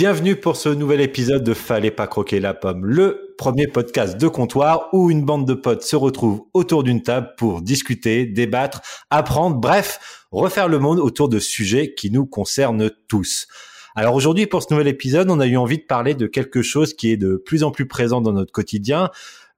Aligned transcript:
Bienvenue 0.00 0.36
pour 0.36 0.54
ce 0.54 0.68
nouvel 0.68 1.00
épisode 1.00 1.42
de 1.42 1.54
Fallait 1.54 1.90
pas 1.90 2.06
croquer 2.06 2.38
la 2.38 2.54
pomme, 2.54 2.86
le 2.86 3.34
premier 3.36 3.66
podcast 3.66 4.16
de 4.16 4.28
comptoir 4.28 4.90
où 4.92 5.10
une 5.10 5.24
bande 5.24 5.44
de 5.44 5.54
potes 5.54 5.82
se 5.82 5.96
retrouve 5.96 6.44
autour 6.54 6.84
d'une 6.84 7.02
table 7.02 7.34
pour 7.36 7.62
discuter, 7.62 8.24
débattre, 8.24 8.80
apprendre, 9.10 9.56
bref, 9.56 10.24
refaire 10.30 10.68
le 10.68 10.78
monde 10.78 11.00
autour 11.00 11.28
de 11.28 11.40
sujets 11.40 11.94
qui 11.94 12.12
nous 12.12 12.26
concernent 12.26 12.92
tous. 13.08 13.48
Alors 13.96 14.14
aujourd'hui, 14.14 14.46
pour 14.46 14.62
ce 14.62 14.68
nouvel 14.70 14.86
épisode, 14.86 15.32
on 15.32 15.40
a 15.40 15.48
eu 15.48 15.56
envie 15.56 15.78
de 15.78 15.82
parler 15.82 16.14
de 16.14 16.28
quelque 16.28 16.62
chose 16.62 16.94
qui 16.94 17.10
est 17.10 17.16
de 17.16 17.34
plus 17.34 17.64
en 17.64 17.72
plus 17.72 17.88
présent 17.88 18.20
dans 18.20 18.32
notre 18.32 18.52
quotidien, 18.52 19.10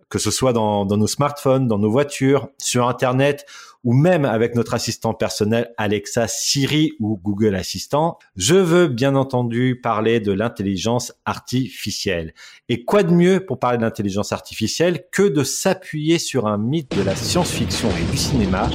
que 0.09 0.19
ce 0.19 0.31
soit 0.31 0.55
dans, 0.55 0.87
nos 0.87 1.07
smartphones, 1.07 1.69
dans 1.69 1.79
nos 1.79 1.91
voitures, 1.91 2.49
sur 2.57 2.89
Internet 2.89 3.45
ou 3.85 3.95
même 3.95 4.25
avec 4.25 4.55
notre 4.55 4.75
assistant 4.75 5.15
personnel 5.15 5.73
Alexa, 5.77 6.29
Siri 6.29 6.93
ou 7.01 7.19
Google 7.23 7.55
Assistant. 7.55 8.19
Je 8.37 8.55
veux 8.55 8.89
bien 8.89 9.15
entendu 9.17 9.81
parler 9.83 10.21
de 10.21 10.33
l'intelligence 10.33 11.13
artificielle. 11.25 12.35
Et 12.69 12.85
quoi 12.85 13.03
de 13.03 13.13
mieux 13.13 13.41
pour 13.41 13.59
parler 13.59 13.79
d'intelligence 13.79 14.33
artificielle 14.33 15.05
que 15.13 15.23
de 15.23 15.45
s'appuyer 15.45 16.19
sur 16.19 16.47
un 16.47 16.59
mythe 16.59 16.97
de 16.97 17.03
la 17.03 17.17
science-fiction 17.17 17.89
et 17.91 18.11
du 18.11 18.17
cinéma, 18.17 18.69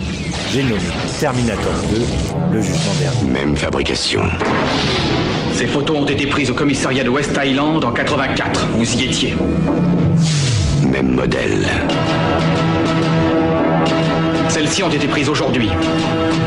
j'ai 0.52 0.64
nommé 0.64 0.80
Terminator 1.20 1.74
2, 1.92 2.54
le 2.54 2.62
jugement 2.62 2.94
dernier. 3.00 3.32
Même 3.32 3.56
fabrication. 3.56 4.22
Ces 5.54 5.68
photos 5.68 5.98
ont 5.98 6.06
été 6.06 6.28
prises 6.28 6.52
au 6.52 6.56
commissariat 6.56 7.04
de 7.04 7.10
West 7.10 7.40
Island 7.42 7.84
en 7.84 7.94
84. 7.94 8.68
Vous 8.74 8.96
y 8.96 9.06
étiez 9.06 9.36
même 10.86 11.12
modèle. 11.16 11.66
Celles-ci 14.50 14.84
ont 14.84 14.90
été 14.90 15.08
prises 15.08 15.30
aujourd'hui. 15.30 15.70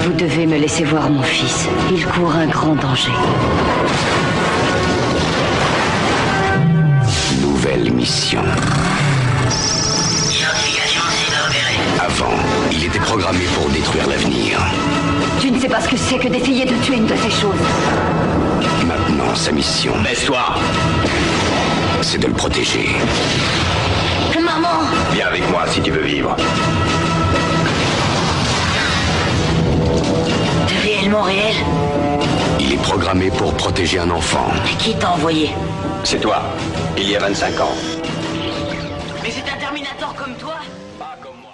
Vous 0.00 0.12
devez 0.12 0.46
me 0.46 0.56
laisser 0.56 0.84
voir 0.84 1.10
mon 1.10 1.22
fils. 1.22 1.68
Il 1.90 2.04
court 2.06 2.32
un 2.34 2.46
grand 2.46 2.74
danger. 2.74 3.12
Nouvelle 7.40 7.92
mission. 7.92 8.40
Avant, 11.98 12.36
il 12.72 12.84
était 12.84 13.00
programmé 13.00 13.44
pour 13.54 13.68
détruire 13.70 14.08
l'avenir. 14.08 14.58
Tu 15.40 15.50
ne 15.50 15.58
sais 15.58 15.68
pas 15.68 15.80
ce 15.80 15.88
que 15.88 15.96
c'est 15.96 16.18
que 16.18 16.28
d'essayer 16.28 16.64
de 16.64 16.74
tuer 16.82 16.96
une 16.96 17.06
de 17.06 17.16
ces 17.16 17.30
choses. 17.30 17.54
Maintenant, 18.86 19.34
sa 19.34 19.52
mission. 19.52 19.92
Baisse-toi 20.02 20.54
C'est 22.02 22.18
de 22.18 22.26
le 22.26 22.32
protéger. 22.32 22.96
Viens 25.12 25.26
avec 25.26 25.48
moi 25.50 25.64
si 25.66 25.80
tu 25.80 25.90
veux 25.90 26.02
vivre. 26.02 26.36
Réel 31.16 31.54
Il 32.60 32.72
est 32.72 32.82
programmé 32.82 33.30
pour 33.30 33.54
protéger 33.54 33.98
un 33.98 34.10
enfant. 34.10 34.46
Et 34.70 34.76
qui 34.76 34.94
t'a 34.94 35.12
envoyé 35.12 35.48
C'est 36.04 36.20
toi, 36.20 36.42
il 36.98 37.08
y 37.08 37.16
a 37.16 37.20
25 37.20 37.60
ans. 37.60 37.72
Mais 39.22 39.30
c'est 39.30 39.50
un 39.50 39.58
Terminator 39.58 40.14
comme 40.14 40.34
toi 40.34 40.56
Pas 40.98 41.16
comme 41.22 41.40
moi. 41.40 41.52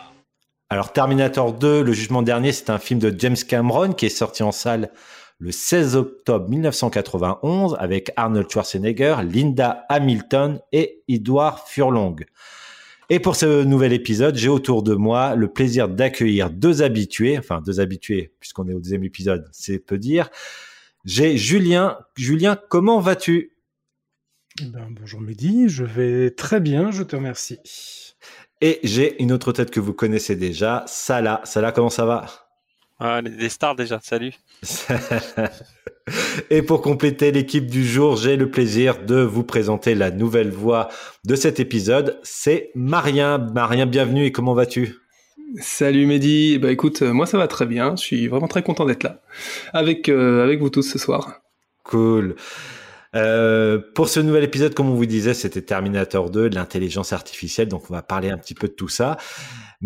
Alors 0.70 0.92
Terminator 0.92 1.52
2, 1.52 1.82
le 1.82 1.92
jugement 1.92 2.22
dernier, 2.22 2.50
c'est 2.50 2.69
un 2.69 2.78
film 2.78 2.98
de 2.98 3.14
James 3.16 3.36
Cameron 3.48 3.92
qui 3.92 4.06
est 4.06 4.10
sorti 4.10 4.42
en 4.42 4.50
salle 4.50 4.91
le 5.38 5.52
16 5.52 5.97
octobre 5.97 6.48
1991 6.48 7.77
avec 7.78 8.10
Arnold 8.16 8.50
Schwarzenegger, 8.50 9.16
Linda 9.22 9.84
Hamilton 9.88 10.60
et 10.72 11.02
Edward 11.08 11.60
Furlong. 11.66 12.16
Et 13.10 13.20
pour 13.20 13.36
ce 13.36 13.64
nouvel 13.64 13.92
épisode, 13.92 14.36
j'ai 14.36 14.48
autour 14.48 14.83
de 14.83 14.94
moi 14.94 15.34
le 15.34 15.48
plaisir 15.48 15.88
d'accueillir 15.88 16.50
deux 16.50 16.83
habitués, 16.83 17.38
enfin 17.38 17.60
deux 17.60 17.80
habitués 17.80 18.33
puisqu'on 18.41 18.66
est 18.69 18.74
au 18.74 18.80
deuxième 18.80 19.05
épisode, 19.05 19.48
c'est 19.52 19.78
peu 19.78 19.98
dire. 19.98 20.30
J'ai 21.05 21.36
Julien. 21.36 21.98
Julien, 22.16 22.58
comment 22.70 23.00
vas-tu? 23.00 23.52
Eh 24.62 24.66
ben, 24.66 24.88
Bonjour 24.91 25.20
Mehdi, 25.20 25.69
je 25.69 25.84
vais 25.84 26.30
très 26.30 26.60
bien, 26.60 26.91
je 26.91 27.02
te 27.02 27.14
remercie. 27.16 27.58
Et 28.62 28.80
j'ai 28.84 29.22
une 29.22 29.32
autre 29.32 29.52
tête 29.52 29.70
que 29.70 29.80
vous 29.80 29.92
connaissez 29.92 30.36
déjà, 30.36 30.84
Salah. 30.86 31.42
Salah, 31.44 31.72
comment 31.72 31.91
ça 31.91 32.06
va? 32.06 32.26
Ah, 32.98 33.21
Des 33.21 33.50
stars 33.50 33.75
déjà, 33.76 34.00
salut. 34.03 34.32
Et 36.50 36.62
pour 36.62 36.82
compléter 36.82 37.32
l'équipe 37.32 37.66
du 37.66 37.86
jour, 37.86 38.16
j'ai 38.16 38.36
le 38.36 38.50
plaisir 38.50 39.04
de 39.04 39.20
vous 39.20 39.44
présenter 39.44 39.94
la 39.94 40.10
nouvelle 40.10 40.50
voix 40.50 40.88
de 41.25 41.34
cet 41.34 41.60
épisode. 41.60 42.19
C'est 42.22 42.70
Marien. 42.74 43.38
Marien, 43.38 43.86
bienvenue 43.86 44.24
et 44.26 44.32
comment 44.32 44.54
vas-tu? 44.54 44.97
Salut 45.60 46.06
Mehdi, 46.06 46.58
bah 46.58 46.72
écoute, 46.72 47.03
euh, 47.03 47.12
moi 47.12 47.26
ça 47.26 47.38
va 47.38 47.47
très 47.47 47.66
bien, 47.66 47.94
je 47.97 48.03
suis 48.03 48.26
vraiment 48.26 48.48
très 48.48 48.62
content 48.64 48.86
d'être 48.86 49.04
là 49.04 49.20
avec, 49.72 50.08
euh, 50.08 50.42
avec 50.42 50.58
vous 50.58 50.69
tous 50.69 50.82
ce 50.82 50.98
soir. 50.98 51.42
Cool. 51.84 52.34
Euh, 53.14 53.78
pour 53.94 54.08
ce 54.08 54.19
nouvel 54.19 54.42
épisode, 54.42 54.74
comme 54.74 54.91
on 54.91 54.94
vous 54.94 55.06
disait, 55.06 55.34
c'était 55.34 55.62
Terminator 55.62 56.30
2, 56.30 56.50
de 56.50 56.54
l'intelligence 56.56 57.12
artificielle, 57.12 57.69
donc 57.69 57.88
on 57.88 57.94
va 57.94 58.03
parler 58.03 58.30
un 58.30 58.38
petit 58.38 58.54
peu 58.54 58.66
de 58.66 58.72
tout 58.72 58.88
ça. 58.88 59.16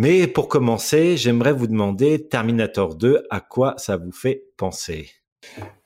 Mais 0.00 0.28
pour 0.28 0.46
commencer, 0.46 1.16
j'aimerais 1.16 1.52
vous 1.52 1.66
demander, 1.66 2.28
Terminator 2.28 2.94
2, 2.94 3.24
à 3.30 3.40
quoi 3.40 3.74
ça 3.78 3.96
vous 3.96 4.12
fait 4.12 4.44
penser? 4.56 5.10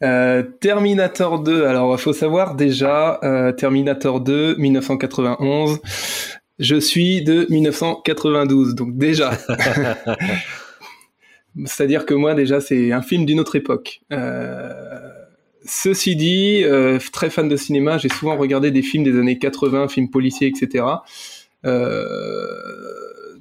Euh, 0.02 0.42
Terminator 0.60 1.42
2, 1.42 1.64
alors 1.64 1.94
il 1.94 1.98
faut 1.98 2.12
savoir 2.12 2.54
déjà, 2.54 3.18
euh, 3.24 3.52
Terminator 3.52 4.20
2, 4.20 4.56
1991, 4.56 5.80
je 6.58 6.76
suis 6.76 7.24
de 7.24 7.46
1992, 7.48 8.74
donc 8.74 8.98
déjà. 8.98 9.30
C'est-à-dire 11.64 12.04
que 12.04 12.12
moi 12.12 12.34
déjà 12.34 12.60
c'est 12.60 12.92
un 12.92 13.00
film 13.00 13.24
d'une 13.24 13.40
autre 13.40 13.56
époque. 13.56 14.02
Euh, 14.12 14.74
ceci 15.64 16.16
dit, 16.16 16.66
très 17.14 17.30
fan 17.30 17.48
de 17.48 17.56
cinéma, 17.56 17.96
j'ai 17.96 18.10
souvent 18.10 18.36
regardé 18.36 18.72
des 18.72 18.82
films 18.82 19.04
des 19.04 19.18
années 19.18 19.38
80, 19.38 19.88
films 19.88 20.10
policiers, 20.10 20.48
etc. 20.48 20.84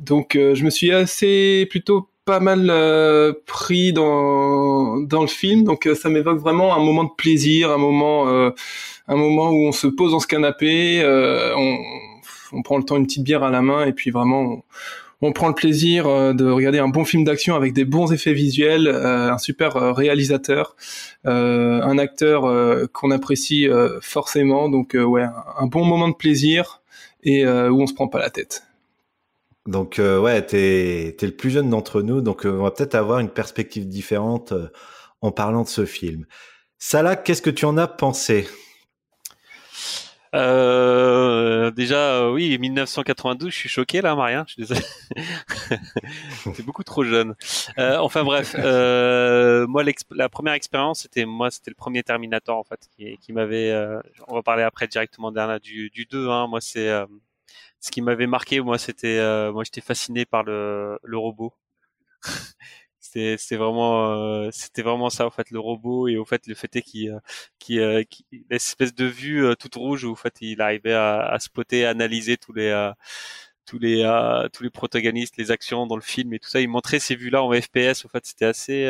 donc 0.01 0.31
je 0.35 0.63
me 0.63 0.69
suis 0.69 0.91
assez 0.91 1.67
plutôt 1.69 2.11
pas 2.25 2.39
mal 2.39 2.69
euh, 2.69 3.33
pris 3.45 3.93
dans 3.93 4.97
dans 5.01 5.21
le 5.21 5.27
film, 5.27 5.63
donc 5.63 5.87
euh, 5.87 5.95
ça 5.95 6.09
m'évoque 6.09 6.39
vraiment 6.39 6.75
un 6.75 6.79
moment 6.79 7.03
de 7.03 7.09
plaisir, 7.17 7.71
un 7.71 7.77
moment 7.77 8.27
euh, 8.29 8.51
un 9.07 9.15
moment 9.15 9.49
où 9.49 9.67
on 9.67 9.71
se 9.71 9.87
pose 9.87 10.11
dans 10.11 10.19
ce 10.19 10.27
canapé, 10.27 11.01
on, 11.57 11.77
on 12.53 12.61
prend 12.61 12.77
le 12.77 12.83
temps 12.83 12.97
une 12.97 13.05
petite 13.05 13.23
bière 13.23 13.43
à 13.43 13.49
la 13.49 13.61
main 13.61 13.85
et 13.85 13.93
puis 13.93 14.11
vraiment 14.11 14.63
on, 15.21 15.33
prend 15.33 15.47
le 15.49 15.53
plaisir 15.53 16.05
de 16.33 16.49
regarder 16.49 16.79
un 16.79 16.87
bon 16.87 17.05
film 17.05 17.23
d'action 17.23 17.55
avec 17.55 17.73
des 17.73 17.85
bons 17.85 18.11
effets 18.13 18.33
visuels, 18.33 18.87
un 18.87 19.37
super 19.37 19.73
réalisateur, 19.95 20.75
un 21.25 21.97
acteur 21.97 22.43
qu'on 22.93 23.11
apprécie 23.11 23.67
forcément, 24.01 24.69
donc 24.69 24.95
ouais 24.95 25.25
un, 25.59 25.67
bon 25.67 25.83
moment 25.83 26.07
de 26.09 26.15
plaisir 26.15 26.81
et 27.23 27.45
où 27.45 27.81
on 27.81 27.87
se 27.87 27.93
prend 27.93 28.07
pas 28.07 28.19
la 28.19 28.29
tête. 28.29 28.63
Donc 29.67 29.99
euh, 29.99 30.19
ouais, 30.19 30.43
t'es 30.43 31.15
es 31.19 31.25
le 31.25 31.35
plus 31.35 31.51
jeune 31.51 31.69
d'entre 31.69 32.01
nous, 32.01 32.21
donc 32.21 32.45
euh, 32.45 32.51
on 32.51 32.63
va 32.63 32.71
peut-être 32.71 32.95
avoir 32.95 33.19
une 33.19 33.29
perspective 33.29 33.87
différente 33.87 34.53
euh, 34.53 34.71
en 35.21 35.31
parlant 35.31 35.61
de 35.63 35.67
ce 35.67 35.85
film. 35.85 36.25
Salah, 36.79 37.15
qu'est-ce 37.15 37.43
que 37.43 37.51
tu 37.51 37.65
en 37.65 37.77
as 37.77 37.87
pensé? 37.87 38.47
Déjà, 40.33 42.31
oui, 42.31 42.57
1992, 42.57 43.51
je 43.51 43.55
suis 43.55 43.69
choqué 43.69 44.01
là, 44.01 44.15
Maria. 44.15 44.45
Je 44.47 44.53
suis 44.53 44.61
désolé. 44.61 44.81
T'es 46.55 46.63
beaucoup 46.63 46.83
trop 46.83 47.03
jeune. 47.03 47.35
enfin 47.77 48.23
bref, 48.23 48.55
moi, 48.55 49.83
la 50.11 50.29
première 50.29 50.53
expérience, 50.53 51.01
c'était 51.01 51.25
moi, 51.25 51.51
c'était 51.51 51.69
le 51.69 51.75
premier 51.75 52.01
Terminator 52.01 52.57
en 52.57 52.63
fait, 52.63 52.79
qui, 52.95 53.17
qui 53.17 53.33
m'avait. 53.33 53.75
on 54.27 54.35
va 54.35 54.41
parler 54.41 54.63
après 54.63 54.87
directement 54.87 55.31
dernier 55.31 55.59
du, 55.59 55.89
du 55.91 56.05
2. 56.05 56.29
Hein, 56.29 56.47
moi, 56.47 56.61
c'est 56.61 56.89
ce 57.81 57.91
qui 57.91 58.01
m'avait 58.01 58.27
marqué, 58.27 58.61
moi, 58.61 58.77
c'était, 58.77 59.17
euh, 59.19 59.51
moi, 59.51 59.63
j'étais 59.65 59.81
fasciné 59.81 60.25
par 60.25 60.43
le, 60.43 60.99
le 61.03 61.17
robot. 61.17 61.53
c'était, 62.99 63.37
c'était 63.37 63.57
vraiment, 63.57 64.11
euh, 64.13 64.49
c'était 64.51 64.83
vraiment 64.83 65.09
ça, 65.09 65.25
en 65.27 65.31
fait, 65.31 65.51
le 65.51 65.59
robot 65.59 66.07
et 66.07 66.17
au 66.17 66.25
fait, 66.25 66.47
le 66.47 66.55
fait 66.55 66.75
est 66.75 66.81
qu'il, 66.83 67.09
euh, 67.11 67.19
qui, 67.59 67.79
qui, 68.09 68.45
l'espèce 68.49 68.93
de 68.95 69.05
vue 69.05 69.45
toute 69.59 69.75
rouge 69.75 70.03
où, 70.05 70.11
en 70.11 70.15
fait, 70.15 70.35
il 70.41 70.61
arrivait 70.61 70.93
à, 70.93 71.21
à 71.27 71.39
spotter, 71.39 71.85
à 71.85 71.89
analyser 71.91 72.37
tous 72.37 72.53
les, 72.53 72.91
tous 73.65 73.79
les, 73.79 74.03
tous 74.53 74.63
les 74.63 74.69
protagonistes, 74.69 75.37
les 75.37 75.51
actions 75.51 75.87
dans 75.87 75.95
le 75.95 76.01
film 76.01 76.33
et 76.33 76.39
tout 76.39 76.49
ça. 76.49 76.61
Il 76.61 76.69
montrait 76.69 76.99
ces 76.99 77.15
vues-là 77.15 77.43
en 77.43 77.51
FPS. 77.53 78.05
En 78.05 78.09
fait, 78.09 78.25
c'était 78.25 78.45
assez, 78.45 78.87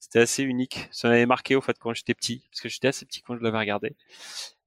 c'était 0.00 0.20
assez 0.20 0.42
unique. 0.44 0.88
Ça 0.92 1.08
m'avait 1.08 1.26
marqué, 1.26 1.56
au 1.56 1.60
fait, 1.60 1.78
quand 1.78 1.92
j'étais 1.94 2.14
petit, 2.14 2.42
parce 2.50 2.60
que 2.62 2.68
j'étais 2.70 2.88
assez 2.88 3.04
petit 3.06 3.22
quand 3.22 3.36
je 3.36 3.42
l'avais 3.42 3.58
regardé. 3.58 3.94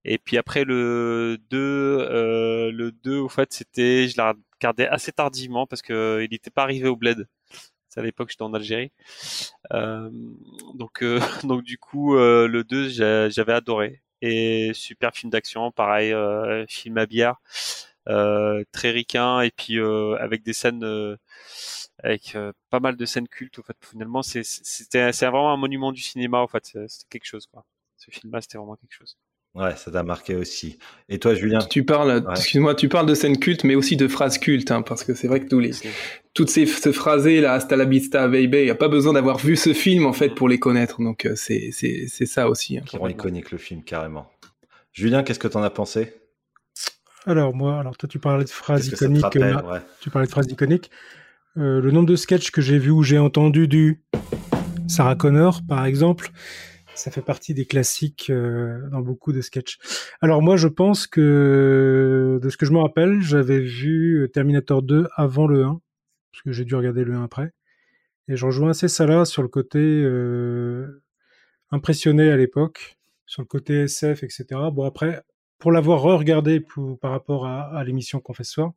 Et 0.05 0.17
puis 0.17 0.37
après 0.37 0.63
le 0.63 1.37
2, 1.49 1.57
euh, 1.57 2.71
le 2.71 2.91
2 2.91 3.17
au 3.19 3.29
fait 3.29 3.51
c'était, 3.53 4.07
je 4.07 4.17
l'ai 4.17 4.31
regardé 4.61 4.85
assez 4.85 5.11
tardivement 5.11 5.67
parce 5.67 5.81
que 5.81 5.93
euh, 5.93 6.23
il 6.23 6.29
n'était 6.31 6.51
pas 6.51 6.63
arrivé 6.63 6.87
au 6.87 6.95
Bled. 6.95 7.27
C'est 7.89 7.99
à 8.01 8.03
l'époque 8.03 8.29
j'étais 8.29 8.43
en 8.43 8.53
Algérie. 8.53 8.91
Euh, 9.73 10.09
donc 10.75 11.03
euh, 11.03 11.19
donc 11.43 11.63
du 11.63 11.77
coup 11.77 12.15
euh, 12.15 12.47
le 12.47 12.63
2 12.63 12.89
j'avais 13.29 13.53
adoré 13.53 14.01
et 14.21 14.71
super 14.73 15.13
film 15.15 15.31
d'action, 15.31 15.71
pareil 15.71 16.13
film 16.67 16.97
à 16.97 17.05
bière, 17.05 17.37
très 18.05 18.91
ricain 18.91 19.41
et 19.41 19.51
puis 19.51 19.79
avec 19.79 20.43
des 20.43 20.53
scènes 20.53 21.17
avec 22.03 22.37
pas 22.69 22.79
mal 22.79 22.95
de 22.97 23.05
scènes 23.05 23.27
cultes. 23.27 23.59
En 23.59 23.63
fait 23.63 23.77
finalement 23.81 24.21
c'est 24.21 24.43
c'était 24.43 25.11
c'est 25.13 25.25
vraiment 25.27 25.53
un 25.53 25.57
monument 25.57 25.91
du 25.91 26.01
cinéma 26.01 26.39
en 26.39 26.47
fait. 26.47 26.65
C'était 26.65 27.07
quelque 27.09 27.25
chose 27.27 27.47
quoi. 27.47 27.65
Ce 27.97 28.11
film-là 28.11 28.41
c'était 28.41 28.57
vraiment 28.57 28.75
quelque 28.75 28.93
chose. 28.93 29.17
Ouais, 29.55 29.75
ça 29.75 29.91
t'a 29.91 30.03
marqué 30.03 30.35
aussi. 30.35 30.77
Et 31.09 31.17
toi, 31.17 31.33
Julien? 31.33 31.59
Tu 31.59 31.83
parles, 31.83 32.23
excuse-moi, 32.31 32.75
tu 32.75 32.87
parles 32.87 33.07
de 33.07 33.15
scènes 33.15 33.39
cultes, 33.39 33.63
mais 33.63 33.75
aussi 33.75 33.97
de 33.97 34.07
phrases 34.07 34.37
cultes, 34.37 34.71
hein, 34.71 34.83
parce 34.83 35.03
que 35.03 35.15
c'est 35.15 35.27
vrai 35.27 35.39
que 35.39 35.49
tous 35.49 35.59
les, 35.59 35.71
toutes 36.33 36.49
ces, 36.49 36.67
ces 36.67 36.93
phrases 36.93 37.27
là, 37.27 37.53
hasta 37.53 37.75
la 37.75 37.85
vista, 37.85 38.27
baby, 38.27 38.59
il 38.59 38.63
n'y 38.65 38.69
a 38.69 38.75
pas 38.75 38.87
besoin 38.87 39.13
d'avoir 39.13 39.39
vu 39.39 39.55
ce 39.55 39.73
film, 39.73 40.05
en 40.05 40.13
fait, 40.13 40.29
pour 40.29 40.47
les 40.47 40.59
connaître. 40.59 41.01
Donc, 41.01 41.25
euh, 41.25 41.33
c'est, 41.35 41.69
c'est, 41.71 42.05
c'est 42.07 42.27
ça 42.27 42.47
aussi. 42.47 42.77
Hein, 42.77 42.83
Qui 42.85 42.97
rend 42.97 43.07
iconique 43.07 43.51
le 43.51 43.57
film, 43.57 43.83
carrément. 43.83 44.29
Julien, 44.93 45.23
qu'est-ce 45.23 45.39
que 45.39 45.47
t'en 45.47 45.63
as 45.63 45.71
pensé? 45.71 46.13
Alors, 47.25 47.53
moi, 47.53 47.79
alors 47.79 47.97
toi, 47.97 48.07
tu 48.07 48.19
parlais 48.19 48.45
de 48.45 48.49
phrases 48.49 48.87
iconiques. 48.87 49.35
Euh, 49.35 49.61
ouais. 49.63 49.79
Tu 49.99 50.09
parlais 50.09 50.27
de 50.27 50.31
phrases 50.31 50.49
iconiques. 50.49 50.91
Euh, 51.57 51.81
le 51.81 51.91
nombre 51.91 52.07
de 52.07 52.15
sketchs 52.15 52.51
que 52.51 52.61
j'ai 52.61 52.77
vu 52.77 52.91
où 52.91 53.01
j'ai 53.03 53.17
entendu 53.17 53.67
du 53.67 54.03
Sarah 54.87 55.15
Connor, 55.15 55.61
par 55.67 55.85
exemple, 55.85 56.29
ça 56.99 57.11
fait 57.11 57.21
partie 57.21 57.53
des 57.53 57.65
classiques 57.65 58.29
euh, 58.29 58.87
dans 58.89 59.01
beaucoup 59.01 59.31
de 59.31 59.41
sketchs. 59.41 59.77
Alors 60.21 60.41
moi, 60.41 60.57
je 60.57 60.67
pense 60.67 61.07
que 61.07 62.39
de 62.41 62.49
ce 62.49 62.57
que 62.57 62.65
je 62.65 62.71
me 62.71 62.79
rappelle, 62.79 63.21
j'avais 63.21 63.59
vu 63.59 64.29
Terminator 64.33 64.83
2 64.83 65.07
avant 65.15 65.47
le 65.47 65.63
1, 65.63 65.81
parce 66.31 66.41
que 66.43 66.51
j'ai 66.51 66.65
dû 66.65 66.75
regarder 66.75 67.03
le 67.03 67.13
1 67.13 67.23
après. 67.23 67.51
Et 68.27 68.35
je 68.35 68.45
rejoins 68.45 68.71
assez 68.71 68.87
ça 68.87 69.07
là 69.07 69.25
sur 69.25 69.41
le 69.41 69.47
côté 69.47 69.79
euh, 69.79 71.01
impressionné 71.71 72.29
à 72.29 72.37
l'époque, 72.37 72.97
sur 73.25 73.41
le 73.41 73.47
côté 73.47 73.83
SF, 73.83 74.23
etc. 74.23 74.45
Bon 74.71 74.85
après, 74.85 75.23
pour 75.57 75.71
l'avoir 75.71 76.01
re-regardé 76.01 76.63
par 77.01 77.11
rapport 77.11 77.47
à, 77.47 77.83
l'émission 77.83 78.19
qu'on 78.19 78.33
soir, 78.43 78.73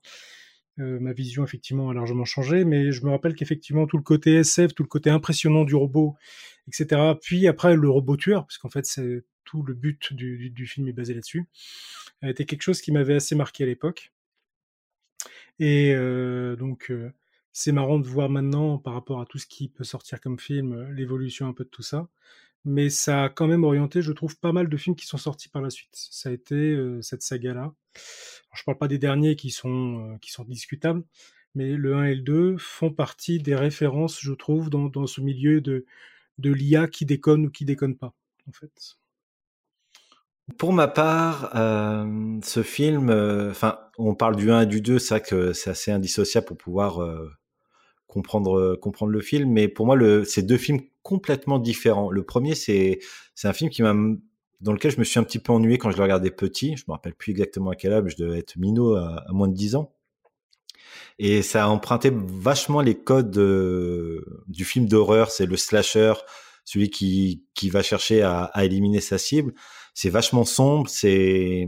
euh, 0.78 0.98
ma 1.00 1.12
vision 1.12 1.44
effectivement 1.44 1.90
a 1.90 1.94
largement 1.94 2.24
changé, 2.24 2.64
mais 2.64 2.92
je 2.92 3.04
me 3.04 3.10
rappelle 3.10 3.34
qu'effectivement 3.34 3.86
tout 3.86 3.98
le 3.98 4.02
côté 4.02 4.34
SF, 4.36 4.74
tout 4.74 4.82
le 4.82 4.88
côté 4.88 5.10
impressionnant 5.10 5.64
du 5.64 5.74
robot, 5.74 6.16
etc. 6.66 7.14
Puis 7.20 7.46
après 7.46 7.76
le 7.76 7.90
robot 7.90 8.16
tueur, 8.16 8.46
parce 8.46 8.58
qu'en 8.58 8.70
fait 8.70 8.86
c'est 8.86 9.24
tout 9.44 9.62
le 9.62 9.74
but 9.74 10.12
du, 10.14 10.66
film 10.66 10.88
est 10.88 10.92
basé 10.92 11.12
là-dessus, 11.14 11.46
été 12.22 12.46
quelque 12.46 12.62
chose 12.62 12.80
qui 12.80 12.92
m'avait 12.92 13.14
assez 13.16 13.34
marqué 13.34 13.64
à 13.64 13.66
l'époque. 13.66 14.12
Et 15.58 15.92
euh, 15.94 16.56
donc 16.56 16.90
euh, 16.90 17.12
c'est 17.52 17.72
marrant 17.72 17.98
de 17.98 18.06
voir 18.06 18.30
maintenant 18.30 18.78
par 18.78 18.94
rapport 18.94 19.20
à 19.20 19.26
tout 19.26 19.38
ce 19.38 19.46
qui 19.46 19.68
peut 19.68 19.84
sortir 19.84 20.20
comme 20.20 20.38
film, 20.38 20.90
l'évolution 20.92 21.46
un 21.48 21.52
peu 21.52 21.64
de 21.64 21.68
tout 21.68 21.82
ça. 21.82 22.08
Mais 22.64 22.90
ça 22.90 23.24
a 23.24 23.28
quand 23.28 23.48
même 23.48 23.64
orienté, 23.64 24.02
je 24.02 24.12
trouve, 24.12 24.38
pas 24.38 24.52
mal 24.52 24.68
de 24.68 24.76
films 24.76 24.96
qui 24.96 25.06
sont 25.06 25.18
sortis 25.18 25.48
par 25.48 25.62
la 25.62 25.70
suite. 25.70 25.90
Ça 25.94 26.28
a 26.28 26.32
été 26.32 26.78
cette 27.00 27.22
saga-là 27.22 27.74
je 28.54 28.64
parle 28.64 28.78
pas 28.78 28.88
des 28.88 28.98
derniers 28.98 29.36
qui 29.36 29.50
sont, 29.50 30.12
euh, 30.12 30.18
qui 30.20 30.30
sont 30.30 30.44
discutables, 30.44 31.02
mais 31.54 31.72
le 31.72 31.96
1 31.96 32.04
et 32.04 32.14
le 32.14 32.22
2 32.22 32.56
font 32.58 32.90
partie 32.90 33.38
des 33.38 33.54
références, 33.54 34.20
je 34.20 34.32
trouve, 34.32 34.70
dans, 34.70 34.86
dans 34.86 35.06
ce 35.06 35.20
milieu 35.20 35.60
de, 35.60 35.84
de 36.38 36.52
l'IA 36.52 36.88
qui 36.88 37.06
déconne 37.06 37.46
ou 37.46 37.50
qui 37.50 37.64
déconne 37.64 37.96
pas, 37.96 38.14
en 38.48 38.52
fait. 38.52 38.96
Pour 40.58 40.72
ma 40.72 40.88
part, 40.88 41.54
euh, 41.56 42.38
ce 42.42 42.62
film, 42.62 43.08
euh, 43.10 43.50
enfin, 43.50 43.78
on 43.96 44.14
parle 44.14 44.36
du 44.36 44.50
1 44.50 44.62
et 44.62 44.66
du 44.66 44.80
2, 44.80 44.98
c'est 44.98 45.20
que 45.20 45.52
c'est 45.52 45.70
assez 45.70 45.92
indissociable 45.92 46.46
pour 46.46 46.58
pouvoir 46.58 47.02
euh, 47.02 47.30
comprendre 48.12 48.76
comprendre 48.76 49.10
le 49.10 49.22
film, 49.22 49.50
mais 49.50 49.68
pour 49.68 49.86
moi, 49.86 49.96
le, 49.96 50.24
c'est 50.24 50.42
deux 50.42 50.58
films 50.58 50.80
complètement 51.02 51.58
différents. 51.58 52.10
Le 52.10 52.22
premier, 52.22 52.54
c'est 52.54 52.98
c'est 53.34 53.48
un 53.48 53.54
film 53.54 53.70
qui 53.70 53.82
m'a 53.82 53.94
dans 54.60 54.72
lequel 54.72 54.90
je 54.92 54.98
me 54.98 55.04
suis 55.04 55.18
un 55.18 55.24
petit 55.24 55.38
peu 55.38 55.50
ennuyé 55.52 55.78
quand 55.78 55.90
je 55.90 55.96
le 55.96 56.02
regardais 56.02 56.30
petit. 56.30 56.76
Je 56.76 56.84
me 56.88 56.92
rappelle 56.92 57.14
plus 57.14 57.30
exactement 57.30 57.70
à 57.70 57.74
quel 57.74 57.94
âge, 57.94 58.12
je 58.16 58.22
devais 58.22 58.38
être 58.38 58.56
minot 58.56 58.94
à, 58.96 59.24
moins 59.30 59.48
de 59.48 59.54
10 59.54 59.76
ans. 59.76 59.94
Et 61.18 61.42
ça 61.42 61.64
a 61.64 61.68
emprunté 61.68 62.12
vachement 62.14 62.82
les 62.82 62.94
codes 62.94 63.30
du 64.46 64.64
film 64.64 64.86
d'horreur. 64.86 65.30
C'est 65.30 65.46
le 65.46 65.56
slasher, 65.56 66.12
celui 66.64 66.90
qui, 66.90 67.44
qui 67.54 67.70
va 67.70 67.82
chercher 67.82 68.22
à, 68.22 68.44
à 68.44 68.64
éliminer 68.64 69.00
sa 69.00 69.18
cible. 69.18 69.54
C'est 69.94 70.10
vachement 70.10 70.44
sombre, 70.44 70.88
c'est, 70.88 71.66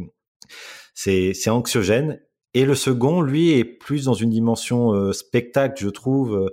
c'est 0.94 1.50
anxiogène. 1.50 2.20
Et 2.54 2.64
le 2.64 2.74
second, 2.74 3.20
lui, 3.20 3.52
est 3.52 3.64
plus 3.64 4.04
dans 4.04 4.14
une 4.14 4.30
dimension 4.30 4.92
euh, 4.92 5.12
spectacle, 5.12 5.82
je 5.82 5.88
trouve 5.88 6.48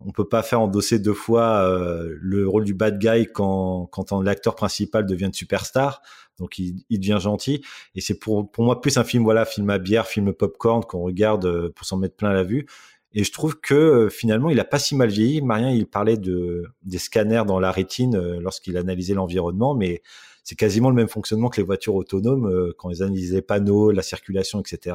on 0.00 0.12
peut 0.12 0.28
pas 0.28 0.42
faire 0.42 0.60
endosser 0.60 0.98
deux 0.98 1.14
fois 1.14 1.62
euh, 1.62 2.16
le 2.20 2.48
rôle 2.48 2.64
du 2.64 2.74
bad 2.74 2.98
guy 2.98 3.26
quand 3.32 3.86
quand 3.86 4.12
l'acteur 4.22 4.54
principal 4.54 5.06
devient 5.06 5.26
une 5.26 5.32
superstar. 5.32 6.02
Donc 6.38 6.58
il, 6.58 6.84
devient 6.90 7.18
gentil 7.18 7.64
et 7.94 8.02
c'est 8.02 8.18
pour 8.18 8.50
pour 8.50 8.64
moi 8.64 8.82
plus 8.82 8.98
un 8.98 9.04
film 9.04 9.24
voilà 9.24 9.44
film 9.46 9.70
à 9.70 9.78
bière, 9.78 10.06
film 10.06 10.34
popcorn 10.34 10.84
qu'on 10.84 11.00
regarde 11.00 11.46
euh, 11.46 11.72
pour 11.74 11.86
s'en 11.86 11.96
mettre 11.96 12.16
plein 12.16 12.32
la 12.32 12.42
vue. 12.42 12.66
Et 13.14 13.24
je 13.24 13.32
trouve 13.32 13.58
que 13.58 13.74
euh, 13.74 14.08
finalement 14.10 14.50
il 14.50 14.60
a 14.60 14.64
pas 14.64 14.78
si 14.78 14.94
mal 14.94 15.08
vieilli. 15.08 15.40
Marien 15.40 15.70
il 15.70 15.86
parlait 15.86 16.18
de 16.18 16.64
des 16.82 16.98
scanners 16.98 17.44
dans 17.46 17.58
la 17.58 17.70
rétine 17.70 18.38
lorsqu'il 18.38 18.76
analysait 18.76 19.14
l'environnement, 19.14 19.74
mais 19.74 20.02
c'est 20.46 20.54
quasiment 20.54 20.88
le 20.88 20.96
même 20.96 21.08
fonctionnement 21.08 21.50
que 21.50 21.58
les 21.58 21.66
voitures 21.66 21.96
autonomes 21.96 22.72
quand 22.78 22.88
ils 22.88 23.02
analysent 23.02 23.34
les 23.34 23.42
panneaux, 23.42 23.90
la 23.90 24.02
circulation, 24.02 24.60
etc. 24.60 24.94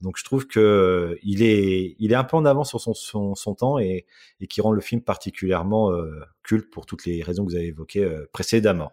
Donc 0.00 0.18
je 0.18 0.24
trouve 0.24 0.46
que 0.46 0.60
euh, 0.60 1.18
il 1.22 1.42
est 1.42 2.14
un 2.14 2.24
peu 2.24 2.36
en 2.36 2.44
avance 2.44 2.68
sur 2.68 2.80
son, 2.80 3.54
temps 3.54 3.78
et, 3.78 4.06
qui 4.48 4.60
rend 4.60 4.72
le 4.72 4.80
film 4.80 5.00
particulièrement 5.00 5.92
euh, 5.92 6.20
culte 6.42 6.70
pour 6.70 6.86
toutes 6.86 7.06
les 7.06 7.22
raisons 7.22 7.44
que 7.44 7.50
vous 7.50 7.56
avez 7.56 7.66
évoquées 7.66 8.04
euh, 8.04 8.28
précédemment. 8.32 8.92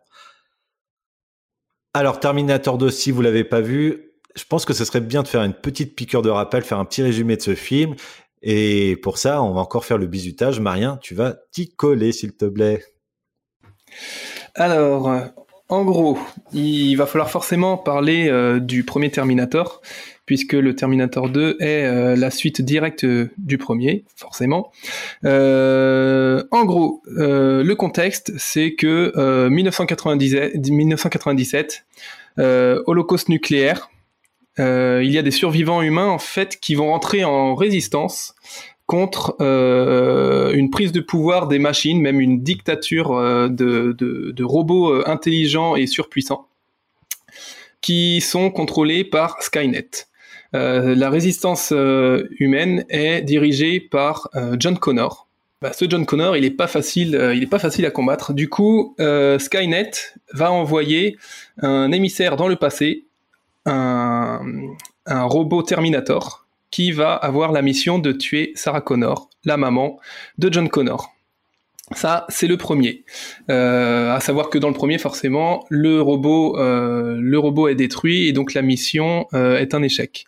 Alors 1.93 2.19
Terminator 2.19 2.77
2, 2.77 2.89
si 2.89 3.11
vous 3.11 3.21
l'avez 3.21 3.43
pas 3.43 3.61
vu, 3.61 4.13
je 4.35 4.45
pense 4.45 4.65
que 4.65 4.73
ce 4.73 4.85
serait 4.85 5.01
bien 5.01 5.23
de 5.23 5.27
faire 5.27 5.43
une 5.43 5.53
petite 5.53 5.95
piqûre 5.95 6.21
de 6.21 6.29
rappel, 6.29 6.63
faire 6.63 6.79
un 6.79 6.85
petit 6.85 7.03
résumé 7.03 7.35
de 7.35 7.41
ce 7.41 7.53
film. 7.53 7.95
Et 8.41 8.97
pour 9.03 9.17
ça, 9.17 9.43
on 9.43 9.53
va 9.53 9.61
encore 9.61 9.85
faire 9.85 9.97
le 9.97 10.07
bisutage. 10.07 10.59
Marien, 10.59 10.97
tu 10.97 11.15
vas 11.15 11.35
t'y 11.51 11.69
coller, 11.69 12.11
s'il 12.11 12.35
te 12.35 12.45
plaît. 12.45 12.83
Alors, 14.55 15.07
en 15.73 15.85
gros, 15.85 16.17
il 16.53 16.95
va 16.95 17.05
falloir 17.05 17.29
forcément 17.29 17.77
parler 17.77 18.31
du 18.61 18.83
premier 18.83 19.09
Terminator, 19.09 19.81
puisque 20.25 20.53
le 20.53 20.75
Terminator 20.75 21.29
2 21.29 21.57
est 21.59 21.85
euh, 21.85 22.15
la 22.15 22.31
suite 22.31 22.61
directe 22.61 23.03
euh, 23.03 23.29
du 23.37 23.57
premier, 23.57 24.05
forcément. 24.15 24.71
Euh, 25.25 26.43
en 26.51 26.63
gros, 26.65 27.01
le 27.07 27.73
contexte, 27.73 28.31
c'est 28.37 28.75
que 28.75 29.49
1997, 29.49 31.85
holocauste 32.37 33.29
nucléaire, 33.29 33.89
il 34.57 35.09
y 35.09 35.17
a 35.17 35.21
des 35.21 35.31
survivants 35.31 35.81
humains 35.81 36.07
en 36.07 36.19
fait 36.19 36.59
qui 36.59 36.75
vont 36.75 36.91
rentrer 36.91 37.23
en 37.23 37.55
résistance 37.55 38.35
contre 38.85 39.35
une 39.39 40.69
prise 40.69 40.91
de 40.91 40.99
pouvoir 40.99 41.47
des 41.47 41.59
machines, 41.59 42.01
même 42.01 42.19
une 42.19 42.43
dictature 42.43 43.13
de, 43.49 43.93
de, 43.93 44.43
robots 44.43 45.07
intelligents 45.07 45.75
et 45.75 45.87
surpuissants, 45.87 46.47
qui 47.81 48.21
sont 48.21 48.51
contrôlés 48.51 49.03
par 49.03 49.41
Skynet. 49.41 50.07
Euh, 50.55 50.93
la 50.95 51.09
résistance 51.09 51.71
euh, 51.71 52.27
humaine 52.39 52.85
est 52.89 53.21
dirigée 53.21 53.79
par 53.79 54.29
euh, 54.35 54.55
John 54.59 54.77
Connor. 54.77 55.27
Bah, 55.61 55.73
ce 55.73 55.85
John 55.89 56.05
Connor, 56.05 56.37
il 56.37 56.45
est 56.45 56.51
pas 56.51 56.67
facile, 56.67 57.31
il 57.35 57.47
pas 57.47 57.59
facile 57.59 57.85
à 57.85 57.91
combattre. 57.91 58.33
Du 58.33 58.49
coup, 58.49 58.97
Skynet 59.39 59.91
va 60.33 60.51
envoyer 60.51 61.17
un 61.61 61.89
émissaire 61.93 62.35
dans 62.35 62.49
le 62.49 62.57
passé, 62.57 63.05
un, 63.65 64.41
un 65.05 65.23
robot 65.23 65.63
Terminator, 65.63 66.42
qui 66.73 66.91
va 66.91 67.13
avoir 67.13 67.51
la 67.51 67.61
mission 67.61 67.99
de 67.99 68.11
tuer 68.11 68.51
Sarah 68.55 68.81
Connor, 68.81 69.29
la 69.45 69.57
maman 69.57 69.99
de 70.39 70.51
John 70.51 70.69
Connor. 70.69 71.13
Ça, 71.91 72.25
c'est 72.29 72.47
le 72.47 72.57
premier. 72.57 73.05
Euh, 73.51 74.11
à 74.11 74.19
savoir 74.19 74.49
que 74.49 74.57
dans 74.57 74.69
le 74.69 74.73
premier, 74.73 74.97
forcément, 74.97 75.67
le 75.69 76.01
robot, 76.01 76.57
euh, 76.57 77.69
est 77.69 77.75
détruit 77.75 78.27
et 78.27 78.33
donc 78.33 78.55
la 78.55 78.63
mission 78.63 79.27
euh, 79.35 79.59
est 79.59 79.75
un 79.75 79.83
échec. 79.83 80.25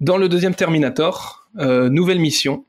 Dans 0.00 0.16
le 0.16 0.28
deuxième 0.28 0.56
Terminator, 0.56 1.46
euh, 1.60 1.88
nouvelle 1.88 2.18
mission. 2.18 2.64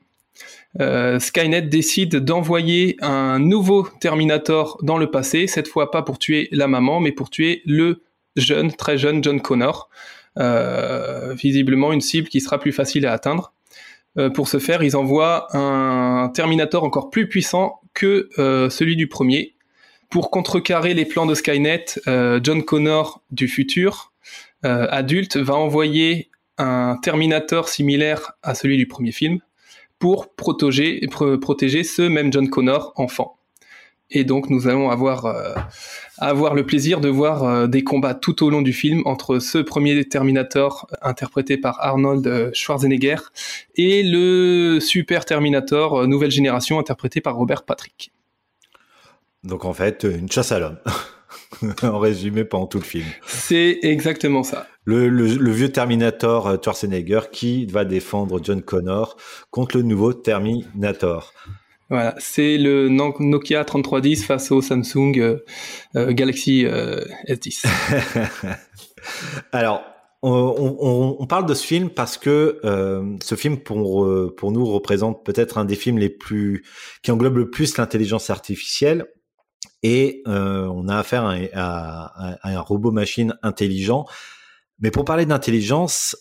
Skynet 1.18 1.62
décide 1.62 2.18
d'envoyer 2.18 2.98
un 3.00 3.40
nouveau 3.40 3.88
Terminator 4.00 4.78
dans 4.82 4.96
le 4.96 5.10
passé, 5.10 5.48
cette 5.48 5.66
fois 5.66 5.90
pas 5.90 6.02
pour 6.02 6.20
tuer 6.20 6.48
la 6.52 6.68
maman, 6.68 7.00
mais 7.00 7.10
pour 7.10 7.30
tuer 7.30 7.62
le 7.66 8.02
jeune, 8.36 8.70
très 8.70 8.96
jeune 8.96 9.24
John 9.24 9.40
Connor. 9.40 9.88
Visiblement 10.38 11.92
une 11.92 12.00
cible 12.00 12.28
qui 12.28 12.40
sera 12.40 12.58
plus 12.58 12.72
facile 12.72 13.06
à 13.06 13.12
atteindre. 13.12 13.52
pour 14.34 14.48
ce 14.48 14.58
faire, 14.58 14.82
ils 14.82 14.96
envoient 14.96 15.54
un 15.56 16.28
Terminator 16.28 16.84
encore 16.84 17.10
plus 17.10 17.28
puissant 17.28 17.80
que 17.98 18.28
euh, 18.38 18.70
celui 18.70 18.96
du 18.96 19.08
premier. 19.08 19.56
Pour 20.08 20.30
contrecarrer 20.30 20.94
les 20.94 21.04
plans 21.04 21.26
de 21.26 21.34
Skynet, 21.34 21.84
euh, 22.06 22.40
John 22.42 22.62
Connor 22.62 23.22
du 23.30 23.48
futur, 23.48 24.12
euh, 24.64 24.86
adulte, 24.90 25.36
va 25.36 25.54
envoyer 25.54 26.30
un 26.56 26.96
Terminator 27.02 27.68
similaire 27.68 28.32
à 28.42 28.54
celui 28.54 28.76
du 28.76 28.86
premier 28.86 29.12
film 29.12 29.40
pour 29.98 30.34
protéger 30.34 31.00
ce 31.02 32.02
même 32.02 32.32
John 32.32 32.48
Connor 32.48 32.92
enfant. 32.96 33.37
Et 34.10 34.24
donc 34.24 34.48
nous 34.48 34.68
allons 34.68 34.90
avoir, 34.90 35.26
avoir 36.16 36.54
le 36.54 36.64
plaisir 36.64 37.00
de 37.00 37.08
voir 37.08 37.68
des 37.68 37.84
combats 37.84 38.14
tout 38.14 38.42
au 38.42 38.50
long 38.50 38.62
du 38.62 38.72
film 38.72 39.02
entre 39.04 39.38
ce 39.38 39.58
premier 39.58 40.02
Terminator 40.04 40.88
interprété 41.02 41.58
par 41.58 41.78
Arnold 41.80 42.50
Schwarzenegger 42.54 43.16
et 43.76 44.02
le 44.02 44.80
Super 44.80 45.26
Terminator 45.26 46.08
nouvelle 46.08 46.30
génération 46.30 46.78
interprété 46.78 47.20
par 47.20 47.36
Robert 47.36 47.64
Patrick. 47.64 48.12
Donc 49.44 49.64
en 49.64 49.74
fait, 49.74 50.04
une 50.04 50.30
chasse 50.30 50.52
à 50.52 50.58
l'homme. 50.58 50.78
en 51.82 51.98
résumé 51.98 52.44
pendant 52.44 52.66
tout 52.66 52.78
le 52.78 52.84
film. 52.84 53.06
C'est 53.26 53.78
exactement 53.82 54.42
ça. 54.42 54.66
Le, 54.84 55.08
le, 55.08 55.50
vieux 55.50 55.70
Terminator 55.70 56.46
euh, 56.46 56.56
Schwarzenegger 56.62 57.20
qui 57.32 57.66
va 57.66 57.84
défendre 57.84 58.40
John 58.42 58.62
Connor 58.62 59.16
contre 59.50 59.76
le 59.76 59.82
nouveau 59.82 60.12
Terminator. 60.12 61.32
Voilà, 61.90 62.14
c'est 62.18 62.58
le 62.58 62.88
Nokia 62.88 63.64
3310 63.64 64.24
face 64.26 64.50
au 64.50 64.60
Samsung 64.60 65.14
euh, 65.18 65.44
euh, 65.96 66.12
Galaxy 66.12 66.66
S10. 67.28 67.66
Alors, 69.52 69.82
on, 70.22 71.26
parle 71.28 71.46
de 71.46 71.54
ce 71.54 71.64
film 71.64 71.90
parce 71.90 72.18
que 72.18 72.60
ce 73.22 73.34
film 73.36 73.58
pour 73.58 74.08
pour 74.36 74.52
nous 74.52 74.66
représente 74.66 75.24
peut-être 75.24 75.58
un 75.58 75.64
des 75.64 75.76
films 75.76 75.98
les 75.98 76.10
plus 76.10 76.64
qui 77.02 77.12
englobe 77.12 77.36
le 77.36 77.50
plus 77.50 77.76
l'intelligence 77.78 78.28
artificielle 78.28 79.06
et 79.82 80.22
euh, 80.26 80.66
on 80.66 80.88
a 80.88 80.96
affaire 80.96 81.24
à, 81.54 82.38
un 82.42 82.60
robot 82.60 82.90
machine 82.90 83.36
intelligent. 83.42 84.06
Mais 84.80 84.90
pour 84.90 85.04
parler 85.04 85.26
d'intelligence, 85.26 86.16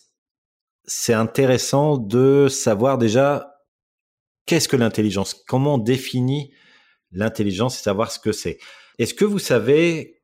c'est 0.86 1.14
intéressant 1.14 1.98
de 1.98 2.48
savoir 2.50 2.98
déjà 2.98 3.57
qu'est-ce 4.48 4.68
que 4.68 4.76
l'intelligence, 4.76 5.36
comment 5.36 5.76
on 5.76 5.78
définit 5.78 6.52
l'intelligence 7.12 7.80
et 7.80 7.84
savoir 7.84 8.12
ce 8.12 8.18
que 8.18 8.32
c'est? 8.32 8.58
Est-ce 8.98 9.14
que 9.14 9.26
vous 9.26 9.40
savez 9.40 10.16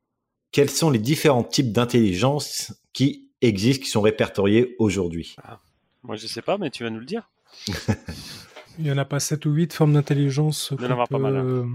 quels 0.51 0.69
sont 0.69 0.89
les 0.89 0.99
différents 0.99 1.43
types 1.43 1.71
d'intelligence 1.71 2.73
qui 2.93 3.29
existent, 3.41 3.83
qui 3.83 3.89
sont 3.89 4.01
répertoriés 4.01 4.75
aujourd'hui? 4.79 5.35
Ah, 5.43 5.59
Moi, 6.01 6.15
je 6.15 6.27
sais 6.27 6.41
pas, 6.41 6.57
mais 6.57 6.71
tu 6.71 6.83
vas 6.83 6.89
nous 6.89 6.99
le 6.99 7.05
dire. 7.05 7.29
Il 8.79 8.87
y 8.87 8.91
en 8.91 8.97
a 8.97 9.05
pas 9.05 9.19
sept 9.19 9.45
ou 9.45 9.51
huit 9.51 9.71
formes 9.71 9.93
d'intelligence. 9.93 10.73
Il 10.79 10.83
y 10.83 10.87
en 10.87 10.91
avoir 10.91 11.07
pas 11.07 11.19
mal. 11.19 11.35
Hein. 11.35 11.45
Euh, 11.45 11.65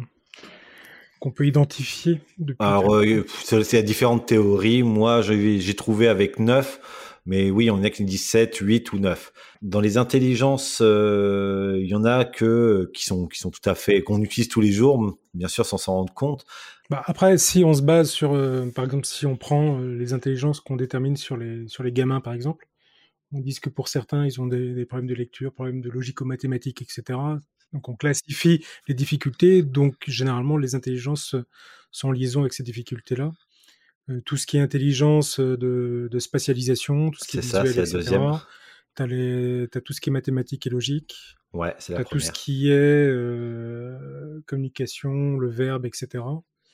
qu'on 1.21 1.31
peut 1.31 1.47
identifier 1.47 2.21
depuis 2.39 2.57
Alors, 2.61 2.95
euh, 2.95 3.27
c'est 3.45 3.83
différentes 3.83 4.27
théories. 4.27 4.83
Moi, 4.83 5.23
j'ai 5.23 5.75
trouvé 5.75 6.09
avec 6.09 6.39
9, 6.39 7.08
mais 7.29 7.51
oui, 7.51 7.71
on 7.71 7.83
est 7.83 7.91
que 7.91 8.03
17, 8.03 8.57
8 8.57 8.93
ou 8.95 8.99
9. 9.01 9.33
Dans 9.61 9.83
les 9.83 9.99
intelligences, 9.99 10.79
euh, 10.81 11.79
il 11.79 11.87
y 11.87 11.95
en 11.95 12.05
a 12.05 12.25
que 12.25 12.91
qui 12.95 13.05
sont 13.05 13.27
qui 13.27 13.39
sont 13.39 13.51
tout 13.51 13.69
à 13.69 13.75
fait 13.75 14.03
qu'on 14.03 14.23
utilise 14.23 14.49
tous 14.49 14.63
les 14.63 14.73
jours, 14.73 15.19
bien 15.35 15.47
sûr 15.47 15.67
sans 15.67 15.77
s'en 15.77 15.93
rendre 15.93 16.15
compte. 16.15 16.47
Bah 16.89 17.03
après, 17.05 17.37
si 17.37 17.65
on 17.65 17.75
se 17.75 17.83
base 17.83 18.09
sur, 18.09 18.33
euh, 18.33 18.71
par 18.75 18.87
exemple, 18.87 19.05
si 19.05 19.27
on 19.27 19.37
prend 19.37 19.79
les 19.79 20.15
intelligences 20.15 20.61
qu'on 20.61 20.77
détermine 20.77 21.19
sur 21.19 21.37
les 21.37 21.69
sur 21.69 21.83
les 21.83 21.93
gamins, 21.93 22.23
par 22.23 22.33
exemple, 22.33 22.67
on 23.33 23.41
dit 23.41 23.55
que 23.61 23.69
pour 23.69 23.89
certains, 23.89 24.25
ils 24.25 24.41
ont 24.41 24.47
des, 24.47 24.73
des 24.73 24.87
problèmes 24.87 25.09
de 25.09 25.15
lecture, 25.15 25.53
problèmes 25.53 25.83
de 25.83 25.91
logico-mathématiques, 25.91 26.81
etc. 26.81 27.19
Donc 27.75 27.91
on 27.91 27.95
classifie 27.95 28.65
les 28.89 28.95
difficultés, 28.95 29.63
donc 29.63 29.97
généralement 30.07 30.57
les 30.57 30.75
intelligences 30.75 31.37
sont 31.91 32.09
en 32.09 32.13
liaison 32.13 32.41
avec 32.41 32.55
ces 32.55 32.63
difficultés-là. 32.63 33.33
Euh, 34.11 34.21
tout 34.25 34.37
ce 34.37 34.47
qui 34.47 34.57
est 34.57 34.61
intelligence 34.61 35.39
euh, 35.39 35.57
de, 35.57 36.19
spatialisation, 36.19 37.11
tout 37.11 37.19
ce 37.23 37.29
qui 37.29 37.39
est, 37.39 37.41
visuel, 37.41 37.79
etc. 37.79 38.19
Tu 38.97 39.69
as, 39.75 39.81
tout 39.81 39.93
ce 39.93 40.01
qui 40.01 40.11
est 40.11 40.13
mathématique 40.13 40.67
et 40.67 40.71
logique. 40.71 41.17
Ouais, 41.53 41.75
c'est 41.79 41.93
la 41.93 42.01
as 42.01 42.05
tout 42.05 42.19
ce 42.19 42.33
qui 42.33 42.71
est 42.71 42.73
euh, 42.73 44.41
communication, 44.47 45.37
le 45.39 45.49
verbe, 45.49 45.87
etc. 45.87 46.25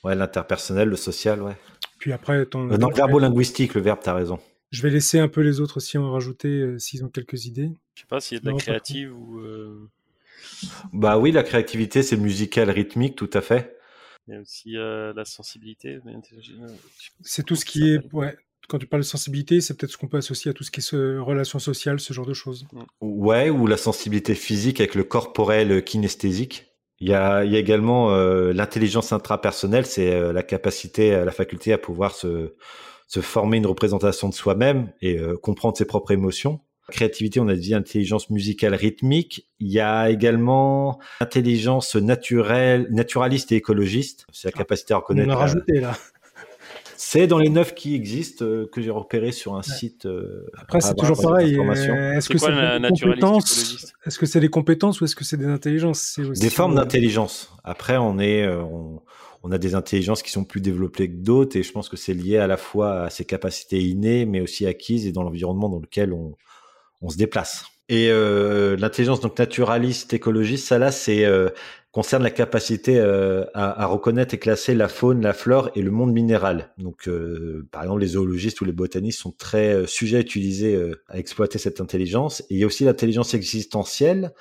Ouais, 0.04 0.14
l'interpersonnel, 0.14 0.88
le 0.88 0.96
social, 0.96 1.42
ouais. 1.42 1.56
Puis 1.98 2.12
après, 2.12 2.44
ton, 2.46 2.64
non, 2.64 2.88
le 2.88 2.94
verbo-linguistique, 2.94 3.74
le 3.74 3.80
verbe, 3.80 4.00
tu 4.02 4.08
as 4.08 4.14
raison. 4.14 4.38
Je 4.70 4.82
vais 4.82 4.90
laisser 4.90 5.18
un 5.18 5.28
peu 5.28 5.40
les 5.40 5.60
autres 5.60 5.78
aussi 5.78 5.98
en 5.98 6.10
rajouter 6.10 6.78
s'ils 6.78 7.04
ont 7.04 7.08
quelques 7.08 7.46
idées. 7.46 7.70
Je 7.94 8.02
sais 8.02 8.06
pas 8.08 8.20
s'il 8.20 8.38
y 8.38 8.40
a 8.40 8.44
de 8.44 8.50
la 8.50 8.56
créative 8.56 9.16
ou. 9.16 9.40
Bah 10.92 11.18
oui, 11.18 11.32
la 11.32 11.42
créativité, 11.42 12.02
c'est 12.02 12.16
musical, 12.16 12.70
rythmique, 12.70 13.16
tout 13.16 13.30
à 13.32 13.40
fait. 13.40 13.76
Il 14.26 14.34
y 14.34 14.36
a 14.36 14.40
aussi 14.40 14.76
euh, 14.76 15.12
la 15.14 15.24
sensibilité. 15.24 15.98
C'est 17.20 17.44
tout 17.44 17.56
ce 17.56 17.64
qui 17.64 17.90
est. 17.90 18.12
Ouais. 18.12 18.36
Quand 18.68 18.78
tu 18.78 18.86
parles 18.86 19.02
de 19.02 19.06
sensibilité, 19.06 19.60
c'est 19.60 19.76
peut-être 19.76 19.92
ce 19.92 19.98
qu'on 19.98 20.08
peut 20.08 20.16
associer 20.16 20.50
à 20.50 20.54
tout 20.54 20.64
ce 20.64 20.70
qui 20.70 20.80
est 20.80 20.82
ce, 20.82 21.18
relation 21.18 21.58
sociale, 21.58 22.00
ce 22.00 22.14
genre 22.14 22.24
de 22.24 22.32
choses. 22.32 22.66
Mm. 22.72 22.82
Ouais, 23.02 23.50
ou 23.50 23.66
la 23.66 23.76
sensibilité 23.76 24.34
physique 24.34 24.80
avec 24.80 24.94
le 24.94 25.04
corporel 25.04 25.84
kinesthésique. 25.84 26.70
Il 27.00 27.08
y 27.08 27.12
a, 27.12 27.44
il 27.44 27.52
y 27.52 27.56
a 27.56 27.58
également 27.58 28.12
euh, 28.12 28.54
l'intelligence 28.54 29.12
intrapersonnelle, 29.12 29.84
c'est 29.84 30.14
euh, 30.14 30.32
la 30.32 30.42
capacité, 30.42 31.10
la 31.10 31.32
faculté 31.32 31.74
à 31.74 31.78
pouvoir 31.78 32.14
se, 32.14 32.54
se 33.06 33.20
former 33.20 33.58
une 33.58 33.66
représentation 33.66 34.30
de 34.30 34.34
soi-même 34.34 34.90
et 35.02 35.18
comprendre 35.42 35.76
ses 35.76 35.84
propres 35.84 36.12
émotions. 36.12 36.60
Créativité, 36.90 37.40
on 37.40 37.48
a 37.48 37.56
dit 37.56 37.74
intelligence 37.74 38.28
musicale 38.28 38.74
rythmique. 38.74 39.48
Il 39.58 39.72
y 39.72 39.80
a 39.80 40.10
également 40.10 40.98
intelligence 41.18 41.96
naturelle, 41.96 42.86
naturaliste 42.90 43.52
et 43.52 43.56
écologiste. 43.56 44.26
C'est 44.32 44.48
la 44.48 44.52
ah, 44.54 44.58
capacité 44.58 44.92
à 44.92 44.98
reconnaître. 44.98 45.30
On 45.30 45.32
a 45.32 45.36
rajouté 45.36 45.80
là. 45.80 45.96
C'est 46.96 47.26
dans 47.26 47.38
les 47.38 47.48
neuf 47.48 47.74
qui 47.74 47.94
existent 47.94 48.44
euh, 48.44 48.68
que 48.70 48.80
j'ai 48.80 48.90
repéré 48.90 49.32
sur 49.32 49.56
un 49.56 49.62
site. 49.62 50.06
Euh, 50.06 50.46
Après, 50.56 50.80
c'est 50.80 50.94
toujours 50.94 51.20
pareil. 51.20 51.56
Euh, 51.58 52.12
est-ce 52.16 52.28
que 52.28 52.38
c'est 52.38 52.50
des 52.50 52.88
compétences 52.88 53.94
Est-ce 54.06 54.18
que 54.18 54.26
c'est 54.26 54.40
des 54.40 54.48
compétences 54.48 55.00
ou 55.00 55.04
est-ce 55.04 55.16
que 55.16 55.24
c'est 55.24 55.36
des 55.36 55.46
intelligences? 55.46 56.18
Des 56.18 56.50
formes 56.50 56.74
d'intelligence. 56.74 57.54
Après, 57.64 57.96
on 57.96 58.18
est, 58.18 58.46
on, 58.48 59.02
on, 59.42 59.52
a 59.52 59.58
des 59.58 59.74
intelligences 59.74 60.22
qui 60.22 60.30
sont 60.30 60.44
plus 60.44 60.60
développées 60.60 61.08
que 61.08 61.16
d'autres, 61.16 61.56
et 61.56 61.62
je 61.62 61.72
pense 61.72 61.88
que 61.88 61.96
c'est 61.96 62.14
lié 62.14 62.38
à 62.38 62.46
la 62.46 62.56
fois 62.56 63.04
à 63.04 63.10
ses 63.10 63.24
capacités 63.24 63.80
innées, 63.80 64.24
mais 64.24 64.40
aussi 64.40 64.66
acquises 64.66 65.06
et 65.06 65.12
dans 65.12 65.22
l'environnement 65.22 65.68
dans 65.68 65.80
lequel 65.80 66.12
on, 66.12 66.34
on 67.04 67.10
se 67.10 67.16
déplace. 67.16 67.66
Et 67.90 68.08
euh, 68.08 68.76
l'intelligence 68.76 69.20
donc 69.20 69.38
naturaliste, 69.38 70.14
écologiste, 70.14 70.66
ça 70.66 70.78
là, 70.78 70.90
c'est 70.90 71.26
euh, 71.26 71.50
concerne 71.92 72.22
la 72.22 72.30
capacité 72.30 72.98
euh, 72.98 73.44
à, 73.52 73.84
reconnaître 73.84 74.32
et 74.32 74.38
classer 74.38 74.74
la 74.74 74.88
faune, 74.88 75.20
la 75.20 75.34
flore 75.34 75.70
et 75.74 75.82
le 75.82 75.90
monde 75.90 76.12
minéral. 76.12 76.72
Donc, 76.78 77.08
par 77.70 77.82
exemple, 77.82 78.00
les 78.00 78.08
zoologistes 78.08 78.60
ou 78.62 78.64
les 78.64 78.72
botanistes 78.72 79.20
sont 79.20 79.32
très 79.32 79.86
sujets 79.86 80.16
à 80.16 80.20
utiliser, 80.20 80.92
à 81.08 81.18
exploiter 81.18 81.58
cette 81.58 81.80
intelligence. 81.80 82.40
Et 82.42 82.54
il 82.54 82.58
y 82.58 82.64
a 82.64 82.66
aussi 82.66 82.84
l'intelligence 82.84 83.34
existentielle. 83.34 84.32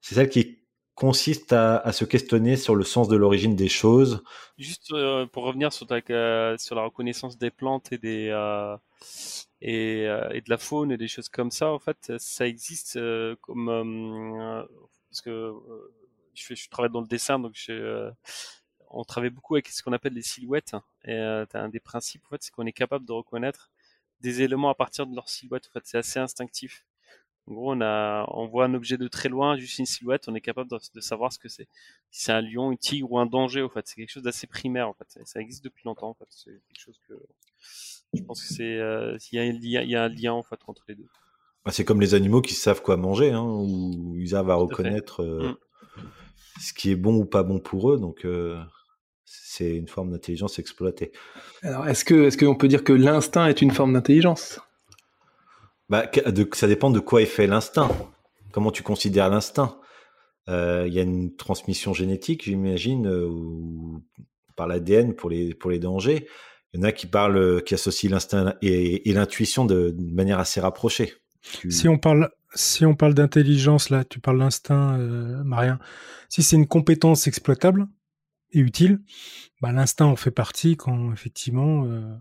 C'est 0.00 0.16
celle 0.16 0.30
qui 0.30 0.58
consiste 0.94 1.52
à, 1.52 1.92
se 1.92 2.04
questionner 2.04 2.56
sur 2.56 2.74
le 2.74 2.82
sens 2.82 3.06
de 3.06 3.16
l'origine 3.16 3.54
des 3.54 3.68
choses. 3.68 4.24
Juste 4.58 4.92
pour 5.32 5.44
revenir 5.44 5.72
sur, 5.72 5.86
sur 5.86 6.74
la 6.74 6.82
reconnaissance 6.82 7.38
des 7.38 7.50
plantes 7.52 7.92
et 7.92 7.98
des 7.98 8.32
et, 9.60 10.06
euh, 10.06 10.30
et, 10.30 10.40
de 10.40 10.50
la 10.50 10.58
faune 10.58 10.92
et 10.92 10.96
des 10.96 11.08
choses 11.08 11.28
comme 11.28 11.50
ça, 11.50 11.72
en 11.72 11.78
fait, 11.78 12.12
ça 12.18 12.46
existe 12.46 12.96
euh, 12.96 13.36
comme 13.40 13.68
euh, 13.68 14.64
parce 15.10 15.20
que 15.22 15.52
je, 16.34 16.44
fais, 16.44 16.56
je 16.56 16.68
travaille 16.68 16.92
dans 16.92 17.00
le 17.00 17.06
dessin, 17.06 17.38
donc 17.38 17.52
je, 17.54 18.10
on 18.90 19.04
travaille 19.04 19.30
beaucoup 19.30 19.54
avec 19.56 19.68
ce 19.68 19.82
qu'on 19.82 19.92
appelle 19.92 20.14
les 20.14 20.22
silhouettes. 20.22 20.76
Et 21.04 21.16
un 21.16 21.68
des 21.68 21.80
principes, 21.80 22.24
en 22.26 22.30
fait, 22.30 22.42
c'est 22.42 22.50
qu'on 22.52 22.66
est 22.66 22.72
capable 22.72 23.06
de 23.06 23.12
reconnaître 23.12 23.70
des 24.20 24.42
éléments 24.42 24.70
à 24.70 24.74
partir 24.74 25.06
de 25.06 25.14
leur 25.14 25.28
silhouette. 25.28 25.68
En 25.68 25.72
fait, 25.72 25.84
c'est 25.84 25.98
assez 25.98 26.18
instinctif. 26.18 26.85
En 27.48 27.54
gros, 27.54 27.72
on 27.74 27.80
a, 27.80 28.26
on 28.32 28.46
voit 28.46 28.64
un 28.64 28.74
objet 28.74 28.96
de 28.96 29.06
très 29.06 29.28
loin, 29.28 29.56
juste 29.56 29.78
une 29.78 29.86
silhouette, 29.86 30.24
on 30.28 30.34
est 30.34 30.40
capable 30.40 30.68
de, 30.70 30.78
de 30.94 31.00
savoir 31.00 31.32
ce 31.32 31.38
que 31.38 31.48
c'est. 31.48 31.68
Si 32.10 32.24
c'est 32.24 32.32
un 32.32 32.40
lion, 32.40 32.72
un 32.72 32.76
tigre 32.76 33.12
ou 33.12 33.18
un 33.18 33.26
danger, 33.26 33.62
en 33.62 33.68
fait, 33.68 33.86
c'est 33.86 33.94
quelque 33.96 34.10
chose 34.10 34.24
d'assez 34.24 34.46
primaire. 34.46 34.88
En 34.88 34.94
fait, 34.94 35.04
ça, 35.08 35.20
ça 35.24 35.40
existe 35.40 35.62
depuis 35.62 35.84
longtemps. 35.84 36.08
En 36.08 36.14
fait, 36.14 36.26
c'est 36.30 36.50
quelque 36.50 36.80
chose 36.80 37.00
que 37.08 37.14
je 38.14 38.22
pense 38.22 38.42
que 38.42 38.52
c'est 38.52 38.78
euh, 38.78 39.16
il 39.32 39.68
y, 39.68 39.96
a 39.96 40.04
un 40.04 40.08
lien 40.08 40.32
en 40.32 40.42
fait 40.42 40.58
entre 40.66 40.84
les 40.88 40.94
deux. 40.94 41.06
Bah, 41.64 41.72
c'est 41.72 41.84
comme 41.84 42.00
les 42.00 42.14
animaux 42.14 42.40
qui 42.40 42.54
savent 42.54 42.82
quoi 42.82 42.96
manger, 42.96 43.32
hein, 43.32 43.42
où 43.42 44.16
ils 44.16 44.34
arrivent 44.34 44.50
à 44.50 44.54
reconnaître 44.54 45.22
euh, 45.22 45.50
mm. 45.50 46.02
ce 46.60 46.72
qui 46.72 46.90
est 46.90 46.96
bon 46.96 47.16
ou 47.16 47.24
pas 47.24 47.42
bon 47.42 47.58
pour 47.58 47.92
eux. 47.92 47.98
Donc 47.98 48.24
euh, 48.24 48.58
c'est 49.24 49.76
une 49.76 49.88
forme 49.88 50.12
d'intelligence 50.12 50.58
exploitée. 50.58 51.12
Alors 51.62 51.86
est-ce 51.88 52.04
que 52.04 52.26
est-ce 52.26 52.38
qu'on 52.38 52.54
peut 52.54 52.68
dire 52.68 52.84
que 52.84 52.92
l'instinct 52.92 53.46
est 53.48 53.62
une 53.62 53.72
forme 53.72 53.92
d'intelligence? 53.92 54.60
Bah, 55.88 56.10
ça 56.52 56.66
dépend 56.66 56.90
de 56.90 57.00
quoi 57.00 57.22
est 57.22 57.26
fait 57.26 57.46
l'instinct. 57.46 57.90
Comment 58.52 58.70
tu 58.70 58.82
considères 58.82 59.28
l'instinct 59.28 59.78
Il 60.48 60.92
y 60.92 60.98
a 60.98 61.02
une 61.02 61.36
transmission 61.36 61.92
génétique, 61.92 62.44
j'imagine, 62.44 63.06
ou 63.08 64.02
par 64.56 64.66
l'ADN 64.66 65.14
pour 65.14 65.30
les 65.30 65.54
pour 65.54 65.70
les 65.70 65.78
dangers. 65.78 66.26
Il 66.72 66.80
y 66.80 66.82
en 66.82 66.88
a 66.88 66.92
qui 66.92 67.06
parlent, 67.06 67.62
qui 67.62 67.74
associent 67.74 68.10
l'instinct 68.10 68.54
et, 68.60 69.00
l'intuition 69.12 69.64
de, 69.64 69.94
manière 69.98 70.38
assez 70.38 70.60
rapprochée. 70.60 71.14
Si 71.70 71.88
on 71.88 71.96
parle, 71.96 72.30
si 72.54 72.84
parle 72.98 73.14
d'intelligence, 73.14 73.90
là, 73.90 74.04
tu 74.04 74.20
parles 74.20 74.40
d'instinct, 74.40 74.98
euh, 74.98 75.42
Marien. 75.44 75.78
Si 76.28 76.42
c'est 76.42 76.56
une 76.56 76.66
compétence 76.66 77.26
exploitable 77.26 77.86
et 78.50 78.58
utile, 78.58 79.00
bah, 79.60 79.72
l'instinct 79.72 80.06
en 80.06 80.16
fait 80.16 80.30
partie 80.30 80.76
quand 80.76 81.12
effectivement, 81.12 81.84
euh, 81.86 82.14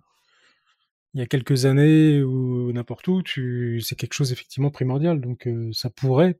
il 1.15 1.19
y 1.19 1.21
a 1.23 1.27
quelques 1.27 1.65
années 1.65 2.21
ou 2.21 2.73
n'importe 2.73 3.07
où, 3.07 3.23
tu, 3.23 3.79
c'est 3.79 3.95
quelque 3.95 4.13
chose 4.13 4.33
effectivement 4.33 4.69
primordial. 4.69 5.21
Donc, 5.21 5.47
euh, 5.47 5.71
ça 5.71 5.89
pourrait 5.89 6.37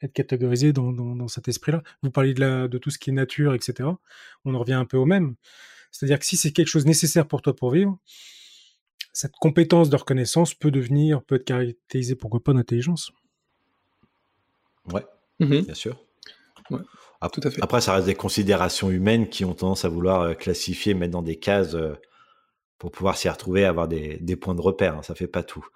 être 0.00 0.14
catégorisé 0.14 0.72
dans, 0.72 0.90
dans, 0.90 1.28
cet 1.28 1.48
esprit-là. 1.48 1.82
Vous 2.02 2.10
parliez 2.10 2.32
de, 2.32 2.40
la, 2.40 2.66
de 2.66 2.78
tout 2.78 2.88
ce 2.88 2.98
qui 2.98 3.10
est 3.10 3.12
nature, 3.12 3.52
etc. 3.52 3.90
On 4.46 4.54
en 4.54 4.58
revient 4.58 4.72
un 4.72 4.86
peu 4.86 4.96
au 4.96 5.04
même. 5.04 5.34
C'est-à-dire 5.90 6.18
que 6.18 6.24
si 6.24 6.38
c'est 6.38 6.50
quelque 6.50 6.68
chose 6.68 6.86
nécessaire 6.86 7.28
pour 7.28 7.42
toi 7.42 7.54
pour 7.54 7.70
vivre, 7.70 7.98
cette 9.12 9.36
compétence 9.38 9.90
de 9.90 9.96
reconnaissance 9.96 10.54
peut 10.54 10.70
devenir, 10.70 11.22
peut 11.22 11.34
être 11.34 11.44
caractérisée 11.44 12.14
pourquoi 12.14 12.42
pas 12.42 12.54
d'intelligence. 12.54 13.12
Ouais, 14.90 15.04
mhm. 15.40 15.60
bien 15.60 15.74
sûr. 15.74 16.02
tout 16.70 17.40
à 17.44 17.50
fait. 17.50 17.62
Après, 17.62 17.82
ça 17.82 17.92
reste 17.92 18.06
des 18.06 18.14
considérations 18.14 18.90
humaines 18.90 19.28
qui 19.28 19.44
ont 19.44 19.52
tendance 19.52 19.84
à 19.84 19.90
vouloir 19.90 20.22
euh, 20.22 20.34
classifier, 20.34 20.94
mettre 20.94 21.12
dans 21.12 21.22
des 21.22 21.36
cases 21.36 21.74
euh, 21.74 21.94
pour 22.78 22.90
pouvoir 22.90 23.16
s'y 23.16 23.28
retrouver, 23.28 23.64
avoir 23.64 23.88
des, 23.88 24.18
des 24.20 24.36
points 24.36 24.54
de 24.54 24.60
repère. 24.60 24.96
Hein, 24.96 25.02
ça 25.02 25.14
fait 25.14 25.26
pas 25.26 25.42
tout. 25.42 25.66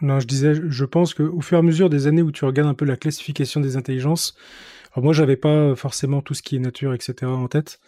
Non, 0.00 0.18
je 0.18 0.26
disais, 0.26 0.54
je 0.54 0.84
pense 0.84 1.14
qu'au 1.14 1.40
fur 1.40 1.58
et 1.58 1.60
à 1.60 1.62
mesure 1.62 1.90
des 1.90 2.06
années 2.06 2.22
où 2.22 2.32
tu 2.32 2.44
regardes 2.44 2.68
un 2.68 2.74
peu 2.74 2.84
la 2.84 2.96
classification 2.96 3.60
des 3.60 3.76
intelligences, 3.76 4.34
alors 4.92 5.04
moi 5.04 5.12
j'avais 5.12 5.36
pas 5.36 5.76
forcément 5.76 6.22
tout 6.22 6.34
ce 6.34 6.42
qui 6.42 6.56
est 6.56 6.58
nature, 6.58 6.94
etc. 6.94 7.30
en 7.30 7.46
tête, 7.48 7.78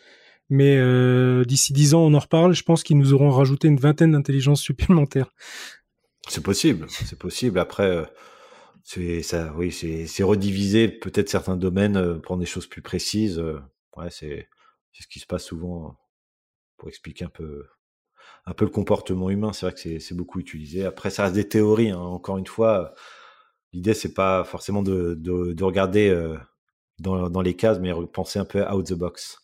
mais 0.49 0.77
euh, 0.77 1.45
d'ici 1.45 1.73
dix 1.73 1.95
ans 1.95 2.03
on 2.03 2.15
en 2.15 2.19
reparle. 2.19 2.55
Je 2.55 2.63
pense 2.63 2.83
qu'ils 2.83 2.99
nous 2.99 3.15
auront 3.15 3.31
rajouté 3.31 3.69
une 3.69 3.79
vingtaine 3.79 4.13
d'intelligences 4.13 4.63
supplémentaires. 4.63 5.31
C'est 6.29 6.43
possible, 6.43 6.87
c'est 6.89 7.19
possible. 7.19 7.59
Après, 7.59 7.85
euh, 7.85 8.05
c'est 8.83 9.23
ça, 9.23 9.53
oui, 9.57 9.73
c'est 9.73 10.23
rediviser 10.23 10.89
peut-être 10.89 11.29
certains 11.29 11.57
domaines, 11.57 11.97
euh, 11.97 12.19
prendre 12.19 12.41
des 12.41 12.47
choses 12.47 12.67
plus 12.67 12.83
précises. 12.83 13.43
ouais, 13.97 14.11
c'est 14.11 14.49
ce 14.93 15.07
qui 15.09 15.19
se 15.21 15.27
passe 15.27 15.45
souvent 15.45 15.99
pour 16.77 16.89
expliquer 16.89 17.25
un 17.25 17.31
peu 17.31 17.65
un 18.47 18.53
peu 18.53 18.65
le 18.65 18.71
comportement 18.71 19.31
humain. 19.31 19.53
C'est 19.53 19.67
vrai 19.67 19.75
que 19.75 19.99
c'est 19.99 20.15
beaucoup 20.15 20.41
utilisé. 20.41 20.85
Après, 20.85 21.11
ça 21.11 21.25
reste 21.25 21.35
des 21.35 21.49
théories. 21.49 21.91
Hein. 21.91 21.99
Encore 21.99 22.39
une 22.39 22.47
fois, 22.47 22.95
l'idée 23.73 23.95
c'est 23.95 24.15
pas 24.15 24.45
forcément 24.45 24.83
de, 24.83 25.15
de, 25.15 25.65
regarder 25.65 26.09
euh, 26.09 26.37
dans, 26.99 27.43
les 27.43 27.55
cases, 27.55 27.81
mais 27.81 27.93
penser 28.13 28.39
un 28.39 28.45
peu 28.45 28.63
out 28.71 28.87
the 28.87 28.95
box. 28.95 29.39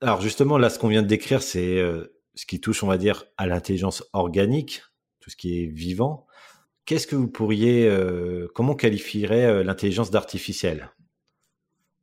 Alors 0.00 0.20
justement, 0.20 0.58
là, 0.58 0.70
ce 0.70 0.78
qu'on 0.78 0.88
vient 0.88 1.02
de 1.02 1.08
décrire, 1.08 1.42
c'est 1.42 1.78
euh, 1.78 2.14
ce 2.34 2.46
qui 2.46 2.60
touche, 2.60 2.82
on 2.82 2.86
va 2.86 2.98
dire, 2.98 3.24
à 3.36 3.46
l'intelligence 3.46 4.04
organique, 4.12 4.82
tout 5.20 5.30
ce 5.30 5.36
qui 5.36 5.62
est 5.62 5.66
vivant. 5.66 6.26
Qu'est-ce 6.84 7.06
que 7.06 7.16
vous 7.16 7.28
pourriez, 7.28 7.88
euh, 7.88 8.46
comment 8.54 8.74
qualifierait 8.74 9.64
l'intelligence 9.64 10.10
d'artificielle? 10.10 10.90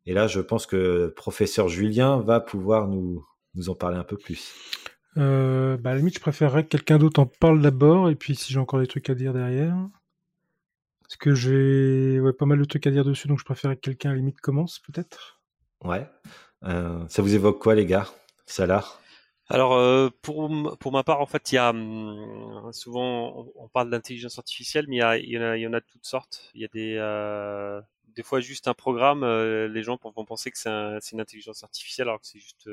Et 0.07 0.13
là, 0.13 0.25
je 0.25 0.39
pense 0.39 0.65
que 0.65 1.13
professeur 1.15 1.67
Julien 1.67 2.19
va 2.21 2.39
pouvoir 2.39 2.87
nous 2.87 3.23
en 3.67 3.75
parler 3.75 3.97
un 3.97 4.03
peu 4.03 4.17
plus. 4.17 4.80
Euh, 5.17 5.77
bah, 5.77 5.91
à 5.91 5.93
la 5.93 5.99
limite, 5.99 6.15
je 6.15 6.19
préférerais 6.19 6.63
que 6.63 6.69
quelqu'un 6.69 6.97
d'autre 6.97 7.19
en 7.19 7.25
parle 7.25 7.61
d'abord, 7.61 8.09
et 8.09 8.15
puis 8.15 8.35
si 8.35 8.53
j'ai 8.53 8.59
encore 8.59 8.79
des 8.79 8.87
trucs 8.87 9.09
à 9.09 9.15
dire 9.15 9.33
derrière. 9.33 9.75
Parce 11.03 11.17
que 11.17 11.35
j'ai 11.35 12.19
ouais, 12.19 12.33
pas 12.33 12.45
mal 12.45 12.59
de 12.59 12.65
trucs 12.65 12.87
à 12.87 12.91
dire 12.91 13.03
dessus, 13.03 13.27
donc 13.27 13.39
je 13.39 13.45
préférerais 13.45 13.75
que 13.75 13.81
quelqu'un 13.81 14.09
à 14.09 14.13
la 14.13 14.19
limite 14.19 14.39
commence, 14.39 14.79
peut-être. 14.79 15.41
Ouais. 15.83 16.07
Euh, 16.63 17.03
ça 17.09 17.21
vous 17.21 17.35
évoque 17.35 17.59
quoi, 17.59 17.75
les 17.75 17.85
gars? 17.85 18.07
Salah? 18.45 18.85
Alors 19.51 19.73
euh, 19.73 20.09
pour 20.21 20.49
pour 20.79 20.93
ma 20.93 21.03
part 21.03 21.19
en 21.19 21.25
fait 21.25 21.51
il 21.51 21.55
y 21.55 21.57
a 21.57 21.71
hum, 21.71 22.69
souvent 22.71 23.51
on 23.55 23.67
parle 23.67 23.89
d'intelligence 23.89 24.39
artificielle 24.39 24.85
mais 24.87 24.95
il 24.95 24.99
y, 24.99 25.01
a, 25.01 25.17
il 25.17 25.29
y, 25.29 25.37
en 25.37 25.41
a, 25.41 25.57
il 25.57 25.61
y 25.61 25.67
en 25.67 25.73
a 25.73 25.81
de 25.81 25.85
toutes 25.85 26.05
sortes 26.05 26.49
il 26.53 26.61
y 26.61 26.63
a 26.63 26.69
des 26.69 26.95
euh, 26.97 27.81
des 28.15 28.23
fois 28.23 28.39
juste 28.39 28.69
un 28.69 28.73
programme 28.73 29.23
euh, 29.23 29.67
les 29.67 29.83
gens 29.83 29.99
vont 30.01 30.23
penser 30.23 30.51
que 30.51 30.57
c'est 30.57 30.69
un, 30.69 30.99
une 31.11 31.19
intelligence 31.19 31.65
artificielle 31.65 32.07
alors 32.07 32.21
que 32.21 32.27
c'est 32.27 32.39
juste 32.39 32.69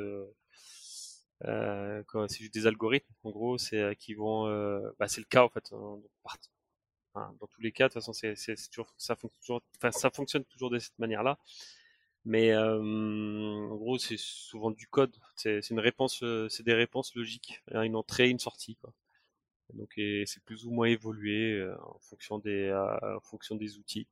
euh, 1.44 2.02
euh, 2.14 2.26
c'est 2.28 2.38
juste 2.38 2.54
des 2.54 2.66
algorithmes, 2.66 3.12
en 3.22 3.30
gros, 3.30 3.58
c'est 3.58 3.80
euh, 3.80 3.94
qui 3.94 4.14
vont, 4.14 4.46
euh, 4.48 4.90
bah, 4.98 5.08
c'est 5.08 5.20
le 5.20 5.26
cas 5.26 5.44
en 5.44 5.48
fait. 5.48 5.72
Hein, 5.72 7.34
dans 7.40 7.46
tous 7.48 7.60
les 7.60 7.72
cas, 7.72 7.88
de 7.88 7.92
toute 7.92 8.02
façon, 8.02 8.12
c'est, 8.12 8.34
toujours, 8.70 8.94
ça 8.96 9.16
fonctionne 9.16 9.40
toujours, 9.40 9.62
enfin, 9.76 9.90
ça 9.92 10.10
fonctionne 10.10 10.44
toujours 10.44 10.70
de 10.70 10.78
cette 10.78 10.98
manière-là. 10.98 11.38
Mais 12.24 12.52
euh, 12.52 12.78
en 12.80 13.76
gros, 13.76 13.98
c'est 13.98 14.18
souvent 14.18 14.70
du 14.70 14.86
code. 14.88 15.16
C'est, 15.36 15.60
une 15.70 15.80
réponse, 15.80 16.22
c'est 16.48 16.62
des 16.64 16.74
réponses 16.74 17.14
logiques, 17.14 17.62
une 17.72 17.96
entrée, 17.96 18.28
une 18.28 18.38
sortie. 18.38 18.76
Quoi. 18.76 18.92
Donc, 19.74 19.94
c'est 19.96 20.42
plus 20.44 20.66
ou 20.66 20.70
moins 20.70 20.88
évolué 20.88 21.66
en 21.82 21.98
fonction 22.00 22.38
des, 22.38 22.72
en 22.72 23.20
fonction 23.20 23.56
des 23.56 23.78
outils. 23.78 24.08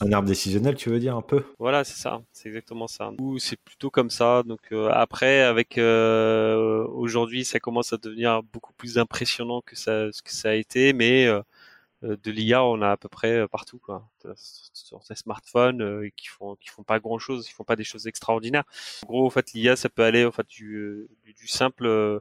Un 0.00 0.12
arbre 0.12 0.26
décisionnel, 0.26 0.74
tu 0.74 0.90
veux 0.90 0.98
dire 0.98 1.16
un 1.16 1.22
peu? 1.22 1.44
Voilà, 1.60 1.84
c'est 1.84 1.96
ça, 2.00 2.22
c'est 2.32 2.48
exactement 2.48 2.88
ça. 2.88 3.12
Ou 3.20 3.38
c'est 3.38 3.56
plutôt 3.56 3.88
comme 3.88 4.10
ça. 4.10 4.42
Donc 4.42 4.60
euh, 4.72 4.88
après, 4.92 5.42
avec 5.42 5.78
euh, 5.78 6.84
aujourd'hui, 6.88 7.44
ça 7.44 7.60
commence 7.60 7.92
à 7.92 7.98
devenir 7.98 8.42
beaucoup 8.42 8.72
plus 8.72 8.98
impressionnant 8.98 9.60
que 9.60 9.76
ce 9.76 10.22
que 10.22 10.32
ça 10.32 10.50
a 10.50 10.54
été, 10.54 10.92
mais 10.92 11.26
euh, 11.26 11.40
de 12.02 12.30
l'IA, 12.30 12.64
on 12.64 12.82
a 12.82 12.90
à 12.90 12.96
peu 12.96 13.08
près 13.08 13.32
euh, 13.32 13.48
partout, 13.48 13.78
quoi. 13.78 14.08
Sur 14.36 15.00
des 15.08 15.14
smartphones 15.14 15.82
euh, 15.82 16.08
qui 16.16 16.28
font 16.28 16.56
qui 16.56 16.68
font 16.68 16.82
pas 16.82 16.98
grand 16.98 17.18
chose, 17.18 17.46
qui 17.46 17.52
font 17.52 17.64
pas 17.64 17.76
des 17.76 17.84
choses 17.84 18.06
extraordinaires. 18.06 18.64
En 19.04 19.06
gros, 19.06 19.26
en 19.26 19.30
fait, 19.30 19.52
l'IA, 19.52 19.76
ça 19.76 19.88
peut 19.88 20.02
aller, 20.02 20.24
en 20.24 20.32
fait, 20.32 20.46
du, 20.48 21.08
du 21.24 21.46
simple 21.46 22.20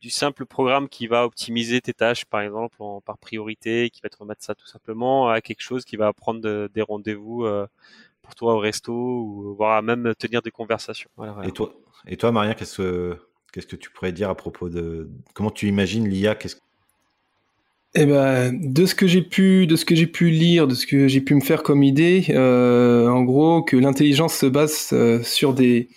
du 0.00 0.10
simple 0.10 0.46
programme 0.46 0.88
qui 0.88 1.06
va 1.06 1.24
optimiser 1.24 1.80
tes 1.80 1.94
tâches, 1.94 2.24
par 2.24 2.40
exemple, 2.40 2.76
en, 2.80 3.00
par 3.00 3.18
priorité, 3.18 3.90
qui 3.90 4.00
va 4.02 4.08
te 4.08 4.16
remettre 4.16 4.42
ça 4.42 4.54
tout 4.54 4.66
simplement, 4.66 5.28
à 5.28 5.40
quelque 5.40 5.62
chose 5.62 5.84
qui 5.84 5.96
va 5.96 6.12
prendre 6.12 6.68
des 6.68 6.82
rendez-vous 6.82 7.46
pour 8.22 8.34
toi 8.34 8.54
au 8.54 8.58
resto 8.58 8.92
ou 8.92 9.54
voire 9.54 9.82
même 9.82 10.14
tenir 10.18 10.42
des 10.42 10.50
conversations. 10.50 11.10
Et 11.44 11.52
toi, 11.52 11.72
et 12.06 12.16
toi, 12.16 12.32
Maria, 12.32 12.54
qu'est-ce 12.54 12.78
que 12.78 13.18
qu'est-ce 13.52 13.66
que 13.66 13.76
tu 13.76 13.90
pourrais 13.90 14.12
dire 14.12 14.30
à 14.30 14.34
propos 14.34 14.68
de 14.68 15.10
comment 15.34 15.50
tu 15.50 15.68
imagines 15.68 16.08
l'IA 16.08 16.34
Qu'est-ce 16.34 16.56
eh 17.94 18.06
ben, 18.06 18.52
de 18.52 18.86
ce 18.86 18.94
que 18.94 19.06
j'ai 19.06 19.22
pu, 19.22 19.66
de 19.66 19.74
ce 19.74 19.84
que 19.84 19.96
j'ai 19.96 20.06
pu 20.06 20.30
lire, 20.30 20.68
de 20.68 20.74
ce 20.74 20.86
que 20.86 21.08
j'ai 21.08 21.20
pu 21.20 21.34
me 21.34 21.40
faire 21.40 21.62
comme 21.64 21.82
idée, 21.82 22.26
euh, 22.30 23.08
en 23.08 23.22
gros, 23.22 23.62
que 23.62 23.76
l'intelligence 23.76 24.34
se 24.34 24.46
base 24.46 24.90
euh, 24.92 25.22
sur 25.24 25.54
des, 25.54 25.88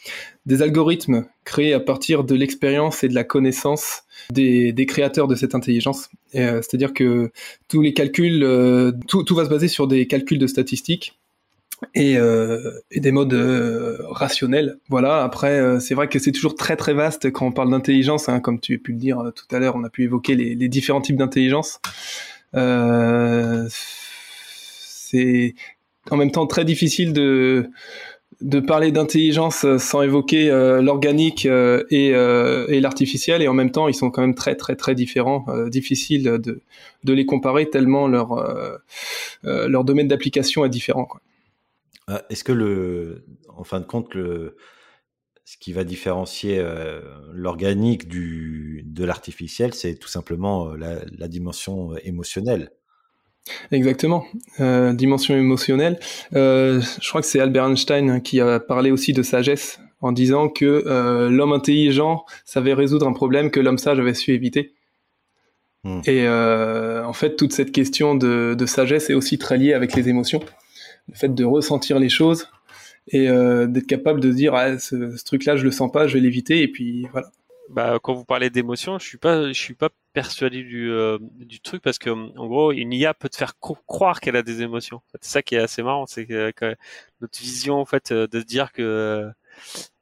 des 0.47 0.63
algorithmes 0.63 1.25
créés 1.45 1.73
à 1.73 1.79
partir 1.79 2.23
de 2.23 2.33
l'expérience 2.33 3.03
et 3.03 3.09
de 3.09 3.13
la 3.13 3.23
connaissance 3.23 4.03
des, 4.31 4.73
des 4.73 4.85
créateurs 4.87 5.27
de 5.27 5.35
cette 5.35 5.53
intelligence. 5.53 6.09
Euh, 6.33 6.61
c'est-à-dire 6.63 6.93
que 6.93 7.31
tous 7.67 7.81
les 7.81 7.93
calculs, 7.93 8.41
tout, 9.07 9.23
tout 9.23 9.35
va 9.35 9.45
se 9.45 9.49
baser 9.49 9.67
sur 9.67 9.87
des 9.87 10.07
calculs 10.07 10.39
de 10.39 10.47
statistiques 10.47 11.19
et, 11.93 12.17
euh, 12.17 12.71
et, 12.91 12.99
des 12.99 13.11
modes 13.11 13.33
euh, 13.33 13.97
rationnels. 14.09 14.77
Voilà. 14.89 15.23
Après, 15.23 15.59
euh, 15.59 15.79
c'est 15.79 15.95
vrai 15.95 16.07
que 16.07 16.19
c'est 16.19 16.31
toujours 16.31 16.55
très 16.55 16.75
très 16.75 16.93
vaste 16.93 17.31
quand 17.31 17.47
on 17.47 17.51
parle 17.51 17.71
d'intelligence. 17.71 18.29
Hein, 18.29 18.39
comme 18.39 18.59
tu 18.59 18.75
as 18.75 18.77
pu 18.77 18.91
le 18.93 18.97
dire 18.97 19.31
tout 19.35 19.55
à 19.55 19.59
l'heure, 19.59 19.75
on 19.75 19.83
a 19.83 19.89
pu 19.89 20.03
évoquer 20.03 20.35
les, 20.35 20.55
les 20.55 20.67
différents 20.69 21.01
types 21.01 21.17
d'intelligence. 21.17 21.79
c'est 23.69 25.55
en 26.11 26.17
même 26.17 26.31
temps 26.31 26.47
très 26.47 26.65
difficile 26.65 27.13
de 27.13 27.69
de 28.41 28.59
parler 28.59 28.91
d'intelligence 28.91 29.65
sans 29.77 30.01
évoquer 30.01 30.49
l'organique 30.81 31.45
et, 31.45 32.07
et 32.07 32.79
l'artificiel 32.81 33.41
et 33.41 33.47
en 33.47 33.53
même 33.53 33.71
temps 33.71 33.87
ils 33.87 33.93
sont 33.93 34.11
quand 34.11 34.21
même 34.21 34.35
très 34.35 34.55
très 34.55 34.75
très 34.75 34.95
différents 34.95 35.45
difficile 35.67 36.23
de, 36.23 36.61
de 37.03 37.13
les 37.13 37.25
comparer 37.25 37.69
tellement 37.69 38.07
leur 38.07 38.43
leur 39.43 39.83
domaine 39.85 40.09
d'application 40.09 40.65
est 40.65 40.69
différent 40.69 41.05
quoi. 41.05 41.21
Euh, 42.09 42.19
est-ce 42.29 42.43
que 42.43 42.51
le, 42.51 43.25
en 43.47 43.63
fin 43.63 43.79
de 43.79 43.85
compte, 43.85 44.13
le, 44.13 44.55
ce 45.45 45.57
qui 45.57 45.73
va 45.73 45.83
différencier 45.83 46.57
euh, 46.59 47.01
l'organique 47.33 48.07
du 48.07 48.83
de 48.85 49.03
l'artificiel, 49.03 49.73
c'est 49.73 49.95
tout 49.95 50.07
simplement 50.07 50.69
euh, 50.69 50.77
la, 50.77 50.95
la, 51.17 51.27
dimension 51.27 51.95
émotionnelle? 51.97 52.71
Exactement, 53.71 54.25
euh, 54.61 54.93
dimension 54.93 55.35
émotionnelle. 55.35 55.99
Je 56.31 57.09
crois 57.09 57.19
que 57.19 57.27
c'est 57.27 57.41
Albert 57.41 57.65
Einstein 57.65 58.21
qui 58.21 58.39
a 58.39 58.59
parlé 58.61 58.89
aussi 58.89 59.11
de 59.11 59.21
sagesse 59.21 59.79
en 59.99 60.13
disant 60.13 60.47
que 60.47 61.29
l'homme 61.29 61.51
intelligent 61.51 62.25
savait 62.45 62.73
résoudre 62.73 63.05
un 63.05 63.13
problème 63.13 63.51
que 63.51 63.59
l'homme 63.59 63.77
sage 63.77 63.99
avait 63.99 64.13
su 64.13 64.31
éviter. 64.31 64.73
Hmm. 65.83 65.99
Et 66.05 66.25
en 66.27 67.11
fait, 67.11 67.35
toute 67.35 67.51
cette 67.51 67.73
question 67.73 68.15
de, 68.15 68.55
de 68.57 68.65
sagesse 68.65 69.09
est 69.09 69.13
aussi 69.13 69.37
très 69.37 69.57
liée 69.57 69.73
avec 69.73 69.93
les 69.93 70.07
émotions 70.07 70.39
le 71.09 71.15
fait 71.15 71.33
de 71.33 71.43
ressentir 71.43 71.99
les 71.99 72.09
choses 72.09 72.47
et 73.07 73.29
euh, 73.29 73.67
d'être 73.67 73.87
capable 73.87 74.19
de 74.19 74.31
dire 74.31 74.55
ah, 74.55 74.77
ce, 74.79 75.23
truc-là 75.23 75.55
je 75.57 75.63
le 75.63 75.71
sens 75.71 75.91
pas, 75.91 76.07
je 76.07 76.15
vais 76.15 76.19
l'éviter 76.19 76.61
et 76.61 76.67
puis 76.67 77.07
voilà. 77.11 77.29
Bah, 77.69 77.97
quand 78.03 78.13
vous 78.13 78.25
parlez 78.25 78.49
d'émotion, 78.49 78.99
je 78.99 79.05
suis 79.05 79.17
pas, 79.17 79.47
je 79.47 79.59
suis 79.59 79.73
pas 79.73 79.89
persuadé 80.11 80.63
du, 80.63 80.91
euh, 80.91 81.17
du 81.21 81.59
truc 81.59 81.81
parce 81.81 81.97
que 81.97 82.09
en 82.09 82.47
gros 82.47 82.71
une 82.71 82.93
IA 82.93 83.13
peut 83.13 83.29
te 83.29 83.37
faire 83.37 83.53
croire 83.59 84.19
qu'elle 84.19 84.35
a 84.35 84.43
des 84.43 84.61
émotions. 84.61 85.01
C'est 85.21 85.31
ça 85.31 85.41
qui 85.41 85.55
est 85.55 85.59
assez 85.59 85.81
marrant, 85.81 86.05
c'est 86.05 86.27
notre 87.21 87.39
vision 87.39 87.75
en 87.75 87.85
fait 87.85 88.11
de 88.13 88.39
se 88.39 88.45
dire 88.45 88.71
que 88.73 89.31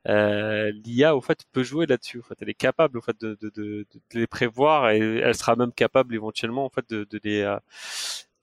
euh, 0.07 0.71
l'IA 0.83 1.15
au 1.15 1.21
fait 1.21 1.43
peut 1.51 1.63
jouer 1.63 1.85
là-dessus. 1.85 2.19
En 2.19 2.23
fait, 2.23 2.35
elle 2.41 2.49
est 2.49 2.55
capable 2.55 2.97
en 2.97 3.01
fait 3.01 3.19
de, 3.21 3.37
de, 3.41 3.85
les 4.13 4.27
prévoir 4.27 4.89
et 4.89 4.99
elle 4.99 5.35
sera 5.35 5.55
même 5.55 5.71
capable 5.71 6.15
éventuellement 6.15 6.65
en 6.65 6.69
fait 6.69 6.89
de 6.89 7.07
les 7.23 7.43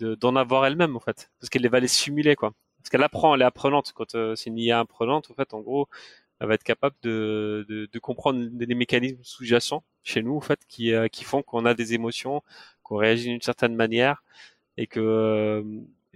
d'en 0.01 0.37
avoir 0.37 0.67
elle-même 0.67 0.97
en 0.97 1.01
fait, 1.01 1.31
parce 1.41 1.51
qu'elle 1.51 1.69
va 1.69 1.81
les 1.81 1.89
simuler 1.89 2.37
quoi. 2.37 2.53
Parce 2.79 2.91
qu'elle 2.91 3.03
apprend, 3.03 3.35
elle 3.35 3.43
est 3.43 3.45
apprenante. 3.45 3.93
Quand 3.95 4.15
euh, 4.15 4.35
c'est 4.37 4.51
une 4.51 4.59
IA 4.59 4.81
apprenante, 4.81 5.31
en 5.31 5.35
fait, 5.35 5.53
en 5.55 5.61
gros, 5.61 5.89
elle 6.41 6.49
va 6.49 6.55
être 6.55 6.65
capable 6.65 6.97
de, 7.03 7.67
de, 7.69 7.89
de 7.93 7.99
comprendre 7.99 8.41
les 8.59 8.75
mécanismes 8.75 9.19
sous-jacents 9.23 9.85
chez 10.05 10.23
nous, 10.23 10.37
en 10.37 10.41
fait, 10.41 10.61
qui, 10.69 10.93
euh, 10.95 11.09
qui 11.09 11.25
font 11.25 11.43
qu'on 11.43 11.67
a 11.67 11.75
des 11.75 11.95
émotions, 11.95 12.43
qu'on 12.83 12.97
réagit 12.97 13.29
d'une 13.31 13.43
certaine 13.43 13.75
manière, 13.75 14.23
et 14.77 14.87
que 14.87 15.01
euh, 15.01 15.63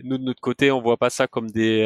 nous 0.02 0.18
de 0.18 0.24
notre 0.24 0.40
côté, 0.40 0.70
on 0.70 0.80
voit 0.80 0.96
pas 0.96 1.10
ça 1.10 1.26
comme 1.26 1.50
des 1.50 1.84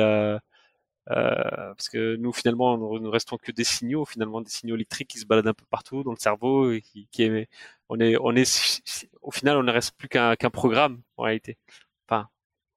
parce 1.06 1.88
que 1.88 2.16
nous 2.16 2.32
finalement 2.32 2.76
nous 2.78 2.98
ne 2.98 3.08
restons 3.08 3.36
que 3.38 3.52
des 3.52 3.64
signaux 3.64 4.04
finalement 4.04 4.40
des 4.40 4.50
signaux 4.50 4.74
électriques 4.74 5.08
qui 5.08 5.18
se 5.18 5.26
baladent 5.26 5.48
un 5.48 5.54
peu 5.54 5.64
partout 5.70 6.02
dans 6.02 6.10
le 6.10 6.16
cerveau 6.18 6.72
et 6.72 6.80
qui, 6.80 7.06
qui 7.12 7.46
on 7.88 8.00
est 8.00 8.16
on 8.20 8.34
est 8.36 8.82
au 9.22 9.30
final 9.30 9.56
on 9.56 9.62
ne 9.62 9.70
reste 9.72 9.96
plus 9.96 10.08
qu'un 10.08 10.34
qu'un 10.36 10.50
programme 10.50 11.02
en 11.16 11.24
réalité 11.24 11.56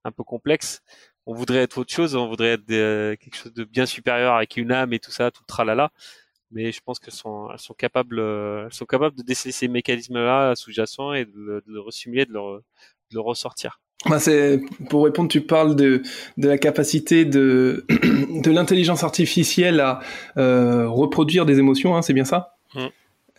un 0.04 0.12
peu 0.12 0.24
complexe. 0.24 0.82
On 1.26 1.34
voudrait 1.34 1.60
être 1.60 1.78
autre 1.80 1.94
chose, 1.94 2.16
on 2.16 2.28
voudrait 2.28 2.54
être 2.54 2.70
euh, 2.72 3.16
quelque 3.16 3.36
chose 3.36 3.54
de 3.54 3.64
bien 3.64 3.86
supérieur 3.86 4.36
avec 4.36 4.58
une 4.58 4.72
âme 4.72 4.94
et 4.94 5.00
tout 5.00 5.12
ça, 5.12 5.32
tout 5.32 5.42
le 5.44 5.48
tralala. 5.48 5.92
mais 6.52 6.72
je 6.72 6.82
pense 6.84 7.00
qu'elles 7.00 7.14
sont, 7.14 7.50
elles 7.52 7.60
sont 7.60 7.74
capables, 7.76 8.20
elles 8.20 8.74
sont 8.74 8.86
capables 8.86 9.16
de 9.16 9.24
déceler 9.24 9.52
ces 9.52 9.68
mécanismes-là 9.68 10.56
sous-jacents 10.56 11.14
et 11.14 11.26
de, 11.26 11.32
le, 11.36 11.62
de 11.68 11.72
le 11.74 11.80
resimuler, 11.82 12.26
de 12.26 12.34
le, 12.34 12.40
de 13.12 13.16
le 13.16 13.22
ressortir. 13.22 13.80
Bah 14.10 14.18
c'est 14.20 14.62
pour 14.90 15.04
répondre, 15.04 15.30
tu 15.30 15.42
parles 15.42 15.76
de, 15.76 16.02
de 16.38 16.48
la 16.48 16.58
capacité 16.58 17.26
de, 17.26 17.86
de 17.90 18.50
l'intelligence 18.50 19.04
artificielle 19.04 19.82
à 19.82 20.00
euh, 20.38 20.88
reproduire 20.88 21.46
des 21.46 21.60
émotions, 21.60 21.96
hein, 21.98 22.02
c'est 22.02 22.14
bien 22.14 22.24
ça? 22.24 22.56
Mm. 22.76 22.86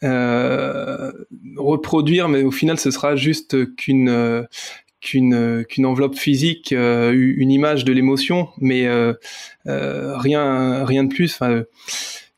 euh, 0.02 1.12
Reproduire, 1.56 2.28
mais 2.28 2.42
au 2.42 2.50
final, 2.50 2.78
ce 2.78 2.90
sera 2.90 3.16
juste 3.16 3.74
qu'une 3.76 4.46
qu'une 5.00 5.64
qu'une 5.64 5.86
enveloppe 5.86 6.16
physique, 6.16 6.72
euh, 6.72 7.12
une 7.14 7.50
image 7.50 7.84
de 7.84 7.92
l'émotion, 7.92 8.48
mais 8.58 8.86
euh, 8.86 9.14
euh, 9.66 10.16
rien 10.18 10.84
rien 10.84 11.04
de 11.04 11.08
plus. 11.14 11.32
Enfin, 11.34 11.64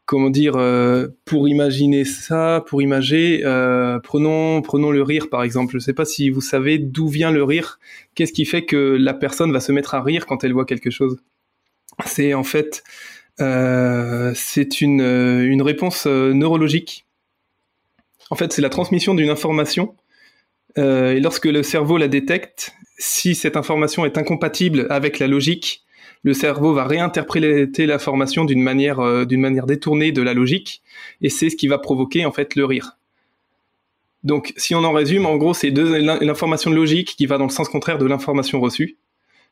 comment 0.04 0.30
dire, 0.30 0.54
euh, 0.56 1.08
pour 1.24 1.48
imaginer 1.48 2.04
ça, 2.04 2.64
pour 2.66 2.82
imager, 2.82 3.42
euh, 3.44 3.98
prenons, 4.00 4.60
prenons 4.62 4.90
le 4.90 5.02
rire 5.02 5.28
par 5.30 5.42
exemple. 5.42 5.72
Je 5.72 5.76
ne 5.78 5.80
sais 5.82 5.94
pas 5.94 6.04
si 6.04 6.30
vous 6.30 6.40
savez 6.40 6.78
d'où 6.78 7.08
vient 7.08 7.30
le 7.30 7.44
rire. 7.44 7.78
Qu'est-ce 8.14 8.32
qui 8.32 8.44
fait 8.44 8.64
que 8.64 8.96
la 8.98 9.14
personne 9.14 9.52
va 9.52 9.60
se 9.60 9.72
mettre 9.72 9.94
à 9.94 10.02
rire 10.02 10.26
quand 10.26 10.44
elle 10.44 10.52
voit 10.52 10.66
quelque 10.66 10.90
chose? 10.90 11.18
C'est 12.06 12.34
en 12.34 12.44
fait, 12.44 12.82
euh, 13.40 14.32
c'est 14.34 14.80
une, 14.80 15.00
une 15.00 15.62
réponse 15.62 16.06
neurologique. 16.06 17.06
En 18.30 18.34
fait, 18.34 18.52
c'est 18.52 18.62
la 18.62 18.70
transmission 18.70 19.14
d'une 19.14 19.30
information. 19.30 19.94
Et 20.76 21.20
lorsque 21.20 21.46
le 21.46 21.62
cerveau 21.62 21.98
la 21.98 22.08
détecte, 22.08 22.72
si 22.98 23.34
cette 23.34 23.56
information 23.56 24.04
est 24.04 24.16
incompatible 24.16 24.86
avec 24.88 25.18
la 25.18 25.26
logique, 25.26 25.84
le 26.22 26.34
cerveau 26.34 26.72
va 26.72 26.84
réinterpréter 26.84 27.86
l'information 27.86 28.44
d'une 28.44 28.62
manière, 28.62 29.00
euh, 29.00 29.24
manière 29.32 29.66
détournée 29.66 30.12
de 30.12 30.22
la 30.22 30.34
logique, 30.34 30.82
et 31.20 31.28
c'est 31.28 31.50
ce 31.50 31.56
qui 31.56 31.66
va 31.66 31.78
provoquer 31.78 32.24
en 32.24 32.32
fait 32.32 32.54
le 32.54 32.64
rire. 32.64 32.96
Donc, 34.22 34.52
si 34.56 34.76
on 34.76 34.84
en 34.84 34.92
résume, 34.92 35.26
en 35.26 35.36
gros, 35.36 35.52
c'est 35.52 35.70
l'information 35.70 36.70
logique 36.70 37.16
qui 37.16 37.26
va 37.26 37.38
dans 37.38 37.46
le 37.46 37.50
sens 37.50 37.68
contraire 37.68 37.98
de 37.98 38.06
l'information 38.06 38.60
reçue. 38.60 38.96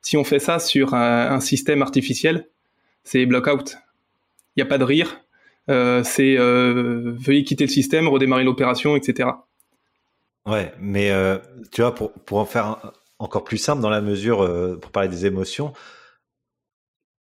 Si 0.00 0.16
on 0.16 0.22
fait 0.22 0.38
ça 0.38 0.60
sur 0.60 0.94
un, 0.94 1.40
système 1.40 1.82
artificiel, 1.82 2.46
c'est 3.02 3.26
block-out. 3.26 3.78
Il 4.54 4.60
n'y 4.60 4.62
a 4.62 4.66
pas 4.66 4.78
de 4.78 4.84
rire. 4.84 5.22
Euh, 5.68 6.04
c'est 6.04 6.36
euh, 6.38 7.16
veuillez 7.18 7.42
quitter 7.42 7.64
le 7.64 7.70
système, 7.70 8.06
redémarrer 8.06 8.44
l'opération, 8.44 8.94
etc. 8.94 9.30
Ouais, 10.46 10.72
mais 10.78 11.10
tu 11.70 11.82
vois, 11.82 11.94
pour, 11.94 12.12
pour 12.12 12.38
en 12.38 12.46
faire 12.46 12.92
encore 13.18 13.44
plus 13.44 13.58
simple 13.58 13.82
dans 13.82 13.90
la 13.90 14.00
mesure, 14.00 14.78
pour 14.80 14.90
parler 14.90 15.08
des 15.08 15.26
émotions, 15.26 15.72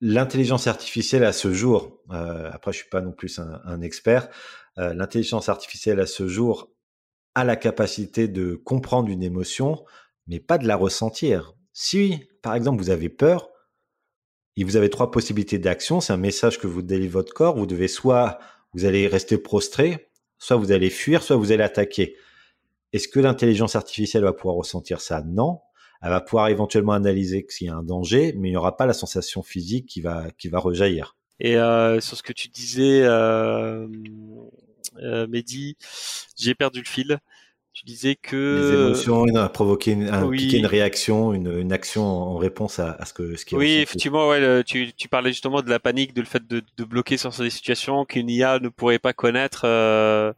l'intelligence 0.01 0.67
artificielle 0.67 1.23
à 1.23 1.34
ce 1.34 1.54
jour, 1.54 1.99
euh, 2.12 2.49
après 2.51 2.71
je 2.71 2.80
suis 2.80 2.89
pas 2.89 3.01
non 3.01 3.12
plus 3.12 3.39
un, 3.39 3.82
expert, 3.82 4.30
euh, 4.78 4.93
l'intelligence 4.93 5.49
artificielle 5.49 5.99
à 5.99 6.06
ce 6.06 6.28
jour 6.28 6.69
a 7.34 7.43
la 7.43 7.56
capacité 7.56 8.28
de 8.28 8.56
comprendre 8.56 9.10
une 9.10 9.23
émotion, 9.23 9.84
mais 10.28 10.39
pas 10.39 10.58
de 10.58 10.67
la 10.67 10.75
ressentir. 10.75 11.54
Si, 11.73 12.30
par 12.41 12.56
exemple, 12.56 12.82
vous 12.82 12.89
avez 12.89 13.10
peur, 13.10 13.49
et 14.58 14.63
vous 14.63 14.78
avez 14.78 14.89
trois 14.89 15.12
possibilités 15.12 15.60
d'action, 15.60 15.99
c'est 15.99 16.13
un 16.13 16.17
message 16.17 16.60
que 16.60 16.67
vous 16.67 16.82
délivre 16.82 17.13
votre 17.13 17.34
corps, 17.34 17.58
vous 17.58 17.65
devez 17.65 17.89
soit 17.89 18.39
vous 18.73 18.86
allez 18.86 19.08
rester 19.08 19.38
prostré, 19.38 20.12
soit 20.38 20.56
vous 20.56 20.71
allez 20.71 20.89
fuir, 20.89 21.23
soit 21.23 21.36
vous 21.36 21.51
allez 21.51 21.63
attaquer. 21.63 22.15
Est-ce 22.96 23.08
que 23.08 23.20
l'intelligence 23.20 23.76
artificielle 23.76 24.24
va 24.24 24.34
pouvoir 24.34 24.56
ressentir 24.56 25.02
ça? 25.02 25.22
Non 25.22 25.60
elle 26.02 26.12
va 26.12 26.22
pouvoir 26.22 26.50
éventuellement 26.50 26.94
analyser 26.94 27.46
s'il 27.50 27.68
y 27.68 27.70
a 27.70 27.76
un 27.76 27.82
danger, 27.82 28.34
mais 28.38 28.50
il 28.50 28.52
n'y 28.52 28.58
aura 28.58 28.78
pas 28.78 28.86
la 28.86 28.94
sensation 28.94 29.42
physique 29.42 29.88
qui 29.88 30.02
va 30.02 30.28
qui 30.38 30.50
va 30.50 30.60
rejaillir. 30.60 31.16
Et 31.40 31.58
euh, 31.58 32.00
sur 32.00 32.16
ce 32.16 32.22
que 32.22 32.32
tu 32.32 32.48
disais, 32.48 33.02
euh, 33.02 33.88
euh, 35.02 35.28
Mehdi, 35.28 35.78
j'ai 36.38 36.54
perdu 36.54 36.80
le 36.80 36.86
fil. 36.86 37.18
Tu 37.74 37.84
disais 37.84 38.16
que 38.16 38.62
les 38.62 38.74
émotions 38.74 39.24
ont 39.24 39.50
provoqué 39.50 39.92
une, 39.92 40.04
une 40.04 40.66
réaction, 40.66 41.34
une, 41.34 41.52
une, 41.60 41.74
action 41.74 42.06
en 42.06 42.38
réponse 42.38 42.80
à, 42.80 42.92
à 42.92 43.06
ce 43.06 43.14
que 43.14 43.36
ce 43.36 43.44
qui. 43.44 43.56
Oui, 43.56 43.80
effectivement, 43.82 44.30
ouais, 44.30 44.64
tu, 44.64 44.94
tu 44.94 45.10
parlais 45.10 45.32
justement 45.32 45.62
de 45.62 45.70
la 45.70 45.80
panique, 45.80 46.14
de 46.14 46.22
le 46.22 46.28
fait 46.28 46.48
de, 46.48 46.62
de 46.78 46.84
bloquer 46.86 47.18
sur 47.18 47.32
des 47.32 47.50
situations 47.50 48.06
qu'une 48.06 48.30
IA 48.30 48.60
ne 48.60 48.70
pourrait 48.70 49.00
pas 49.00 49.12
connaître. 49.12 49.64
Euh, 49.66 50.32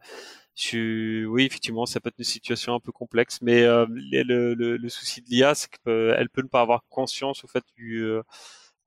oui, 0.74 1.44
effectivement, 1.44 1.86
ça 1.86 2.00
peut 2.00 2.08
être 2.08 2.18
une 2.18 2.24
situation 2.24 2.74
un 2.74 2.80
peu 2.80 2.92
complexe, 2.92 3.40
mais 3.42 3.62
euh, 3.62 3.86
le, 3.88 4.54
le, 4.54 4.76
le, 4.76 4.88
souci 4.88 5.22
de 5.22 5.28
l'IA, 5.30 5.54
c'est 5.54 5.68
qu'elle 5.70 6.28
peut 6.30 6.42
ne 6.42 6.48
pas 6.48 6.60
avoir 6.60 6.84
conscience 6.88 7.44
au 7.44 7.48
fait 7.48 7.64
du, 7.76 8.02
euh, 8.02 8.22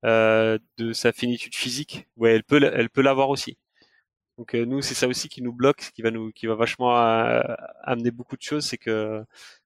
euh 0.05 0.59
de 0.77 0.93
sa 0.93 1.11
finitude 1.13 1.55
physique. 1.55 2.07
Ouais, 2.17 2.31
elle 2.35 2.43
peut, 2.43 2.61
elle 2.63 2.89
peut 2.89 3.01
l'avoir 3.01 3.29
aussi. 3.29 3.57
Donc 4.37 4.55
euh, 4.55 4.65
nous, 4.65 4.81
c'est 4.81 4.95
ça 4.95 5.07
aussi 5.07 5.29
qui 5.29 5.41
nous 5.41 5.53
bloque, 5.53 5.91
qui 5.95 6.01
va 6.01 6.11
nous, 6.11 6.31
qui 6.31 6.47
va 6.47 6.55
vachement 6.55 6.91
amener 7.83 8.11
beaucoup 8.11 8.37
de 8.37 8.41
choses, 8.41 8.65
c'est 8.65 8.77
que, 8.77 9.23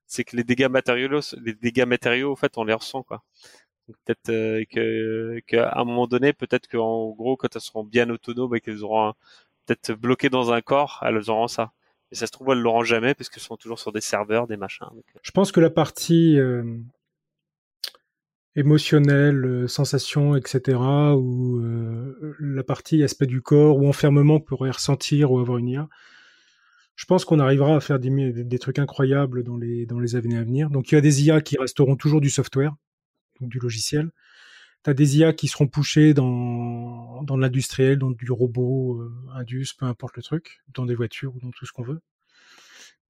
c'est 0.08 0.24
que 0.26 0.36
les 0.38 0.44
dégâts 0.44 0.68
matériaux, 0.70 1.22
les 1.44 1.54
dégâts 1.54 1.86
matériaux, 1.86 2.32
au 2.34 2.36
fait, 2.36 2.58
on 2.58 2.66
les 2.66 2.74
ressent 2.74 3.04
quoi. 3.04 3.24
peut-être 4.06 4.28
que, 4.72 5.40
qu'à 5.48 5.74
un 5.78 5.86
moment 5.86 6.08
donné, 6.08 6.34
peut-être 6.34 6.68
qu'en 6.68 7.12
gros, 7.12 7.38
quand 7.38 7.56
elles 7.56 7.62
seront 7.62 7.84
bien 7.84 8.10
autonomes 8.10 8.56
et 8.56 8.62
qu'elles 8.62 8.84
auront 8.84 9.14
peut-être 9.66 9.94
bloqué 9.94 10.30
dans 10.30 10.52
un 10.54 10.62
corps, 10.62 11.02
elles 11.06 11.30
auront 11.30 11.48
ça. 11.48 11.74
Et 12.12 12.16
ça 12.16 12.28
se 12.28 12.32
trouve, 12.32 12.50
elles 12.52 12.60
l'auront 12.60 12.84
jamais 12.84 13.14
parce 13.14 13.30
qu'elles 13.30 13.44
sont 13.44 13.58
toujours 13.58 13.80
sur 13.80 13.92
des 13.92 14.02
serveurs, 14.02 14.48
des 14.48 14.58
machins. 14.58 14.88
Euh. 14.92 15.20
Je 15.22 15.32
pense 15.32 15.52
que 15.52 15.60
la 15.60 15.70
partie 15.70 16.40
euh, 16.40 16.78
émotionnelle, 18.56 19.44
euh, 19.46 19.68
sensation, 19.68 20.36
etc., 20.36 20.78
ou 21.16 21.62
la 22.40 22.64
partie 22.64 23.04
aspect 23.04 23.26
du 23.26 23.42
corps 23.42 23.78
ou 23.78 23.88
enfermement 23.88 24.40
pourrait 24.40 24.72
ressentir 24.72 25.32
ou 25.32 25.40
avoir 25.40 25.58
une 25.58 25.70
IA, 25.70 25.90
je 26.96 27.06
pense 27.06 27.26
qu'on 27.26 27.40
arrivera 27.40 27.76
à 27.76 27.80
faire 27.82 28.00
des, 28.00 28.32
des, 28.32 28.60
trucs 28.60 28.80
incroyables 28.80 29.44
dans 29.44 29.58
les, 29.58 29.86
dans 29.86 30.00
les 30.00 30.16
années 30.16 30.38
à 30.38 30.44
venir. 30.44 30.70
Donc 30.70 30.92
il 30.92 30.96
y 30.96 30.98
a 30.98 31.02
des 31.02 31.26
IA 31.26 31.42
qui 31.42 31.58
resteront 31.58 31.98
toujours 31.98 32.22
du 32.22 32.30
software, 32.30 32.74
donc 33.42 33.50
du 33.50 33.60
logiciel. 33.60 34.12
Tu 34.86 34.92
as 34.92 34.94
des 34.94 35.18
IA 35.18 35.34
qui 35.34 35.48
seront 35.48 35.66
poussées 35.68 36.14
dans, 36.14 37.24
dans 37.24 37.38
l'industriel, 37.38 37.98
dans 37.98 38.12
du 38.12 38.32
robot, 38.32 39.02
euh, 39.02 39.12
Indus, 39.34 39.70
peu 39.76 39.88
importe 39.88 40.16
le 40.16 40.22
truc, 40.22 40.62
dans 40.76 40.86
des 40.86 40.94
voitures 40.94 41.36
ou 41.36 41.40
dans 41.40 41.50
tout 41.50 41.66
ce 41.66 41.72
qu'on 41.72 41.82
veut. 41.82 42.02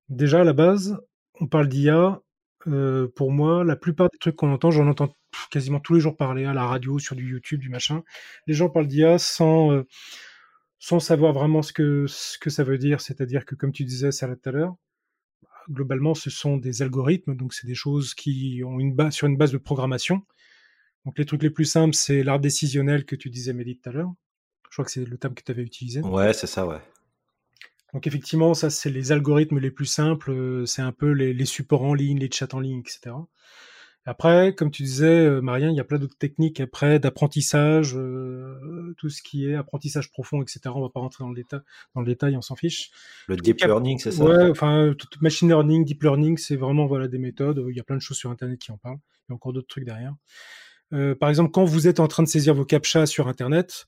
Déjà, 0.07 0.39
à 0.39 0.43
la 0.45 0.53
base, 0.53 0.97
on 1.41 1.47
parle 1.47 1.67
d'IA. 1.67 2.21
Euh, 2.67 3.09
pour 3.13 3.29
moi, 3.29 3.65
la 3.65 3.75
plupart 3.75 4.09
des 4.09 4.17
trucs 4.17 4.37
qu'on 4.37 4.53
entend, 4.53 4.71
j'en 4.71 4.87
entends 4.87 5.13
quasiment 5.51 5.81
tous 5.81 5.95
les 5.95 5.99
jours 5.99 6.15
parler 6.15 6.45
à 6.45 6.53
la 6.53 6.65
radio, 6.65 6.97
sur 6.97 7.13
du 7.13 7.29
YouTube, 7.29 7.59
du 7.59 7.67
machin. 7.67 8.03
Les 8.47 8.53
gens 8.53 8.69
parlent 8.69 8.87
d'IA 8.87 9.17
sans, 9.19 9.73
euh, 9.73 9.83
sans 10.79 11.01
savoir 11.01 11.33
vraiment 11.33 11.61
ce 11.61 11.73
que, 11.73 12.05
ce 12.07 12.37
que 12.37 12.49
ça 12.49 12.63
veut 12.63 12.77
dire. 12.77 13.01
C'est-à-dire 13.01 13.43
que, 13.43 13.53
comme 13.53 13.73
tu 13.73 13.83
disais, 13.83 14.13
ça 14.13 14.33
tout 14.33 14.49
à 14.49 14.51
l'heure, 14.53 14.75
globalement, 15.69 16.13
ce 16.13 16.29
sont 16.29 16.55
des 16.55 16.81
algorithmes, 16.81 17.35
donc 17.35 17.53
c'est 17.53 17.67
des 17.67 17.75
choses 17.75 18.13
qui 18.13 18.61
ont 18.65 18.79
une 18.79 18.95
base 18.95 19.13
sur 19.13 19.27
une 19.27 19.35
base 19.35 19.51
de 19.51 19.57
programmation. 19.57 20.21
Donc 21.05 21.17
les 21.19 21.25
trucs 21.25 21.43
les 21.43 21.49
plus 21.49 21.65
simples, 21.65 21.95
c'est 21.95 22.23
l'art 22.23 22.39
décisionnel 22.39 23.05
que 23.05 23.15
tu 23.15 23.29
disais, 23.29 23.53
Mélie, 23.53 23.77
tout 23.77 23.89
à 23.89 23.93
l'heure. 23.93 24.13
Je 24.69 24.75
crois 24.75 24.85
que 24.85 24.91
c'est 24.91 25.05
le 25.05 25.17
terme 25.17 25.35
que 25.35 25.43
tu 25.43 25.51
avais 25.51 25.61
utilisé. 25.61 26.01
Ouais, 26.01 26.33
c'est 26.33 26.47
ça, 26.47 26.65
ouais. 26.65 26.81
Donc 27.93 28.07
effectivement, 28.07 28.53
ça, 28.53 28.69
c'est 28.69 28.89
les 28.89 29.13
algorithmes 29.13 29.59
les 29.59 29.71
plus 29.71 29.85
simples. 29.85 30.31
Euh, 30.31 30.65
c'est 30.65 30.81
un 30.81 30.91
peu 30.91 31.11
les, 31.11 31.45
supports 31.45 31.83
en 31.83 31.93
ligne, 31.93 32.19
les 32.19 32.29
chats 32.29 32.53
en 32.53 32.59
ligne, 32.59 32.79
etc. 32.79 33.15
Après, 34.07 34.53
comme 34.53 34.69
tu 34.69 34.83
disais, 34.83 35.05
euh, 35.05 35.41
Marien, 35.41 35.69
il 35.69 35.77
y 35.77 35.79
a 35.79 35.83
plein 35.83 35.97
d'autres 35.97 36.17
techniques 36.17 36.59
après 36.59 36.99
d'apprentissage, 36.99 37.95
euh, 37.95 38.93
tout 38.97 39.09
ce 39.09 39.23
qui 39.23 39.49
est 39.49 39.55
apprentissage 39.55 40.11
profond, 40.11 40.41
etc. 40.41 40.59
On 40.75 40.81
va 40.81 40.89
pas 40.89 40.99
rentrer 40.99 41.23
dans 41.23 41.29
le 41.29 41.35
détail, 41.35 41.61
dans 41.95 42.01
le 42.01 42.07
détail, 42.07 42.35
on 42.35 42.41
s'en 42.41 42.55
fiche. 42.55 42.91
Le 43.27 43.37
deep 43.37 43.61
learning, 43.61 43.97
c'est 43.99 44.11
ça 44.11 44.25
Ouais, 44.25 44.49
enfin, 44.49 44.93
machine 45.21 45.47
learning, 45.47 45.85
deep 45.85 46.03
learning, 46.03 46.37
c'est 46.37 46.57
vraiment 46.57 46.87
voilà 46.87 47.07
des 47.07 47.17
méthodes. 47.17 47.63
Il 47.69 47.77
y 47.77 47.79
a 47.79 47.83
plein 47.83 47.95
de 47.95 48.01
choses 48.01 48.17
sur 48.17 48.29
Internet 48.29 48.59
qui 48.59 48.71
en 48.71 48.77
parlent. 48.77 48.99
Il 49.27 49.31
y 49.31 49.33
a 49.33 49.35
encore 49.35 49.53
d'autres 49.53 49.69
trucs 49.69 49.85
derrière. 49.85 50.13
Euh, 50.93 51.15
par 51.15 51.29
exemple, 51.29 51.51
quand 51.51 51.65
vous 51.65 51.87
êtes 51.87 51.99
en 51.99 52.07
train 52.07 52.23
de 52.23 52.27
saisir 52.27 52.53
vos 52.53 52.65
captchas 52.65 53.05
sur 53.05 53.27
Internet, 53.27 53.87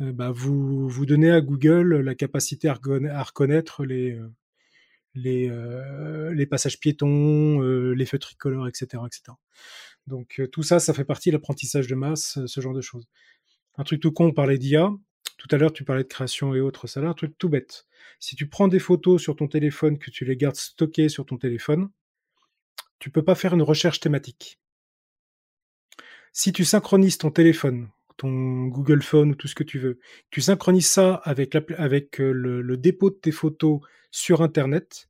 euh, 0.00 0.12
bah, 0.12 0.30
vous, 0.30 0.88
vous 0.88 1.06
donnez 1.06 1.30
à 1.30 1.40
Google 1.40 2.00
la 2.00 2.14
capacité 2.14 2.68
à, 2.68 2.74
reconnaître 2.74 3.84
les, 3.84 4.12
euh, 4.12 4.28
les, 5.14 5.50
les 6.34 6.46
passages 6.46 6.80
piétons, 6.80 7.60
les 7.60 8.06
feux 8.06 8.18
tricolores, 8.18 8.68
etc. 8.68 9.02
etc. 9.06 9.36
Donc 10.06 10.40
tout 10.52 10.62
ça, 10.62 10.80
ça 10.80 10.94
fait 10.94 11.04
partie 11.04 11.30
de 11.30 11.34
l'apprentissage 11.34 11.86
de 11.86 11.94
masse, 11.94 12.38
ce 12.46 12.60
genre 12.60 12.74
de 12.74 12.80
choses. 12.80 13.06
Un 13.76 13.84
truc 13.84 14.00
tout 14.00 14.12
con, 14.12 14.26
on 14.26 14.32
parlait 14.32 14.58
d'IA. 14.58 14.90
Tout 15.36 15.48
à 15.50 15.56
l'heure, 15.56 15.72
tu 15.72 15.84
parlais 15.84 16.02
de 16.02 16.08
création 16.08 16.54
et 16.54 16.60
autres. 16.60 16.86
Ça 16.86 17.00
là, 17.00 17.08
un 17.08 17.14
truc 17.14 17.36
tout 17.38 17.48
bête. 17.48 17.86
Si 18.18 18.36
tu 18.36 18.46
prends 18.48 18.68
des 18.68 18.78
photos 18.78 19.22
sur 19.22 19.36
ton 19.36 19.48
téléphone, 19.48 19.98
que 19.98 20.10
tu 20.10 20.24
les 20.24 20.36
gardes 20.36 20.56
stockées 20.56 21.08
sur 21.08 21.26
ton 21.26 21.38
téléphone, 21.38 21.90
tu 22.98 23.10
peux 23.10 23.24
pas 23.24 23.34
faire 23.34 23.54
une 23.54 23.62
recherche 23.62 24.00
thématique 24.00 24.59
si 26.32 26.52
tu 26.52 26.64
synchronises 26.64 27.18
ton 27.18 27.30
téléphone, 27.30 27.88
ton 28.16 28.66
Google 28.66 29.02
Phone 29.02 29.30
ou 29.30 29.34
tout 29.34 29.48
ce 29.48 29.54
que 29.54 29.64
tu 29.64 29.78
veux, 29.78 29.98
tu 30.30 30.40
synchronises 30.40 30.88
ça 30.88 31.14
avec, 31.24 31.56
euh, 31.56 32.32
le, 32.32 32.76
dépôt 32.76 33.10
de 33.10 33.16
tes 33.16 33.32
photos 33.32 33.80
sur 34.10 34.42
Internet, 34.42 35.08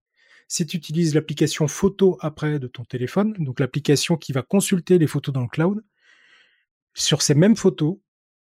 si 0.49 0.67
tu 0.67 0.77
utilises 0.77 1.15
l'application 1.15 1.69
photo 1.69 2.19
après 2.21 2.59
de 2.59 2.67
ton 2.67 2.85
téléphone, 2.85 3.35
donc 3.39 3.61
l'application 3.61 4.17
qui 4.17 4.33
va 4.33 4.43
consulter 4.43 4.99
les 4.99 5.07
photos 5.07 5.33
dans 5.33 5.43
le 5.43 5.49
cloud, 5.49 5.83
sur 6.95 7.23
ces 7.23 7.35
mêmes 7.35 7.57
photos, 7.57 7.97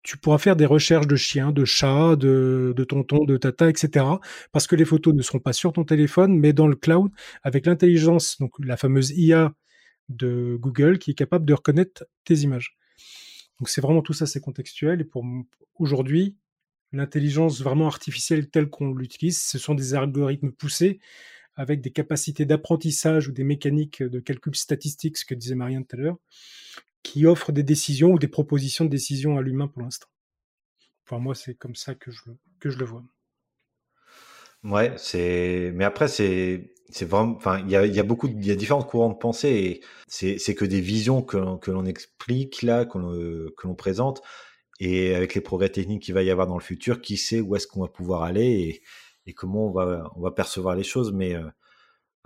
tu 0.03 0.17
pourras 0.17 0.37
faire 0.37 0.55
des 0.55 0.67
recherches 0.67 1.07
de 1.07 1.15
chiens, 1.15 1.51
de 1.51 1.65
chats, 1.65 2.15
de, 2.15 2.73
de 2.75 2.83
tonton, 2.83 3.25
de 3.25 3.37
tata, 3.37 3.69
etc. 3.69 4.05
Parce 4.51 4.67
que 4.67 4.75
les 4.75 4.85
photos 4.85 5.15
ne 5.15 5.23
seront 5.23 5.39
pas 5.39 5.53
sur 5.53 5.73
ton 5.73 5.83
téléphone, 5.83 6.37
mais 6.37 6.53
dans 6.53 6.67
le 6.67 6.75
cloud, 6.75 7.11
avec 7.41 7.65
l'intelligence, 7.65 8.37
donc 8.39 8.51
la 8.59 8.77
fameuse 8.77 9.11
IA 9.11 9.53
de 10.09 10.57
Google, 10.59 10.99
qui 10.99 11.11
est 11.11 11.15
capable 11.15 11.45
de 11.45 11.53
reconnaître 11.53 12.05
tes 12.23 12.35
images. 12.35 12.77
Donc 13.59 13.69
c'est 13.69 13.81
vraiment 13.81 14.01
tout 14.01 14.13
ça, 14.13 14.25
c'est 14.25 14.41
contextuel. 14.41 15.01
Et 15.01 15.05
pour 15.05 15.25
aujourd'hui, 15.75 16.35
l'intelligence 16.91 17.61
vraiment 17.61 17.87
artificielle 17.87 18.49
telle 18.49 18.69
qu'on 18.69 18.93
l'utilise, 18.93 19.41
ce 19.41 19.57
sont 19.57 19.75
des 19.75 19.93
algorithmes 19.93 20.51
poussés 20.51 20.99
avec 21.55 21.81
des 21.81 21.91
capacités 21.91 22.45
d'apprentissage 22.45 23.29
ou 23.29 23.31
des 23.31 23.43
mécaniques 23.43 24.03
de 24.03 24.19
calcul 24.19 24.55
statistique, 24.55 25.17
ce 25.17 25.25
que 25.25 25.33
disait 25.33 25.55
Marianne 25.55 25.85
tout 25.85 25.95
à 25.95 25.99
l'heure, 25.99 26.17
qui 27.01 27.25
offrent 27.25 27.53
des 27.53 27.63
décisions 27.63 28.11
ou 28.11 28.19
des 28.19 28.27
propositions 28.27 28.85
de 28.85 28.89
décision 28.89 29.37
à 29.37 29.41
l'humain 29.41 29.67
pour 29.67 29.81
l'instant. 29.81 30.07
Enfin, 31.05 31.19
moi, 31.19 31.35
c'est 31.35 31.55
comme 31.55 31.75
ça 31.75 31.95
que 31.95 32.11
je, 32.11 32.23
que 32.59 32.69
je 32.69 32.77
le 32.77 32.85
vois. 32.85 33.05
Ouais, 34.63 34.93
c'est. 34.97 35.71
Mais 35.75 35.85
après, 35.85 36.07
c'est 36.07 36.74
c'est 36.95 37.03
vraiment. 37.03 37.35
Enfin, 37.35 37.59
il 37.59 37.69
y 37.71 37.75
a, 37.75 38.03
beaucoup, 38.03 38.27
il 38.29 38.45
y 38.45 38.51
a 38.51 38.55
différents 38.55 38.81
courants 38.81 39.09
de 39.09 39.17
pensée 39.17 39.49
et 39.49 40.37
c'est 40.37 40.55
que 40.55 40.63
des 40.63 40.79
visions 40.79 41.21
que 41.21 41.57
que 41.57 41.69
l'on 41.69 41.85
explique 41.85 42.61
là, 42.61 42.85
que 42.85 42.97
l'on, 42.97 43.75
présente 43.75 44.21
et 44.79 45.13
avec 45.13 45.35
les 45.35 45.41
progrès 45.41 45.67
techniques 45.67 46.03
qu'il 46.03 46.13
va 46.13 46.23
y 46.23 46.31
avoir 46.31 46.47
dans 46.47 46.57
le 46.57 46.63
futur, 46.63 47.01
qui 47.01 47.17
sait 47.17 47.41
où 47.41 47.53
est-ce 47.57 47.67
qu'on 47.67 47.81
va 47.81 47.89
pouvoir 47.89 48.23
aller 48.23 48.81
et, 49.25 49.33
comment 49.33 49.67
on 49.67 49.71
va 49.71 50.09
on 50.15 50.21
va 50.21 50.31
percevoir 50.31 50.77
les 50.77 50.83
choses. 50.83 51.11
Mais 51.11 51.35
euh, 51.35 51.43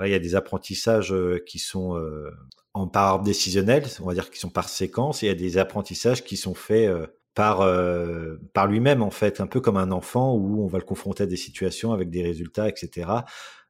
il 0.05 0.11
y 0.11 0.13
a 0.13 0.19
des 0.19 0.35
apprentissages 0.35 1.13
euh, 1.13 1.43
qui 1.47 1.57
sont 1.57 1.97
euh, 1.97 2.29
en 2.75 2.87
par 2.87 3.23
décisionnel, 3.23 3.87
on 4.01 4.05
va 4.05 4.13
dire 4.13 4.29
qui 4.29 4.39
sont 4.39 4.51
par 4.51 4.69
séquence, 4.69 5.23
et 5.23 5.25
il 5.25 5.29
y 5.29 5.31
a 5.31 5.35
des 5.35 5.57
apprentissages 5.57 6.23
qui 6.23 6.37
sont 6.37 6.53
faits 6.53 6.91
par 7.33 7.67
par 8.53 8.67
lui-même 8.67 9.01
en 9.01 9.11
fait, 9.11 9.41
un 9.41 9.47
peu 9.47 9.61
comme 9.61 9.77
un 9.77 9.91
enfant 9.91 10.35
où 10.35 10.63
on 10.63 10.67
va 10.67 10.77
le 10.77 10.85
confronter 10.85 11.23
à 11.23 11.25
des 11.25 11.37
situations 11.37 11.91
avec 11.91 12.11
des 12.11 12.21
résultats, 12.21 12.69
etc. 12.69 13.07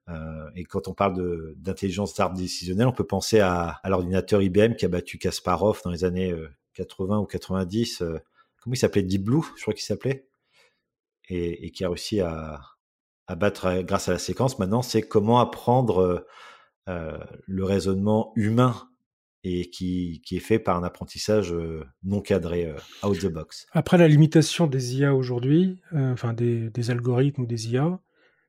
Euh, 0.10 0.50
et 0.56 0.64
quand 0.64 0.88
on 0.88 0.94
parle 0.94 1.54
d'intelligence 1.58 2.16
d'art 2.16 2.34
décisionnelle, 2.34 2.88
on 2.88 2.94
peut 2.94 3.06
penser 3.06 3.40
à, 3.40 3.80
à 3.84 3.90
l'ordinateur 3.90 4.42
IBM 4.42 4.74
qui 4.74 4.86
a 4.86 4.88
battu 4.88 5.18
Kasparov 5.18 5.82
dans 5.84 5.92
les 5.92 6.04
années 6.04 6.34
80 6.74 7.20
ou 7.20 7.26
90. 7.26 8.04
comment 8.62 8.74
il 8.74 8.78
s'appelait? 8.78 9.04
Deep 9.04 9.24
Blue, 9.24 9.44
je 9.56 9.62
crois 9.62 9.74
qu'il 9.74 9.84
s'appelait, 9.84 10.28
et, 11.30 11.72
qui 11.72 11.84
a 11.86 11.90
réussi 11.90 12.22
à, 12.22 12.62
à 13.28 13.36
battre 13.36 13.82
grâce 13.84 14.10
à 14.10 14.14
la 14.14 14.20
séquence. 14.20 14.58
Maintenant, 14.58 14.82
c'est 14.82 15.04
comment 15.04 15.40
apprendre 15.40 16.26
euh, 16.90 17.18
le 17.46 17.64
raisonnement 17.64 18.32
humain 18.36 18.90
et 19.44 19.70
qui, 19.70 20.22
qui, 20.26 20.38
est 20.38 20.42
fait 20.42 20.60
par 20.60 20.76
un 20.76 20.84
apprentissage 20.84 21.54
euh, 21.54 21.86
non 22.04 22.20
cadré, 22.22 22.66
euh, 22.66 23.08
out 23.08 23.20
the 23.20 23.28
box. 23.28 23.68
Après, 23.72 23.98
la 23.98 24.08
limitation 24.08 24.68
des 24.68 24.98
IA 24.98 25.16
aujourd'hui, 25.16 25.80
euh, 25.94 26.12
enfin 26.12 26.34
des, 26.34 26.70
des, 26.70 26.92
algorithmes 26.92 27.44
ou 27.44 27.46
des 27.46 27.72
IA, 27.72 28.00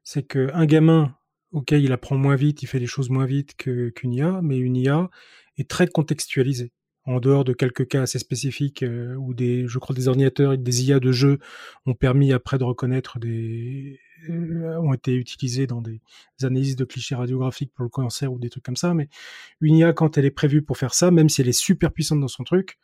c'est 0.03 0.23
qu'un 0.23 0.67
gamin, 0.67 1.15
ok, 1.53 1.73
il 1.73 1.93
apprend 1.93 2.17
moins 2.17 2.37
vite, 2.37 2.63
il 2.63 2.67
fait 2.67 2.79
les 2.79 2.87
choses 2.87 3.11
moins 3.11 3.27
vite 3.27 3.55
qu'une 3.57 4.13
IA, 4.13 4.41
mais 4.43 4.59
une 4.59 4.77
IA 4.77 5.11
est 5.59 5.69
très 5.69 5.87
contextualisée. 5.87 6.73
En 7.05 7.19
dehors 7.19 7.45
de 7.45 7.55
quelques 7.55 7.89
cas 7.89 8.03
assez 8.03 8.19
spécifiques 8.19 8.83
euh, 8.83 9.15
où 9.17 9.33
des, 9.35 9.67
je 9.67 9.79
crois, 9.79 9.97
des 9.97 10.07
ordinateurs 10.09 10.53
et 10.53 10.59
des 10.59 10.85
IA 10.85 11.01
de 11.01 11.13
jeu 11.13 11.39
ont 11.87 11.95
permis 11.95 12.33
après 12.33 12.59
de 12.59 12.65
reconnaître 12.65 13.19
des, 13.19 13.99
euh, 14.29 14.77
ont 14.81 14.93
été 14.93 15.15
utilisés 15.15 15.67
dans 15.67 15.81
des 15.81 16.03
analyses 16.43 16.77
de 16.77 16.85
clichés 16.85 17.15
radiographiques 17.15 17.73
pour 17.75 17.85
le 17.85 17.89
cancer 17.89 18.31
ou 18.33 18.39
des 18.39 18.51
trucs 18.51 18.65
comme 18.65 18.77
ça. 18.77 18.93
Mais 18.93 19.09
une 19.61 19.77
IA, 19.77 19.93
quand 19.95 20.19
elle 20.19 20.27
est 20.27 20.31
prévue 20.31 20.63
pour 20.63 20.77
faire 20.77 20.93
ça, 20.95 21.11
même 21.11 21.31
si 21.31 21.41
elle 21.41 21.49
est 21.49 21.53
super 21.53 21.91
puissante 21.93 22.21
dans 22.21 22.29
son 22.29 22.45
truc, 22.45 22.79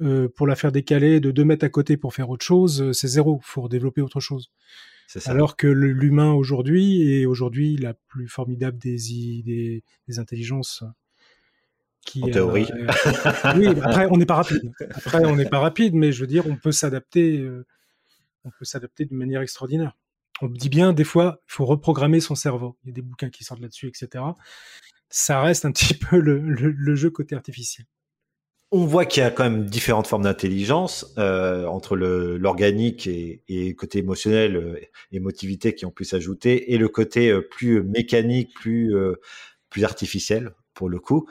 euh, 0.00 0.28
pour 0.28 0.46
la 0.46 0.56
faire 0.56 0.72
décaler 0.72 1.20
de 1.20 1.30
deux 1.30 1.44
mètres 1.44 1.64
à 1.64 1.68
côté 1.68 1.96
pour 1.96 2.14
faire 2.14 2.30
autre 2.30 2.44
chose, 2.44 2.82
euh, 2.82 2.92
c'est 2.92 3.08
zéro. 3.08 3.40
Faut 3.42 3.68
développer 3.68 4.00
autre 4.00 4.20
chose. 4.20 4.50
Alors 5.26 5.56
que 5.56 5.66
l'humain 5.66 6.32
aujourd'hui 6.32 7.12
est 7.12 7.26
aujourd'hui 7.26 7.76
la 7.76 7.94
plus 7.94 8.28
formidable 8.28 8.78
des, 8.78 8.96
des, 9.44 9.84
des 10.08 10.18
intelligences 10.18 10.84
qui, 12.04 12.22
en 12.22 12.28
théorie. 12.28 12.66
Euh, 12.72 12.88
oui, 13.56 13.66
après 13.82 14.06
on 14.10 14.16
n'est 14.16 14.26
pas 14.26 14.36
rapide. 14.36 14.72
Après 14.94 15.24
on 15.24 15.36
n'est 15.36 15.48
pas 15.48 15.60
rapide, 15.60 15.94
mais 15.94 16.12
je 16.12 16.20
veux 16.20 16.26
dire 16.26 16.46
on 16.46 16.56
peut 16.56 16.72
s'adapter. 16.72 17.38
Euh, 17.38 17.66
on 18.44 18.50
peut 18.50 18.64
s'adapter 18.64 19.04
d'une 19.04 19.18
manière 19.18 19.40
extraordinaire 19.40 19.96
on 20.42 20.48
dit 20.48 20.68
bien, 20.68 20.92
des 20.92 21.04
fois, 21.04 21.40
il 21.48 21.52
faut 21.52 21.64
reprogrammer 21.64 22.20
son 22.20 22.34
cerveau. 22.34 22.76
Il 22.82 22.88
y 22.88 22.90
a 22.90 22.94
des 22.94 23.02
bouquins 23.02 23.30
qui 23.30 23.44
sortent 23.44 23.60
là-dessus, 23.60 23.88
etc. 23.88 24.24
Ça 25.08 25.40
reste 25.40 25.64
un 25.64 25.72
petit 25.72 25.94
peu 26.10 26.18
le, 26.18 26.94
jeu 26.94 27.10
côté 27.10 27.34
artificiel. 27.34 27.86
On 28.74 28.86
voit 28.86 29.04
qu'il 29.04 29.22
y 29.22 29.26
a 29.26 29.30
quand 29.30 29.44
même 29.44 29.66
différentes 29.66 30.06
formes 30.06 30.22
d'intelligence 30.22 31.12
euh, 31.18 31.66
entre 31.66 31.94
l'organique 31.94 33.06
et, 33.06 33.42
et 33.46 33.74
côté 33.74 33.98
émotionnel, 33.98 34.56
euh, 34.56 34.80
émotivité 35.12 35.74
qui 35.74 35.84
ont 35.84 35.90
pu 35.90 36.06
s'ajouter, 36.06 36.72
et 36.72 36.78
le 36.78 36.88
côté 36.88 37.28
euh, 37.28 37.42
plus 37.42 37.82
mécanique, 37.82 38.54
plus 38.54 38.94
plus 39.68 39.84
artificiel 39.84 40.52
pour 40.74 40.88
le 40.88 40.98
coup. 40.98 41.28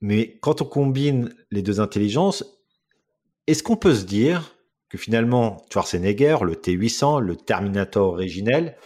Mais 0.00 0.38
quand 0.40 0.62
on 0.62 0.64
combine 0.64 1.34
les 1.50 1.62
deux 1.62 1.80
intelligences, 1.80 2.44
est-ce 3.46 3.62
qu'on 3.62 3.76
peut 3.76 3.94
se 3.94 4.04
dire 4.04 4.54
finalement 4.96 5.64
Schwarzenegger, 5.72 6.38
le 6.42 6.54
T800, 6.54 7.20
le 7.20 7.36
Terminator 7.36 8.12
originel, 8.12 8.76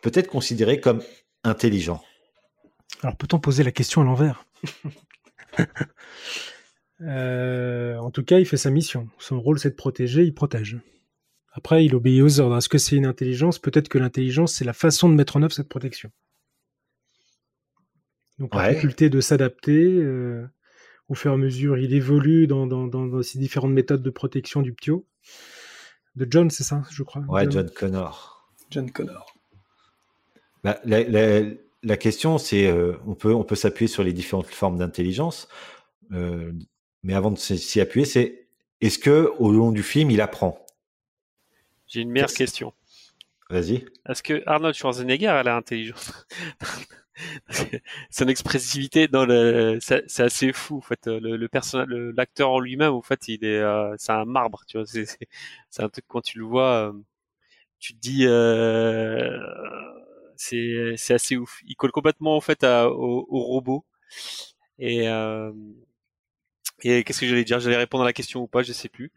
peut 0.00 0.12
être 0.14 0.28
considéré 0.28 0.80
comme 0.80 1.02
intelligent? 1.44 2.02
Alors 3.02 3.16
peut-on 3.16 3.38
poser 3.38 3.62
la 3.62 3.72
question 3.72 4.00
à 4.00 4.04
l'envers? 4.04 4.46
euh, 7.02 7.96
En 7.96 8.10
tout 8.10 8.24
cas, 8.24 8.38
il 8.38 8.46
fait 8.46 8.56
sa 8.56 8.70
mission. 8.70 9.08
Son 9.18 9.40
rôle, 9.40 9.58
c'est 9.58 9.70
de 9.70 9.74
protéger, 9.74 10.24
il 10.24 10.34
protège. 10.34 10.78
Après, 11.52 11.84
il 11.84 11.94
obéit 11.94 12.22
aux 12.22 12.40
ordres. 12.40 12.56
Est-ce 12.56 12.68
que 12.68 12.78
c'est 12.78 12.96
une 12.96 13.06
intelligence? 13.06 13.58
Peut-être 13.58 13.88
que 13.88 13.98
l'intelligence, 13.98 14.54
c'est 14.54 14.64
la 14.64 14.72
façon 14.72 15.08
de 15.08 15.14
mettre 15.14 15.36
en 15.36 15.42
œuvre 15.42 15.52
cette 15.52 15.68
protection. 15.68 16.10
Donc 18.38 18.54
la 18.54 18.72
faculté 18.72 19.10
de 19.10 19.20
s'adapter, 19.20 19.84
euh, 19.84 20.46
au 21.08 21.14
fur 21.14 21.30
et 21.30 21.34
à 21.34 21.36
mesure, 21.36 21.76
il 21.76 21.92
évolue 21.92 22.46
dans, 22.46 22.66
dans, 22.66 22.86
dans, 22.86 23.22
ces 23.22 23.38
différentes 23.38 23.72
méthodes 23.72 24.02
de 24.02 24.10
protection 24.10 24.62
du 24.62 24.72
ptio. 24.72 25.06
De 26.16 26.26
John, 26.28 26.48
c'est 26.48 26.64
ça, 26.64 26.82
je 26.90 27.02
crois. 27.02 27.22
Ouais, 27.28 27.50
John, 27.50 27.68
Connor. 27.68 28.50
John 28.70 28.90
Connor. 28.90 29.34
Bah, 30.64 30.80
la, 30.84 31.02
la, 31.04 31.50
la, 31.82 31.96
question, 31.96 32.38
c'est, 32.38 32.66
euh, 32.66 32.94
on 33.06 33.14
peut, 33.14 33.34
on 33.34 33.44
peut 33.44 33.54
s'appuyer 33.54 33.88
sur 33.88 34.02
les 34.02 34.12
différentes 34.12 34.46
formes 34.46 34.78
d'intelligence, 34.78 35.48
euh, 36.12 36.52
mais 37.02 37.14
avant 37.14 37.30
de 37.30 37.38
s'y 37.38 37.80
appuyer, 37.80 38.06
c'est, 38.06 38.48
est-ce 38.80 38.98
que 38.98 39.32
au 39.38 39.52
long 39.52 39.72
du 39.72 39.82
film, 39.82 40.10
il 40.10 40.20
apprend? 40.20 40.64
J'ai 41.86 42.00
une 42.00 42.10
meilleure 42.10 42.32
question. 42.32 42.72
Vas-y. 43.48 43.84
Est-ce 44.08 44.22
que 44.22 44.42
Arnold 44.46 44.74
Schwarzenegger 44.74 45.26
a 45.26 45.42
l'intelligence 45.42 46.26
son 48.10 48.28
expressivité 48.28 49.08
dans 49.08 49.26
le 49.26 49.78
c'est 49.80 50.20
assez 50.20 50.52
fou 50.54 50.78
en 50.78 50.80
fait 50.80 51.06
le, 51.06 51.36
le 51.36 51.48
personnage 51.48 51.88
l'acteur 51.88 52.50
en 52.50 52.60
lui-même 52.60 52.92
en 52.92 53.02
fait 53.02 53.28
il 53.28 53.44
est 53.44 53.58
euh, 53.58 53.94
c'est 53.98 54.12
un 54.12 54.24
marbre 54.24 54.62
tu 54.66 54.78
vois 54.78 54.86
c'est 54.86 55.04
c'est 55.68 55.82
un 55.82 55.88
truc 55.90 56.04
quand 56.08 56.22
tu 56.22 56.38
le 56.38 56.44
vois 56.44 56.94
tu 57.78 57.94
te 57.94 57.98
dis 57.98 58.24
c'est 60.40 60.94
c'est 60.96 61.14
assez 61.14 61.36
ouf. 61.36 61.60
Il 61.66 61.76
colle 61.76 61.92
complètement 61.92 62.36
en 62.36 62.40
fait 62.40 62.64
au, 62.64 63.26
au, 63.28 63.40
robot. 63.44 63.84
Et 64.78 65.08
euh, 65.08 65.52
et 66.82 67.04
qu'est-ce 67.04 67.20
que 67.20 67.26
j'allais 67.26 67.44
dire? 67.44 67.60
J'allais 67.60 67.76
répondre 67.76 68.04
à 68.04 68.06
la 68.06 68.12
question 68.12 68.42
ou 68.42 68.46
pas 68.46 68.62
je 68.62 68.72
sais 68.72 68.88
plus. 68.88 69.12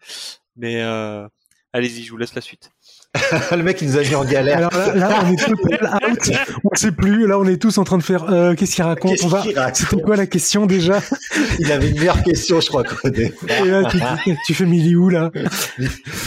Mais 0.57 0.81
euh, 0.83 1.27
allez-y 1.73 2.03
je 2.03 2.12
vous 2.12 2.17
laisse 2.17 2.36
la 2.36 2.41
suite 2.41 2.71
le 3.51 3.62
mec, 3.62 3.79
il 3.81 3.89
nous 3.89 3.97
a 3.97 4.01
mis 4.01 4.15
en 4.15 4.25
galère. 4.25 4.57
Alors 4.57 4.95
là, 4.95 5.23
on 5.23 5.31
est 5.31 5.36
tous 5.38 5.53
out. 5.53 6.31
On 6.63 6.75
sait 6.75 6.91
plus. 6.91 7.27
Là, 7.27 7.38
on 7.38 7.45
est 7.45 7.62
tous 7.62 7.77
en 7.77 7.83
train 7.83 7.99
de 7.99 8.03
faire. 8.03 8.23
Euh, 8.31 8.55
Qu'est-ce 8.55 8.73
qu'il 8.73 8.83
raconte? 8.83 9.17
On 9.23 9.27
va. 9.27 9.43
C'était 9.71 10.01
quoi 10.01 10.15
la 10.15 10.25
question 10.25 10.65
déjà? 10.65 10.99
Il 11.59 11.71
avait 11.71 11.89
une 11.89 11.99
meilleure 11.99 12.23
question, 12.23 12.59
je 12.59 12.69
crois. 12.69 12.83
Quoi, 12.83 13.12
Et 13.12 13.65
là, 13.65 13.83
tu, 13.86 13.99
tu 14.47 14.53
fais 14.55 14.65
Milly 14.65 14.95
où 14.95 15.09
là? 15.09 15.29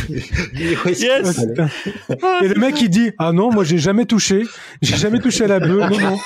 Yes. 0.08 1.40
Et 2.42 2.48
le 2.48 2.54
mec, 2.54 2.80
il 2.80 2.88
dit 2.88 3.10
Ah 3.18 3.32
non, 3.32 3.50
moi, 3.50 3.64
j'ai 3.64 3.78
jamais 3.78 4.06
touché. 4.06 4.44
J'ai 4.80 4.96
jamais 4.96 5.18
touché 5.18 5.44
à 5.44 5.48
la 5.48 5.58
bœuf. 5.58 5.90
Non, 5.90 6.18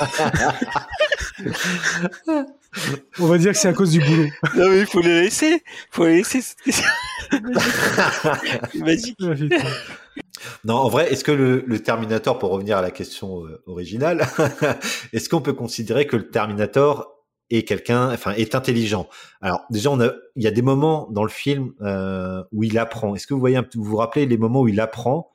non. 2.26 2.46
On 3.18 3.26
va 3.26 3.38
dire 3.38 3.52
que 3.52 3.58
c'est 3.58 3.68
à 3.68 3.72
cause 3.72 3.90
du 3.90 4.00
boulot. 4.00 4.28
Non 4.56 4.68
mais 4.70 4.80
il 4.80 4.86
faut 4.86 5.00
les 5.00 5.22
laisser. 5.22 5.62
Il 5.64 5.90
faut 5.90 6.06
les 6.06 6.16
laisser. 6.18 6.40
Magique. 8.74 9.18
Non, 10.64 10.74
en 10.76 10.88
vrai, 10.88 11.12
est-ce 11.12 11.24
que 11.24 11.32
le, 11.32 11.64
le, 11.66 11.82
Terminator, 11.82 12.38
pour 12.38 12.50
revenir 12.50 12.78
à 12.78 12.82
la 12.82 12.90
question 12.90 13.44
euh, 13.44 13.62
originale, 13.66 14.26
est-ce 15.12 15.28
qu'on 15.28 15.40
peut 15.40 15.52
considérer 15.52 16.06
que 16.06 16.16
le 16.16 16.28
Terminator 16.28 17.14
est 17.50 17.66
quelqu'un, 17.66 18.10
enfin, 18.12 18.32
est 18.32 18.54
intelligent? 18.54 19.08
Alors 19.40 19.64
déjà, 19.70 19.90
on 19.90 20.00
a, 20.00 20.12
il 20.36 20.42
y 20.42 20.46
a 20.46 20.50
des 20.50 20.62
moments 20.62 21.08
dans 21.10 21.24
le 21.24 21.30
film 21.30 21.72
euh, 21.82 22.42
où 22.52 22.64
il 22.64 22.78
apprend. 22.78 23.14
Est-ce 23.14 23.26
que 23.26 23.34
vous 23.34 23.40
voyez, 23.40 23.60
vous 23.74 23.84
vous 23.84 23.96
rappelez 23.96 24.26
les 24.26 24.38
moments 24.38 24.62
où 24.62 24.68
il 24.68 24.80
apprend, 24.80 25.30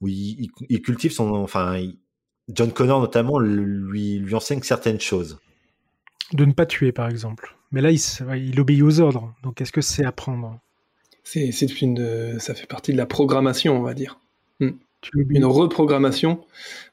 où 0.00 0.08
il, 0.08 0.50
il, 0.68 0.82
cultive 0.82 1.12
son, 1.12 1.34
enfin, 1.34 1.80
John 2.48 2.72
Connor 2.72 3.00
notamment 3.00 3.38
lui 3.38 4.18
lui 4.18 4.34
enseigne 4.34 4.62
certaines 4.62 5.00
choses? 5.00 5.38
De 6.32 6.44
ne 6.44 6.52
pas 6.52 6.66
tuer, 6.66 6.92
par 6.92 7.08
exemple. 7.08 7.56
Mais 7.72 7.80
là, 7.80 7.90
il, 7.90 8.00
il 8.36 8.60
obéit 8.60 8.82
aux 8.82 9.00
ordres. 9.00 9.34
Donc, 9.42 9.60
est-ce 9.60 9.72
que 9.72 9.80
c'est 9.80 10.04
apprendre 10.04 10.58
C'est 11.24 11.50
une, 11.80 12.38
ça 12.38 12.54
fait 12.54 12.66
partie 12.66 12.92
de 12.92 12.98
la 12.98 13.06
programmation, 13.06 13.78
on 13.78 13.82
va 13.82 13.94
dire. 13.94 14.18
Hmm. 14.60 14.72
Une 15.30 15.44
reprogrammation 15.44 16.44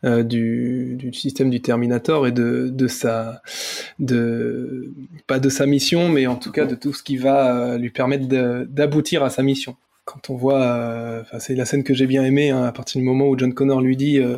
euh, 0.03 0.21
du, 0.21 0.95
du, 0.95 1.11
système 1.11 1.49
du 1.49 1.59
Terminator 1.59 2.27
et 2.27 2.31
de, 2.31 2.69
de, 2.71 2.88
sa, 2.88 3.41
de, 3.97 4.93
pas 5.25 5.39
de 5.39 5.49
sa 5.49 5.65
mission, 5.65 6.07
mais 6.09 6.27
en 6.27 6.35
tout 6.35 6.51
cas 6.51 6.65
de 6.65 6.75
tout 6.75 6.93
ce 6.93 7.01
qui 7.01 7.17
va 7.17 7.55
euh, 7.55 7.77
lui 7.79 7.89
permettre 7.89 8.27
d'aboutir 8.65 9.23
à 9.23 9.31
sa 9.31 9.41
mission 9.41 9.75
quand 10.05 10.29
on 10.29 10.35
voit, 10.35 10.61
euh, 10.61 11.23
c'est 11.39 11.55
la 11.55 11.65
scène 11.65 11.83
que 11.83 11.93
j'ai 11.93 12.05
bien 12.05 12.23
aimée, 12.23 12.51
hein, 12.51 12.63
à 12.63 12.71
partir 12.71 12.99
du 12.99 13.05
moment 13.05 13.27
où 13.27 13.38
John 13.38 13.53
Connor 13.53 13.81
lui 13.81 13.97
dit 13.97 14.19
euh, 14.19 14.38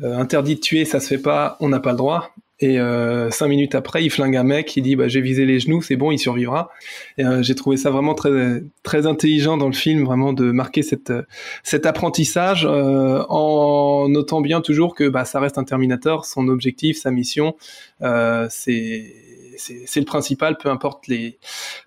interdit 0.00 0.56
de 0.56 0.60
tuer, 0.60 0.84
ça 0.84 1.00
se 1.00 1.08
fait 1.08 1.18
pas, 1.18 1.56
on 1.60 1.70
n'a 1.70 1.80
pas 1.80 1.92
le 1.92 1.96
droit. 1.96 2.34
Et 2.60 2.80
euh, 2.80 3.30
cinq 3.30 3.48
minutes 3.48 3.76
après, 3.76 4.04
il 4.04 4.10
flingue 4.10 4.36
un 4.36 4.42
mec, 4.42 4.76
il 4.76 4.82
dit 4.82 4.96
bah, 4.96 5.06
j'ai 5.06 5.20
visé 5.20 5.46
les 5.46 5.60
genoux, 5.60 5.80
c'est 5.80 5.94
bon, 5.94 6.10
il 6.10 6.18
survivra. 6.18 6.70
Euh, 7.20 7.40
j'ai 7.40 7.54
trouvé 7.54 7.76
ça 7.76 7.90
vraiment 7.90 8.14
très 8.14 8.62
très 8.82 9.06
intelligent 9.06 9.56
dans 9.56 9.68
le 9.68 9.74
film, 9.74 10.04
vraiment 10.04 10.32
de 10.32 10.50
marquer 10.50 10.82
cette 10.82 11.12
cet 11.62 11.86
apprentissage 11.86 12.66
euh, 12.66 13.22
en 13.28 14.08
notant 14.08 14.40
bien 14.40 14.60
toujours 14.60 14.96
que 14.96 15.08
bah, 15.08 15.24
ça 15.24 15.38
reste 15.38 15.56
un 15.56 15.64
Terminator, 15.64 16.24
son 16.24 16.48
objectif, 16.48 16.98
sa 16.98 17.12
mission, 17.12 17.54
euh, 18.02 18.48
c'est 18.50 19.14
c'est 19.56 20.00
le 20.00 20.06
principal, 20.06 20.56
peu 20.56 20.68
importe 20.68 21.06
les 21.06 21.38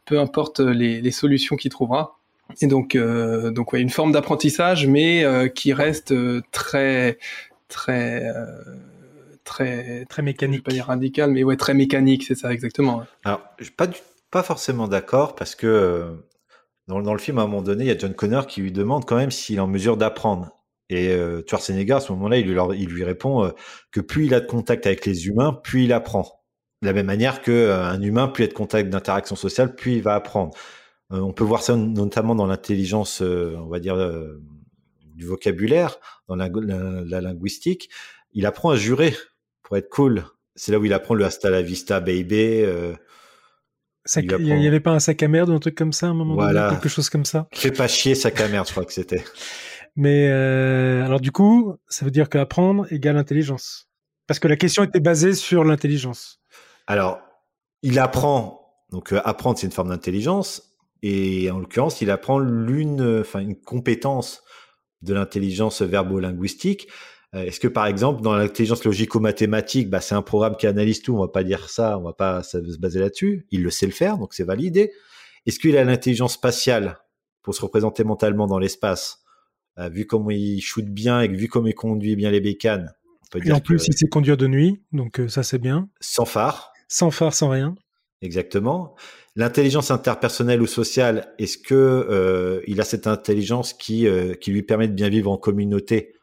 peu 0.06 0.20
importe 0.20 0.62
les, 0.62 1.02
les 1.02 1.12
solutions 1.12 1.58
qu'il 1.58 1.72
trouvera. 1.72 2.18
Et 2.62 2.68
donc 2.68 2.96
euh, 2.96 3.52
donc 3.52 3.74
ouais, 3.74 3.82
une 3.82 3.90
forme 3.90 4.14
d'apprentissage, 4.14 4.88
mais 4.88 5.26
qui 5.54 5.74
reste 5.74 6.14
très 6.52 7.18
très 7.68 8.26
très 9.52 10.06
très 10.06 10.22
mécanique. 10.22 10.64
pas 10.64 10.72
dire 10.72 10.86
radical, 10.86 11.32
mais 11.32 11.44
ouais, 11.44 11.58
très 11.58 11.74
mécanique, 11.74 12.24
c'est 12.24 12.36
ça 12.36 12.52
exactement. 12.52 13.04
Alors, 13.24 13.42
pas 13.78 13.88
pas 14.32 14.44
forcément 14.44 14.88
d'accord 14.88 15.36
parce 15.36 15.56
que 15.56 15.68
euh, 15.68 16.12
dans, 16.88 17.02
dans, 17.02 17.14
le 17.14 17.20
film 17.20 17.38
à 17.38 17.42
un 17.42 17.48
moment 17.48 17.62
donné, 17.62 17.84
il 17.84 17.88
y 17.88 17.92
a 17.92 17.98
John 17.98 18.14
Connor 18.14 18.48
qui 18.48 18.62
lui 18.62 18.72
demande 18.72 19.06
quand 19.06 19.18
même 19.18 19.32
s'il 19.32 19.58
est 19.58 19.60
en 19.60 19.68
mesure 19.68 19.98
d'apprendre. 19.98 20.52
Et 20.92 21.08
euh, 21.10 21.42
Schwarzenegger, 21.48 21.94
à 21.94 22.00
ce 22.02 22.12
moment-là, 22.12 22.38
il 22.38 22.48
lui, 22.48 22.60
il 22.78 22.90
lui 22.90 23.04
répond 23.06 23.46
euh, 23.46 23.52
que 23.92 24.02
plus 24.02 24.26
il 24.26 24.34
a 24.34 24.42
de 24.42 24.46
contact 24.46 24.86
avec 24.86 25.06
les 25.06 25.28
humains, 25.28 25.54
plus 25.54 25.86
il 25.86 25.94
apprend. 25.94 26.44
De 26.82 26.88
la 26.88 26.94
même 26.94 27.06
manière 27.06 27.42
que 27.42 27.52
euh, 27.52 27.84
un 27.84 28.02
humain, 28.02 28.28
plus 28.28 28.44
il 28.44 28.48
a 28.48 28.50
de 28.50 28.54
contact 28.54 28.90
d'interaction 28.90 29.38
sociale, 29.38 29.74
plus 29.74 29.94
il 29.94 30.02
va 30.02 30.16
apprendre. 30.16 30.54
on 31.10 31.32
peut 31.32 31.46
voir 31.46 31.62
ça 31.62 31.76
notamment 31.78 32.36
dans 32.36 32.46
l'intelligence, 32.46 33.22
on 33.22 33.68
va 33.68 33.80
dire, 33.80 33.98
du 35.16 35.26
vocabulaire, 35.26 35.98
dans 36.28 36.36
la, 36.36 36.50
la 36.50 37.22
linguistique. 37.22 37.90
Il 38.34 38.46
apprend 38.46 38.72
à 38.72 38.76
jurer 38.76 39.14
pour 39.72 39.78
être 39.78 39.90
cool. 39.90 40.26
C'est 40.54 40.74
là 40.74 40.80
où 40.80 40.84
il 40.84 40.92
apprend 40.92 41.14
le 41.14 41.24
hasta 41.24 41.50
la 41.50 41.62
vista, 41.62 42.02
baby. 42.02 42.62
Euh, 42.62 42.94
il 44.18 44.44
n'y 44.44 44.68
avait 44.68 44.82
pas 44.82 44.92
un 44.92 45.00
sac 45.00 45.24
à 45.24 45.30
merde 45.30 45.48
ou 45.50 45.54
un 45.54 45.60
truc 45.60 45.76
comme 45.76 45.94
ça 45.94 46.08
à 46.08 46.10
un 46.10 46.14
moment 46.14 46.36
donné, 46.36 46.60
quelque 46.72 46.90
chose 46.90 47.10
comme 47.10 47.24
ça? 47.24 47.48
Fais 47.54 47.72
pas 47.72 47.88
chier, 47.88 48.14
sac 48.14 48.42
à 48.42 48.50
merde, 48.50 48.68
je 48.68 48.74
crois 48.74 48.84
que 48.84 48.92
c'était. 48.92 49.24
Mais 49.96 50.28
euh, 50.28 51.06
alors 51.06 51.22
du 51.22 51.32
coup, 51.32 51.78
ça 51.88 52.04
veut 52.04 52.12
dire 52.12 52.28
qu'apprendre 52.28 52.86
égale 52.92 53.16
intelligence. 53.16 53.88
Parce 54.28 54.42
que 54.42 54.50
la 54.50 54.58
question 54.58 54.84
était 54.84 55.00
basée 55.00 55.36
sur 55.36 55.64
l'intelligence. 55.64 56.42
Alors, 56.86 57.22
il 57.82 57.98
apprend. 57.98 58.76
Donc 58.90 59.14
euh, 59.14 59.22
apprendre, 59.24 59.58
c'est 59.58 59.68
une 59.68 59.72
forme 59.72 59.92
d'intelligence. 59.92 60.76
Et 61.02 61.50
en 61.50 61.60
l'occurrence, 61.60 62.02
il 62.02 62.12
apprend 62.12 62.40
l'une, 62.40 63.22
enfin 63.22 63.40
une 63.40 63.56
compétence 63.56 64.44
de 65.02 65.14
l'intelligence 65.14 65.82
verbo-linguistique 65.82 66.90
est-ce 67.34 67.62
que 67.62 67.70
par 67.70 67.86
exemple 67.86 68.22
dans 68.22 68.36
l'intelligence 68.36 68.84
logico-mathématique, 68.84 69.90
bah, 69.90 70.02
c'est 70.02 70.16
un 70.16 70.22
programme 70.22 70.58
qui 70.58 70.68
analyse 70.68 71.02
tout, 71.02 71.16
on 71.16 71.22
va 71.22 71.30
pas 71.30 71.44
dire 71.44 71.70
ça, 71.70 71.98
on 71.98 72.04
va 72.04 72.14
pas 72.14 72.44
se 72.44 72.58
baser 72.78 73.00
là-dessus. 73.00 73.48
Il 73.52 73.64
le 73.64 73.70
sait 73.70 73.86
le 73.86 73.94
faire, 73.94 74.18
donc 74.18 74.34
c'est 74.34 74.44
validé. 74.44 74.92
Est-ce 75.46 75.58
qu'il 75.58 75.78
a 75.78 75.84
l'intelligence 75.84 76.34
spatiale 76.34 77.00
pour 77.42 77.56
se 77.56 77.62
représenter 77.62 78.04
mentalement 78.04 78.48
dans 78.48 78.60
l'espace? 78.60 79.24
Euh, 79.80 79.88
Vu 79.88 80.06
comment 80.06 80.30
il 80.30 80.60
shoot 80.62 80.86
bien 80.86 81.22
et 81.22 81.30
vu 81.30 81.48
comment 81.48 81.68
il 81.68 81.74
conduit 81.74 82.18
bien 82.18 82.32
les 82.32 82.42
bécanes, 82.42 82.94
on 83.24 83.28
peut 83.32 83.40
dire. 83.40 83.54
Et 83.54 83.58
en 83.58 83.62
plus, 83.62 83.88
il 83.88 83.94
sait 83.98 84.08
conduire 84.08 84.36
de 84.36 84.48
nuit, 84.48 84.82
donc 84.92 85.22
euh, 85.22 85.30
ça 85.30 85.42
c'est 85.42 85.58
bien. 85.58 85.90
Sans 86.02 86.26
phare. 86.26 86.74
Sans 86.90 87.12
phare, 87.12 87.34
sans 87.34 87.48
rien. 87.48 87.76
Exactement. 88.22 88.96
L'intelligence 89.38 89.90
interpersonnelle 89.90 90.62
ou 90.62 90.68
sociale, 90.68 91.34
est-ce 91.40 91.58
que 91.58 92.62
il 92.68 92.82
a 92.82 92.84
cette 92.84 93.08
intelligence 93.08 93.72
qui 93.74 94.06
qui 94.42 94.52
lui 94.52 94.62
permet 94.62 94.90
de 94.90 94.94
bien 94.94 95.08
vivre 95.08 95.32
en 95.32 95.38
communauté? 95.38 96.14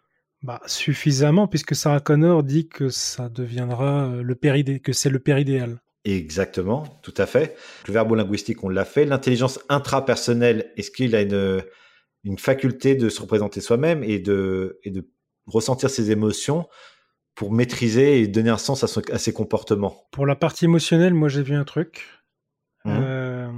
Bah, 0.42 0.60
suffisamment, 0.66 1.48
puisque 1.48 1.74
Sarah 1.74 2.00
Connor 2.00 2.42
dit 2.42 2.68
que 2.68 2.88
ça 2.90 3.28
deviendra 3.28 4.06
euh, 4.06 4.22
le 4.22 4.34
père 4.34 4.54
que 4.82 4.92
c'est 4.92 5.10
le 5.10 5.18
père 5.18 5.38
idéal. 5.38 5.80
Exactement, 6.04 7.00
tout 7.02 7.14
à 7.16 7.26
fait. 7.26 7.56
Le 7.86 7.92
verbo-linguistique, 7.92 8.62
on 8.62 8.68
l'a 8.68 8.84
fait. 8.84 9.04
L'intelligence 9.04 9.58
intrapersonnelle, 9.68 10.72
est-ce 10.76 10.90
qu'il 10.90 11.14
a 11.16 11.22
une, 11.22 11.62
une 12.24 12.38
faculté 12.38 12.94
de 12.94 13.08
se 13.08 13.20
représenter 13.20 13.60
soi-même 13.60 14.04
et 14.04 14.18
de, 14.20 14.78
et 14.84 14.90
de 14.90 15.10
ressentir 15.46 15.90
ses 15.90 16.10
émotions 16.10 16.68
pour 17.34 17.52
maîtriser 17.52 18.20
et 18.20 18.28
donner 18.28 18.50
un 18.50 18.58
sens 18.58 18.84
à, 18.84 19.18
ses 19.18 19.32
comportements? 19.32 20.08
Pour 20.12 20.26
la 20.26 20.36
partie 20.36 20.66
émotionnelle, 20.66 21.14
moi 21.14 21.28
j'ai 21.28 21.42
vu 21.42 21.54
un 21.54 21.64
truc. 21.64 22.06
Mmh. 22.84 22.90
Euh, 22.90 23.50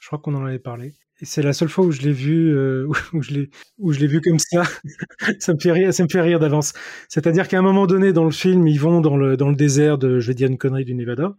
je 0.00 0.06
crois 0.08 0.18
qu'on 0.18 0.34
en 0.34 0.44
avait 0.44 0.58
parlé. 0.58 0.94
C'est 1.22 1.40
la 1.40 1.54
seule 1.54 1.70
fois 1.70 1.86
où 1.86 1.92
je 1.92 2.02
l'ai 2.02 2.12
vu, 2.12 2.54
euh, 2.54 2.86
où 3.14 3.22
je 3.22 3.32
l'ai, 3.32 3.50
où 3.78 3.92
je 3.92 4.00
l'ai 4.00 4.06
vu 4.06 4.20
comme 4.20 4.38
ça. 4.38 4.64
ça 5.38 5.54
me 5.54 5.58
fait 5.58 5.72
rire, 5.72 5.94
ça 5.94 6.02
me 6.02 6.08
fait 6.10 6.20
rire 6.20 6.38
d'avance. 6.38 6.74
C'est-à-dire 7.08 7.48
qu'à 7.48 7.58
un 7.58 7.62
moment 7.62 7.86
donné 7.86 8.12
dans 8.12 8.24
le 8.24 8.30
film, 8.30 8.66
ils 8.66 8.78
vont 8.78 9.00
dans 9.00 9.16
le 9.16 9.38
dans 9.38 9.48
le 9.48 9.56
désert 9.56 9.96
de, 9.96 10.20
je 10.20 10.26
vais 10.26 10.34
dire 10.34 10.48
une 10.48 10.58
connerie 10.58 10.84
du 10.84 10.94
Nevada, 10.94 11.34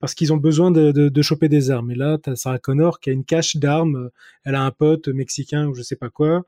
parce 0.00 0.14
qu'ils 0.14 0.32
ont 0.32 0.36
besoin 0.36 0.72
de, 0.72 0.90
de, 0.90 1.08
de 1.08 1.22
choper 1.22 1.48
des 1.48 1.70
armes. 1.70 1.92
Et 1.92 1.94
là, 1.94 2.18
t'as 2.20 2.34
Sarah 2.34 2.58
Connor 2.58 2.98
qui 2.98 3.10
a 3.10 3.12
une 3.12 3.24
cache 3.24 3.56
d'armes. 3.56 4.10
Elle 4.44 4.56
a 4.56 4.62
un 4.62 4.72
pote 4.72 5.06
mexicain 5.06 5.66
ou 5.68 5.74
je 5.74 5.82
sais 5.82 5.96
pas 5.96 6.10
quoi, 6.10 6.42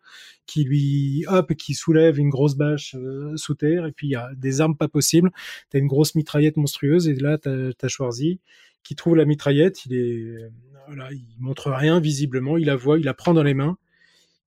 qui 0.46 0.64
lui, 0.64 1.24
hop, 1.28 1.54
qui 1.54 1.74
soulève 1.74 2.18
une 2.18 2.30
grosse 2.30 2.56
bâche 2.56 2.96
euh, 2.96 3.36
sous 3.36 3.54
terre. 3.54 3.86
Et 3.86 3.92
puis 3.92 4.08
il 4.08 4.10
y 4.10 4.16
a 4.16 4.30
des 4.36 4.60
armes 4.60 4.76
pas 4.76 4.88
possibles. 4.88 5.30
T'as 5.70 5.78
une 5.78 5.86
grosse 5.86 6.16
mitraillette 6.16 6.56
monstrueuse. 6.56 7.08
Et 7.08 7.14
là, 7.14 7.38
t'as, 7.38 7.70
as 7.80 7.88
Schwarzy 7.88 8.40
qui 8.82 8.96
trouve 8.96 9.14
la 9.14 9.24
mitraillette. 9.24 9.86
Il 9.86 9.94
est 9.94 10.50
voilà, 10.86 11.12
il 11.12 11.36
montre 11.38 11.70
rien 11.70 12.00
visiblement, 12.00 12.56
il 12.56 12.66
la 12.66 12.76
voit, 12.76 12.98
il 12.98 13.04
la 13.04 13.14
prend 13.14 13.34
dans 13.34 13.42
les 13.42 13.54
mains, 13.54 13.76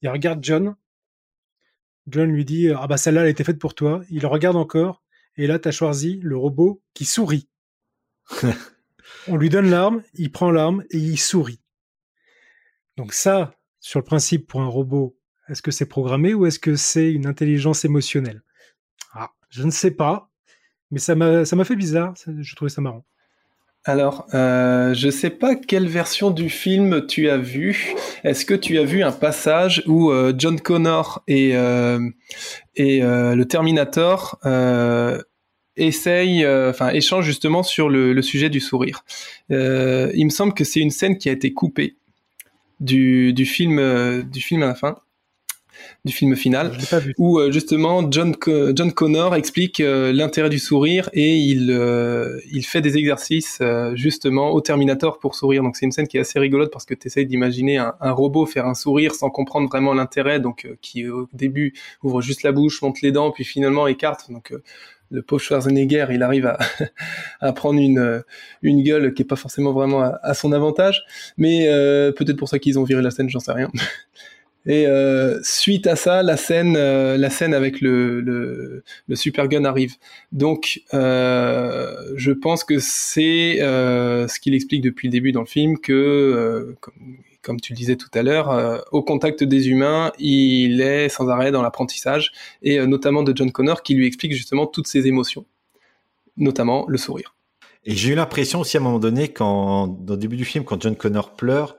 il 0.02 0.10
regarde 0.10 0.44
John. 0.44 0.76
John 2.08 2.32
lui 2.32 2.46
dit 2.46 2.70
ah 2.70 2.88
bah 2.88 2.98
celle-là 2.98 3.22
elle 3.22 3.28
a 3.28 3.32
été 3.32 3.44
faite 3.44 3.60
pour 3.60 3.74
toi. 3.74 4.04
Il 4.10 4.26
regarde 4.26 4.56
encore 4.56 5.04
et 5.38 5.48
là 5.48 5.60
t'as 5.60 5.72
Schwarzy, 5.72 6.20
le 6.22 6.38
robot, 6.38 6.82
qui 6.94 7.06
sourit. 7.06 7.48
On 9.28 9.38
lui 9.38 9.50
donne 9.50 9.70
l'arme, 9.70 10.04
il 10.14 10.32
prend 10.32 10.52
l'arme 10.52 10.84
et 10.90 10.98
il 10.98 11.18
sourit. 11.18 11.62
Donc 12.98 13.14
ça, 13.14 13.56
sur 13.80 14.00
le 14.00 14.06
principe 14.06 14.48
pour 14.48 14.62
un 14.62 14.68
robot, 14.68 15.18
est-ce 15.48 15.62
que 15.62 15.72
c'est 15.72 15.88
programmé 15.88 16.34
ou 16.34 16.46
est-ce 16.46 16.60
que 16.60 16.76
c'est 16.76 17.12
une 17.12 17.28
intelligence 17.28 17.86
émotionnelle? 17.86 18.44
Ah, 19.14 19.32
je 19.50 19.64
ne 19.64 19.72
sais 19.72 19.92
pas, 19.92 20.32
mais 20.92 21.00
ça 21.00 21.16
m'a 21.16 21.46
ça 21.46 21.56
m'a 21.56 21.66
fait 21.66 21.76
bizarre. 21.76 22.14
Je 22.26 22.56
trouvais 22.56 22.70
ça 22.70 22.82
marrant. 22.82 23.06
Alors, 23.88 24.26
euh, 24.34 24.96
je 24.96 25.12
sais 25.12 25.30
pas 25.30 25.56
quelle 25.56 25.88
version 25.88 26.32
du 26.32 26.50
film 26.50 27.06
tu 27.06 27.30
as 27.30 27.38
vu. 27.38 27.94
Est-ce 28.24 28.44
que 28.44 28.56
tu 28.56 28.80
as 28.80 28.84
vu 28.84 29.04
un 29.04 29.12
passage 29.12 29.84
où 29.86 30.10
euh, 30.10 30.34
John 30.36 30.60
Connor 30.60 31.22
et, 31.28 31.56
euh, 31.56 32.00
euh, 32.80 33.36
le 33.36 33.46
Terminator 33.46 34.40
essayent, 35.78 36.48
enfin 36.48 36.90
échangent 36.90 37.26
justement 37.26 37.62
sur 37.62 37.88
le, 37.90 38.20
sujet 38.24 38.50
du 38.50 38.60
sourire? 38.60 39.06
Il 39.52 40.26
me 40.26 40.32
semble 40.32 40.56
que 40.56 40.64
c'est 40.64 40.80
une 40.80 40.90
scène 40.90 41.20
qui 41.20 41.30
a 41.30 41.32
été 41.32 41.54
coupée 41.54 41.96
du 42.80 43.46
film 43.46 43.78
à 43.78 44.66
la 44.66 44.76
fin 44.76 44.98
du 46.06 46.14
film 46.14 46.36
final, 46.36 46.72
où 47.18 47.40
euh, 47.40 47.52
justement 47.52 48.10
John, 48.10 48.36
John 48.76 48.92
Connor 48.94 49.36
explique 49.36 49.80
euh, 49.80 50.14
l'intérêt 50.14 50.50
du 50.50 50.60
sourire 50.60 51.10
et 51.14 51.36
il, 51.36 51.72
euh, 51.72 52.40
il 52.52 52.64
fait 52.66 52.82
des 52.82 52.98
exercices 52.98 53.62
justement 53.94 54.52
au 54.52 54.62
Terminator 54.62 55.20
pour 55.20 55.36
sourire. 55.36 55.64
Donc 55.64 55.76
c'est 55.76 55.86
une 55.86 55.92
scène 55.92 56.08
qui 56.08 56.18
est 56.18 56.22
assez 56.22 56.40
rigolote 56.40 56.72
parce 56.72 56.86
que 56.86 56.94
tu 56.94 57.08
essayes 57.08 57.26
d'imaginer 57.26 57.78
un, 57.78 58.12
robot 58.12 58.46
faire 58.46 58.68
un 58.68 58.76
sourire 58.76 59.14
sans 59.16 59.30
comprendre 59.30 59.68
vraiment 59.68 59.94
l'intérêt, 59.94 60.40
donc 60.40 60.68
qui 60.82 61.08
au 61.08 61.28
début 61.34 61.74
ouvre 62.04 62.22
juste 62.22 62.44
la 62.44 62.52
bouche, 62.52 62.82
monte 62.82 63.02
les 63.02 63.12
dents, 63.12 63.32
puis 63.32 63.44
finalement 63.44 63.88
écarte. 63.88 64.32
Donc 64.32 64.54
le 65.12 65.22
pauvre 65.22 65.42
Schwarzenegger, 65.42 66.08
il 66.12 66.24
arrive 66.24 66.46
à, 66.46 66.60
à 67.40 67.52
prendre 67.54 67.80
une, 67.80 68.24
une 68.62 68.84
gueule 68.84 69.14
qui 69.14 69.24
est 69.24 69.26
pas 69.26 69.36
forcément 69.36 69.74
vraiment 69.74 70.02
à, 70.02 70.20
à 70.22 70.34
son 70.34 70.52
avantage, 70.52 71.04
mais 71.38 71.66
peut-être 72.16 72.38
pour 72.38 72.50
ça 72.50 72.60
qu'ils 72.60 72.78
ont 72.78 72.84
viré 72.84 73.02
la 73.02 73.12
scène, 73.12 73.30
j'en 73.30 73.40
sais 73.40 73.54
rien. 73.54 73.72
Et 74.66 74.88
euh, 74.88 75.40
suite 75.44 75.86
à 75.86 75.96
ça, 75.96 76.24
la 76.24 76.38
scène, 76.38 76.76
euh, 76.76 77.18
la 77.18 77.30
scène 77.30 77.54
avec 77.54 77.82
le, 77.82 78.20
le, 78.22 79.16
super 79.16 79.48
gun 79.48 79.64
arrive. 79.64 79.96
Donc, 80.32 80.82
euh, 80.94 81.96
je 82.16 82.32
pense 82.32 82.64
que 82.64 82.80
c'est 82.80 83.58
ce 83.60 84.40
qu'il 84.40 84.56
explique 84.56 84.82
depuis 84.82 85.08
le 85.08 85.12
début 85.12 85.32
dans 85.32 85.42
le 85.42 85.46
film 85.46 85.78
que, 85.78 86.76
comme, 87.42 87.62
tu 87.62 87.74
le 87.74 87.78
disais 87.78 87.96
tout 87.96 88.10
à 88.16 88.24
l'heure, 88.24 88.84
au 88.92 89.04
contact 89.04 89.44
des 89.44 89.70
humains, 89.70 90.12
il 90.18 90.82
est 90.82 91.10
sans 91.10 91.30
arrêt 91.30 91.52
dans 91.52 91.62
l'apprentissage, 91.62 92.32
et 92.64 92.80
notamment 92.88 93.22
de 93.22 93.36
John 93.36 93.52
Connor 93.52 93.84
qui 93.84 93.94
lui 93.94 94.08
explique 94.08 94.34
justement 94.34 94.66
toutes 94.66 94.88
ses 94.88 95.06
émotions, 95.06 95.46
notamment 96.38 96.86
le 96.88 96.98
sourire. 96.98 97.36
Et 97.84 97.94
j'ai 97.94 98.14
eu 98.14 98.16
l'impression 98.16 98.62
aussi 98.62 98.78
à 98.78 98.80
un 98.80 98.84
moment 98.84 98.98
donné, 98.98 99.28
quand, 99.28 99.88
dans 99.88 100.16
le 100.16 100.20
début 100.20 100.38
du 100.38 100.46
film, 100.46 100.64
quand 100.64 100.82
John 100.82 100.96
Connor 100.96 101.36
pleure, 101.36 101.78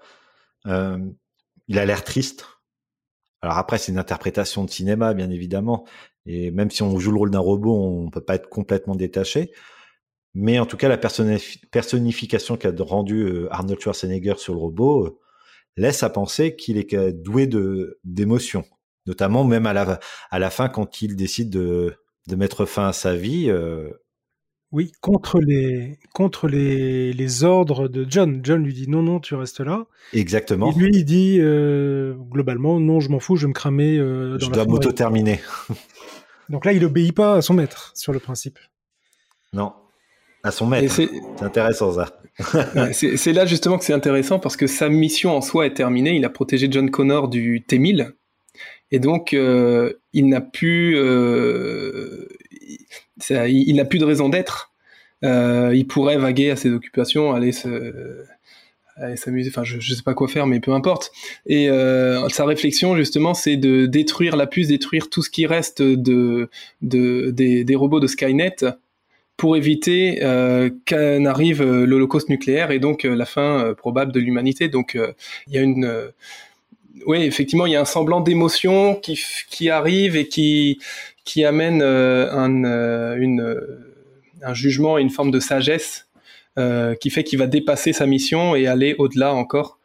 il 0.65 1.79
a 1.79 1.85
l'air 1.85 2.05
triste. 2.05 2.47
Alors 3.43 3.59
après, 3.59 3.79
c'est 3.79 3.93
une 3.93 3.99
interprétation 3.99 4.65
de 4.65 4.71
cinéma, 4.71 5.15
bien 5.15 5.31
évidemment. 5.31 5.87
Et 6.27 6.51
même 6.51 6.71
si 6.71 6.83
on 6.83 6.99
joue 6.99 7.13
le 7.13 7.19
rôle 7.19 7.31
d'un 7.31 7.39
robot, 7.39 7.75
on 7.75 8.11
peut 8.11 8.21
pas 8.21 8.35
être 8.35 8.49
complètement 8.49 8.97
détaché. 8.97 9.53
Mais 10.35 10.59
en 10.59 10.67
tout 10.67 10.77
cas, 10.77 10.89
la 10.89 10.99
personnification 10.99 12.57
qu'a 12.57 12.73
rendu 12.79 13.23
euh, 13.23 13.49
Arnold 13.51 13.81
Schwarzenegger 13.81 14.35
sur 14.37 14.53
le 14.53 14.61
robot 14.61 15.07
euh, 15.07 15.19
laisse 15.77 16.03
à 16.03 16.11
penser 16.11 16.57
qu'il 16.57 16.77
est 16.79 17.13
doué 17.13 17.47
de 17.47 17.99
d'émotions, 18.05 18.65
notamment 19.07 19.45
même 19.45 19.67
à 19.67 20.39
la 20.39 20.51
fin 20.51 20.69
quand 20.69 21.01
il 21.01 21.17
décide 21.17 21.51
de 21.51 21.97
mettre 22.37 22.67
fin 22.67 22.89
à 22.89 22.93
sa 22.93 23.15
vie. 23.15 23.49
Euh, 23.49 23.91
oui, 24.77 24.93
contre 25.01 25.41
les 25.41 25.99
contre 26.13 26.49
les, 26.49 27.13
les 27.13 27.45
ordres 27.45 27.89
de 27.89 28.07
John. 28.09 28.41
John 28.43 28.63
lui 28.63 28.75
dit 28.75 28.89
non 28.89 29.03
non, 29.03 29.21
tu 29.21 29.35
restes 29.35 29.61
là. 29.61 29.87
Exactement. 30.13 30.71
Et 30.71 30.79
lui 30.79 30.91
il 30.93 31.05
dit 31.05 31.39
globalement 32.31 32.79
non, 32.79 33.01
je 33.01 33.09
m'en 33.09 33.21
fous, 33.21 33.37
je 33.37 33.43
vais 33.43 33.49
me 33.49 33.55
cramer. 33.55 33.99
dans 33.99 34.39
je 34.39 34.51
dois 34.51 34.67
m'auto-terminer. 34.67 35.41
Donc 36.49 36.65
là, 36.65 36.73
il 36.73 36.85
obéit 36.85 37.15
pas 37.15 37.35
à 37.35 37.43
son 37.43 37.55
maître 37.55 37.93
sur 37.95 38.13
le 38.13 38.21
principe. 38.21 38.59
Non, 39.53 39.73
à 40.43 40.51
son 40.51 40.67
maître. 40.67 40.93
C'est 40.93 41.11
intéressant 41.41 41.93
ça. 41.93 42.21
c'est 42.93 43.33
là 43.33 43.47
justement 43.47 43.79
que 43.79 43.85
c'est 43.85 43.95
intéressant 43.95 44.39
parce 44.39 44.57
que 44.57 44.67
sa 44.67 44.89
mission 44.89 45.37
en 45.37 45.41
soi 45.41 45.67
est 45.67 45.75
terminée. 45.75 46.15
Il 46.17 46.25
a 46.25 46.31
protégé 46.31 46.69
John 46.71 46.91
Connor 46.91 47.29
du 47.29 47.65
T-1000 47.67 48.13
et 48.91 48.99
donc 48.99 49.33
euh, 49.33 49.95
il 50.13 50.29
n'a 50.29 50.41
plus, 50.41 50.97
euh, 50.97 52.29
il, 53.31 53.75
n'a 53.77 53.85
plus 53.85 53.99
de 53.99 54.05
raison 54.05 54.29
d'être. 54.29 54.73
Euh, 55.25 55.73
il 55.75 55.87
pourrait 55.87 56.19
vaguer 56.19 56.51
à 56.51 56.57
ses 56.57 56.71
occupations, 56.71 57.33
aller 57.33 57.53
se 57.53 58.25
s'amuser, 59.17 59.51
enfin 59.51 59.65
je, 59.65 59.79
je 59.79 59.95
sais 59.95 60.03
pas 60.03 60.15
quoi 60.15 60.29
faire, 60.29 60.47
mais 60.47 60.61
peu 60.61 60.73
importe. 60.73 61.13
Et 61.47 61.69
euh, 61.69 62.29
sa 62.29 62.45
réflexion 62.45 62.97
justement, 62.97 63.35
c'est 63.35 63.57
de 63.57 63.87
détruire 63.87 64.37
la 64.37 64.47
puce, 64.47 64.69
détruire 64.69 65.11
tout 65.11 65.23
ce 65.23 65.31
qui 65.31 65.47
reste 65.47 65.83
de, 65.83 66.49
de 66.83 67.31
des, 67.31 67.75
robots 67.75 68.01
de 68.01 68.07
Skynet 68.07 68.57
pour 69.37 69.57
éviter 69.57 70.21
euh, 70.23 70.71
qu'arrive 70.87 71.61
euh, 71.61 71.85
l'Holocauste 71.85 72.31
nucléaire 72.31 72.71
et 72.71 72.79
donc 72.79 73.05
la 73.05 73.27
fin 73.27 73.75
probable 73.77 74.13
de 74.13 74.21
l'humanité. 74.21 74.69
Donc 74.69 74.99
il 75.47 75.53
y 75.53 75.59
a 75.59 75.63
une 75.63 76.13
oui, 77.07 77.23
effectivement, 77.23 77.67
il 77.67 77.73
y 77.73 77.77
a 77.77 77.81
un 77.81 77.85
semblant 77.85 78.21
d'émotion 78.21 78.97
qui 78.97 79.71
arrive 79.71 80.17
et 80.17 80.27
qui, 80.27 80.79
qui 81.27 81.45
amène 81.45 81.83
un, 81.83 83.17
une, 83.17 83.57
un 84.43 84.55
jugement 84.55 84.97
et 84.97 85.03
une 85.03 85.11
forme 85.11 85.31
de 85.31 85.41
sagesse 85.41 86.07
euh, 86.59 86.95
qui 86.95 87.11
fait 87.11 87.23
qu'il 87.23 87.39
va 87.39 87.47
dépasser 87.47 87.93
sa 87.93 88.07
mission 88.07 88.55
et 88.55 88.67
aller 88.67 88.95
au-delà 88.99 89.35
encore 89.35 89.79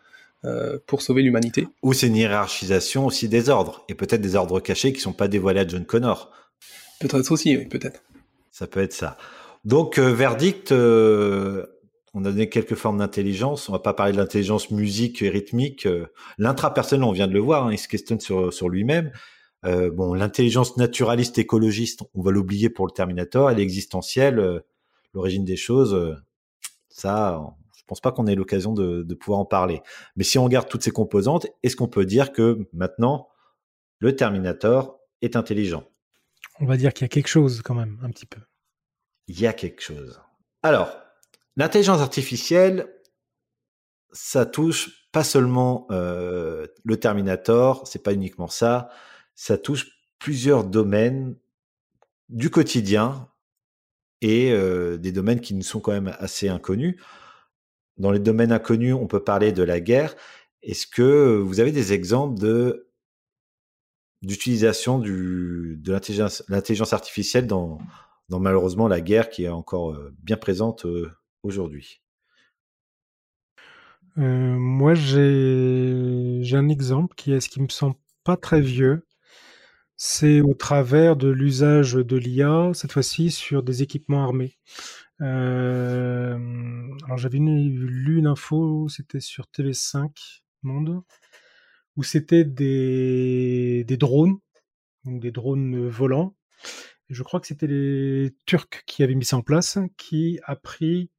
euh, 0.46 0.78
pour 0.88 1.02
sauver 1.02 1.22
l'humanité. 1.22 1.68
Ou 1.84 1.92
c'est 1.92 2.08
une 2.08 2.16
hiérarchisation 2.16 3.06
aussi 3.06 3.28
des 3.28 3.50
ordres, 3.50 3.84
et 3.90 3.94
peut-être 3.94 4.22
des 4.22 4.36
ordres 4.36 4.62
cachés 4.62 4.94
qui 4.94 5.02
sont 5.02 5.12
pas 5.12 5.28
dévoilés 5.28 5.60
à 5.60 5.68
John 5.68 5.86
Connor. 5.86 6.32
Peut-être 7.02 7.30
aussi, 7.32 7.58
oui, 7.58 7.66
peut-être. 7.66 8.04
Ça 8.52 8.68
peut 8.68 8.82
être 8.82 8.94
ça. 8.94 9.18
Donc, 9.66 10.00
euh, 10.00 10.14
verdict, 10.14 10.72
on 10.72 12.26
a 12.26 12.32
donné 12.32 12.48
quelques 12.48 12.76
formes 12.76 13.00
d'intelligence. 13.00 13.68
On 13.68 13.74
va 13.74 13.80
pas 13.80 13.94
parler 13.94 14.14
de 14.14 14.18
l'intelligence 14.18 14.72
musique 14.72 15.22
et 15.22 15.30
rythmique. 15.30 15.88
L'intrapersonnel, 16.38 17.04
on 17.04 17.12
vient 17.12 17.28
de 17.28 17.34
le 17.34 17.40
voir, 17.40 17.68
hein, 17.68 17.74
il 17.74 17.78
se 17.78 17.90
questionne 17.90 18.22
sur, 18.22 18.54
sur 18.54 18.70
lui-même. 18.70 19.12
Bon, 19.64 20.14
l'intelligence 20.14 20.78
naturaliste 20.78 21.38
écologiste, 21.38 22.02
on 22.14 22.22
va 22.22 22.32
l'oublier 22.32 22.70
pour 22.70 22.88
le 22.88 22.92
Terminator. 22.92 23.50
Elle 23.50 23.60
est 23.60 23.64
existentielle, 23.64 24.64
l'origine 25.14 25.46
des 25.46 25.58
choses 25.58 26.18
ça, 26.92 27.42
je 27.76 27.84
pense 27.88 28.02
pas 28.02 28.12
qu'on 28.12 28.28
ait 28.28 28.36
l'occasion 28.36 28.74
de, 28.74 29.14
pouvoir 29.16 29.40
en 29.40 29.46
parler. 29.46 29.82
Mais 30.16 30.24
si 30.24 30.38
on 30.38 30.44
regarde 30.44 30.70
toutes 30.70 30.84
ces 30.84 30.92
composantes, 30.92 31.48
est-ce 31.64 31.76
qu'on 31.76 31.88
peut 31.88 32.06
dire 32.06 32.32
que 32.32 32.68
maintenant, 32.74 33.30
le 34.00 34.16
Terminator 34.16 35.00
est 35.22 35.36
intelligent? 35.36 35.84
On 36.60 36.66
va 36.66 36.78
dire 36.78 36.94
qu'il 36.94 37.06
y 37.06 37.06
a 37.06 37.10
quelque 37.10 37.28
chose 37.28 37.62
quand 37.64 37.74
même, 37.74 38.00
un 38.04 38.10
petit 38.10 38.26
peu. 38.26 38.42
Il 39.28 39.40
y 39.40 39.48
a 39.48 39.54
quelque 39.54 39.82
chose. 39.82 40.22
Alors, 40.64 40.96
l'intelligence 41.56 42.02
artificielle, 42.02 42.94
ça 44.12 44.46
touche 44.46 45.08
pas 45.12 45.24
seulement 45.24 45.88
euh, 45.92 46.68
le 46.84 47.00
Terminator, 47.00 47.88
c'est 47.88 48.04
pas 48.04 48.14
uniquement 48.14 48.48
ça, 48.48 48.90
ça 49.36 49.58
touche 49.58 49.88
plusieurs 50.20 50.64
domaines 50.64 51.36
du 52.30 52.50
quotidien 52.50 53.28
et 54.22 54.56
des 55.00 55.12
domaines 55.12 55.42
qui 55.42 55.54
nous 55.54 55.64
sont 55.64 55.80
quand 55.80 55.92
même 55.92 56.16
assez 56.20 56.48
inconnus. 56.48 57.02
Dans 57.98 58.12
les 58.12 58.20
domaines 58.20 58.52
inconnus, 58.52 58.94
on 58.94 59.08
peut 59.08 59.24
parler 59.24 59.52
de 59.52 59.64
la 59.64 59.80
guerre. 59.80 60.16
Est-ce 60.62 60.86
que 60.86 61.38
vous 61.38 61.60
avez 61.60 61.72
des 61.72 61.94
exemples 61.94 62.40
de 62.40 62.88
d'utilisation 64.22 65.00
de 65.00 65.80
l'intelligence 66.48 66.94
artificielle 66.94 67.48
dans, 67.48 67.80
malheureusement 68.30 68.88
la 68.88 69.02
guerre 69.02 69.30
qui 69.30 69.46
est 69.46 69.50
encore 69.50 69.98
bien 70.22 70.38
présente 70.38 70.86
aujourd'hui? 71.42 72.04
Moi, 74.16 74.94
j'ai 74.94 76.56
un 76.56 76.70
exemple 76.70 77.16
qui 77.16 77.34
est 77.34 77.40
ce 77.40 77.50
qui 77.50 77.62
me 77.62 77.70
semble 77.70 77.96
pas 78.24 78.38
très 78.38 78.62
vieux. 78.62 79.08
C'est 80.04 80.42
au 80.42 80.56
travers 80.56 81.16
de 81.16 81.30
l'usage 81.30 81.94
de 81.94 82.18
l'IA, 82.18 82.72
cette 82.74 82.92
fois-ci 82.92 83.30
sur 83.30 83.62
des 83.62 83.84
équipements 83.84 84.24
armés. 84.24 84.58
Euh, 85.22 86.40
alors 87.06 87.20
j'avais 87.20 87.38
lu 87.38 88.18
une 88.18 88.26
info, 88.26 88.90
c'était 88.90 89.20
sur 89.20 89.46
TV5 89.56 90.10
Monde, 90.64 91.04
où 91.98 92.02
c'était 92.02 92.44
des, 92.44 93.86
drones, 94.00 94.40
donc 95.06 95.22
des 95.22 95.30
drones 95.30 95.88
volants. 95.88 96.36
je 97.10 97.22
crois 97.22 97.40
que 97.40 97.46
c'était 97.46 97.68
les 97.68 98.36
Turcs 98.48 98.84
qui 98.88 99.04
avaient 99.04 99.14
mis 99.14 99.26
ça 99.26 99.38
en 99.38 99.44
place, 99.44 99.78
qui 99.98 100.40
a 100.46 100.56
pris 100.56 101.12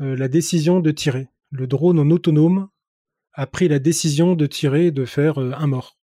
euh, 0.00 0.16
la 0.16 0.28
décision 0.28 0.80
de 0.80 0.90
tirer. 0.90 1.28
Le 1.50 1.66
drone 1.66 1.98
en 1.98 2.08
autonome 2.08 2.70
a 3.34 3.46
pris 3.46 3.68
la 3.68 3.78
décision 3.78 4.34
de 4.34 4.46
tirer 4.46 4.86
et 4.86 4.90
de 4.90 5.04
faire 5.04 5.38
euh, 5.38 5.52
un 5.58 5.66
mort 5.66 5.95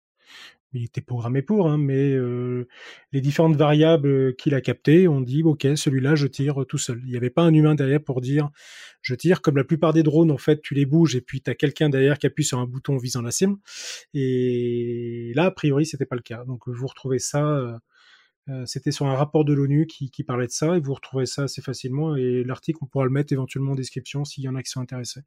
il 0.73 0.85
était 0.85 1.01
programmé 1.01 1.41
pour, 1.41 1.69
hein, 1.69 1.77
mais 1.77 2.13
euh, 2.13 2.67
les 3.11 3.21
différentes 3.21 3.55
variables 3.55 4.35
qu'il 4.35 4.53
a 4.55 4.61
captées 4.61 5.07
ont 5.07 5.21
dit 5.21 5.43
ok, 5.43 5.67
celui-là 5.75 6.15
je 6.15 6.27
tire 6.27 6.65
tout 6.67 6.77
seul. 6.77 7.01
Il 7.05 7.11
n'y 7.11 7.17
avait 7.17 7.29
pas 7.29 7.43
un 7.43 7.53
humain 7.53 7.75
derrière 7.75 8.03
pour 8.03 8.21
dire 8.21 8.49
je 9.01 9.15
tire. 9.15 9.41
Comme 9.41 9.57
la 9.57 9.63
plupart 9.63 9.93
des 9.93 10.03
drones, 10.03 10.31
en 10.31 10.37
fait, 10.37 10.61
tu 10.61 10.73
les 10.73 10.85
bouges 10.85 11.15
et 11.15 11.21
puis 11.21 11.41
tu 11.41 11.49
as 11.49 11.55
quelqu'un 11.55 11.89
derrière 11.89 12.17
qui 12.17 12.27
appuie 12.27 12.43
sur 12.43 12.59
un 12.59 12.65
bouton 12.65 12.97
visant 12.97 13.21
la 13.21 13.31
cible. 13.31 13.55
Et 14.13 15.31
là, 15.35 15.45
a 15.45 15.51
priori, 15.51 15.85
c'était 15.85 16.05
pas 16.05 16.15
le 16.15 16.21
cas. 16.21 16.45
Donc 16.45 16.67
vous 16.67 16.87
retrouvez 16.87 17.19
ça. 17.19 17.45
Euh, 17.45 17.77
euh, 18.49 18.65
c'était 18.65 18.91
sur 18.91 19.05
un 19.05 19.15
rapport 19.15 19.45
de 19.45 19.53
l'ONU 19.53 19.85
qui, 19.85 20.09
parlait 20.23 20.47
de 20.47 20.51
ça 20.51 20.75
et 20.75 20.79
vous 20.79 20.95
retrouvez 20.95 21.27
ça 21.27 21.43
assez 21.43 21.61
facilement 21.61 22.15
et 22.15 22.43
l'article 22.43 22.79
on 22.81 22.87
pourra 22.87 23.05
le 23.05 23.11
mettre 23.11 23.31
éventuellement 23.33 23.73
en 23.73 23.75
description 23.75 24.25
s'il 24.25 24.43
y 24.43 24.49
en 24.49 24.55
a 24.55 24.63
qui 24.63 24.71
sont 24.71 24.81
intéressés. 24.81 25.21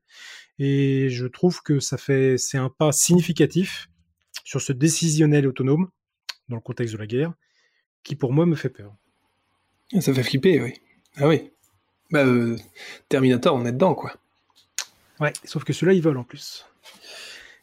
Et 0.58 1.08
je 1.10 1.26
trouve 1.26 1.62
que 1.62 1.78
ça 1.78 1.96
fait 1.96 2.38
c'est 2.38 2.58
un 2.58 2.70
pas 2.70 2.90
significatif 2.90 3.88
sur 4.44 4.60
ce 4.60 4.72
décisionnel 4.72 5.46
autonome, 5.46 5.90
dans 6.48 6.56
le 6.56 6.62
contexte 6.62 6.94
de 6.94 6.98
la 6.98 7.06
guerre, 7.06 7.32
qui 8.02 8.14
pour 8.14 8.32
moi 8.32 8.46
me 8.46 8.54
fait 8.54 8.68
peur. 8.68 8.94
Ça 10.00 10.14
fait 10.14 10.22
flipper, 10.22 10.60
oui. 10.60 10.74
Ah 11.16 11.28
oui. 11.28 11.50
Bah, 12.10 12.24
euh, 12.24 12.56
Terminator, 13.08 13.54
on 13.54 13.64
est 13.64 13.72
dedans, 13.72 13.94
quoi. 13.94 14.14
Ouais, 15.20 15.32
sauf 15.44 15.64
que 15.64 15.72
celui-là, 15.72 15.94
il 15.94 16.02
vole 16.02 16.18
en 16.18 16.24
plus. 16.24 16.66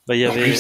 Bah, 0.08 0.16
il 0.16 0.22
y 0.22 0.26
avait... 0.26 0.54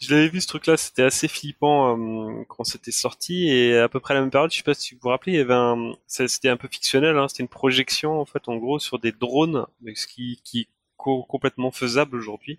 Je 0.00 0.14
l'avais 0.14 0.28
vu 0.28 0.40
ce 0.40 0.48
truc-là, 0.48 0.76
c'était 0.76 1.04
assez 1.04 1.28
flippant 1.28 1.96
euh, 1.96 2.44
quand 2.48 2.64
c'était 2.64 2.90
sorti 2.90 3.48
et 3.48 3.78
à 3.78 3.88
peu 3.88 4.00
près 4.00 4.12
à 4.12 4.16
la 4.16 4.20
même 4.20 4.30
période, 4.30 4.50
je 4.50 4.56
sais 4.58 4.62
pas 4.62 4.74
si 4.74 4.94
vous 4.94 5.00
vous 5.02 5.08
rappelez, 5.08 5.32
il 5.32 5.36
y 5.36 5.40
avait 5.40 5.54
un, 5.54 5.94
c'était 6.06 6.50
un 6.50 6.58
peu 6.58 6.68
fictionnel, 6.68 7.16
hein, 7.16 7.26
c'était 7.28 7.42
une 7.42 7.48
projection 7.48 8.20
en 8.20 8.26
fait 8.26 8.48
en 8.48 8.56
gros 8.56 8.78
sur 8.78 8.98
des 8.98 9.12
drones, 9.12 9.66
ce 9.94 10.06
qui, 10.06 10.42
qui 10.44 10.62
est 10.62 10.68
complètement 10.96 11.70
faisable 11.70 12.16
aujourd'hui. 12.16 12.58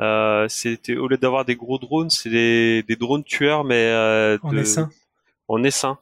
Euh, 0.00 0.48
c'était 0.48 0.96
au 0.96 1.06
lieu 1.06 1.16
d'avoir 1.16 1.44
des 1.44 1.54
gros 1.54 1.78
drones, 1.78 2.10
c'est 2.10 2.30
des, 2.30 2.82
des 2.82 2.96
drones 2.96 3.22
tueurs, 3.22 3.62
mais 3.62 3.76
euh, 3.76 4.38
en 4.42 4.56
essaim. 4.56 4.90
En 5.46 5.62
essaim. 5.62 5.98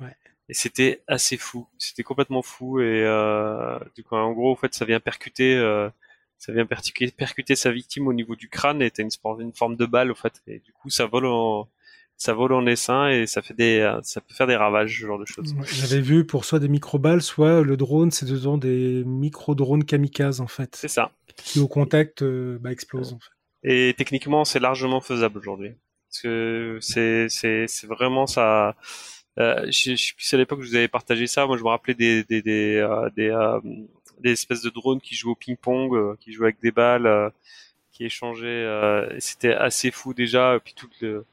Ouais. 0.00 0.16
Et 0.48 0.54
c'était 0.54 1.02
assez 1.06 1.36
fou. 1.36 1.68
C'était 1.78 2.02
complètement 2.02 2.42
fou 2.42 2.80
et 2.80 3.04
euh, 3.04 3.78
du 3.94 4.02
coup, 4.02 4.16
en 4.16 4.32
gros, 4.32 4.50
en 4.50 4.56
fait, 4.56 4.74
ça 4.74 4.84
vient 4.84 4.98
percuter, 4.98 5.56
ça 6.38 6.52
vient 6.52 6.66
percuter, 6.66 7.08
percuter 7.12 7.54
sa 7.54 7.70
victime 7.70 8.08
au 8.08 8.12
niveau 8.12 8.34
du 8.34 8.48
crâne 8.48 8.82
et 8.82 8.90
t'as 8.90 9.04
une, 9.04 9.10
une 9.40 9.52
forme 9.52 9.76
de 9.76 9.86
balle, 9.86 10.10
en 10.10 10.16
fait. 10.16 10.42
Et 10.48 10.58
du 10.58 10.72
coup, 10.72 10.90
ça 10.90 11.06
vole 11.06 11.26
en, 11.26 11.68
ça 12.16 12.32
vole 12.34 12.52
en 12.52 12.66
essaim 12.66 13.10
et 13.10 13.26
ça 13.26 13.42
fait 13.42 13.54
des, 13.54 13.96
ça 14.02 14.20
peut 14.20 14.34
faire 14.34 14.48
des 14.48 14.56
ravages, 14.56 14.98
ce 15.00 15.06
genre 15.06 15.20
de 15.20 15.24
choses. 15.24 15.54
J'avais 15.66 16.00
vu 16.00 16.26
pour 16.26 16.44
soit 16.44 16.58
des 16.58 16.68
micro-balles, 16.68 17.22
soit 17.22 17.62
le 17.62 17.76
drone, 17.76 18.10
c'est 18.10 18.26
dedans 18.26 18.58
des 18.58 19.04
micro-drones 19.04 19.84
kamikazes, 19.84 20.40
en 20.40 20.48
fait. 20.48 20.74
C'est 20.74 20.88
ça. 20.88 21.12
Qui 21.36 21.60
au 21.60 21.68
contact, 21.68 22.24
bah, 22.24 22.72
explosent, 22.72 23.12
en 23.12 23.20
fait. 23.20 23.30
Et 23.62 23.94
techniquement, 23.96 24.44
c'est 24.44 24.60
largement 24.60 25.00
faisable 25.00 25.38
aujourd'hui. 25.38 25.74
Parce 26.08 26.22
que 26.22 26.78
c'est, 26.80 27.28
c'est, 27.28 27.66
c'est 27.66 27.86
vraiment 27.86 28.26
ça. 28.26 28.76
Euh, 29.38 29.66
je, 29.66 29.94
je 29.94 29.96
sais 29.96 30.14
plus 30.16 30.32
à 30.34 30.38
l'époque 30.38 30.60
vous 30.60 30.76
avez 30.76 30.88
partagé 30.88 31.26
ça. 31.26 31.46
Moi, 31.46 31.58
je 31.58 31.62
me 31.62 31.68
rappelais 31.68 31.94
des 31.94 32.24
des 32.24 32.42
des 32.42 32.76
euh, 32.76 33.10
des, 33.16 33.28
euh, 33.28 33.60
des, 34.20 34.32
espèces 34.32 34.62
de 34.62 34.70
drones 34.70 35.00
qui 35.00 35.14
jouent 35.14 35.32
au 35.32 35.34
ping-pong, 35.34 35.94
euh, 35.94 36.16
qui 36.20 36.32
jouent 36.32 36.44
avec 36.44 36.60
des 36.62 36.70
balles, 36.70 37.32
qui 37.92 38.04
échangeaient. 38.04 38.66
C'était 39.18 39.52
assez 39.52 39.90
fou 39.90 40.14
déjà. 40.14 40.58
Puis 40.64 40.74
tout 40.74 40.88
le. 41.00 41.24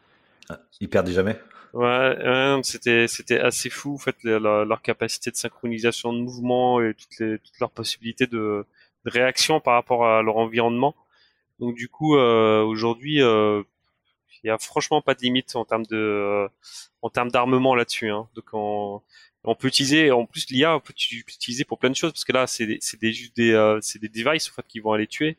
Ah, 0.49 0.59
ils 0.82 0.89
perdaient 0.89 1.13
jamais. 1.13 1.39
Ouais, 1.74 2.59
c'était 2.63 3.07
c'était 3.07 3.39
assez 3.39 3.69
fou 3.69 3.95
en 3.95 3.97
fait 3.97 4.15
leur, 4.24 4.82
capacité 4.82 5.32
de 5.32 5.36
synchronisation 5.36 6.13
de 6.13 6.19
mouvement 6.19 6.82
et 6.82 6.93
toutes 6.93 7.19
les 7.19 7.39
toutes 7.39 7.59
leurs 7.59 7.71
possibilités 7.71 8.28
de, 8.28 8.65
de 9.05 9.11
réaction 9.11 9.59
par 9.59 9.76
rapport 9.76 10.05
à 10.05 10.21
leur 10.21 10.38
environnement. 10.38 10.95
Donc 11.64 11.76
du 11.76 11.88
coup 11.88 12.16
aujourd'hui 12.16 13.22
il 14.43 14.47
y 14.47 14.49
a 14.49 14.57
franchement 14.57 15.01
pas 15.01 15.16
de 15.16 15.22
limite 15.22 15.55
en 15.55 15.66
termes 15.66 15.86
de 15.86 16.47
en 17.01 17.09
termes 17.09 17.32
d'armement 17.32 17.76
là-dessus. 17.76 18.09
Hein. 18.09 18.28
Donc 18.36 18.45
on, 18.53 19.01
on 19.43 19.55
peut 19.55 19.68
utiliser 19.68 20.11
en 20.11 20.26
plus 20.26 20.49
l'IA 20.49 20.76
on 20.76 20.80
peut 20.80 20.93
utiliser 20.93 21.64
pour 21.66 21.80
plein 21.80 21.89
de 21.89 21.95
choses 21.95 22.11
parce 22.11 22.26
que 22.26 22.32
là 22.32 22.47
c'est 22.47 22.78
c'est 22.82 22.99
des 22.99 23.14
des 23.36 23.51
euh, 23.51 23.80
c'est 23.82 23.99
des 23.99 24.09
devices 24.09 24.49
en 24.49 24.53
fait 24.53 24.66
qui 24.68 24.80
vont 24.80 24.93
aller 24.93 25.07
tuer 25.07 25.38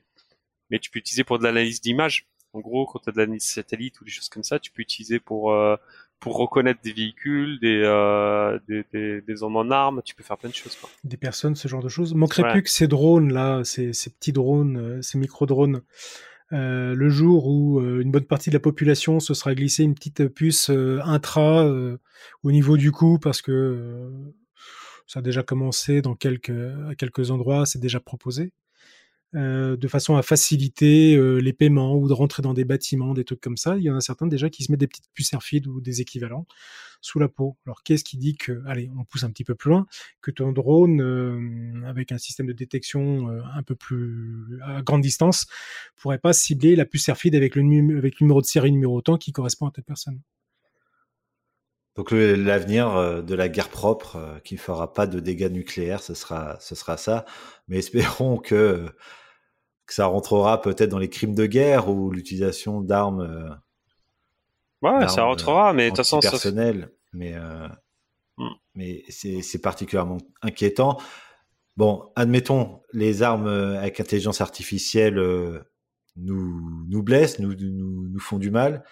mais 0.70 0.78
tu 0.78 0.90
peux 0.90 0.98
utiliser 0.98 1.24
pour 1.24 1.38
de 1.38 1.44
l'analyse 1.44 1.80
d'image 1.80 2.26
en 2.52 2.60
gros 2.60 2.86
quand 2.86 3.00
tu 3.00 3.08
as 3.10 3.12
de 3.12 3.18
l'analyse 3.18 3.44
satellite 3.44 4.00
ou 4.00 4.04
des 4.04 4.10
choses 4.10 4.28
comme 4.28 4.42
ça 4.44 4.58
tu 4.58 4.70
peux 4.70 4.82
utiliser 4.82 5.20
pour 5.20 5.52
euh, 5.52 5.76
pour 6.24 6.38
reconnaître 6.38 6.80
des 6.82 6.94
véhicules 6.94 7.60
des, 7.60 7.82
euh, 7.84 8.58
des, 8.66 8.82
des, 8.94 9.20
des 9.20 9.42
hommes 9.42 9.56
en 9.56 9.70
armes 9.70 10.00
tu 10.02 10.14
peux 10.14 10.24
faire 10.24 10.38
plein 10.38 10.48
de 10.48 10.54
choses 10.54 10.74
quoi. 10.74 10.88
des 11.04 11.18
personnes 11.18 11.54
ce 11.54 11.68
genre 11.68 11.82
de 11.82 11.90
choses 11.90 12.14
manquerait 12.14 12.50
plus 12.50 12.62
que 12.62 12.70
ces 12.70 12.88
drones 12.88 13.30
là 13.30 13.62
ces, 13.62 13.92
ces 13.92 14.08
petits 14.08 14.32
drones 14.32 14.78
euh, 14.78 15.02
ces 15.02 15.18
micro 15.18 15.44
drones 15.44 15.82
euh, 16.54 16.94
le 16.94 17.08
jour 17.10 17.46
où 17.46 17.78
euh, 17.78 18.00
une 18.00 18.10
bonne 18.10 18.24
partie 18.24 18.48
de 18.48 18.54
la 18.54 18.60
population 18.60 19.20
se 19.20 19.34
sera 19.34 19.54
glissé 19.54 19.84
une 19.84 19.94
petite 19.94 20.28
puce 20.28 20.70
intra 20.70 21.70
au 22.42 22.52
niveau 22.52 22.78
du 22.78 22.90
cou 22.90 23.18
parce 23.18 23.42
que 23.42 24.10
ça 25.06 25.18
a 25.18 25.22
déjà 25.22 25.42
commencé 25.42 26.00
dans 26.00 26.14
quelques, 26.14 26.50
à 26.90 26.94
quelques 26.94 27.30
endroits, 27.30 27.66
c'est 27.66 27.78
déjà 27.78 28.00
proposé. 28.00 28.52
Euh, 29.36 29.76
de 29.76 29.88
façon 29.88 30.14
à 30.16 30.22
faciliter 30.22 31.16
euh, 31.16 31.38
les 31.38 31.52
paiements 31.52 31.96
ou 31.96 32.06
de 32.06 32.12
rentrer 32.12 32.40
dans 32.40 32.54
des 32.54 32.64
bâtiments, 32.64 33.14
des 33.14 33.24
trucs 33.24 33.40
comme 33.40 33.56
ça. 33.56 33.76
Il 33.76 33.82
y 33.82 33.90
en 33.90 33.96
a 33.96 34.00
certains 34.00 34.28
déjà 34.28 34.48
qui 34.48 34.62
se 34.62 34.70
mettent 34.70 34.80
des 34.80 34.86
petites 34.86 35.10
puces 35.12 35.34
RFID 35.34 35.66
ou 35.66 35.80
des 35.80 36.00
équivalents 36.00 36.46
sous 37.00 37.18
la 37.18 37.28
peau. 37.28 37.56
Alors 37.66 37.82
qu'est-ce 37.82 38.04
qui 38.04 38.16
dit 38.16 38.36
que, 38.36 38.62
allez, 38.66 38.90
on 38.96 39.04
pousse 39.04 39.24
un 39.24 39.30
petit 39.30 39.42
peu 39.42 39.56
plus 39.56 39.70
loin, 39.70 39.86
que 40.22 40.30
ton 40.30 40.52
drone 40.52 41.02
euh, 41.02 41.82
avec 41.84 42.12
un 42.12 42.18
système 42.18 42.46
de 42.46 42.52
détection 42.52 43.28
un 43.28 43.62
peu 43.64 43.74
plus 43.74 44.60
à 44.62 44.82
grande 44.82 45.02
distance 45.02 45.46
pourrait 45.96 46.18
pas 46.18 46.32
cibler 46.32 46.76
la 46.76 46.84
puce 46.84 47.10
RFID 47.10 47.34
avec 47.34 47.56
le, 47.56 47.62
avec 47.98 48.20
le 48.20 48.24
numéro 48.24 48.40
de 48.40 48.46
série 48.46 48.70
numéro 48.70 48.96
autant 48.96 49.16
qui 49.18 49.32
correspond 49.32 49.66
à 49.66 49.72
telle 49.72 49.84
personne? 49.84 50.20
Donc 51.96 52.12
l'avenir 52.12 53.22
de 53.22 53.34
la 53.34 53.48
guerre 53.48 53.68
propre 53.68 54.40
qui 54.44 54.54
ne 54.54 54.60
fera 54.60 54.92
pas 54.92 55.06
de 55.06 55.18
dégâts 55.18 55.50
nucléaires, 55.50 56.02
ce 56.02 56.14
sera 56.14 56.96
ça. 56.96 57.24
Mais 57.66 57.78
espérons 57.78 58.38
que 58.38 58.88
que 59.86 59.94
ça 59.94 60.06
rentrera 60.06 60.60
peut-être 60.60 60.90
dans 60.90 60.98
les 60.98 61.10
crimes 61.10 61.34
de 61.34 61.46
guerre 61.46 61.88
ou 61.88 62.10
l'utilisation 62.10 62.80
d'armes. 62.80 63.20
Euh, 63.20 63.50
ouais, 64.82 65.08
ça 65.08 65.24
rentrera, 65.24 65.72
mais 65.72 65.84
de 65.84 65.88
toute 65.90 65.98
façon, 65.98 66.20
personnel. 66.20 66.90
Mais 67.12 67.34
euh, 67.34 67.68
mm. 68.38 68.54
mais 68.74 69.04
c'est 69.08 69.60
particulièrement 69.60 70.18
inquiétant. 70.42 70.98
Bon, 71.76 72.10
admettons, 72.16 72.82
les 72.92 73.22
armes 73.22 73.48
euh, 73.48 73.78
avec 73.78 74.00
intelligence 74.00 74.40
artificielle 74.40 75.18
nous 76.16 76.86
nous 76.88 77.02
blessent, 77.02 77.40
nous, 77.40 77.54
nous, 77.54 78.08
nous 78.08 78.20
font 78.20 78.38
du 78.38 78.50
mal. 78.50 78.84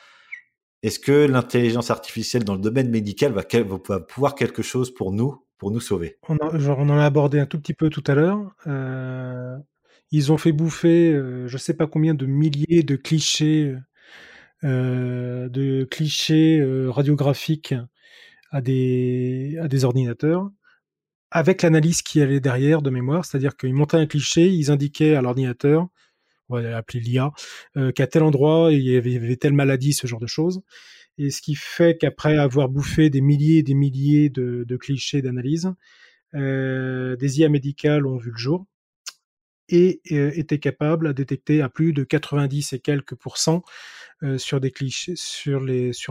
Est-ce 0.83 0.99
que 0.99 1.27
l'intelligence 1.27 1.91
artificielle 1.91 2.43
dans 2.43 2.55
le 2.55 2.61
domaine 2.61 2.91
médical 2.91 3.33
va, 3.33 3.43
va, 3.89 4.01
pouvoir 4.01 4.35
quelque 4.35 4.63
chose 4.63 4.93
pour 4.93 5.13
nous, 5.13 5.47
pour 5.59 5.71
nous 5.71 5.79
sauver? 5.79 6.19
On, 6.29 6.59
genre, 6.59 6.79
on 6.81 6.89
en 6.89 6.99
a 6.99 7.05
abordé 7.05 7.39
un 7.39 7.47
tout 7.47 7.61
petit 7.61 7.75
peu 7.75 7.89
tout 7.89 8.03
à 8.09 8.15
l'heure. 8.15 8.53
Euh, 8.67 9.57
ils 10.13 10.31
ont 10.31 10.39
fait 10.39 10.53
bouffer, 10.53 11.13
euh, 11.13 11.49
je 11.49 11.57
sais 11.59 11.75
pas 11.75 11.87
combien 11.87 12.15
de 12.15 12.27
milliers 12.27 12.83
de 12.83 12.97
clichés, 12.97 13.75
euh, 14.65 15.49
de 15.49 15.85
clichés 15.91 16.61
euh, 16.61 16.91
radiographiques 16.91 17.75
à 18.53 18.61
des, 18.61 19.59
à 19.61 19.69
des 19.69 19.85
ordinateurs, 19.85 20.51
avec 21.31 21.63
l'analyse 21.63 22.03
qui 22.03 22.23
allait 22.23 22.41
derrière 22.41 22.83
de 22.83 22.91
mémoire, 22.91 23.25
c'est-à-dire 23.25 23.57
qu'ils 23.57 23.75
montaient 23.75 23.97
un 23.99 24.07
cliché, 24.07 24.49
ils 24.49 24.71
indiquaient 24.71 25.15
à 25.17 25.23
l'ordinateur, 25.23 25.89
on 26.51 26.57
va 26.57 26.63
l'appeler 26.63 27.01
l'IA, 27.01 27.33
qu'à 27.95 28.07
tel 28.07 28.23
endroit 28.25 28.73
il 28.73 28.83
y, 28.83 28.97
avait, 28.97 29.37
telle 29.37 29.55
maladie, 29.55 29.95
ce 29.95 30.07
genre 30.07 30.21
de 30.21 30.27
choses. 30.27 30.63
Et 31.19 31.31
ce 31.31 31.43
qui 31.43 31.55
fait 31.57 31.99
qu'après 31.99 32.37
avoir 32.39 32.69
bouffé 32.69 33.11
des 33.11 33.23
milliers 33.23 33.59
et 33.59 33.63
des 33.63 33.75
milliers 33.75 34.31
de, 34.31 34.65
de 34.67 34.77
clichés 34.77 35.23
d'analyse, 35.23 35.73
des 36.35 37.41
IA 37.41 37.49
médicales 37.49 38.07
ont 38.07 38.19
vu 38.19 38.31
le 38.33 38.39
jour 38.39 38.67
et 39.69 40.01
était 40.07 40.59
capable 40.59 41.07
à 41.07 41.13
détecter 41.13 41.63
à 41.63 41.69
plus 41.69 41.93
de 41.93 42.05
90 42.05 42.73
et 42.73 42.81
quelques 42.81 43.15
pourcents 43.15 43.63
sur 44.37 44.61
des 44.61 44.71
clichés, 44.71 45.15
sur 45.17 45.61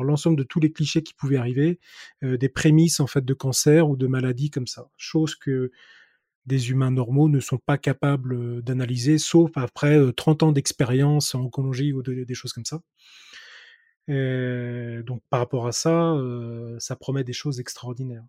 l'ensemble 0.03 0.37
de 0.37 0.43
tous 0.43 0.59
les 0.59 0.71
clichés 0.71 1.03
qui 1.03 1.13
pouvaient 1.13 1.37
arriver, 1.37 1.79
des 2.21 2.49
prémices 2.49 2.99
en 2.99 3.07
fait 3.07 3.23
de 3.23 3.33
cancer 3.33 3.89
ou 3.89 3.95
de 3.95 4.07
maladies 4.07 4.49
comme 4.49 4.67
ça. 4.67 4.89
Chose 4.97 5.35
que 5.35 5.71
des 6.47 6.71
humains 6.71 6.91
normaux 6.91 7.29
ne 7.29 7.39
sont 7.39 7.59
pas 7.59 7.77
capables 7.77 8.63
d'analyser, 8.63 9.17
sauf 9.19 9.51
après 9.55 9.99
30 10.13 10.43
ans 10.43 10.51
d'expérience 10.51 11.35
en 11.35 11.41
oncologie 11.41 11.93
ou 11.93 12.01
des 12.01 12.33
choses 12.33 12.53
comme 12.53 12.65
ça. 12.65 12.81
donc 14.07 15.21
par 15.29 15.39
rapport 15.39 15.67
à 15.67 15.71
ça, 15.71 16.15
ça 16.79 16.95
promet 16.95 17.23
des 17.23 17.33
choses 17.33 17.59
extraordinaires. 17.59 18.23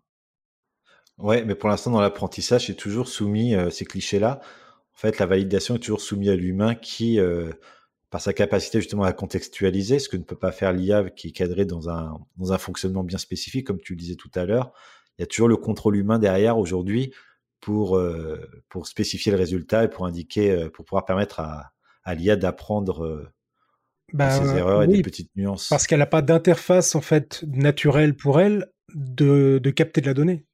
Ouais, 1.17 1.43
mais 1.45 1.55
pour 1.55 1.69
l'instant 1.69 1.91
dans 1.91 2.01
l'apprentissage, 2.01 2.67
c'est 2.67 2.75
toujours 2.75 3.07
soumis 3.07 3.55
ces 3.71 3.85
clichés-là 3.85 4.41
en 4.95 4.99
fait, 4.99 5.19
la 5.19 5.25
validation 5.25 5.75
est 5.75 5.79
toujours 5.79 6.01
soumise 6.01 6.29
à 6.29 6.35
l'humain 6.35 6.75
qui, 6.75 7.19
euh, 7.19 7.51
par 8.09 8.21
sa 8.21 8.33
capacité 8.33 8.79
justement 8.79 9.03
à 9.03 9.13
contextualiser, 9.13 9.99
ce 9.99 10.07
que 10.07 10.17
ne 10.17 10.23
peut 10.23 10.35
pas 10.35 10.51
faire 10.51 10.71
l'IA 10.71 11.09
qui 11.09 11.29
est 11.29 11.31
cadré 11.31 11.65
dans 11.65 11.89
un, 11.89 12.19
dans 12.37 12.53
un 12.53 12.57
fonctionnement 12.57 13.03
bien 13.03 13.17
spécifique, 13.17 13.65
comme 13.65 13.79
tu 13.81 13.93
le 13.93 13.99
disais 13.99 14.15
tout 14.15 14.31
à 14.35 14.45
l'heure, 14.45 14.71
il 15.17 15.21
y 15.21 15.23
a 15.23 15.27
toujours 15.27 15.47
le 15.47 15.57
contrôle 15.57 15.95
humain 15.95 16.19
derrière 16.19 16.57
aujourd'hui 16.57 17.13
pour, 17.59 17.97
euh, 17.97 18.39
pour 18.69 18.87
spécifier 18.87 19.31
le 19.31 19.37
résultat 19.37 19.85
et 19.85 19.87
pour 19.87 20.05
indiquer, 20.05 20.51
euh, 20.51 20.69
pour 20.69 20.85
pouvoir 20.85 21.05
permettre 21.05 21.39
à, 21.39 21.73
à 22.03 22.13
l'IA 22.13 22.35
d'apprendre 22.35 23.31
bah, 24.11 24.29
ses 24.29 24.57
erreurs 24.57 24.83
et 24.83 24.87
des 24.87 25.01
petites 25.01 25.35
nuances. 25.35 25.69
Parce 25.69 25.87
qu'elle 25.87 25.99
n'a 25.99 26.05
pas 26.05 26.21
d'interface 26.21 26.93
en 26.95 27.01
fait 27.01 27.43
naturelle 27.47 28.15
pour 28.15 28.39
elle 28.39 28.71
de, 28.93 29.59
de 29.61 29.69
capter 29.71 30.01
de 30.01 30.07
la 30.07 30.13
donnée. 30.13 30.45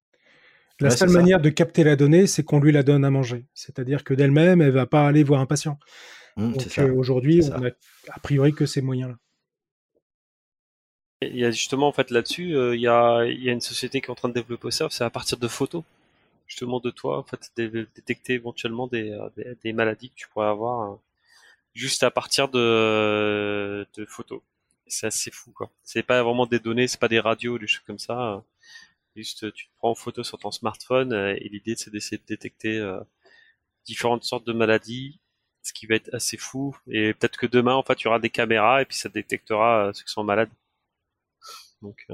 La 0.79 0.89
seule 0.89 1.09
manière 1.09 1.41
de 1.41 1.49
capter 1.49 1.83
la 1.83 1.95
donnée, 1.95 2.25
c'est 2.27 2.43
qu'on 2.43 2.59
lui 2.59 2.71
la 2.71 2.83
donne 2.83 3.03
à 3.03 3.09
manger. 3.09 3.45
C'est-à-dire 3.53 4.03
que 4.03 4.13
d'elle-même, 4.13 4.61
elle 4.61 4.71
va 4.71 4.85
pas 4.85 5.07
aller 5.07 5.23
voir 5.23 5.41
un 5.41 5.45
patient. 5.45 5.77
Mmh, 6.37 6.53
Donc 6.53 6.77
euh, 6.77 6.93
aujourd'hui, 6.93 7.41
on 7.53 7.65
a 7.65 7.69
a 8.09 8.19
priori 8.21 8.53
que 8.53 8.65
ces 8.65 8.81
moyens-là. 8.81 9.17
Il 11.21 11.37
y 11.37 11.43
a 11.43 11.51
justement 11.51 11.89
en 11.89 11.91
fait 11.91 12.11
là-dessus, 12.11 12.55
euh, 12.55 12.75
il, 12.75 12.81
y 12.81 12.87
a, 12.87 13.25
il 13.25 13.43
y 13.43 13.49
a 13.49 13.51
une 13.51 13.59
société 13.59 13.99
qui 13.99 14.07
est 14.07 14.09
en 14.09 14.15
train 14.15 14.29
de 14.29 14.33
développer 14.33 14.71
ça. 14.71 14.87
C'est 14.89 15.03
à 15.03 15.09
partir 15.09 15.37
de 15.37 15.49
photos, 15.49 15.83
justement 16.47 16.79
de 16.79 16.91
toi, 16.91 17.19
en 17.19 17.23
fait, 17.23 17.51
détecter 17.57 18.33
éventuellement 18.33 18.87
des, 18.87 19.11
euh, 19.11 19.55
des, 19.61 19.73
maladies 19.73 20.09
que 20.11 20.15
tu 20.15 20.29
pourrais 20.29 20.47
avoir 20.47 20.97
juste 21.73 22.03
à 22.03 22.11
partir 22.11 22.47
de, 22.47 23.85
de 23.97 24.05
photos. 24.05 24.39
C'est 24.87 25.07
assez 25.07 25.29
fou 25.29 25.51
quoi. 25.51 25.69
C'est 25.83 26.03
pas 26.03 26.23
vraiment 26.23 26.45
des 26.45 26.59
données, 26.59 26.87
c'est 26.87 26.99
pas 26.99 27.09
des 27.09 27.19
radios, 27.19 27.59
des 27.59 27.67
choses 27.67 27.83
comme 27.85 27.99
ça. 27.99 28.43
Juste, 29.19 29.51
tu 29.51 29.65
te 29.65 29.71
prends 29.79 29.89
en 29.89 29.95
photo 29.95 30.23
sur 30.23 30.37
ton 30.37 30.49
smartphone 30.49 31.11
euh, 31.11 31.35
et 31.35 31.49
l'idée 31.49 31.75
c'est 31.75 31.91
d'essayer 31.91 32.17
de 32.17 32.23
détecter 32.25 32.77
euh, 32.77 33.01
différentes 33.85 34.23
sortes 34.23 34.47
de 34.47 34.53
maladies, 34.53 35.19
ce 35.61 35.73
qui 35.73 35.87
va 35.87 35.95
être 35.95 36.09
assez 36.13 36.37
fou. 36.37 36.73
Et 36.87 37.13
peut-être 37.13 37.37
que 37.37 37.45
demain, 37.45 37.73
en 37.75 37.83
fait, 37.83 37.95
tu 37.95 38.07
auras 38.07 38.19
des 38.19 38.29
caméras 38.29 38.81
et 38.81 38.85
puis 38.85 38.97
ça 38.97 39.09
détectera 39.09 39.87
euh, 39.87 39.93
ceux 39.93 40.05
qui 40.05 40.13
sont 40.13 40.23
malades. 40.23 40.49
Donc, 41.81 42.07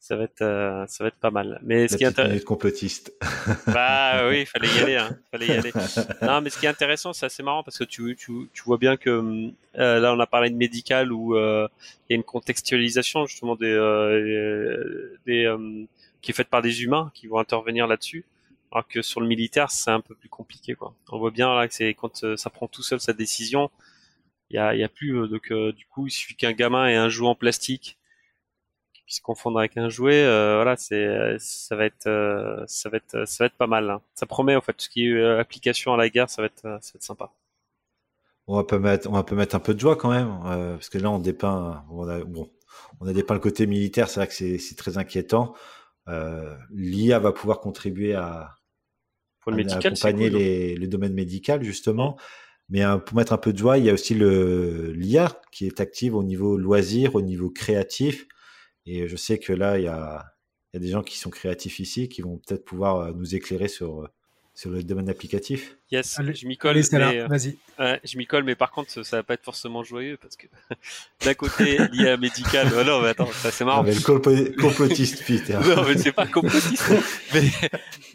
ça 0.00 0.16
va 0.16 0.24
être, 0.24 0.86
ça 0.88 1.04
va 1.04 1.08
être 1.08 1.20
pas 1.20 1.30
mal. 1.30 1.60
Mais 1.62 1.86
ce 1.86 1.98
qui 1.98 2.04
est 2.04 2.06
intéressant, 2.06 2.44
complotiste. 2.46 3.12
bah 3.66 4.26
oui, 4.28 4.40
il 4.40 4.46
fallait 4.46 4.68
y 4.68 4.78
aller, 4.80 4.96
hein. 4.96 5.18
fallait 5.30 5.48
y 5.48 5.52
aller. 5.52 5.72
Non, 6.22 6.40
mais 6.40 6.48
ce 6.48 6.58
qui 6.58 6.64
est 6.64 6.70
intéressant, 6.70 7.12
c'est 7.12 7.26
assez 7.26 7.42
marrant 7.42 7.62
parce 7.62 7.76
que 7.76 7.84
tu, 7.84 8.16
tu, 8.16 8.48
tu 8.54 8.62
vois 8.64 8.78
bien 8.78 8.96
que 8.96 9.50
là, 9.74 10.14
on 10.14 10.20
a 10.20 10.26
parlé 10.26 10.48
de 10.48 10.56
médical 10.56 11.12
où 11.12 11.36
il 11.36 11.68
y 12.10 12.12
a 12.12 12.16
une 12.16 12.24
contextualisation 12.24 13.26
justement 13.26 13.56
des, 13.56 13.74
des 15.26 15.46
qui 16.26 16.32
est 16.32 16.34
faite 16.34 16.48
par 16.48 16.60
des 16.60 16.82
humains 16.82 17.12
qui 17.14 17.28
vont 17.28 17.38
intervenir 17.38 17.86
là-dessus. 17.86 18.24
Alors 18.72 18.88
que 18.88 19.00
sur 19.00 19.20
le 19.20 19.28
militaire, 19.28 19.70
c'est 19.70 19.92
un 19.92 20.00
peu 20.00 20.16
plus 20.16 20.28
compliqué, 20.28 20.74
quoi. 20.74 20.92
On 21.12 21.20
voit 21.20 21.30
bien 21.30 21.54
là 21.54 21.68
que 21.68 21.74
c'est 21.74 21.94
quand 21.94 22.24
euh, 22.24 22.36
ça 22.36 22.50
prend 22.50 22.66
tout 22.66 22.82
seul 22.82 22.98
sa 22.98 23.12
décision, 23.12 23.70
il 24.50 24.56
y 24.56 24.58
a, 24.58 24.88
plus 24.88 25.16
euh, 25.16 25.28
donc 25.28 25.52
euh, 25.52 25.72
du 25.72 25.86
coup 25.86 26.06
il 26.06 26.10
suffit 26.10 26.34
qu'un 26.34 26.52
gamin 26.52 26.88
ait 26.88 26.96
un 26.96 27.08
jouet 27.08 27.28
en 27.28 27.34
plastique 27.36 27.96
qui 28.92 29.02
puisse 29.02 29.20
confondre 29.20 29.60
avec 29.60 29.76
un 29.76 29.88
jouet, 29.88 30.24
voilà, 30.24 30.76
c'est 30.76 31.36
ça 31.38 31.76
va 31.76 31.84
être 31.84 32.64
ça 32.66 32.88
va 32.88 32.96
être 32.96 33.24
ça 33.24 33.44
va 33.44 33.46
être 33.46 33.56
pas 33.56 33.68
mal. 33.68 33.88
Hein. 33.88 34.00
Ça 34.16 34.26
promet 34.26 34.56
en 34.56 34.60
fait 34.60 34.72
tout 34.72 34.84
ce 34.84 34.88
qui 34.88 35.06
est 35.06 35.38
application 35.38 35.94
à 35.94 35.96
la 35.96 36.08
guerre, 36.08 36.28
ça 36.28 36.42
va 36.42 36.46
être 36.46 36.62
ça 36.62 36.92
va 36.92 36.96
être 36.96 37.02
sympa. 37.04 37.30
On 38.48 38.56
va 38.56 38.64
pas 38.64 38.80
mettre 38.80 39.08
on 39.08 39.12
va 39.12 39.22
peut 39.22 39.36
mettre 39.36 39.54
un 39.54 39.60
peu 39.60 39.74
de 39.74 39.80
joie 39.80 39.94
quand 39.94 40.10
même 40.10 40.40
parce 40.74 40.88
que 40.88 40.98
là 40.98 41.08
on 41.08 41.20
dépeint 41.20 41.84
bon 41.88 42.50
on 43.00 43.06
a 43.06 43.12
dépeint 43.12 43.34
le 43.34 43.40
côté 43.40 43.66
militaire, 43.66 44.08
c'est 44.08 44.20
vrai 44.20 44.26
que 44.26 44.58
c'est 44.58 44.76
très 44.76 44.98
inquiétant. 44.98 45.54
Euh, 46.08 46.56
l'IA 46.70 47.18
va 47.18 47.32
pouvoir 47.32 47.60
contribuer 47.60 48.14
à, 48.14 48.54
accompagner 49.46 50.30
les, 50.30 50.74
le 50.76 50.88
domaine 50.88 51.14
médical 51.14 51.62
justement. 51.62 52.18
Mais 52.68 52.82
pour 53.04 53.16
mettre 53.16 53.32
un 53.32 53.38
peu 53.38 53.52
de 53.52 53.58
joie, 53.58 53.78
il 53.78 53.84
y 53.84 53.90
a 53.90 53.92
aussi 53.92 54.14
le 54.14 54.90
l'IA 54.92 55.40
qui 55.52 55.66
est 55.66 55.80
active 55.80 56.16
au 56.16 56.24
niveau 56.24 56.56
loisir, 56.56 57.14
au 57.14 57.22
niveau 57.22 57.48
créatif. 57.48 58.26
Et 58.86 59.06
je 59.08 59.16
sais 59.16 59.38
que 59.38 59.52
là, 59.52 59.78
il 59.78 59.84
y 59.84 59.88
a, 59.88 60.24
il 60.72 60.76
y 60.76 60.78
a 60.78 60.80
des 60.80 60.88
gens 60.88 61.02
qui 61.02 61.16
sont 61.16 61.30
créatifs 61.30 61.78
ici, 61.78 62.08
qui 62.08 62.22
vont 62.22 62.38
peut-être 62.38 62.64
pouvoir 62.64 63.14
nous 63.14 63.36
éclairer 63.36 63.68
sur 63.68 64.08
sur 64.56 64.70
le 64.70 64.82
domaine 64.82 65.10
applicatif. 65.10 65.76
Yes, 65.92 66.18
je 66.18 66.46
m'y 66.46 66.56
colle. 66.56 66.80
mais, 66.92 67.26
vas-y. 67.26 67.58
je 67.78 68.16
m'y 68.16 68.26
colle, 68.26 68.42
mais 68.42 68.54
par 68.54 68.70
contre, 68.70 69.04
ça 69.04 69.16
va 69.16 69.22
pas 69.22 69.34
être 69.34 69.44
forcément 69.44 69.84
joyeux 69.84 70.16
parce 70.20 70.34
que 70.34 70.46
d'un 71.24 71.34
côté, 71.34 71.76
l'IA 71.92 72.16
médical. 72.16 72.68
Oh 72.74 72.82
non, 72.82 73.02
mais 73.02 73.08
attends, 73.08 73.28
ça 73.32 73.50
c'est 73.50 73.66
marrant. 73.66 73.82
Non, 73.82 73.88
mais 73.88 73.94
le 73.94 74.56
complotiste, 74.56 75.24
Peter. 75.26 75.58
non, 75.62 75.84
mais 75.86 75.98
c'est 75.98 76.12
pas 76.12 76.26
complotiste. 76.26 76.90
mais 77.34 77.42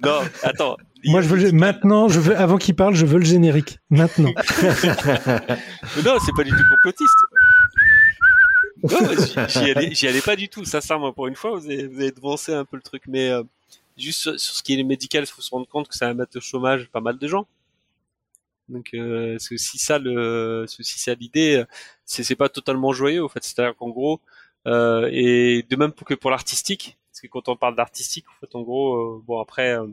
non, 0.03 0.21
attends. 0.41 0.77
Moi, 1.05 1.21
je 1.21 1.27
veux 1.27 1.51
maintenant, 1.51 2.09
je 2.09 2.19
veux 2.19 2.35
avant 2.35 2.57
qu'il 2.57 2.75
parle, 2.75 2.95
je 2.95 3.05
veux 3.05 3.19
le 3.19 3.25
générique 3.25 3.77
maintenant. 3.91 4.33
non, 6.03 6.17
c'est 6.25 6.35
pas 6.35 6.43
du 6.43 6.49
tout 6.49 6.65
complotiste. 6.71 7.17
Non, 8.83 9.47
j'y 9.47 9.69
allais, 9.69 9.93
allais, 10.07 10.21
pas 10.21 10.35
du 10.35 10.49
tout. 10.49 10.65
Ça, 10.65 10.81
ça, 10.81 10.97
moi, 10.97 11.13
pour 11.13 11.27
une 11.27 11.35
fois, 11.35 11.51
vous 11.51 11.67
avez, 11.67 11.85
vous 11.85 12.01
avez 12.01 12.11
devancé 12.11 12.51
un 12.51 12.65
peu 12.65 12.77
le 12.77 12.81
truc, 12.81 13.03
mais. 13.07 13.29
Euh, 13.29 13.43
juste 13.97 14.21
sur, 14.21 14.39
ce 14.39 14.63
qui 14.63 14.79
est 14.79 14.83
médical, 14.83 15.23
il 15.23 15.27
faut 15.27 15.41
se 15.41 15.51
rendre 15.51 15.67
compte 15.67 15.87
que 15.87 15.95
ça 15.95 16.07
va 16.07 16.13
mettre 16.13 16.37
au 16.37 16.41
chômage 16.41 16.87
pas 16.89 17.01
mal 17.01 17.17
de 17.17 17.27
gens. 17.27 17.47
Donc 18.69 18.93
euh, 18.93 19.37
c'est 19.39 19.55
aussi 19.55 19.77
ça 19.77 19.99
le, 19.99 20.65
c'est 20.67 20.79
aussi 20.79 20.99
ça 20.99 21.13
l'idée. 21.13 21.63
C'est 22.05 22.23
c'est 22.23 22.35
pas 22.35 22.49
totalement 22.49 22.93
joyeux 22.93 23.23
au 23.23 23.29
fait. 23.29 23.43
C'est-à-dire 23.43 23.75
qu'en 23.75 23.89
gros, 23.89 24.21
euh, 24.67 25.09
et 25.11 25.65
de 25.69 25.75
même 25.75 25.91
que 25.93 26.13
pour 26.13 26.31
l'artistique, 26.31 26.97
parce 27.11 27.21
que 27.21 27.27
quand 27.27 27.49
on 27.49 27.55
parle 27.57 27.75
d'artistique, 27.75 28.25
en 28.29 28.39
fait, 28.39 28.55
en 28.55 28.61
gros, 28.61 28.95
euh, 28.95 29.23
bon 29.25 29.39
après, 29.41 29.77
euh, 29.77 29.87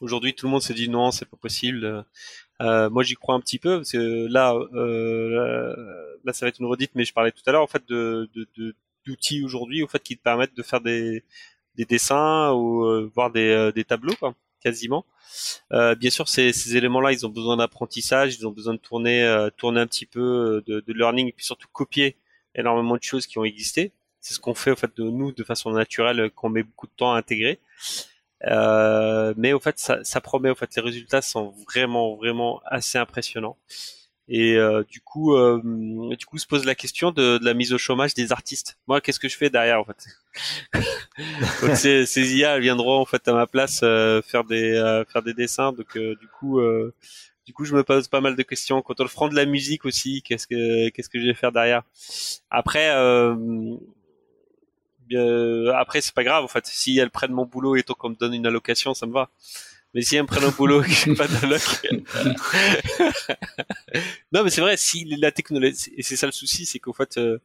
aujourd'hui 0.00 0.34
tout 0.34 0.46
le 0.46 0.52
monde 0.52 0.62
se 0.62 0.72
dit 0.72 0.88
non, 0.88 1.10
c'est 1.10 1.26
pas 1.26 1.36
possible. 1.36 2.04
Euh, 2.62 2.90
moi 2.90 3.02
j'y 3.02 3.14
crois 3.14 3.34
un 3.34 3.40
petit 3.40 3.58
peu 3.58 3.78
parce 3.78 3.92
que 3.92 4.26
là, 4.28 4.54
là, 6.24 6.32
ça 6.32 6.46
va 6.46 6.48
être 6.50 6.60
une 6.60 6.66
redite, 6.66 6.92
mais 6.94 7.04
je 7.04 7.12
parlais 7.12 7.32
tout 7.32 7.42
à 7.46 7.52
l'heure 7.52 7.62
en 7.62 7.66
fait 7.66 7.86
de, 7.88 8.28
de, 8.34 8.74
d'outils 9.06 9.44
aujourd'hui 9.44 9.82
au 9.82 9.88
fait 9.88 10.02
qui 10.02 10.16
te 10.16 10.22
permettent 10.22 10.56
de 10.56 10.62
faire 10.62 10.80
des 10.80 11.24
des 11.76 11.84
dessins 11.84 12.52
ou 12.52 12.84
euh, 12.84 13.10
voir 13.14 13.30
des, 13.30 13.48
euh, 13.50 13.72
des 13.72 13.84
tableaux, 13.84 14.14
quoi, 14.18 14.34
quasiment. 14.60 15.04
Euh, 15.72 15.94
bien 15.94 16.10
sûr, 16.10 16.28
ces, 16.28 16.52
ces 16.52 16.76
éléments-là, 16.76 17.12
ils 17.12 17.26
ont 17.26 17.30
besoin 17.30 17.56
d'apprentissage, 17.56 18.36
ils 18.36 18.46
ont 18.46 18.52
besoin 18.52 18.74
de 18.74 18.78
tourner, 18.78 19.48
tourner 19.56 19.80
un 19.80 19.86
petit 19.86 20.06
peu 20.06 20.62
de, 20.66 20.80
de, 20.80 20.92
learning, 20.92 21.28
et 21.28 21.32
puis 21.32 21.44
surtout 21.44 21.68
copier 21.72 22.16
énormément 22.54 22.96
de 22.96 23.02
choses 23.02 23.26
qui 23.26 23.38
ont 23.38 23.44
existé. 23.44 23.92
C'est 24.20 24.34
ce 24.34 24.40
qu'on 24.40 24.54
fait 24.54 24.70
au 24.70 24.76
fait 24.76 24.96
de 24.96 25.02
nous 25.02 25.32
de 25.32 25.44
façon 25.44 25.70
naturelle, 25.70 26.30
qu'on 26.30 26.48
met 26.48 26.62
beaucoup 26.62 26.86
de 26.86 26.92
temps 26.96 27.12
à 27.12 27.18
intégrer. 27.18 27.60
Euh, 28.46 29.34
mais 29.36 29.52
au 29.52 29.60
fait, 29.60 29.78
ça, 29.78 30.02
ça, 30.04 30.20
promet. 30.20 30.50
Au 30.50 30.54
fait, 30.54 30.74
les 30.76 30.82
résultats 30.82 31.22
sont 31.22 31.54
vraiment, 31.66 32.14
vraiment 32.16 32.60
assez 32.66 32.98
impressionnants. 32.98 33.56
Et 34.26 34.56
euh, 34.56 34.82
du 34.88 35.00
coup, 35.00 35.34
euh, 35.34 35.60
du 36.16 36.24
coup, 36.24 36.38
se 36.38 36.46
pose 36.46 36.64
la 36.64 36.74
question 36.74 37.10
de, 37.10 37.36
de, 37.38 37.44
la 37.44 37.52
mise 37.52 37.74
au 37.74 37.78
chômage 37.78 38.14
des 38.14 38.32
artistes. 38.32 38.78
Moi, 38.86 39.02
qu'est-ce 39.02 39.20
que 39.20 39.28
je 39.28 39.36
fais 39.36 39.50
derrière 39.50 39.80
en 39.80 39.84
fait 39.84 40.06
Donc 41.62 41.76
ces, 41.76 42.06
ces 42.06 42.34
IA 42.36 42.58
viendront 42.58 43.00
en 43.00 43.04
fait 43.04 43.28
à 43.28 43.34
ma 43.34 43.46
place 43.46 43.80
euh, 43.82 44.22
faire 44.22 44.44
des 44.44 44.72
euh, 44.74 45.04
faire 45.04 45.22
des 45.22 45.34
dessins. 45.34 45.72
Donc 45.72 45.98
du 45.98 46.28
coup, 46.38 46.60
du 47.44 47.52
coup, 47.52 47.66
je 47.66 47.74
me 47.74 47.84
pose 47.84 48.08
pas 48.08 48.22
mal 48.22 48.34
de 48.34 48.42
questions. 48.42 48.80
Quand 48.80 48.98
on 48.98 49.02
le 49.02 49.10
prend 49.10 49.28
de 49.28 49.36
la 49.36 49.44
musique 49.44 49.84
aussi, 49.84 50.22
qu'est-ce 50.22 50.46
que 50.46 50.88
qu'est-ce 50.88 51.10
que 51.10 51.20
je 51.20 51.26
vais 51.26 51.34
faire 51.34 51.52
derrière? 51.52 51.82
Après. 52.50 52.88
après 55.74 56.00
c'est 56.00 56.14
pas 56.14 56.24
grave 56.24 56.44
en 56.44 56.48
fait 56.48 56.66
si 56.66 56.98
elles 56.98 57.10
prennent 57.10 57.32
mon 57.32 57.44
boulot 57.44 57.76
et 57.76 57.82
tant 57.82 57.94
qu'on 57.94 58.08
me 58.08 58.14
donne 58.16 58.34
une 58.34 58.46
allocation 58.46 58.94
ça 58.94 59.06
me 59.06 59.12
va 59.12 59.28
mais 59.94 60.02
si 60.02 60.18
un 60.18 60.24
boulot 60.24 60.82
et 60.82 60.86
que 60.86 60.92
j'ai 60.92 61.14
pas 61.14 61.28
d'alloc. 61.28 61.62
non, 64.32 64.42
mais 64.42 64.50
c'est 64.50 64.60
vrai, 64.60 64.76
si 64.76 65.04
la 65.04 65.30
technologie, 65.30 65.92
et 65.96 66.02
c'est 66.02 66.16
ça 66.16 66.26
le 66.26 66.32
souci, 66.32 66.66
c'est 66.66 66.80
qu'en 66.80 66.92
fait, 66.92 67.16
euh, 67.16 67.38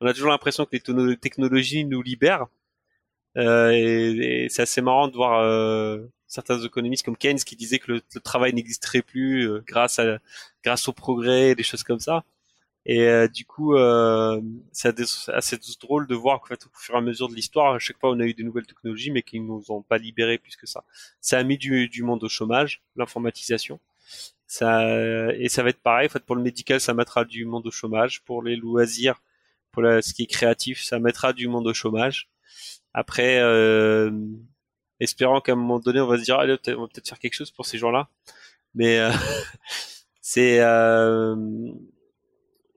on 0.00 0.06
a 0.06 0.14
toujours 0.14 0.30
l'impression 0.30 0.64
que 0.66 0.76
les 0.76 1.16
technologies 1.16 1.84
nous 1.84 2.02
libèrent. 2.02 2.46
Euh, 3.36 3.70
et, 3.72 4.48
c'est 4.50 4.62
assez 4.62 4.80
marrant 4.80 5.08
de 5.08 5.14
voir 5.14 5.40
euh, 5.40 6.06
certains 6.26 6.58
économistes 6.60 7.04
comme 7.04 7.16
Keynes 7.16 7.38
qui 7.38 7.56
disaient 7.56 7.78
que 7.78 7.92
le, 7.92 8.20
travail 8.20 8.54
n'existerait 8.54 9.02
plus 9.02 9.48
euh, 9.48 9.62
grâce 9.66 9.98
à 9.98 10.18
grâce 10.64 10.88
au 10.88 10.92
progrès, 10.92 11.54
des 11.54 11.62
choses 11.62 11.82
comme 11.82 12.00
ça. 12.00 12.24
Et 12.88 13.02
euh, 13.08 13.26
du 13.26 13.44
coup, 13.44 13.74
euh, 13.74 14.40
c'est 14.72 14.94
assez 15.28 15.58
drôle 15.80 16.06
de 16.06 16.14
voir 16.14 16.40
qu'au 16.40 16.46
fait, 16.46 16.64
au 16.66 16.70
fur 16.72 16.94
et 16.94 16.98
à 16.98 17.00
mesure 17.00 17.28
de 17.28 17.34
l'histoire, 17.34 17.74
à 17.74 17.78
chaque 17.80 17.98
fois, 17.98 18.10
on 18.10 18.20
a 18.20 18.24
eu 18.24 18.32
de 18.32 18.44
nouvelles 18.44 18.66
technologies, 18.66 19.10
mais 19.10 19.22
qui 19.22 19.40
nous 19.40 19.64
ont 19.70 19.82
pas 19.82 19.98
libérés 19.98 20.38
plus 20.38 20.56
que 20.56 20.66
ça. 20.66 20.84
Ça 21.20 21.38
a 21.38 21.42
mis 21.42 21.58
du, 21.58 21.88
du 21.88 22.04
monde 22.04 22.22
au 22.22 22.28
chômage, 22.28 22.82
l'informatisation. 22.94 23.80
Ça, 24.46 25.32
et 25.34 25.48
ça 25.48 25.64
va 25.64 25.70
être 25.70 25.82
pareil. 25.82 26.06
En 26.06 26.10
fait, 26.10 26.24
pour 26.24 26.36
le 26.36 26.42
médical, 26.42 26.80
ça 26.80 26.94
mettra 26.94 27.24
du 27.24 27.44
monde 27.44 27.66
au 27.66 27.72
chômage. 27.72 28.22
Pour 28.22 28.42
les 28.42 28.54
loisirs, 28.54 29.20
pour 29.72 29.82
ce 29.82 30.14
qui 30.14 30.22
est 30.22 30.26
créatif, 30.26 30.82
ça 30.84 31.00
mettra 31.00 31.32
du 31.32 31.48
monde 31.48 31.66
au 31.66 31.74
chômage. 31.74 32.28
Après, 32.94 33.40
euh, 33.40 34.10
espérant 35.00 35.42
qu'à 35.42 35.52
un 35.52 35.56
moment 35.56 35.78
donné, 35.80 36.00
on 36.00 36.06
va 36.06 36.16
se 36.16 36.22
dire, 36.22 36.38
allez, 36.38 36.56
on 36.68 36.82
va 36.82 36.86
peut-être 36.88 37.08
faire 37.08 37.18
quelque 37.18 37.34
chose 37.34 37.50
pour 37.50 37.66
ces 37.66 37.76
gens-là. 37.76 38.08
Mais 38.74 38.98
euh, 38.98 39.10
c'est 40.22 40.60
euh, 40.60 41.36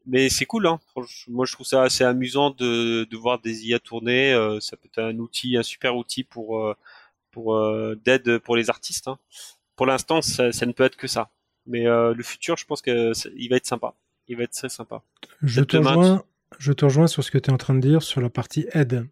mais 0.10 0.30
c'est 0.30 0.46
cool, 0.46 0.66
hein. 0.66 0.80
Moi, 1.28 1.46
je 1.46 1.54
trouve 1.54 1.68
ça 1.68 1.84
assez 1.84 2.04
amusant 2.04 2.50
de, 2.50 3.04
de 3.04 3.18
voir 3.18 3.40
des 3.40 3.68
IA 3.68 3.78
tourner. 3.78 4.34
Euh, 4.34 4.60
ça 4.60 4.76
peut 4.76 4.88
être 4.88 5.00
un 5.00 5.18
outil, 5.20 5.56
un 5.56 5.64
super 5.64 5.96
outil 5.96 6.24
pour 6.24 6.60
euh, 6.60 6.76
pour 7.30 7.56
euh, 7.56 7.96
d'aide 8.04 8.40
pour 8.40 8.56
les 8.56 8.72
artistes. 8.72 9.08
Hein. 9.08 9.20
Pour 9.76 9.86
l'instant, 9.86 10.24
ça, 10.24 10.52
ça, 10.52 10.66
ne 10.66 10.72
peut 10.72 10.84
être 10.84 10.98
que 10.98 11.08
ça. 11.08 11.30
Mais 11.68 11.84
le 11.84 12.24
futur, 12.24 12.58
je 12.58 12.66
pense 12.66 12.82
que 12.82 13.14
il 13.38 13.50
va 13.50 13.58
être 13.58 13.68
sympa. 13.68 13.94
Il 14.28 14.38
va 14.38 14.44
être 14.44 14.52
très 14.52 14.70
sympa. 14.70 15.04
Je 15.44 15.62
te, 15.62 15.78
rejoins, 15.78 16.24
je 16.58 16.74
te 16.74 16.86
rejoins 16.86 17.08
sur 17.08 17.24
ce 17.24 17.30
que 17.30 17.38
tu 17.38 17.52
es 17.52 17.54
en 17.54 17.58
train 17.58 17.76
de 17.76 17.80
dire 17.80 18.02
sur 18.02 18.20
la 18.20 18.30
partie 18.30 18.66
aide, 18.74 19.08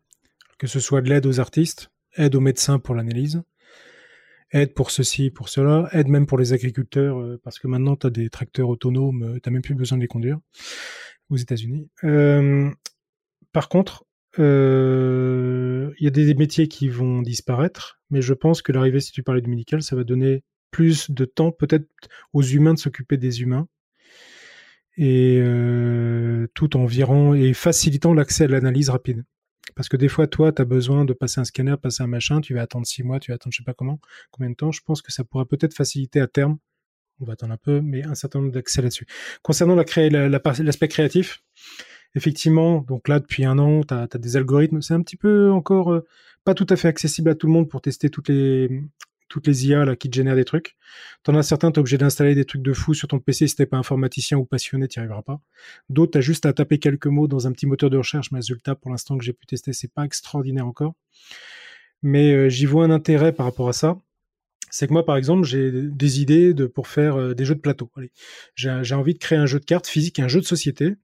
que 0.57 0.65
ce 0.65 0.79
soit 0.79 1.01
de 1.01 1.09
l'aide 1.09 1.27
aux 1.27 1.39
artistes, 1.39 1.91
aide 2.15 2.35
aux 2.35 2.39
médecins 2.39 2.79
pour 2.79 2.95
l'analyse, 2.95 3.43
aide 4.51 4.73
pour 4.73 4.91
ceci, 4.91 5.29
pour 5.29 5.49
cela, 5.49 5.89
aide 5.91 6.07
même 6.07 6.25
pour 6.25 6.37
les 6.37 6.53
agriculteurs, 6.53 7.19
euh, 7.19 7.39
parce 7.43 7.59
que 7.59 7.67
maintenant, 7.67 7.95
tu 7.95 8.07
as 8.07 8.09
des 8.09 8.29
tracteurs 8.29 8.69
autonomes, 8.69 9.23
euh, 9.23 9.39
tu 9.41 9.49
n'as 9.49 9.53
même 9.53 9.61
plus 9.61 9.75
besoin 9.75 9.97
de 9.97 10.01
les 10.01 10.07
conduire 10.07 10.39
aux 11.29 11.37
États-Unis. 11.37 11.89
Euh, 12.03 12.69
par 13.51 13.69
contre, 13.69 14.05
il 14.39 14.43
y 15.99 16.07
a 16.07 16.11
des 16.11 16.33
métiers 16.35 16.67
qui 16.67 16.89
vont 16.89 17.23
disparaître, 17.23 17.99
mais 18.11 18.21
je 18.21 18.33
pense 18.35 18.61
que 18.61 18.71
l'arrivée, 18.71 18.99
si 18.99 19.11
tu 19.11 19.23
parlais 19.23 19.41
du 19.41 19.49
médical, 19.49 19.81
ça 19.81 19.95
va 19.95 20.03
donner 20.03 20.43
plus 20.69 21.09
de 21.09 21.25
temps 21.25 21.51
peut-être 21.51 21.87
aux 22.33 22.43
humains 22.43 22.75
de 22.75 22.79
s'occuper 22.79 23.17
des 23.17 23.41
humains 23.41 23.67
et 24.95 25.41
tout 26.53 26.77
en 26.77 26.85
virant 26.85 27.33
et 27.33 27.53
facilitant 27.53 28.13
l'accès 28.13 28.43
à 28.43 28.47
l'analyse 28.47 28.89
rapide. 28.89 29.23
Parce 29.75 29.89
que 29.89 29.97
des 29.97 30.07
fois, 30.07 30.27
toi, 30.27 30.51
tu 30.51 30.61
as 30.61 30.65
besoin 30.65 31.05
de 31.05 31.13
passer 31.13 31.39
un 31.39 31.43
scanner, 31.43 31.75
passer 31.81 32.03
un 32.03 32.07
machin, 32.07 32.41
tu 32.41 32.53
vas 32.53 32.61
attendre 32.61 32.85
six 32.85 33.03
mois, 33.03 33.19
tu 33.19 33.31
vas 33.31 33.35
attendre 33.35 33.53
je 33.53 33.57
sais 33.57 33.63
pas 33.63 33.73
comment, 33.73 33.99
combien 34.31 34.49
de 34.49 34.55
temps. 34.55 34.71
Je 34.71 34.81
pense 34.81 35.01
que 35.01 35.11
ça 35.11 35.23
pourra 35.23 35.45
peut-être 35.45 35.73
faciliter 35.73 36.19
à 36.19 36.27
terme, 36.27 36.57
on 37.19 37.25
va 37.25 37.33
attendre 37.33 37.53
un 37.53 37.57
peu, 37.57 37.81
mais 37.81 38.03
un 38.03 38.15
certain 38.15 38.39
nombre 38.39 38.51
d'accès 38.51 38.81
là-dessus. 38.81 39.07
Concernant 39.41 39.75
l'aspect 39.75 40.09
la, 40.09 40.29
la, 40.29 40.87
créatif, 40.87 41.43
effectivement, 42.15 42.81
donc 42.81 43.07
là, 43.07 43.19
depuis 43.19 43.45
un 43.45 43.59
an, 43.59 43.83
tu 43.83 43.93
as, 43.93 44.07
des 44.07 44.37
algorithmes. 44.37 44.81
C'est 44.81 44.93
un 44.93 45.01
petit 45.01 45.17
peu 45.17 45.51
encore 45.51 45.91
euh, 45.91 46.05
pas 46.43 46.53
tout 46.53 46.67
à 46.69 46.75
fait 46.75 46.87
accessible 46.87 47.29
à 47.29 47.35
tout 47.35 47.47
le 47.47 47.53
monde 47.53 47.69
pour 47.69 47.81
tester 47.81 48.09
toutes 48.09 48.29
les, 48.29 48.69
toutes 49.27 49.47
les 49.47 49.67
IA 49.67 49.85
là, 49.85 49.95
qui 49.95 50.09
te 50.09 50.15
génèrent 50.15 50.35
des 50.35 50.45
trucs. 50.45 50.75
T'en 51.23 51.35
as 51.35 51.43
certains, 51.43 51.71
t'es 51.71 51.79
obligé 51.79 51.97
d'installer 51.97 52.35
des 52.35 52.45
trucs 52.45 52.61
de 52.61 52.73
fou 52.73 52.93
sur 52.93 53.07
ton 53.07 53.19
PC 53.19 53.47
si 53.47 53.55
t'es 53.55 53.65
pas 53.65 53.77
informaticien 53.77 54.37
ou 54.37 54.45
passionné, 54.45 54.87
t'y 54.87 54.99
arriveras 54.99 55.21
pas. 55.21 55.39
D'autres, 55.89 56.13
t'as 56.13 56.21
juste 56.21 56.45
à 56.45 56.53
taper 56.53 56.79
quelques 56.79 57.07
mots 57.07 57.27
dans 57.27 57.47
un 57.47 57.51
petit 57.51 57.65
moteur 57.65 57.89
de 57.89 57.97
recherche, 57.97 58.31
mais 58.31 58.39
résultat, 58.39 58.75
pour 58.75 58.91
l'instant 58.91 59.17
que 59.17 59.23
j'ai 59.23 59.33
pu 59.33 59.45
tester, 59.45 59.73
c'est 59.73 59.91
pas 59.91 60.05
extraordinaire 60.05 60.67
encore. 60.67 60.93
Mais 62.01 62.33
euh, 62.33 62.49
j'y 62.49 62.65
vois 62.65 62.85
un 62.85 62.91
intérêt 62.91 63.33
par 63.33 63.45
rapport 63.45 63.69
à 63.69 63.73
ça. 63.73 63.99
C'est 64.69 64.87
que 64.87 64.93
moi, 64.93 65.05
par 65.05 65.17
exemple, 65.17 65.45
j'ai 65.45 65.71
des 65.71 66.21
idées 66.21 66.53
pour 66.73 66.87
faire 66.87 67.15
euh, 67.15 67.33
des 67.33 67.45
jeux 67.45 67.55
de 67.55 67.61
plateau. 67.61 67.89
J'ai 68.55 68.95
envie 68.95 69.13
de 69.13 69.19
créer 69.19 69.37
un 69.37 69.45
jeu 69.45 69.59
de 69.59 69.65
cartes 69.65 69.87
physique, 69.87 70.19
un 70.19 70.27
jeu 70.27 70.41
de 70.41 70.45
société. 70.45 70.95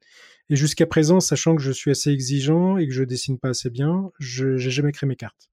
Et 0.50 0.56
jusqu'à 0.56 0.86
présent, 0.86 1.20
sachant 1.20 1.56
que 1.56 1.62
je 1.62 1.72
suis 1.72 1.90
assez 1.90 2.12
exigeant 2.12 2.78
et 2.78 2.88
que 2.88 2.94
je 2.94 3.04
dessine 3.04 3.40
pas 3.40 3.50
assez 3.50 3.70
bien, 3.70 4.12
je 4.20 4.58
j'ai 4.58 4.72
jamais 4.72 4.92
créé 4.92 5.08
mes 5.08 5.16
cartes. 5.16 5.50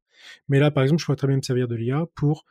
Mais 0.49 0.59
là, 0.59 0.71
par 0.71 0.83
exemple, 0.83 1.01
je 1.01 1.07
pourrais 1.07 1.17
très 1.17 1.29
bien 1.29 1.37
me 1.37 1.43
servir 1.43 1.69
de 1.69 1.77
l'IA 1.77 2.07
pour 2.15 2.45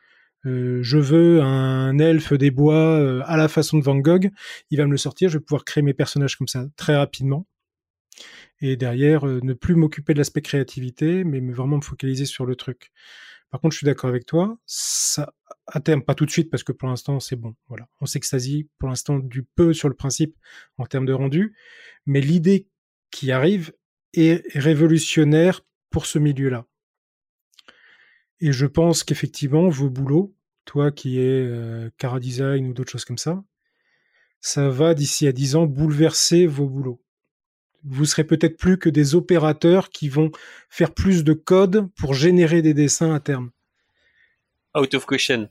euh, 0.46 0.80
je 0.82 0.98
veux 0.98 1.42
un 1.42 1.98
elfe 2.00 2.34
des 2.34 2.52
bois 2.52 2.98
euh, 2.98 3.22
à 3.26 3.38
la 3.38 3.48
façon 3.48 3.78
de 3.78 3.84
Van 3.84 3.98
Gogh, 3.98 4.32
il 4.70 4.78
va 4.78 4.86
me 4.86 4.92
le 4.92 4.98
sortir, 4.98 5.30
je 5.30 5.38
vais 5.38 5.44
pouvoir 5.44 5.66
créer 5.66 5.82
mes 5.84 5.94
personnages 5.94 6.38
comme 6.38 6.48
ça 6.48 6.68
très 6.78 6.96
rapidement. 6.96 7.46
Et 8.62 8.76
derrière, 8.76 9.28
euh, 9.28 9.40
ne 9.44 9.54
plus 9.54 9.76
m'occuper 9.76 10.14
de 10.14 10.20
l'aspect 10.20 10.42
créativité, 10.42 11.24
mais 11.24 11.40
vraiment 11.52 11.78
me 11.78 11.82
focaliser 11.82 12.26
sur 12.26 12.46
le 12.46 12.56
truc. 12.56 12.92
Par 13.52 13.62
contre, 13.62 13.74
je 13.74 13.78
suis 13.78 13.86
d'accord 13.86 14.10
avec 14.10 14.26
toi, 14.26 14.58
ça, 14.66 15.34
à 15.68 15.80
terme, 15.80 16.04
pas 16.04 16.16
tout 16.16 16.26
de 16.26 16.32
suite, 16.32 16.52
parce 16.52 16.64
que 16.64 16.72
pour 16.72 16.88
l'instant, 16.90 17.20
c'est 17.20 17.36
bon. 17.36 17.56
Voilà. 17.68 17.88
On 18.02 18.06
s'extasie 18.06 18.70
pour 18.78 18.90
l'instant 18.90 19.18
du 19.20 19.44
peu 19.44 19.74
sur 19.74 19.90
le 19.90 19.96
principe 19.96 20.36
en 20.78 20.86
termes 20.86 21.06
de 21.06 21.14
rendu, 21.14 21.56
mais 22.06 22.22
l'idée 22.22 22.68
qui 23.12 23.32
arrive 23.32 23.74
est 24.14 24.44
révolutionnaire 24.56 25.62
pour 25.90 26.06
ce 26.06 26.20
milieu-là. 26.20 26.69
Et 28.42 28.52
je 28.52 28.66
pense 28.66 29.04
qu'effectivement, 29.04 29.70
vos 29.70 29.90
boulots, 29.90 30.34
toi 30.66 30.92
qui 30.92 31.20
es 31.20 31.44
euh, 31.46 31.90
Cara 31.98 32.20
Design 32.20 32.68
ou 32.68 32.74
d'autres 32.74 32.92
choses 32.92 33.06
comme 33.06 33.18
ça, 33.18 33.44
ça 34.42 34.70
va 34.70 34.94
d'ici 34.94 35.28
à 35.28 35.32
10 35.32 35.56
ans 35.56 35.66
bouleverser 35.66 36.46
vos 36.46 36.68
boulots. 36.68 37.02
Vous 37.84 38.06
serez 38.06 38.24
peut-être 38.24 38.58
plus 38.58 38.78
que 38.78 38.90
des 38.90 39.16
opérateurs 39.16 39.90
qui 39.90 40.10
vont 40.10 40.32
faire 40.70 40.94
plus 40.94 41.24
de 41.24 41.34
code 41.34 41.90
pour 41.96 42.14
générer 42.14 42.62
des 42.62 42.74
dessins 42.74 43.14
à 43.14 43.20
terme. 43.20 43.52
Out 44.76 44.94
of 44.94 45.06
question. 45.06 45.50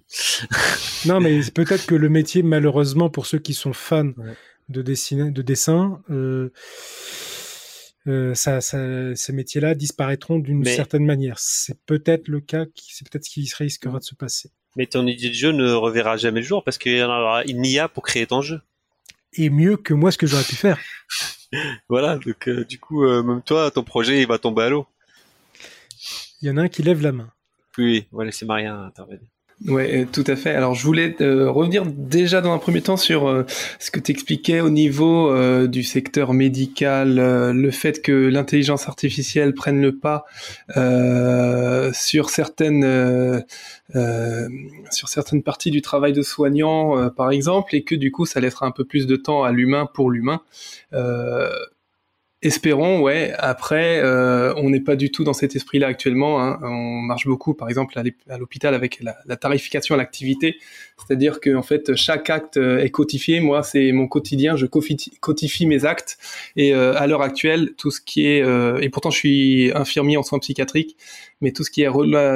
non, 1.07 1.21
mais 1.21 1.41
peut-être 1.55 1.87
que 1.87 1.95
le 1.95 2.09
métier, 2.09 2.43
malheureusement, 2.43 3.11
pour 3.11 3.27
ceux 3.27 3.39
qui 3.39 3.55
sont 3.55 3.73
fans 3.73 4.13
de, 4.69 4.83
de 4.83 5.43
dessin, 5.43 6.03
euh, 6.11 6.51
euh, 8.09 8.35
ça, 8.35 8.61
ces 8.61 9.33
métiers-là 9.33 9.75
disparaîtront 9.75 10.39
d'une 10.39 10.65
certaine 10.65 11.05
manière. 11.05 11.39
C'est 11.39 11.79
peut-être 11.85 12.29
le 12.29 12.41
cas, 12.41 12.65
c'est 12.77 13.09
peut-être 13.09 13.25
ce 13.25 13.31
qui 13.31 13.53
risquera 13.59 13.99
de 13.99 14.05
se 14.05 14.15
passer. 14.15 14.51
Mais 14.77 14.87
ton 14.87 15.07
idée 15.07 15.29
de 15.29 15.35
jeu 15.35 15.53
ne 15.53 15.73
reverra 15.73 16.17
jamais 16.17 16.41
le 16.41 16.47
jour 16.47 16.63
parce 16.65 16.79
qu'il 16.79 16.97
y 16.97 17.03
en 17.03 17.09
aura 17.09 17.45
une 17.45 17.65
IA 17.65 17.89
pour 17.89 18.05
créer 18.05 18.27
ton 18.27 18.43
jeu. 18.43 18.61
Et 19.35 19.51
mieux 19.51 19.77
que 19.77 19.95
moi, 19.95 20.11
ce 20.11 20.19
que 20.19 20.27
j'aurais 20.27 20.45
pu 20.45 20.57
faire. 20.57 20.79
voilà, 21.89 22.19
donc 22.19 22.49
euh, 22.49 22.65
du 22.65 22.79
coup, 22.79 23.05
euh, 23.05 23.23
même 23.23 23.43
toi, 23.43 23.71
ton 23.71 23.83
projet, 23.83 24.21
il 24.21 24.27
va 24.27 24.39
tomber 24.39 24.63
à 24.63 24.71
l'eau. 24.71 24.87
Il 26.41 26.49
y 26.49 26.51
en 26.51 26.57
a 26.57 26.63
un 26.63 26.69
qui 26.69 26.83
lève 26.83 27.03
la 27.03 27.13
main. 27.13 27.31
Oui, 27.77 28.07
on 28.13 28.19
va 28.19 28.25
laisser 28.25 28.47
Maria 28.47 28.75
intervenir. 28.75 29.29
Ouais, 29.67 30.03
euh, 30.03 30.07
tout 30.11 30.25
à 30.29 30.37
fait. 30.37 30.51
Alors 30.51 30.75
je 30.75 30.85
voulais 30.85 31.17
euh, 31.21 31.51
revenir 31.51 31.85
déjà 31.85 32.41
dans 32.41 32.53
un 32.53 32.59
premier 32.59 32.81
temps 32.81 32.97
sur 32.97 33.27
euh, 33.27 33.45
ce 33.81 33.91
que 33.91 33.99
tu 33.99 34.13
expliquais 34.13 34.61
au 34.61 34.71
niveau 34.71 35.09
du 35.67 35.83
secteur 35.83 36.33
médical, 36.33 37.17
le 37.17 37.71
fait 37.71 38.01
que 38.03 38.13
l'intelligence 38.13 38.89
artificielle 38.89 39.55
prenne 39.55 39.81
le 39.81 39.97
pas 39.97 40.25
sur 41.93 42.31
certaines 42.31 43.45
sur 44.91 45.09
certaines 45.09 45.43
parties 45.43 45.71
du 45.71 45.83
travail 45.83 46.13
de 46.13 46.23
soignant, 46.23 47.11
par 47.11 47.31
exemple, 47.31 47.75
et 47.75 47.83
que 47.83 47.95
du 47.95 48.13
coup 48.13 48.27
ça 48.27 48.41
laissera 48.41 48.67
un 48.67 48.71
peu 48.71 48.85
plus 48.85 49.07
de 49.07 49.17
temps 49.17 49.43
à 49.43 49.53
l'humain 49.53 49.89
pour 49.93 50.11
l'humain. 50.11 50.41
Espérons, 52.41 53.01
ouais. 53.01 53.33
Après, 53.39 53.99
euh, 53.99 54.55
on 54.57 54.71
n'est 54.71 54.81
pas 54.81 54.95
du 54.95 55.11
tout 55.11 55.25
dans 55.25 55.33
cet 55.33 55.57
esprit-là 55.57 55.89
actuellement. 55.89 56.41
Hein. 56.41 56.61
On 56.63 57.01
marche 57.03 57.27
beaucoup, 57.27 57.53
par 57.53 57.69
exemple, 57.69 57.99
à 57.99 58.39
l'hôpital 58.39 58.75
avec 58.75 59.01
la, 59.03 59.37
tarification 59.37 59.97
à 59.97 59.99
l'activité, 59.99 60.57
c'est-à-dire 60.97 61.41
que 61.41 61.57
en 61.57 61.63
fait, 61.63 61.97
chaque 61.97 62.31
acte 62.31 62.57
euh, 62.57 62.79
est 62.79 62.91
codifié. 62.91 63.41
Moi, 63.41 63.65
c'est 63.65 63.91
mon 63.91 64.07
quotidien, 64.07 64.55
je 64.55 64.67
codifie 64.67 65.67
mes 65.67 65.85
actes. 65.85 66.17
Et 66.55 66.73
euh, 66.73 66.95
à 66.97 67.09
l'heure 67.09 67.23
actuelle, 67.23 67.73
tout 67.77 67.91
ce 67.91 68.01
qui 68.01 68.25
est 68.27 68.39
et 68.39 68.89
pourtant, 68.89 69.11
je 69.11 69.19
suis 69.19 69.73
infirmier 69.75 70.17
en 70.17 70.23
soins 70.23 70.39
psychiatriques, 70.39 70.97
mais 71.41 71.51
tout 71.51 71.65
ce 71.65 71.73
qui 71.73 71.83
est 71.83 71.91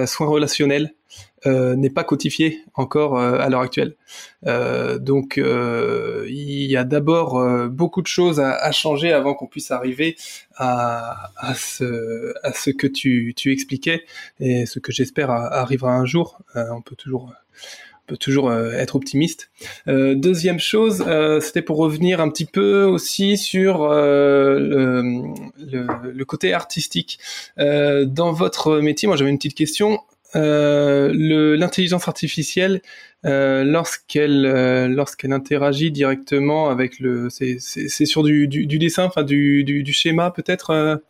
soins 0.06 0.26
relationnels, 0.26 0.86
euh, 0.86 1.31
n'est 1.46 1.90
pas 1.90 2.04
codifié 2.04 2.62
encore 2.74 3.18
euh, 3.18 3.38
à 3.38 3.48
l'heure 3.48 3.60
actuelle. 3.60 3.96
Euh, 4.46 4.98
donc 4.98 5.36
il 5.36 6.70
y 6.70 6.76
a 6.76 6.84
d'abord 6.84 7.42
beaucoup 7.68 8.02
de 8.02 8.06
choses 8.06 8.40
à, 8.40 8.72
changer 8.72 9.12
avant 9.12 9.34
qu'on 9.34 9.46
puisse 9.46 9.70
arriver 9.70 10.16
à, 10.56 11.30
ce, 11.54 12.70
que 12.70 12.86
tu, 12.86 13.34
expliquais 13.46 14.04
et 14.40 14.66
ce 14.66 14.78
que 14.78 14.92
j'espère 14.92 15.30
arrivera 15.30 15.92
un 15.94 16.04
jour. 16.04 16.38
on 16.54 16.80
peut 16.80 16.96
toujours 16.96 17.32
être 18.52 18.96
optimiste. 18.96 19.50
deuxième 19.86 20.58
chose, 20.58 21.04
c'était 21.40 21.62
pour 21.62 21.78
revenir 21.78 22.20
un 22.20 22.30
petit 22.30 22.46
peu 22.46 22.84
aussi 22.84 23.36
sur 23.36 23.88
le, 23.88 25.34
le, 25.58 25.86
le, 26.12 26.24
côté 26.24 26.52
artistique. 26.52 27.18
dans 27.56 28.32
votre 28.32 28.80
métier, 28.80 29.08
moi 29.08 29.16
j'avais 29.16 29.30
une 29.30 29.38
petite 29.38 29.56
question. 29.56 30.00
Euh, 30.34 31.56
l'intelligence 31.56 32.08
artificielle, 32.08 32.80
euh, 33.26 33.64
lorsqu'elle 33.64 34.46
euh, 34.46 34.88
lorsqu'elle 34.88 35.32
interagit 35.32 35.90
directement 35.90 36.70
avec 36.70 36.98
le, 37.00 37.28
c'est 37.30 37.58
sur 38.06 38.22
du, 38.22 38.48
du, 38.48 38.66
du, 38.66 38.78
dessin, 38.78 39.04
enfin 39.04 39.24
du, 39.24 39.62
du, 39.64 39.82
du 39.82 39.92
schéma 39.92 40.30
peut-être. 40.30 41.02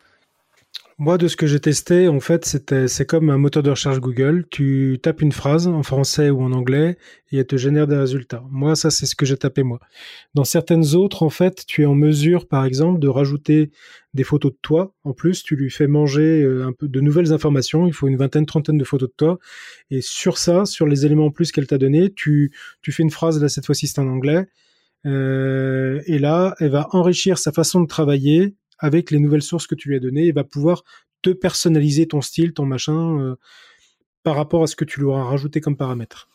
Moi, 0.99 1.17
de 1.17 1.27
ce 1.27 1.35
que 1.35 1.47
j'ai 1.47 1.59
testé, 1.59 2.07
en 2.07 2.19
fait, 2.19 2.45
c'est 2.87 3.05
comme 3.05 3.31
un 3.31 3.37
moteur 3.37 3.63
de 3.63 3.71
recherche 3.71 3.99
Google. 3.99 4.45
Tu 4.51 4.99
tapes 5.01 5.21
une 5.21 5.31
phrase 5.31 5.67
en 5.67 5.81
français 5.81 6.29
ou 6.29 6.43
en 6.43 6.51
anglais 6.51 6.97
et 7.31 7.37
elle 7.37 7.47
te 7.47 7.57
génère 7.57 7.87
des 7.87 7.95
résultats. 7.95 8.43
Moi, 8.51 8.75
ça, 8.75 8.91
c'est 8.91 9.07
ce 9.07 9.15
que 9.15 9.25
j'ai 9.25 9.35
tapé 9.35 9.63
moi. 9.63 9.79
Dans 10.35 10.43
certaines 10.43 10.93
autres, 10.93 11.23
en 11.23 11.31
fait, 11.31 11.65
tu 11.65 11.81
es 11.81 11.85
en 11.85 11.95
mesure, 11.95 12.47
par 12.47 12.63
exemple, 12.63 12.99
de 12.99 13.07
rajouter 13.07 13.71
des 14.13 14.23
photos 14.23 14.51
de 14.51 14.57
toi. 14.61 14.93
En 15.03 15.13
plus, 15.13 15.41
tu 15.41 15.55
lui 15.55 15.71
fais 15.71 15.87
manger 15.87 16.43
euh, 16.43 16.67
un 16.67 16.73
peu 16.73 16.87
de 16.87 17.01
nouvelles 17.01 17.33
informations. 17.33 17.87
Il 17.87 17.93
faut 17.93 18.07
une 18.07 18.17
vingtaine, 18.17 18.45
trentaine 18.45 18.77
de 18.77 18.83
photos 18.83 19.09
de 19.09 19.15
toi. 19.17 19.39
Et 19.89 20.01
sur 20.01 20.37
ça, 20.37 20.65
sur 20.65 20.85
les 20.85 21.07
éléments 21.07 21.25
en 21.25 21.31
plus 21.31 21.51
qu'elle 21.51 21.67
t'a 21.67 21.79
donné, 21.79 22.13
tu, 22.13 22.53
tu 22.83 22.91
fais 22.91 23.01
une 23.01 23.09
phrase, 23.09 23.41
là, 23.41 23.49
cette 23.49 23.65
fois-ci, 23.65 23.87
c'est 23.87 23.99
en 23.99 24.07
anglais. 24.07 24.45
Euh, 25.05 26.01
et 26.05 26.19
là, 26.19 26.55
elle 26.59 26.69
va 26.69 26.87
enrichir 26.91 27.37
sa 27.37 27.51
façon 27.51 27.81
de 27.81 27.87
travailler 27.87 28.55
avec 28.79 29.11
les 29.11 29.19
nouvelles 29.19 29.41
sources 29.41 29.67
que 29.67 29.75
tu 29.75 29.89
lui 29.89 29.95
as 29.95 29.99
données 29.99 30.27
et 30.27 30.31
va 30.31 30.43
pouvoir 30.43 30.83
te 31.21 31.29
personnaliser 31.29 32.07
ton 32.07 32.21
style, 32.21 32.53
ton 32.53 32.65
machin, 32.65 33.19
euh, 33.19 33.35
par 34.23 34.35
rapport 34.35 34.63
à 34.63 34.67
ce 34.67 34.75
que 34.75 34.85
tu 34.85 34.99
lui 34.99 35.07
auras 35.07 35.23
rajouté 35.23 35.61
comme 35.61 35.77
paramètre. 35.77 36.29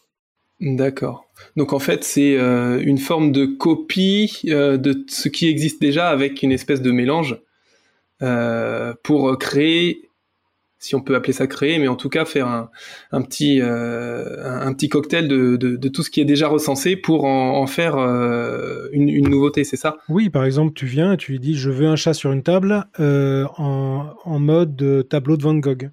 D'accord. 0.60 1.24
Donc 1.56 1.72
en 1.72 1.78
fait, 1.78 2.02
c'est 2.02 2.36
euh, 2.36 2.82
une 2.84 2.98
forme 2.98 3.30
de 3.30 3.46
copie 3.46 4.40
euh, 4.46 4.76
de 4.76 5.04
ce 5.08 5.28
qui 5.28 5.46
existe 5.46 5.80
déjà 5.80 6.08
avec 6.08 6.42
une 6.42 6.50
espèce 6.50 6.82
de 6.82 6.90
mélange 6.90 7.40
pour 9.04 9.38
créer 9.38 10.07
si 10.78 10.94
on 10.94 11.00
peut 11.00 11.16
appeler 11.16 11.32
ça 11.32 11.46
créer, 11.46 11.78
mais 11.78 11.88
en 11.88 11.96
tout 11.96 12.08
cas 12.08 12.24
faire 12.24 12.46
un, 12.46 13.22
petit, 13.22 13.60
euh, 13.60 14.44
un, 14.44 14.72
petit 14.72 14.88
cocktail 14.88 15.26
de, 15.26 15.56
de, 15.56 15.88
tout 15.88 16.02
ce 16.02 16.10
qui 16.10 16.20
est 16.20 16.24
déjà 16.24 16.48
recensé 16.48 16.96
pour 16.96 17.24
en, 17.24 17.66
faire 17.66 17.96
euh, 17.96 18.88
une, 18.92 19.08
une, 19.08 19.28
nouveauté, 19.28 19.64
c'est 19.64 19.76
ça? 19.76 19.96
Oui, 20.08 20.30
par 20.30 20.44
exemple, 20.44 20.74
tu 20.74 20.86
viens 20.86 21.14
et 21.14 21.16
tu 21.16 21.32
lui 21.32 21.40
dis 21.40 21.56
je 21.56 21.70
veux 21.70 21.86
un 21.86 21.96
chat 21.96 22.14
sur 22.14 22.32
une 22.32 22.42
table 22.42 22.84
euh, 23.00 23.46
en, 23.56 24.14
en, 24.24 24.38
mode 24.38 25.06
tableau 25.08 25.36
de 25.36 25.42
Van 25.42 25.54
Gogh. 25.54 25.90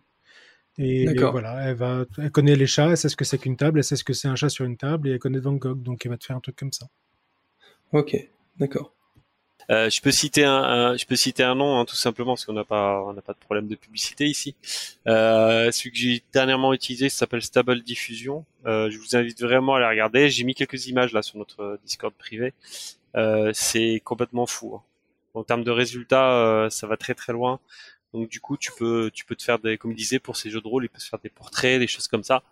Et, 0.77 1.05
voilà, 1.17 1.69
elle, 1.69 1.75
va, 1.75 2.05
elle 2.17 2.31
connaît 2.31 2.55
les 2.55 2.67
chats, 2.67 2.89
elle 2.89 2.97
sait 2.97 3.09
ce 3.09 3.15
que 3.15 3.25
c'est 3.25 3.37
qu'une 3.37 3.55
table, 3.55 3.79
elle 3.79 3.83
sait 3.83 3.95
ce 3.95 4.03
que 4.03 4.13
c'est 4.13 4.27
un 4.27 4.35
chat 4.35 4.49
sur 4.49 4.65
une 4.65 4.77
table 4.77 5.07
et 5.07 5.13
elle 5.13 5.19
connaît 5.19 5.39
Van 5.39 5.53
Gogh, 5.53 5.81
donc 5.81 6.05
elle 6.05 6.11
va 6.11 6.17
te 6.17 6.25
faire 6.25 6.35
un 6.35 6.41
truc 6.41 6.57
comme 6.57 6.73
ça. 6.73 6.87
Ok, 7.93 8.15
d'accord. 8.59 8.94
Euh, 9.71 9.89
je 9.89 10.01
peux 10.01 10.11
citer 10.11 10.43
un, 10.43 10.95
je 10.95 11.05
peux 11.05 11.15
citer 11.15 11.43
un 11.43 11.55
nom 11.55 11.79
hein, 11.79 11.85
tout 11.85 11.95
simplement 11.95 12.33
parce 12.33 12.45
qu'on 12.45 12.53
n'a 12.53 12.63
pas 12.63 13.03
on 13.05 13.13
n'a 13.13 13.21
pas 13.21 13.33
de 13.33 13.39
problème 13.39 13.67
de 13.67 13.75
publicité 13.75 14.25
ici. 14.25 14.55
Euh, 15.07 15.71
celui 15.71 15.91
que 15.91 15.97
j'ai 15.97 16.23
dernièrement 16.33 16.73
utilisé 16.73 17.09
s'appelle 17.09 17.41
Stable 17.41 17.81
Diffusion. 17.81 18.45
Euh, 18.65 18.89
je 18.91 18.97
vous 18.97 19.15
invite 19.15 19.41
vraiment 19.41 19.75
à 19.75 19.77
aller 19.77 19.87
regarder. 19.87 20.29
J'ai 20.29 20.43
mis 20.43 20.55
quelques 20.55 20.87
images 20.87 21.13
là 21.13 21.21
sur 21.21 21.37
notre 21.37 21.79
Discord 21.85 22.13
privé. 22.13 22.53
Euh, 23.15 23.51
c'est 23.53 24.01
complètement 24.03 24.45
fou. 24.45 24.75
Hein. 24.75 24.81
En 25.33 25.43
termes 25.43 25.63
de 25.63 25.71
résultats, 25.71 26.31
euh, 26.31 26.69
ça 26.69 26.87
va 26.87 26.97
très 26.97 27.13
très 27.13 27.33
loin. 27.33 27.59
Donc 28.15 28.29
du 28.29 28.39
coup, 28.39 28.57
tu 28.57 28.71
peux 28.77 29.11
tu 29.13 29.25
peux 29.25 29.35
te 29.35 29.43
faire 29.43 29.59
des 29.59 29.77
comme 29.77 29.93
il 29.97 30.19
pour 30.21 30.37
ces 30.37 30.49
jeux 30.49 30.61
de 30.61 30.67
rôle, 30.67 30.85
il 30.85 30.89
peut 30.89 30.99
se 30.99 31.09
faire 31.09 31.19
des 31.19 31.29
portraits, 31.29 31.79
des 31.79 31.87
choses 31.87 32.07
comme 32.07 32.23
ça. 32.23 32.43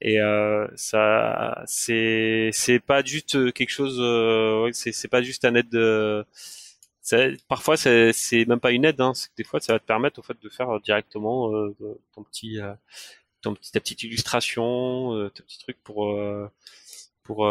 Et 0.00 0.20
euh, 0.20 0.66
ça 0.74 1.62
c'est 1.66 2.50
c'est 2.52 2.80
pas 2.80 3.04
juste 3.04 3.52
quelque 3.52 3.70
chose 3.70 3.98
euh, 4.00 4.70
c'est 4.72 4.92
c'est 4.92 5.08
pas 5.08 5.22
juste 5.22 5.44
un 5.44 5.54
aide 5.54 5.68
de 5.68 6.24
parfois 7.48 7.76
c'est 7.76 8.12
c'est 8.12 8.44
même 8.46 8.60
pas 8.60 8.70
une 8.72 8.84
aide 8.84 9.00
hein, 9.00 9.12
des 9.36 9.44
fois 9.44 9.60
ça 9.60 9.72
va 9.74 9.78
te 9.78 9.86
permettre 9.86 10.18
au 10.20 10.22
fait 10.22 10.40
de 10.40 10.48
faire 10.48 10.80
directement 10.80 11.52
euh, 11.54 11.74
ton 12.14 12.22
petit 12.24 12.60
euh, 12.60 12.74
ton 13.42 13.54
petit 13.54 13.72
ta 13.72 13.80
petite 13.80 14.02
illustration, 14.04 15.14
euh, 15.16 15.30
ton 15.30 15.42
petit 15.44 15.58
truc 15.58 15.78
pour 15.84 16.16
pour 17.24 17.46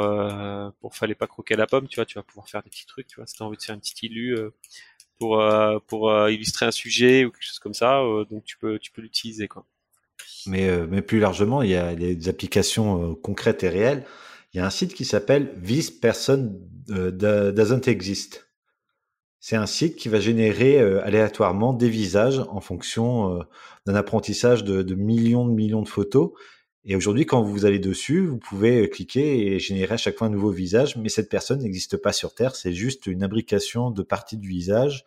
pour 0.80 0.96
fallait 0.96 1.16
pas 1.16 1.28
croquer 1.28 1.56
la 1.56 1.68
pomme, 1.68 1.88
tu 1.88 1.96
vois, 1.96 2.06
tu 2.06 2.16
vas 2.16 2.24
pouvoir 2.24 2.50
faire 2.50 2.64
des 2.64 2.70
petits 2.70 2.86
trucs, 2.86 3.08
tu 3.08 3.18
vois, 3.18 3.28
si 3.28 3.36
t'as 3.38 3.46
envie 3.46 3.58
de 3.58 3.62
faire 3.64 3.76
une 3.76 3.82
petite 3.82 4.04
illu 4.04 4.36
euh, 4.38 4.52
pour 5.88 6.10
euh, 6.10 6.32
illustrer 6.32 6.66
un 6.66 6.72
sujet 6.72 7.26
ou 7.26 7.32
quelque 7.32 7.46
chose 7.46 7.60
comme 7.60 7.74
ça. 7.74 8.02
Euh, 8.02 8.26
donc 8.26 8.44
tu 8.44 8.58
peux 8.58 8.80
tu 8.80 8.92
peux 8.92 9.02
l'utiliser 9.02 9.48
quoi. 9.48 9.66
Mais 10.48 10.88
mais 10.88 11.02
plus 11.02 11.20
largement, 11.20 11.62
il 11.62 11.70
y 11.70 11.76
a 11.76 11.96
des 11.96 12.30
applications 12.30 13.16
concrètes 13.16 13.64
et 13.64 13.70
réelles. 13.70 14.06
Il 14.54 14.58
y 14.58 14.60
a 14.60 14.66
un 14.66 14.72
site 14.72 14.94
qui 14.94 15.06
s'appelle 15.06 15.62
This 15.64 15.92
Person 15.92 16.60
Doesn't 16.88 17.88
Exist. 17.88 18.48
C'est 19.40 19.56
un 19.56 19.66
site 19.66 19.96
qui 19.96 20.10
va 20.10 20.20
générer 20.20 20.80
aléatoirement 20.80 21.74
des 21.74 21.90
visages 21.90 22.40
en 22.50 22.60
fonction 22.60 23.40
d'un 23.86 23.96
apprentissage 23.96 24.64
de, 24.64 24.96
millions 24.96 25.46
de 25.46 25.54
millions 25.54 25.82
de 25.84 25.90
photos. 25.90 26.32
Et 26.84 26.96
aujourd'hui, 26.96 27.26
quand 27.26 27.42
vous 27.42 27.66
allez 27.66 27.80
dessus, 27.80 28.26
vous 28.26 28.38
pouvez 28.38 28.90
cliquer 28.90 29.54
et 29.54 29.60
générer 29.60 29.94
à 29.94 29.98
chaque 29.98 30.18
fois 30.18 30.28
un 30.28 30.32
nouveau 30.32 30.50
visage, 30.50 30.98
mais 30.98 31.10
cette 31.10 31.30
personne 31.30 31.60
n'existe 31.60 31.98
pas 31.98 32.12
sur 32.12 32.34
Terre, 32.34 32.56
c'est 32.56 32.74
juste 32.74 33.06
une 33.06 33.24
imbrication 33.24 33.92
de 33.92 34.02
parties 34.02 34.38
du 34.38 34.48
visage 34.48 35.06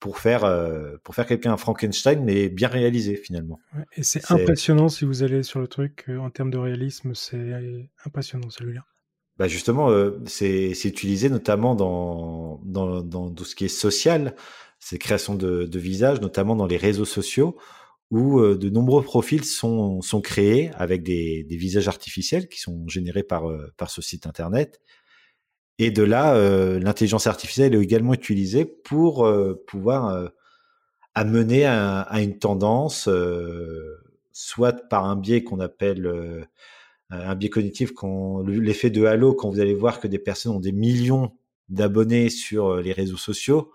pour 0.00 0.18
faire 0.18 0.42
euh, 0.42 0.96
pour 1.04 1.14
faire 1.14 1.26
quelqu'un 1.26 1.52
un 1.52 1.56
Frankenstein, 1.56 2.24
mais 2.24 2.48
bien 2.48 2.66
réalisé 2.66 3.14
finalement. 3.14 3.60
et 3.96 4.02
c'est 4.02 4.32
impressionnant 4.32 4.88
si 4.88 5.04
vous 5.04 5.22
allez 5.22 5.44
sur 5.44 5.60
le 5.60 5.68
truc 5.68 6.06
euh, 6.08 6.18
en 6.18 6.28
termes 6.28 6.50
de 6.50 6.58
réalisme, 6.58 7.14
c'est 7.14 7.88
impressionnant 8.04 8.50
celui-là. 8.50 8.84
Bah 9.38 9.46
justement, 9.46 9.90
euh, 9.90 10.20
c'est 10.26 10.72
utilisé 10.84 11.30
notamment 11.30 11.76
dans, 11.76 12.60
dans, 12.64 13.00
dans 13.00 13.30
tout 13.30 13.44
ce 13.44 13.54
qui 13.54 13.64
est 13.64 13.68
social, 13.68 14.34
ces 14.80 14.98
créations 14.98 15.36
de, 15.36 15.64
de 15.66 15.78
visages, 15.78 16.20
notamment 16.20 16.56
dans 16.56 16.66
les 16.66 16.76
réseaux 16.76 17.04
sociaux 17.04 17.56
où 18.12 18.38
euh, 18.40 18.56
de 18.56 18.68
nombreux 18.68 19.02
profils 19.02 19.44
sont, 19.44 20.00
créés 20.22 20.70
avec 20.74 21.02
des, 21.02 21.46
visages 21.48 21.88
artificiels 21.88 22.46
qui 22.46 22.60
sont 22.60 22.86
générés 22.86 23.22
par, 23.24 23.50
euh, 23.50 23.72
ce 23.88 24.02
site 24.02 24.26
internet. 24.26 24.80
Et 25.78 25.90
de 25.90 26.02
là, 26.02 26.38
l'intelligence 26.78 27.26
artificielle 27.26 27.74
est 27.74 27.80
également 27.80 28.12
utilisée 28.12 28.66
pour 28.66 29.28
pouvoir 29.66 30.30
amener 31.14 31.64
à, 31.64 32.06
une 32.20 32.38
tendance, 32.38 33.08
soit 34.32 34.88
par 34.88 35.06
un 35.06 35.16
biais 35.16 35.42
qu'on 35.42 35.58
appelle 35.58 36.46
un 37.10 37.34
biais 37.34 37.48
cognitif, 37.48 37.90
l'effet 38.46 38.90
de 38.90 39.06
halo, 39.06 39.34
quand 39.34 39.50
vous 39.50 39.60
allez 39.60 39.74
voir 39.74 39.98
que 39.98 40.06
des 40.06 40.20
personnes 40.20 40.52
ont 40.52 40.60
des 40.60 40.72
millions 40.72 41.32
d'abonnés 41.68 42.28
sur 42.28 42.76
les 42.76 42.92
réseaux 42.92 43.16
sociaux. 43.16 43.72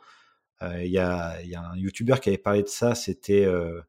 Il 0.61 0.91
y, 0.91 0.99
a, 0.99 1.35
un 1.39 1.77
YouTuber 1.77 2.15
qui 2.21 2.29
avait 2.29 2.38
parlé 2.38 2.63
de 2.63 2.67
ça, 2.67 2.95
c'était 2.95 3.43
euh, 3.43 3.81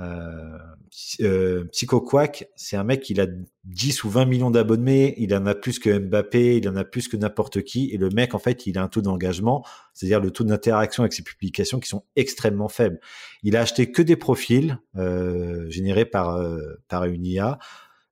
euh, 0.00 1.64
Psycho 1.72 2.00
Quack. 2.00 2.48
C'est 2.56 2.76
un 2.76 2.84
mec, 2.84 3.08
il 3.10 3.20
a 3.20 3.26
10 3.64 4.04
ou 4.04 4.10
20 4.10 4.24
millions 4.26 4.50
d'abonnés, 4.50 5.14
il 5.18 5.34
en 5.34 5.46
a 5.46 5.54
plus 5.54 5.78
que 5.78 5.98
Mbappé, 5.98 6.56
il 6.56 6.68
en 6.68 6.76
a 6.76 6.84
plus 6.84 7.08
que 7.08 7.16
n'importe 7.16 7.62
qui. 7.62 7.90
Et 7.92 7.96
le 7.96 8.08
mec, 8.10 8.34
en 8.34 8.38
fait, 8.38 8.66
il 8.66 8.78
a 8.78 8.82
un 8.82 8.88
taux 8.88 9.02
d'engagement, 9.02 9.64
c'est-à-dire 9.94 10.20
le 10.20 10.30
taux 10.30 10.44
d'interaction 10.44 11.02
avec 11.02 11.12
ses 11.12 11.22
publications 11.22 11.80
qui 11.80 11.88
sont 11.88 12.04
extrêmement 12.16 12.68
faibles. 12.68 13.00
Il 13.42 13.56
a 13.56 13.60
acheté 13.60 13.90
que 13.90 14.02
des 14.02 14.16
profils 14.16 14.78
euh, 14.96 15.68
générés 15.70 16.06
par, 16.06 16.40
par 16.88 17.04
une 17.04 17.26
IA 17.26 17.58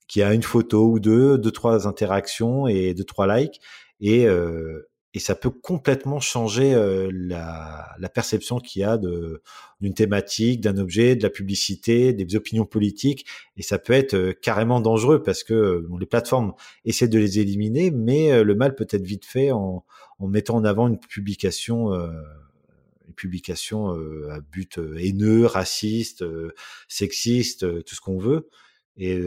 qui 0.09 0.23
a 0.23 0.33
une 0.33 0.43
photo 0.43 0.89
ou 0.89 1.01
deux, 1.01 1.39
deux, 1.39 1.51
trois 1.51 1.89
interactions 1.89 2.67
et 2.67 2.95
deux, 2.95 3.05
trois 3.05 3.27
likes. 3.37 3.61
Et, 4.01 4.27
euh, 4.27 4.89
et 5.17 5.19
ça 5.19 5.35
peut 5.35 5.49
complètement 5.49 6.21
changer 6.21 6.75
euh, 6.75 7.11
la, 7.11 7.95
la, 7.99 8.09
perception 8.11 8.61
qu'il 8.61 8.83
y 8.83 8.85
a 8.85 8.99
d'une 8.99 9.95
thématique, 9.95 10.61
d'un 10.61 10.77
objet, 10.77 11.17
de 11.17 11.23
la 11.23 11.31
publicité, 11.31 12.13
des 12.13 12.37
opinions 12.37 12.67
politiques, 12.67 13.25
et 13.57 13.63
ça 13.63 13.79
peut 13.79 13.95
être 13.95 14.13
euh, 14.13 14.33
carrément 14.35 14.79
dangereux 14.79 15.23
parce 15.23 15.43
que 15.43 15.87
bon, 15.89 15.97
les 15.97 16.05
plateformes 16.05 16.53
essaient 16.85 17.09
de 17.09 17.19
les 17.19 17.39
éliminer, 17.39 17.91
mais 17.91 18.45
le 18.45 18.55
mal 18.55 18.75
peut 18.75 18.87
être 18.91 19.07
vite 19.07 19.25
fait 19.25 19.53
en, 19.53 19.87
en 20.19 20.29
mettant 20.29 20.57
en 20.57 20.65
avant 20.65 20.87
une 20.87 21.01
publication. 21.01 21.95
une 21.95 23.15
publication 23.15 23.89
à 24.31 24.41
but 24.41 24.79
haineux, 24.99 25.47
raciste, 25.47 26.23
sexiste, 26.89 27.85
tout 27.85 27.95
ce 27.95 28.01
qu'on 28.03 28.19
veut. 28.19 28.51
Et, 28.99 29.19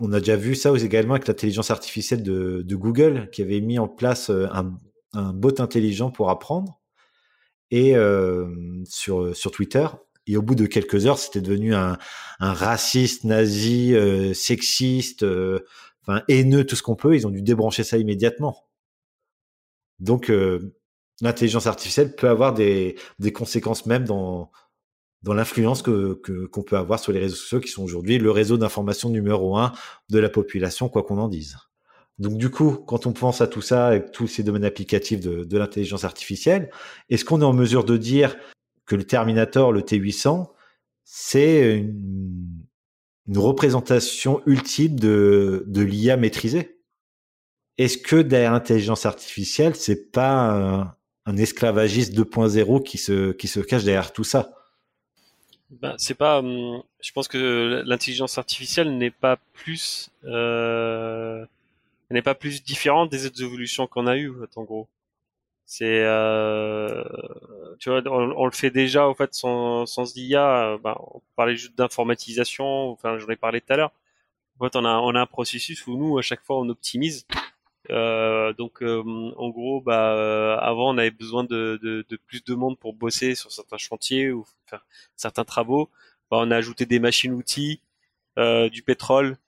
on 0.00 0.12
a 0.12 0.20
déjà 0.20 0.36
vu 0.36 0.54
ça 0.54 0.72
également 0.76 1.14
avec 1.14 1.26
l'intelligence 1.26 1.70
artificielle 1.70 2.22
de, 2.22 2.74
Google 2.74 3.30
qui 3.30 3.42
avait 3.42 3.60
mis 3.60 3.78
en 3.78 3.88
place 3.88 4.30
euh, 4.30 4.46
un, 4.52 5.32
bot 5.32 5.60
intelligent 5.60 6.10
pour 6.10 6.28
apprendre 6.28 6.78
et 7.70 7.96
euh, 7.96 8.46
sur, 8.84 9.34
sur 9.34 9.50
Twitter. 9.50 9.86
Et 10.26 10.36
au 10.36 10.42
bout 10.42 10.54
de 10.54 10.66
quelques 10.66 11.06
heures, 11.06 11.18
c'était 11.18 11.40
devenu 11.40 11.74
un, 11.74 11.96
raciste, 12.38 13.24
nazi, 13.24 13.94
euh, 13.94 14.34
sexiste, 14.34 15.24
enfin 16.02 16.22
haineux, 16.28 16.66
tout 16.66 16.76
ce 16.76 16.82
qu'on 16.82 16.96
peut. 16.96 17.14
Ils 17.14 17.26
ont 17.26 17.30
dû 17.30 17.42
débrancher 17.42 17.84
ça 17.84 17.96
immédiatement. 17.96 18.64
Donc, 20.00 20.30
l'intelligence 21.22 21.66
artificielle 21.66 22.14
peut 22.14 22.28
avoir 22.28 22.52
des, 22.52 22.98
des 23.18 23.32
conséquences 23.32 23.86
même 23.86 24.04
dans, 24.04 24.50
dans 25.26 25.34
l'influence 25.34 25.82
que 25.82 26.14
qu'on 26.46 26.62
peut 26.62 26.76
avoir 26.76 27.00
sur 27.00 27.10
les 27.10 27.18
réseaux 27.18 27.34
sociaux 27.34 27.58
qui 27.58 27.68
sont 27.68 27.82
aujourd'hui 27.82 28.18
le 28.18 28.30
réseau 28.30 28.56
d'information 28.58 29.10
numéro 29.10 29.58
un 29.58 29.72
de 30.08 30.20
la 30.20 30.28
population, 30.28 30.88
quoi 30.88 31.02
qu'on 31.02 31.18
en 31.18 31.28
dise. 31.28 31.56
Donc 32.20 32.38
du 32.38 32.48
coup, 32.48 32.76
quand 32.86 33.06
on 33.06 33.12
pense 33.12 33.40
à 33.40 33.48
tout 33.48 33.60
ça, 33.60 33.88
avec 33.88 34.12
tous 34.12 34.28
ces 34.28 34.44
domaines 34.44 34.64
applicatifs 34.64 35.18
de, 35.18 35.42
de 35.42 35.58
l'intelligence 35.58 36.04
artificielle, 36.04 36.70
est-ce 37.10 37.24
qu'on 37.24 37.40
est 37.40 37.44
en 37.44 37.52
mesure 37.52 37.82
de 37.82 37.96
dire 37.96 38.36
que 38.86 38.94
le 38.94 39.02
Terminator, 39.02 39.72
le 39.72 39.80
T800, 39.80 40.46
c'est 41.02 41.76
une, 41.76 42.64
une, 43.26 43.38
représentation 43.38 44.42
ultime 44.46 44.98
de, 44.98 45.64
de 45.66 45.82
l'IA 45.82 46.16
maîtrisée? 46.16 46.78
Est-ce 47.78 47.98
que 47.98 48.14
derrière 48.14 48.52
l'intelligence 48.52 49.06
artificielle, 49.06 49.74
c'est 49.74 50.12
pas 50.12 50.52
un, 50.52 50.92
un 51.26 51.36
esclavagiste 51.36 52.14
2.0 52.14 52.84
qui 52.84 52.96
se, 52.96 53.32
qui 53.32 53.48
se 53.48 53.58
cache 53.58 53.82
derrière 53.82 54.12
tout 54.12 54.24
ça? 54.24 54.55
Ben, 55.70 55.94
c'est 55.98 56.14
pas. 56.14 56.38
Hum, 56.38 56.82
je 57.00 57.12
pense 57.12 57.28
que 57.28 57.82
l'intelligence 57.86 58.38
artificielle 58.38 58.96
n'est 58.98 59.10
pas 59.10 59.36
plus, 59.52 60.10
euh, 60.24 61.44
n'est 62.10 62.22
pas 62.22 62.34
plus 62.34 62.62
différente 62.64 63.10
des 63.10 63.26
autres 63.26 63.42
évolutions 63.42 63.86
qu'on 63.86 64.06
a 64.06 64.16
eues, 64.16 64.32
en 64.56 64.64
gros. 64.64 64.88
C'est, 65.66 66.02
euh, 66.04 67.04
tu 67.80 67.90
vois, 67.90 68.00
on, 68.06 68.46
le 68.46 68.52
fait 68.52 68.70
déjà, 68.70 69.08
au 69.08 69.14
fait, 69.14 69.34
sans, 69.34 69.86
sans 69.86 70.16
IA. 70.16 70.78
Ben, 70.82 70.96
on 71.00 71.22
parlait 71.36 71.56
juste 71.56 71.76
d'informatisation. 71.76 72.90
Enfin, 72.92 73.18
j'en 73.18 73.28
ai 73.28 73.36
parlé 73.36 73.60
tout 73.60 73.72
à 73.72 73.76
l'heure. 73.76 73.92
En 74.60 74.64
fait, 74.66 74.76
on 74.76 74.84
a, 74.84 74.98
on 74.98 75.14
a 75.16 75.20
un 75.22 75.26
processus 75.26 75.86
où 75.86 75.96
nous, 75.98 76.18
à 76.18 76.22
chaque 76.22 76.42
fois, 76.42 76.58
on 76.58 76.68
optimise. 76.68 77.26
Euh, 77.90 78.52
donc, 78.54 78.82
euh, 78.82 79.02
en 79.36 79.50
gros, 79.50 79.80
bah, 79.80 80.14
euh, 80.14 80.56
avant, 80.58 80.94
on 80.94 80.98
avait 80.98 81.10
besoin 81.10 81.44
de, 81.44 81.78
de, 81.82 82.04
de, 82.08 82.16
plus 82.16 82.44
de 82.44 82.54
monde 82.54 82.78
pour 82.78 82.94
bosser 82.94 83.34
sur 83.34 83.52
certains 83.52 83.78
chantiers 83.78 84.32
ou 84.32 84.44
faire 84.66 84.84
certains 85.16 85.44
travaux. 85.44 85.90
Bah, 86.30 86.38
on 86.40 86.50
a 86.50 86.56
ajouté 86.56 86.86
des 86.86 86.98
machines-outils, 86.98 87.80
du 88.72 88.82
pétrole, 88.82 89.38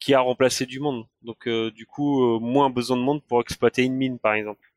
qui 0.00 0.14
a 0.14 0.20
remplacé 0.20 0.66
du 0.66 0.80
monde. 0.80 1.06
Donc, 1.22 1.48
du 1.48 1.86
coup, 1.86 2.40
moins 2.40 2.70
besoin 2.70 2.96
de 2.96 3.02
monde 3.02 3.22
pour 3.24 3.40
exploiter 3.40 3.84
une 3.84 3.94
mine, 3.94 4.18
par 4.18 4.34
exemple. 4.34 4.72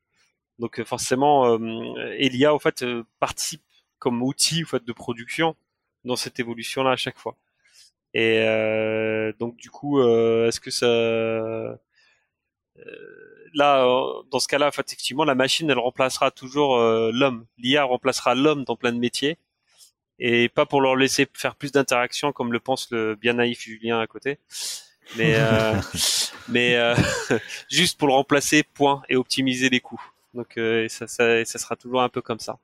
Donc, 0.58 0.82
forcément, 0.84 1.58
Elia, 2.18 2.54
en 2.54 2.58
fait, 2.58 2.84
participe 3.18 3.62
comme 3.98 4.22
outil, 4.22 4.62
en 4.64 4.66
fait, 4.66 4.84
de 4.84 4.92
production 4.92 5.56
dans 6.04 6.16
cette 6.16 6.40
évolution-là 6.40 6.92
à 6.92 6.96
chaque 6.96 7.18
fois. 7.18 7.36
Et 8.14 8.38
donc, 9.38 9.56
du 9.56 9.70
coup, 9.70 10.00
est-ce 10.02 10.60
que 10.60 10.70
ça 10.70 10.86
euh, 10.86 11.74
là, 13.54 13.84
euh, 13.84 14.22
dans 14.30 14.40
ce 14.40 14.48
cas-là, 14.48 14.68
effectivement, 14.68 15.24
la 15.24 15.34
machine, 15.34 15.70
elle 15.70 15.78
remplacera 15.78 16.30
toujours 16.30 16.76
euh, 16.76 17.10
l'homme. 17.12 17.46
L'IA 17.58 17.84
remplacera 17.84 18.34
l'homme 18.34 18.64
dans 18.64 18.76
plein 18.76 18.92
de 18.92 18.98
métiers 18.98 19.38
et 20.18 20.48
pas 20.50 20.66
pour 20.66 20.82
leur 20.82 20.96
laisser 20.96 21.26
faire 21.32 21.54
plus 21.56 21.72
d'interactions 21.72 22.32
comme 22.32 22.52
le 22.52 22.60
pense 22.60 22.90
le 22.90 23.14
bien 23.14 23.32
naïf 23.34 23.62
Julien 23.62 24.00
à 24.00 24.06
côté, 24.06 24.38
mais 25.16 25.34
mais 26.48 26.76
juste 27.70 27.98
pour 27.98 28.06
le 28.06 28.12
remplacer, 28.12 28.62
point, 28.62 29.00
et 29.08 29.16
optimiser 29.16 29.70
les 29.70 29.80
coûts. 29.80 30.02
Donc 30.34 30.58
ça, 30.88 31.06
ça, 31.06 31.42
ça, 31.46 31.58
sera 31.58 31.74
toujours 31.74 32.02
un 32.02 32.10
peu 32.10 32.20
comme 32.20 32.38
ça. 32.38 32.58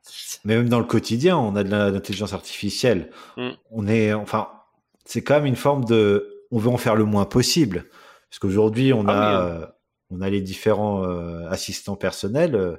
Mais 0.44 0.54
même 0.54 0.68
dans 0.68 0.78
le 0.78 0.84
quotidien, 0.84 1.38
on 1.38 1.56
a 1.56 1.64
de 1.64 1.70
l'intelligence 1.70 2.34
artificielle. 2.34 3.10
Mm. 3.38 3.48
On 3.70 3.88
est, 3.88 4.12
enfin, 4.12 4.50
c'est 5.06 5.22
quand 5.22 5.36
même 5.36 5.46
une 5.46 5.56
forme 5.56 5.86
de, 5.86 6.44
on 6.50 6.58
veut 6.58 6.70
en 6.70 6.76
faire 6.76 6.94
le 6.94 7.04
moins 7.04 7.24
possible, 7.24 7.86
parce 8.28 8.38
qu'aujourd'hui 8.38 8.92
on 8.92 9.08
ah 9.08 9.12
a, 9.12 9.62
hein 9.62 9.68
on 10.10 10.20
a 10.20 10.30
les 10.30 10.40
différents 10.40 11.04
euh, 11.04 11.48
assistants 11.48 11.96
personnels. 11.96 12.54
Euh, 12.54 12.76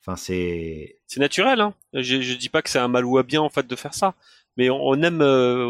enfin, 0.00 0.16
c'est. 0.16 0.98
C'est 1.06 1.20
naturel. 1.20 1.60
Hein 1.60 1.74
je, 1.92 2.20
je 2.20 2.34
dis 2.34 2.48
pas 2.48 2.62
que 2.62 2.70
c'est 2.70 2.78
un 2.78 2.88
mal 2.88 3.04
ou 3.04 3.18
un 3.18 3.22
bien 3.22 3.40
en 3.40 3.48
fait 3.48 3.66
de 3.66 3.76
faire 3.76 3.94
ça, 3.94 4.14
mais 4.56 4.70
on, 4.70 4.94
aime 5.02 5.22
euh, 5.22 5.66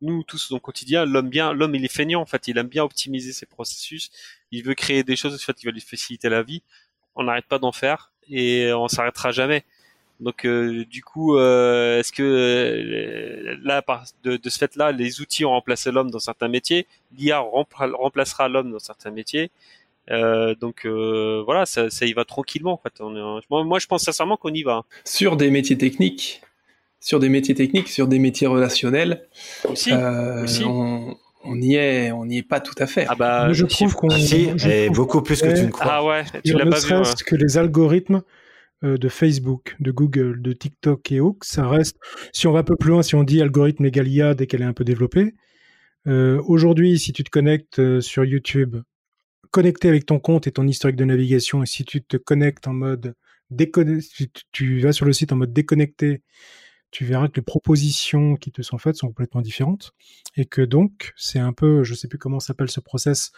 nous 0.00 0.22
tous 0.24 0.50
dans 0.50 0.56
le 0.56 0.60
quotidien 0.60 1.04
l'homme 1.04 1.28
bien. 1.28 1.52
L'homme 1.52 1.74
il 1.74 1.84
est 1.84 1.92
feignant 1.92 2.20
en 2.20 2.26
fait. 2.26 2.48
Il 2.48 2.58
aime 2.58 2.68
bien 2.68 2.84
optimiser 2.84 3.32
ses 3.32 3.46
processus. 3.46 4.10
Il 4.50 4.64
veut 4.64 4.74
créer 4.74 5.04
des 5.04 5.16
choses 5.16 5.34
en 5.34 5.38
fait. 5.38 5.62
Il 5.62 5.66
va 5.66 5.72
lui 5.72 5.80
faciliter 5.80 6.28
la 6.28 6.42
vie. 6.42 6.62
On 7.16 7.24
n'arrête 7.24 7.46
pas 7.46 7.58
d'en 7.58 7.72
faire 7.72 8.10
et 8.28 8.72
on 8.72 8.88
s'arrêtera 8.88 9.30
jamais. 9.30 9.64
Donc 10.20 10.46
du 10.46 11.02
coup, 11.04 11.36
est-ce 11.38 12.12
que 12.12 13.56
là, 13.62 13.84
de, 14.22 14.36
de 14.36 14.50
ce 14.50 14.58
fait-là, 14.58 14.92
les 14.92 15.20
outils 15.20 15.44
ont 15.44 15.50
remplacé 15.50 15.90
l'homme 15.90 16.10
dans 16.10 16.20
certains 16.20 16.48
métiers, 16.48 16.86
l'IA 17.16 17.40
remplacera 17.40 18.48
l'homme 18.48 18.72
dans 18.72 18.78
certains 18.78 19.10
métiers, 19.10 19.50
euh, 20.10 20.54
donc 20.54 20.84
euh, 20.84 21.42
voilà, 21.44 21.66
ça, 21.66 21.90
ça, 21.90 22.04
y 22.06 22.12
va 22.12 22.24
tranquillement. 22.24 22.74
En 22.74 22.78
fait, 22.78 23.00
on 23.00 23.64
moi, 23.64 23.78
je 23.78 23.86
pense 23.86 24.04
sincèrement 24.04 24.36
qu'on 24.36 24.52
y 24.52 24.62
va. 24.62 24.84
Sur 25.04 25.36
des 25.36 25.50
métiers 25.50 25.78
techniques, 25.78 26.42
sur 27.00 27.20
des 27.20 27.28
métiers 27.28 27.54
techniques, 27.54 27.88
sur 27.88 28.06
des 28.06 28.18
métiers 28.18 28.46
relationnels, 28.46 29.26
aussi, 29.68 29.92
euh, 29.92 30.46
On, 30.66 31.16
on 31.44 31.60
y 31.60 31.76
est, 31.76 32.12
on 32.12 32.26
n'y 32.26 32.38
est 32.38 32.42
pas 32.42 32.60
tout 32.60 32.74
à 32.78 32.86
fait. 32.86 33.06
Ah 33.08 33.14
bah, 33.14 33.52
je 33.52 33.64
trouve 33.64 33.94
qu'on 33.94 34.10
est 34.10 34.90
beaucoup 34.90 35.22
plus 35.22 35.40
que 35.40 35.56
tu 35.56 35.64
ne 35.64 35.70
crois. 35.70 35.86
Ah 35.88 36.04
ouais, 36.04 36.24
tu 36.44 36.52
l'as 36.52 36.66
pas 36.66 36.80
vu. 36.80 36.92
Hein. 36.92 37.02
que 37.26 37.36
les 37.36 37.56
algorithmes 37.56 38.22
euh, 38.82 38.98
de 38.98 39.08
Facebook, 39.08 39.76
de 39.80 39.90
Google, 39.90 40.42
de 40.42 40.52
TikTok 40.52 41.12
et 41.12 41.20
autres, 41.20 41.46
ça 41.46 41.66
reste. 41.66 41.96
Si 42.32 42.46
on 42.46 42.52
va 42.52 42.60
un 42.60 42.64
peu 42.64 42.76
plus 42.76 42.90
loin, 42.90 43.02
si 43.02 43.14
on 43.14 43.22
dit 43.22 43.40
algorithme 43.40 43.86
égal 43.86 44.08
IA 44.08 44.34
dès 44.34 44.46
qu'elle 44.46 44.62
est 44.62 44.66
un 44.66 44.74
peu 44.74 44.84
développée, 44.84 45.34
euh, 46.06 46.42
aujourd'hui, 46.46 46.98
si 46.98 47.14
tu 47.14 47.24
te 47.24 47.30
connectes 47.30 48.00
sur 48.00 48.26
YouTube 48.26 48.76
connecté 49.54 49.88
avec 49.88 50.04
ton 50.04 50.18
compte 50.18 50.48
et 50.48 50.50
ton 50.50 50.66
historique 50.66 50.96
de 50.96 51.04
navigation, 51.04 51.62
et 51.62 51.66
si 51.66 51.84
tu 51.84 52.02
te 52.02 52.16
connectes 52.16 52.66
en 52.66 52.72
mode 52.72 53.14
déconnecté, 53.50 54.28
tu, 54.50 54.80
vas 54.80 54.92
sur 54.92 55.06
le 55.06 55.12
site 55.12 55.30
en 55.30 55.36
mode 55.36 55.52
déconnecté, 55.52 56.22
tu 56.90 57.04
verras 57.04 57.28
que 57.28 57.36
les 57.36 57.42
propositions 57.42 58.34
qui 58.34 58.50
te 58.50 58.62
sont 58.62 58.78
faites 58.78 58.96
sont 58.96 59.06
complètement 59.06 59.42
différentes 59.42 59.92
et 60.36 60.44
que 60.44 60.60
donc 60.60 61.12
c'est 61.16 61.38
un 61.38 61.52
peu, 61.52 61.84
je 61.84 61.94
sais 61.94 62.08
plus 62.08 62.18
comment 62.18 62.40
s'appelle 62.40 62.68
ce 62.68 62.80
process 62.80 63.30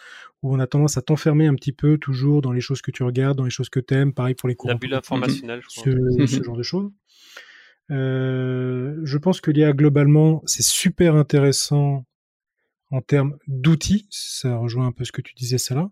où 0.42 0.54
on 0.54 0.58
a 0.58 0.66
tendance 0.66 0.96
à 0.96 1.02
t'enfermer 1.02 1.48
un 1.48 1.54
petit 1.54 1.72
peu 1.72 1.98
toujours 1.98 2.40
dans 2.40 2.52
les 2.52 2.62
choses 2.62 2.80
que 2.80 2.90
tu 2.90 3.02
regardes, 3.02 3.36
dans 3.36 3.44
les 3.44 3.50
choses 3.50 3.68
que 3.68 3.80
tu 3.80 3.92
aimes, 3.92 4.14
pareil 4.14 4.34
pour 4.34 4.48
les 4.48 4.54
cours. 4.54 4.70
La 4.70 4.76
bulle 4.76 4.94
informationnelle, 4.94 5.60
je 5.60 5.66
crois. 5.66 5.92
Ce, 6.26 6.42
genre 6.42 6.56
de 6.56 6.62
choses. 6.62 6.90
Euh, 7.90 8.98
je 9.04 9.18
pense 9.18 9.42
que 9.42 9.50
l'IA 9.50 9.74
globalement, 9.74 10.42
c'est 10.46 10.64
super 10.64 11.14
intéressant 11.14 12.06
en 12.90 13.02
termes 13.02 13.36
d'outils. 13.48 14.06
Ça 14.08 14.56
rejoint 14.56 14.86
un 14.86 14.92
peu 14.92 15.04
ce 15.04 15.12
que 15.12 15.20
tu 15.20 15.34
disais, 15.34 15.58
ça 15.58 15.74
là. 15.74 15.90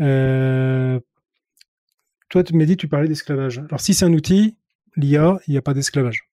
Euh, 0.00 1.00
toi, 2.28 2.44
tu 2.44 2.54
m'as 2.54 2.64
dit, 2.64 2.76
tu 2.76 2.88
parlais 2.88 3.08
d'esclavage. 3.08 3.58
Alors, 3.58 3.80
si 3.80 3.94
c'est 3.94 4.04
un 4.04 4.12
outil, 4.12 4.56
l'IA, 4.96 5.38
il 5.46 5.52
n'y 5.52 5.56
a 5.56 5.62
pas 5.62 5.74
d'esclavage. 5.74 6.28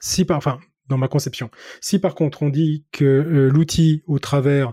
Si 0.00 0.26
enfin, 0.30 0.60
dans 0.88 0.98
ma 0.98 1.08
conception. 1.08 1.50
Si 1.80 1.98
par 1.98 2.14
contre 2.14 2.42
on 2.42 2.48
dit 2.48 2.84
que 2.92 3.04
euh, 3.04 3.50
l'outil, 3.50 4.02
au 4.06 4.18
travers 4.18 4.72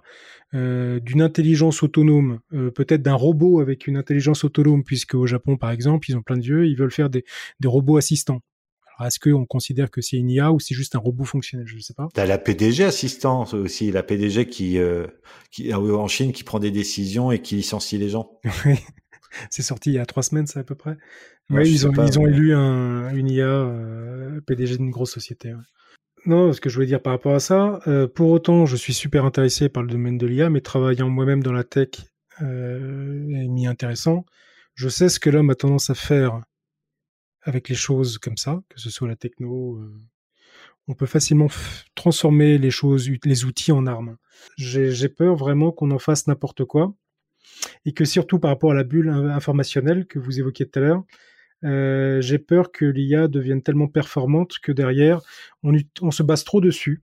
euh, 0.54 1.00
d'une 1.00 1.22
intelligence 1.22 1.84
autonome, 1.84 2.40
peut-être 2.52 3.02
d'un 3.02 3.16
robot 3.16 3.60
avec 3.60 3.88
une 3.88 3.98
intelligence 3.98 4.44
autonome, 4.44 4.84
puisque 4.84 5.16
au 5.16 5.26
Japon 5.26 5.58
par 5.58 5.72
exemple, 5.72 6.10
ils 6.10 6.16
ont 6.16 6.22
plein 6.22 6.38
de 6.38 6.44
yeux, 6.44 6.68
ils 6.68 6.78
veulent 6.78 6.92
faire 6.92 7.10
des 7.10 7.24
robots 7.66 7.98
assistants. 7.98 8.42
Alors 8.98 9.08
est-ce 9.08 9.20
qu'on 9.20 9.46
considère 9.46 9.92
que 9.92 10.02
c'est 10.02 10.18
une 10.18 10.30
IA 10.30 10.52
ou 10.52 10.60
c'est 10.60 10.76
juste 10.76 10.96
un 10.96 11.00
robot 11.00 11.26
fonctionnel? 11.26 11.68
Je 11.68 11.76
ne 11.76 11.82
sais 11.82 11.94
pas. 11.94 12.08
T'as 12.14 12.26
la 12.26 12.38
PDG 12.38 12.84
assistant 12.84 13.46
aussi, 13.54 13.92
la 13.92 14.04
PDG 14.04 14.48
qui, 14.48 14.78
qui 15.52 15.74
en 15.74 16.08
Chine 16.08 16.32
qui 16.32 16.44
prend 16.44 16.60
des 16.60 16.72
décisions 16.72 17.32
et 17.32 17.40
qui 17.40 17.56
licencie 17.56 17.98
les 17.98 18.10
gens. 18.10 18.40
c'est 19.50 19.64
sorti 19.64 19.92
il 19.92 19.96
y 19.96 20.00
a 20.00 20.06
trois 20.06 20.24
semaines, 20.24 20.48
ça 20.48 20.62
à 20.62 20.64
peu 20.64 20.76
près. 20.76 20.98
Oui, 21.50 21.70
ils, 21.70 21.88
ont, 21.88 21.92
ils 21.92 22.20
ont 22.20 22.26
élu 22.26 22.54
un, 22.54 23.14
une 23.14 23.30
IA 23.30 23.70
PDG 24.48 24.78
d'une 24.78 24.92
grosse 24.92 25.12
société. 25.12 25.54
Non, 26.26 26.54
ce 26.54 26.62
que 26.62 26.70
je 26.70 26.76
voulais 26.76 26.88
dire 26.88 27.02
par 27.02 27.14
rapport 27.14 27.36
à 27.36 27.40
ça, 27.40 27.80
euh, 27.88 28.08
pour 28.08 28.32
autant, 28.32 28.66
je 28.66 28.76
suis 28.76 28.94
super 28.94 29.26
intéressé 29.26 29.70
par 29.70 29.84
le 29.84 29.90
domaine 29.90 30.18
de 30.18 30.26
l'IA, 30.26 30.50
mais 30.50 30.62
travaillant 30.62 31.10
moi-même 31.10 31.44
dans 31.44 31.52
la 31.52 31.64
tech 31.64 31.90
euh, 32.42 33.66
intéressant. 33.68 34.26
Je 34.74 34.90
sais 34.90 35.08
ce 35.08 35.20
que 35.20 35.30
l'homme 35.30 35.52
a 35.52 35.56
tendance 35.56 35.90
à 35.90 35.96
faire 35.96 36.42
avec 37.46 37.70
les 37.70 37.76
choses 37.76 38.18
comme 38.18 38.38
ça, 38.38 38.62
que 38.70 38.80
ce 38.80 38.90
soit 38.90 39.08
la 39.08 39.16
techno. 39.16 39.78
Euh, 39.78 39.94
on 40.88 40.94
peut 40.94 41.06
facilement 41.06 41.48
transformer 41.96 42.58
les 42.58 42.72
choses, 42.72 43.10
les 43.24 43.46
outils 43.46 43.72
en 43.72 43.88
armes. 43.88 44.18
J'ai 44.58 45.10
peur 45.10 45.36
vraiment 45.36 45.72
qu'on 45.72 45.90
en 45.92 46.00
fasse 46.00 46.28
n'importe 46.28 46.66
quoi, 46.66 46.94
et 47.86 47.94
que 47.94 48.06
surtout 48.06 48.40
par 48.40 48.52
rapport 48.52 48.72
à 48.72 48.76
la 48.76 48.84
bulle 48.84 49.10
informationnelle 49.10 50.06
que 50.06 50.20
vous 50.20 50.40
évoquiez 50.40 50.68
tout 50.68 50.80
à 50.80 50.82
l'heure, 50.82 51.04
euh, 51.64 52.22
j'ai 52.22 52.38
peur 52.38 52.72
que 52.72 52.86
l'IA 52.86 53.28
devienne 53.28 53.64
tellement 53.64 53.88
performante 53.88 54.60
que 54.62 54.72
derrière, 54.72 55.22
on, 55.64 56.12
se 56.12 56.24
base 56.24 56.44
trop 56.44 56.62
dessus 56.62 57.02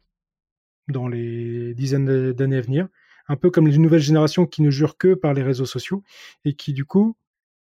dans 0.89 1.09
les 1.09 1.75
dizaines 1.75 2.33
d'années 2.33 2.59
à 2.59 2.61
venir. 2.61 2.89
Un 3.29 3.37
peu 3.37 3.51
comme 3.51 3.67
les 3.67 3.79
nouvelles 3.79 4.01
générations 4.01 4.47
qui 4.47 4.63
ne 4.63 4.71
jurent 4.71 4.99
que 4.99 5.15
par 5.15 5.33
les 5.33 5.43
réseaux 5.43 5.67
sociaux 5.67 6.05
et 6.45 6.55
qui, 6.55 6.73
du 6.73 6.85
coup, 6.85 7.17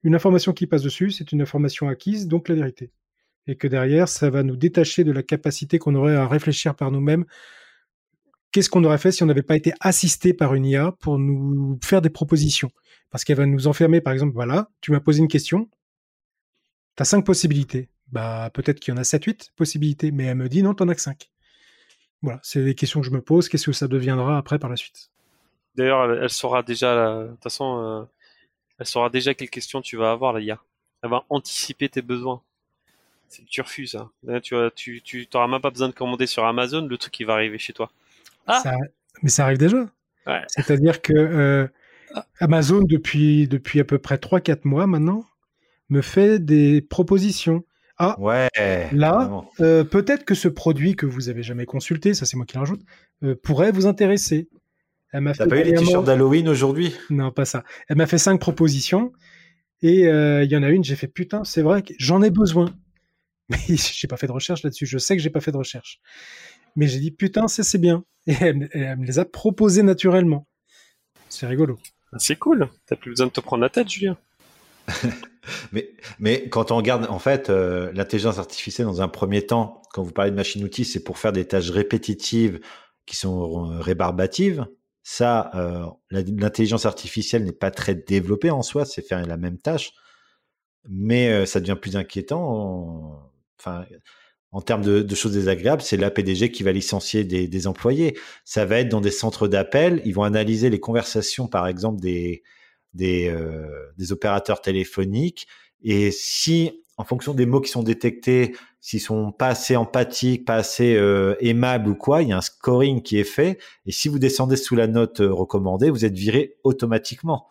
une 0.04 0.16
information 0.16 0.54
qui 0.54 0.68
passe 0.68 0.82
dessus, 0.82 1.12
c'est 1.12 1.32
une 1.32 1.41
information 1.41 1.88
acquise, 1.89 2.28
donc 2.28 2.50
la 2.50 2.56
vérité. 2.56 2.91
Et 3.47 3.56
que 3.56 3.68
derrière, 3.68 4.08
ça 4.08 4.30
va 4.30 4.43
nous 4.43 4.56
détacher 4.56 5.04
de 5.04 5.12
la 5.12 5.24
capacité 5.24 5.80
qu'on 5.80 5.95
aurait 5.95 6.16
à 6.16 6.28
réfléchir 6.28 6.76
par 6.76 6.91
nous-mêmes. 6.91 7.26
Qu'est-ce 8.52 8.70
qu'on 8.70 8.84
aurait 8.84 8.97
fait 8.97 9.12
si 9.12 9.24
on 9.24 9.26
n'avait 9.26 9.43
pas 9.43 9.56
été 9.56 9.74
assisté 9.80 10.34
par 10.34 10.54
une 10.56 10.66
IA 10.66 10.93
pour 11.00 11.20
nous 11.20 11.80
faire 11.84 12.02
des 12.02 12.10
propositions? 12.10 12.72
Parce 13.12 13.24
qu'elle 13.24 13.38
va 13.38 13.45
nous 13.45 13.68
enfermer, 13.68 14.02
par 14.02 14.14
exemple, 14.14 14.34
voilà, 14.34 14.70
tu 14.82 14.91
m'as 14.91 15.00
posé 15.00 15.20
une 15.20 15.28
question, 15.28 15.70
T'as 17.00 17.06
cinq 17.06 17.26
possibilités. 17.26 17.88
Bah, 18.12 18.50
peut-être 18.54 18.82
qu'il 18.82 18.93
y 18.93 18.97
en 18.97 19.00
a 19.00 19.04
7-8 19.04 19.52
possibilités, 19.56 20.12
mais 20.12 20.26
elle 20.26 20.36
me 20.36 20.50
dit 20.50 20.62
non, 20.62 20.74
t'en 20.74 20.89
as 20.89 20.95
que 20.95 21.02
5. 21.02 21.32
Voilà, 22.22 22.41
c'est 22.43 22.62
des 22.62 22.76
questions 22.76 23.00
que 23.00 23.08
je 23.08 23.12
me 23.12 23.22
pose. 23.22 23.47
Qu'est-ce 23.47 23.68
que 23.68 23.72
ça 23.72 23.88
deviendra 23.88 24.38
après 24.38 24.60
par 24.60 24.70
la 24.70 24.76
suite 24.76 25.10
D'ailleurs, 25.76 26.12
elle, 26.12 26.30
saura 26.30 26.62
déjà, 26.62 27.24
de 27.24 27.30
toute 27.30 27.41
façon, 27.43 27.80
euh, 27.80 28.04
elle 28.80 28.86
saura 28.86 29.09
déjà 29.09 29.34
quelles 29.34 29.49
questions 29.49 29.82
tu 29.82 29.97
vas 29.97 30.11
avoir, 30.11 30.34
la 30.34 30.39
IA. 30.39 30.59
Elle 31.03 31.09
va 31.09 31.25
anticiper 31.30 31.89
tes 31.89 32.01
besoins. 32.01 32.41
C'est 33.27 33.45
tu 33.45 33.61
refuses. 33.61 33.95
Hein. 33.95 34.39
tu 34.41 34.55
vois, 34.55 34.71
tu, 34.71 35.01
tu 35.01 35.27
t'auras 35.27 35.47
même 35.47 35.61
pas 35.61 35.69
besoin 35.69 35.89
de 35.89 35.93
commander 35.93 36.25
sur 36.25 36.45
Amazon 36.45 36.86
le 36.88 36.97
truc 36.97 37.13
qui 37.13 37.23
va 37.23 37.34
arriver 37.34 37.59
chez 37.59 37.73
toi. 37.73 37.91
Ah 38.47 38.63
mais 39.21 39.30
ça 39.30 39.43
arrive 39.43 39.57
déjà. 39.57 39.86
C'est-à-dire 40.47 41.01
que 41.01 41.13
euh. 41.13 41.67
Amazon, 42.39 42.82
depuis, 42.82 43.47
depuis 43.47 43.80
à 43.80 43.84
peu 43.84 43.99
près 43.99 44.15
3-4 44.15 44.61
mois 44.63 44.88
maintenant, 44.88 45.25
me 45.89 46.01
fait 46.01 46.39
des 46.39 46.82
propositions. 46.82 47.63
Ah, 47.97 48.15
ouais, 48.19 48.47
là, 48.93 49.43
euh, 49.59 49.84
peut-être 49.84 50.23
que 50.23 50.34
ce 50.34 50.47
produit 50.47 50.95
que 50.95 51.05
vous 51.05 51.27
avez 51.27 51.43
jamais 51.43 51.65
consulté, 51.65 52.13
ça 52.13 52.25
c'est 52.25 52.38
moi 52.38 52.45
qui 52.45 52.55
le 52.55 52.61
rajoute, 52.61 52.82
euh, 53.23 53.36
pourrait 53.43 53.73
vous 53.73 53.88
intéresser. 53.88 54.47
Elle 55.12 55.22
m'a 55.22 55.34
T'as 55.34 55.47
pas 55.47 55.60
eu 55.60 55.64
les 55.64 55.74
t-shirts 55.74 56.05
d'Halloween 56.05 56.47
aujourd'hui? 56.47 56.95
Non, 57.10 57.32
pas 57.32 57.45
ça. 57.45 57.64
Elle 57.88 57.97
m'a 57.97 58.07
fait 58.07 58.18
cinq 58.18 58.39
propositions 58.39 59.12
et 59.82 60.07
euh, 60.07 60.43
il 60.43 60.51
y 60.51 60.57
en 60.57 60.64
a 60.64 60.70
une, 60.70 60.84
j'ai 60.84 60.95
fait 60.95 61.07
putain, 61.07 61.43
c'est 61.43 61.62
vrai 61.62 61.82
que 61.82 61.93
j'en 61.97 62.22
ai 62.22 62.30
besoin. 62.30 62.74
Mais 63.49 63.57
j'ai 63.68 64.07
pas 64.07 64.18
fait 64.18 64.28
de 64.28 64.32
recherche 64.32 64.64
là-dessus. 64.64 64.86
Je 64.86 64.97
sais 64.97 65.16
que 65.16 65.24
j'ai 65.24 65.30
pas 65.32 65.41
fait 65.41 65.51
de 65.51 65.57
recherche. 65.57 65.99
Mais 66.76 66.88
j'ai 66.88 66.99
dit 66.99 67.12
putain, 67.12 67.47
ça 67.47 67.64
c'est 67.64 67.80
bien. 67.80 68.03
Et 68.28 68.34
elle, 68.39 68.70
elle, 68.74 68.97
me 68.97 69.05
les 69.05 69.18
a 69.18 69.26
proposées 69.26 69.84
naturellement. 69.84 70.47
C'est 71.30 71.47
rigolo. 71.47 71.80
Ah, 72.14 72.18
c'est 72.20 72.36
cool. 72.36 72.70
T'as 72.86 72.95
plus 72.95 73.12
besoin 73.12 73.28
de 73.28 73.32
te 73.32 73.39
prendre 73.39 73.62
la 73.62 73.70
tête, 73.70 73.89
Julien. 73.89 74.18
mais, 75.72 75.89
mais 76.20 76.49
quand 76.49 76.72
on 76.72 76.78
regarde, 76.78 77.07
en 77.10 77.20
fait, 77.20 77.49
euh, 77.49 77.91
l'intelligence 77.93 78.39
artificielle, 78.39 78.88
dans 78.88 79.01
un 79.01 79.07
premier 79.07 79.45
temps, 79.45 79.82
quand 79.93 80.03
vous 80.03 80.12
parlez 80.12 80.32
de 80.32 80.36
machine-outil, 80.36 80.86
c'est 80.86 81.03
pour 81.03 81.18
faire 81.18 81.32
des 81.32 81.45
tâches 81.45 81.70
répétitives 81.70 82.60
qui 83.05 83.16
sont 83.16 83.72
euh, 83.72 83.80
rébarbatives. 83.80 84.66
Ça, 85.12 85.49
euh, 85.55 85.88
l'intelligence 86.12 86.86
artificielle 86.86 87.43
n'est 87.43 87.51
pas 87.51 87.72
très 87.72 87.95
développée 87.95 88.51
en 88.51 88.62
soi, 88.62 88.86
c'est 88.86 89.01
faire 89.01 89.26
la 89.26 89.38
même 89.38 89.57
tâche, 89.57 89.91
mais 90.88 91.47
ça 91.47 91.60
devient 91.60 91.78
plus 91.82 91.95
inquiétant. 91.97 93.32
Enfin, 93.60 93.86
en 94.51 94.62
termes 94.62 94.84
de, 94.84 95.16
choses 95.16 95.34
désagréables, 95.34 95.82
c'est 95.82 95.97
l'APDG 95.97 96.51
qui 96.51 96.62
va 96.62 96.72
licencier 96.72 97.24
des, 97.24 97.68
employés. 97.68 98.18
Ça 98.45 98.66
va 98.66 98.80
être 98.80 98.89
dans 98.89 99.01
des 99.01 99.10
centres 99.12 99.47
d'appel. 99.47 100.01
Ils 100.05 100.14
vont 100.14 100.24
analyser 100.24 100.70
les 100.70 100.80
conversations, 100.80 101.47
par 101.47 101.68
exemple, 101.68 101.99
des, 101.99 102.43
des, 102.93 103.30
euh, 103.30 103.68
des 103.97 104.12
opérateurs 104.12 104.62
téléphoniques. 104.62 105.47
Et 105.84 106.12
si, 106.12 106.84
en 106.97 107.03
fonction 107.03 107.34
des 107.34 107.47
mots 107.47 107.62
qui 107.62 107.72
sont 107.72 107.84
détectés, 107.84 108.55
s'ils 108.82 109.01
sont 109.01 109.32
pas 109.32 109.47
assez 109.47 109.75
empathiques, 109.75 110.45
pas 110.45 110.55
assez 110.55 110.95
euh, 110.95 111.36
aimables 111.39 111.89
ou 111.89 111.95
quoi, 111.95 112.21
il 112.21 112.30
y 112.30 112.32
a 112.32 112.38
un 112.38 112.41
scoring 112.41 113.01
qui 113.01 113.17
est 113.19 113.25
fait. 113.25 113.59
Et 113.86 113.91
si 113.91 114.07
vous 114.07 114.19
descendez 114.19 114.55
sous 114.55 114.75
la 114.75 114.88
note 114.88 115.21
euh, 115.21 115.32
recommandée, 115.32 115.89
vous 115.89 116.05
êtes 116.05 116.13
viré 116.13 116.55
automatiquement. 116.63 117.47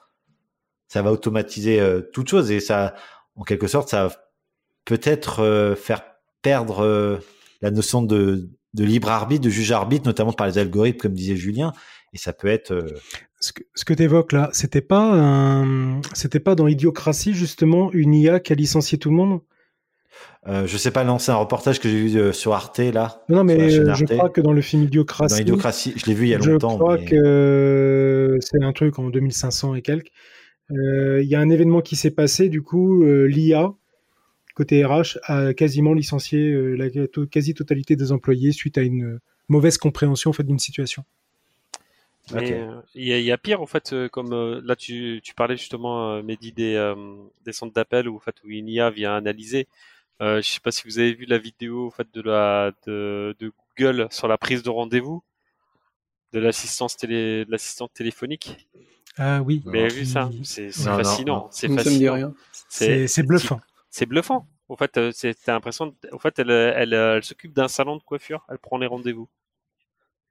Ça 0.89 1.03
va 1.03 1.13
automatiser 1.13 1.83
toute 2.15 2.31
chose 2.31 2.51
et 2.51 2.61
ça, 2.61 2.95
en 3.37 3.43
quelque 3.43 3.67
sorte, 3.67 3.91
ça 3.91 4.07
va 4.07 4.15
peut-être 4.87 5.77
faire 5.79 6.03
perdre 6.41 7.21
la 7.61 7.71
notion 7.71 8.01
de, 8.01 8.49
libre 8.73 9.11
arbitre, 9.11 9.45
de 9.45 9.51
juge 9.51 9.71
arbitre, 9.71 10.07
notamment 10.07 10.33
par 10.33 10.47
les 10.47 10.57
algorithmes, 10.57 10.97
comme 10.97 11.13
disait 11.13 11.37
Julien. 11.37 11.75
Et 12.15 12.17
ça 12.17 12.33
peut 12.33 12.49
être 12.49 12.87
ce 13.41 13.53
que, 13.85 13.95
tu 13.95 14.03
évoques 14.03 14.33
là, 14.33 14.51
c'était 14.53 14.81
pas 14.81 15.63
pas 16.45 16.55
dans 16.55 16.67
Idiocratie 16.67 17.35
justement 17.35 17.93
une 17.93 18.15
IA 18.15 18.41
qui 18.41 18.53
a 18.53 18.57
licencié 18.57 18.99
tout 18.99 19.11
le 19.11 19.17
monde? 19.17 19.41
Euh, 20.47 20.67
je 20.67 20.77
sais 20.77 20.91
pas, 20.91 21.05
non, 21.05 21.19
c'est 21.19 21.33
un 21.33 21.37
reportage 21.37 21.81
que 21.81 21.89
j'ai 21.89 22.01
vu 22.01 22.19
euh, 22.19 22.33
sur 22.33 22.55
Arte 22.55 22.79
là. 22.79 23.23
Non, 23.29 23.45
mais 23.45 23.71
je 23.71 24.05
crois 24.05 24.31
que 24.31 24.41
dans 24.41 24.53
le 24.53 24.61
film 24.61 24.85
Idiocratie. 24.85 25.35
Dans 25.35 25.41
Idiocratie, 25.41 25.95
je 25.97 26.07
l'ai 26.07 26.15
vu 26.15 26.27
il 26.27 26.31
y 26.31 26.35
a 26.35 26.39
longtemps. 26.39 26.71
Je 26.71 26.77
crois 26.77 26.99
que 26.99 28.39
c'est 28.41 28.63
un 28.63 28.73
truc 28.73 28.99
en 28.99 29.11
2500 29.11 29.75
et 29.75 29.83
quelques. 29.83 30.11
Euh, 30.71 31.23
il 31.23 31.29
y 31.29 31.35
a 31.35 31.41
un 31.41 31.51
événement 31.51 31.81
qui 31.81 31.97
s'est 31.97 32.11
passé, 32.11 32.49
du 32.49 32.63
coup, 32.63 33.05
l'IA 33.05 33.73
côté 34.55 34.85
RH 34.85 35.19
a 35.23 35.55
quasiment 35.55 35.95
licencié 35.95 36.53
la 36.77 36.89
quasi-totalité 37.31 37.95
des 37.95 38.11
employés 38.11 38.51
suite 38.51 38.77
à 38.77 38.83
une 38.83 39.21
mauvaise 39.49 39.79
compréhension 39.79 40.31
en 40.31 40.33
fait 40.33 40.43
d'une 40.43 40.59
situation. 40.59 41.05
Mais 42.35 42.53
euh, 42.53 42.81
il 42.95 43.07
y, 43.07 43.33
a 43.33 43.39
pire 43.39 43.63
en 43.63 43.67
fait, 43.67 43.93
euh, 43.93 44.09
comme 44.09 44.33
euh, 44.33 44.61
là 44.65 44.77
tu, 44.77 45.21
tu 45.23 45.35
parlais 45.35 45.57
justement, 45.57 46.23
Mehdi, 46.23 46.53
des, 46.53 46.95
des 47.45 47.53
centres 47.53 47.73
d'appel 47.73 48.09
où, 48.09 48.17
en 48.17 48.21
fait, 48.21 48.37
où 48.45 48.49
une 48.49 48.69
IA 48.69 48.91
vient 48.91 49.15
analyser. 49.15 49.67
Euh, 50.21 50.43
je 50.43 50.49
sais 50.49 50.61
pas 50.61 50.73
si 50.73 50.83
vous 50.85 50.99
avez 50.99 51.15
vu 51.15 51.27
la 51.27 51.39
vidéo 51.39 51.87
en 51.87 51.91
fait, 51.91 52.09
de, 52.13 52.23
la, 52.23 52.73
de, 52.87 53.37
de 53.39 53.53
Google 53.77 54.09
sur 54.11 54.27
la 54.27 54.37
prise 54.37 54.63
de 54.63 54.71
rendez-vous 54.71 55.23
de 56.33 56.41
l'assistance 56.41 56.97
télé, 56.97 57.45
de 57.45 57.51
l'assistante 57.51 57.93
téléphonique. 57.95 58.69
Ah 59.17 59.41
oui. 59.43 59.63
Vous 59.65 59.71
avez 59.71 59.89
vu 59.89 60.05
ça? 60.05 60.31
C'est 60.43 60.71
fascinant. 60.71 61.49
C'est 61.51 61.69
fascinant. 61.69 62.35
C'est 62.69 63.23
bluffant. 63.23 63.61
C'est 63.91 64.07
bluffant. 64.07 64.47
En 64.69 64.77
fait, 64.77 65.01
c'est 65.13 65.47
l'impression. 65.47 65.95
En 66.13 66.19
fait, 66.19 66.39
elle, 66.39 66.51
elle, 66.51 66.93
elle 66.93 67.25
s'occupe 67.25 67.55
d'un 67.55 67.69
salon 67.69 67.97
de 67.97 68.03
coiffure. 68.03 68.45
Elle 68.51 68.59
prend 68.59 68.77
les 68.79 68.87
rendez-vous. 68.87 69.29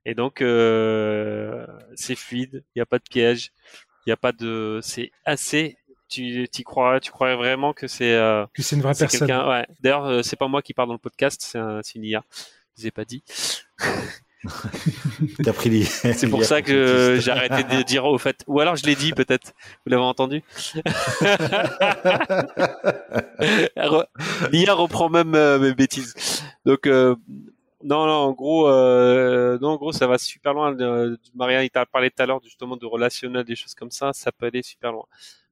Et 0.04 0.14
donc, 0.14 0.40
euh, 0.40 1.66
c'est 1.96 2.14
fluide, 2.14 2.62
il 2.74 2.78
n'y 2.78 2.82
a 2.82 2.86
pas 2.86 2.98
de 2.98 3.04
piège, 3.10 3.52
il 4.06 4.08
n'y 4.08 4.12
a 4.12 4.16
pas 4.16 4.32
de. 4.32 4.78
C'est 4.82 5.10
assez. 5.24 5.76
Tu, 6.08 6.48
tu 6.50 6.62
crois, 6.62 7.00
tu 7.00 7.10
croirais 7.10 7.36
vraiment 7.36 7.72
que 7.72 7.86
c'est. 7.86 8.14
Euh, 8.14 8.46
que 8.54 8.62
c'est 8.62 8.76
une 8.76 8.82
vraie 8.82 8.94
personne. 8.94 9.30
Ouais. 9.30 9.66
D'ailleurs, 9.80 10.06
euh, 10.06 10.22
c'est 10.22 10.36
pas 10.36 10.48
moi 10.48 10.62
qui 10.62 10.74
parle 10.74 10.88
dans 10.88 10.94
le 10.94 10.98
podcast, 10.98 11.42
c'est 11.44 11.58
un, 11.58 11.80
une 11.94 12.04
IA. 12.04 12.24
Je 12.76 12.82
vous 12.82 12.88
ai 12.88 12.90
pas 12.90 13.04
dit. 13.04 13.22
T'as 15.44 15.52
pris 15.52 15.84
C'est 15.84 16.30
pour 16.30 16.44
ça 16.44 16.62
que 16.62 17.18
j'ai 17.20 17.30
arrêté 17.30 17.64
de 17.64 17.82
dire 17.82 18.04
au 18.04 18.18
fait. 18.18 18.44
Ou 18.46 18.60
alors 18.60 18.76
je 18.76 18.86
l'ai 18.86 18.94
dit 18.94 19.12
peut-être. 19.12 19.52
Vous 19.84 19.90
l'avez 19.90 20.02
entendu 20.02 20.44
L'IA 24.52 24.74
reprend 24.74 25.08
même 25.08 25.32
mes 25.58 25.74
bêtises. 25.74 26.14
Donc 26.64 26.86
non, 27.84 28.06
non, 28.06 28.12
en 28.12 28.32
gros, 28.32 28.68
euh, 28.68 29.58
non, 29.60 29.70
en 29.70 29.76
gros, 29.76 29.92
ça 29.92 30.06
va 30.06 30.18
super 30.18 30.52
loin. 30.52 30.76
Marianne, 31.34 31.64
il 31.64 31.70
t'a 31.70 31.86
parlé 31.86 32.10
tout 32.10 32.20
à 32.20 32.26
l'heure 32.26 32.40
justement 32.42 32.76
de 32.76 32.86
relationnel, 32.86 33.44
des 33.44 33.54
choses 33.54 33.74
comme 33.74 33.90
ça, 33.90 34.12
ça 34.12 34.32
peut 34.32 34.46
aller 34.46 34.62
super 34.62 34.92
loin. 34.92 35.04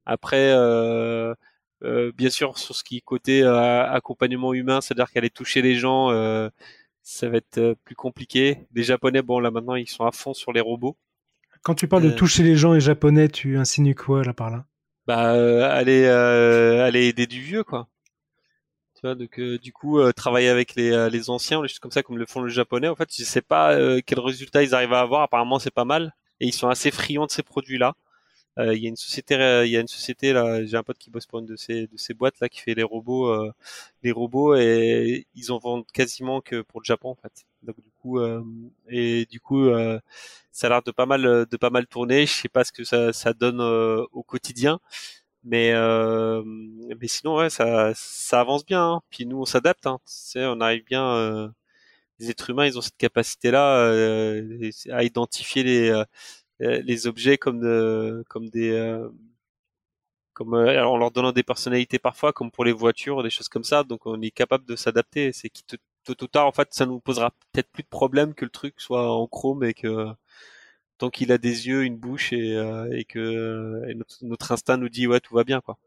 Après, 0.09 0.53
euh, 0.53 1.35
euh, 1.83 2.13
bien 2.15 2.29
sûr, 2.29 2.57
sur 2.57 2.73
ce 2.73 2.83
qui 2.85 2.95
est 2.95 3.01
côté 3.01 3.43
euh, 3.43 3.85
accompagnement 3.91 4.53
humain, 4.53 4.79
c'est-à-dire 4.79 5.11
qu'aller 5.11 5.29
toucher 5.29 5.61
les 5.61 5.75
gens, 5.75 6.11
euh, 6.11 6.49
ça 7.03 7.27
va 7.27 7.35
être 7.35 7.75
plus 7.83 7.93
compliqué. 7.93 8.67
Les 8.73 8.83
Japonais, 8.83 9.21
bon, 9.21 9.41
là 9.41 9.51
maintenant, 9.51 9.75
ils 9.75 9.89
sont 9.89 10.05
à 10.05 10.13
fond 10.13 10.33
sur 10.33 10.53
les 10.53 10.61
robots. 10.61 10.95
Quand 11.61 11.75
tu 11.75 11.89
parles 11.89 12.03
de 12.03 12.11
toucher 12.11 12.41
les 12.43 12.55
gens 12.55 12.73
et 12.73 12.79
japonais, 12.79 13.27
tu 13.27 13.57
insinues 13.57 13.95
quoi 13.95 14.23
là 14.23 14.33
par 14.33 14.49
là? 14.49 14.63
Bah, 15.07 15.73
aller, 15.73 16.05
aller 16.07 17.07
aider 17.07 17.27
du 17.27 17.41
vieux, 17.41 17.65
quoi. 17.65 17.89
Tu 18.95 19.01
vois, 19.03 19.15
donc 19.15 19.37
du 19.39 19.73
coup, 19.73 19.99
travailler 20.13 20.47
avec 20.47 20.75
les, 20.75 21.09
les 21.09 21.29
anciens, 21.29 21.61
les 21.61 21.67
choses 21.67 21.79
comme 21.79 21.91
ça, 21.91 22.01
comme 22.01 22.17
le 22.17 22.25
font 22.25 22.43
les 22.43 22.53
Japonais. 22.53 22.87
En 22.87 22.95
fait, 22.95 23.09
je 23.13 23.25
sais 23.25 23.41
pas 23.41 23.77
quels 24.01 24.21
résultats 24.21 24.63
ils 24.63 24.73
arrivent 24.73 24.93
à 24.93 25.01
avoir. 25.01 25.23
Apparemment, 25.23 25.59
c'est 25.59 25.73
pas 25.73 25.83
mal, 25.83 26.15
et 26.39 26.47
ils 26.47 26.53
sont 26.53 26.69
assez 26.69 26.91
friands 26.91 27.25
de 27.25 27.31
ces 27.31 27.43
produits-là. 27.43 27.89
Euh, 27.89 27.93
il 28.59 28.81
y 28.83 28.85
a 28.87 28.89
une 28.89 28.95
société, 28.95 29.35
il 29.65 29.71
y 29.71 29.77
a 29.77 29.81
une 29.81 29.87
société 29.87 30.33
là. 30.33 30.65
J'ai 30.65 30.77
un 30.77 30.83
pote 30.83 30.97
qui 30.97 31.09
bosse 31.09 31.25
pour 31.25 31.39
une 31.39 31.45
de 31.45 31.55
ces 31.55 31.87
de 31.87 31.97
ces 31.97 32.13
boîtes 32.13 32.39
là 32.39 32.49
qui 32.49 32.59
fait 32.59 32.73
les 32.73 32.83
robots, 32.83 33.27
euh, 33.27 33.51
les 34.03 34.11
robots 34.11 34.55
et 34.55 35.27
ils 35.35 35.51
en 35.51 35.59
vendent 35.59 35.85
quasiment 35.93 36.41
que 36.41 36.61
pour 36.61 36.81
le 36.81 36.85
Japon 36.85 37.11
en 37.11 37.15
fait. 37.15 37.45
Donc 37.63 37.75
du 37.81 37.91
coup 38.01 38.19
euh, 38.19 38.43
et 38.89 39.25
du 39.27 39.39
coup 39.39 39.69
ça 40.51 40.67
a 40.67 40.69
l'air 40.69 40.81
de 40.83 40.91
pas 40.91 41.05
mal 41.05 41.21
de 41.49 41.57
pas 41.57 41.69
mal 41.69 41.87
tourner. 41.87 42.25
Je 42.25 42.33
sais 42.33 42.49
pas 42.49 42.63
ce 42.63 42.71
que 42.71 42.83
ça 42.83 43.13
ça 43.13 43.33
donne 43.33 43.61
au 43.61 44.23
quotidien, 44.23 44.79
mais 45.43 45.73
mais 46.99 47.07
sinon 47.07 47.37
ouais 47.37 47.49
ça 47.49 47.91
ça 47.95 48.41
avance 48.41 48.65
bien. 48.65 48.83
Hein. 48.83 49.01
Puis 49.09 49.25
nous 49.25 49.39
on 49.41 49.45
s'adapte. 49.45 49.85
Hein. 49.87 49.99
on 50.35 50.61
arrive 50.61 50.83
bien. 50.85 51.53
les 52.19 52.29
êtres 52.31 52.49
humains 52.49 52.65
ils 52.65 52.77
ont 52.77 52.81
cette 52.81 52.97
capacité 52.97 53.51
là 53.51 53.89
à 54.91 55.03
identifier 55.03 55.63
les 55.63 55.89
euh, 55.89 56.03
les 56.59 57.07
objets 57.07 57.37
comme 57.37 58.23
comme 58.29 58.49
des 58.49 58.71
euh, 58.71 59.09
comme 60.33 60.53
euh, 60.55 60.85
en 60.85 60.97
leur 60.97 61.11
donnant 61.11 61.31
des 61.31 61.43
personnalités 61.43 61.99
parfois 61.99 62.33
comme 62.33 62.51
pour 62.51 62.65
les 62.65 62.71
voitures 62.73 63.23
des 63.23 63.29
choses 63.29 63.49
comme 63.49 63.63
ça. 63.63 63.83
Donc 63.83 64.05
on 64.05 64.21
est 64.21 64.31
capable 64.31 64.65
de 64.65 64.75
s'adapter. 64.75 65.33
C'est 65.33 65.49
qui 65.49 65.63
tôt 65.63 65.77
ou 66.21 66.27
tard 66.27 66.47
en 66.47 66.51
fait 66.51 66.69
ça 66.73 66.85
nous 66.85 66.99
posera 66.99 67.31
peut-être 67.51 67.69
plus 67.71 67.83
de 67.83 67.89
problème 67.89 68.33
que 68.33 68.45
le 68.45 68.51
truc 68.51 68.75
soit 68.79 69.11
en 69.11 69.27
chrome 69.27 69.63
et 69.63 69.73
que 69.73 70.07
tant 70.97 71.09
qu'il 71.09 71.31
a 71.31 71.37
des 71.37 71.67
yeux 71.67 71.83
une 71.85 71.97
bouche 71.97 72.33
et, 72.33 72.53
et 72.91 73.05
que 73.05 73.93
notre, 74.23 74.51
instinct 74.51 74.77
nous 74.77 74.89
dit 74.89 75.07
ouais 75.07 75.19
tout 75.19 75.35
va 75.35 75.43
bien 75.43 75.61
quoi. 75.61 75.77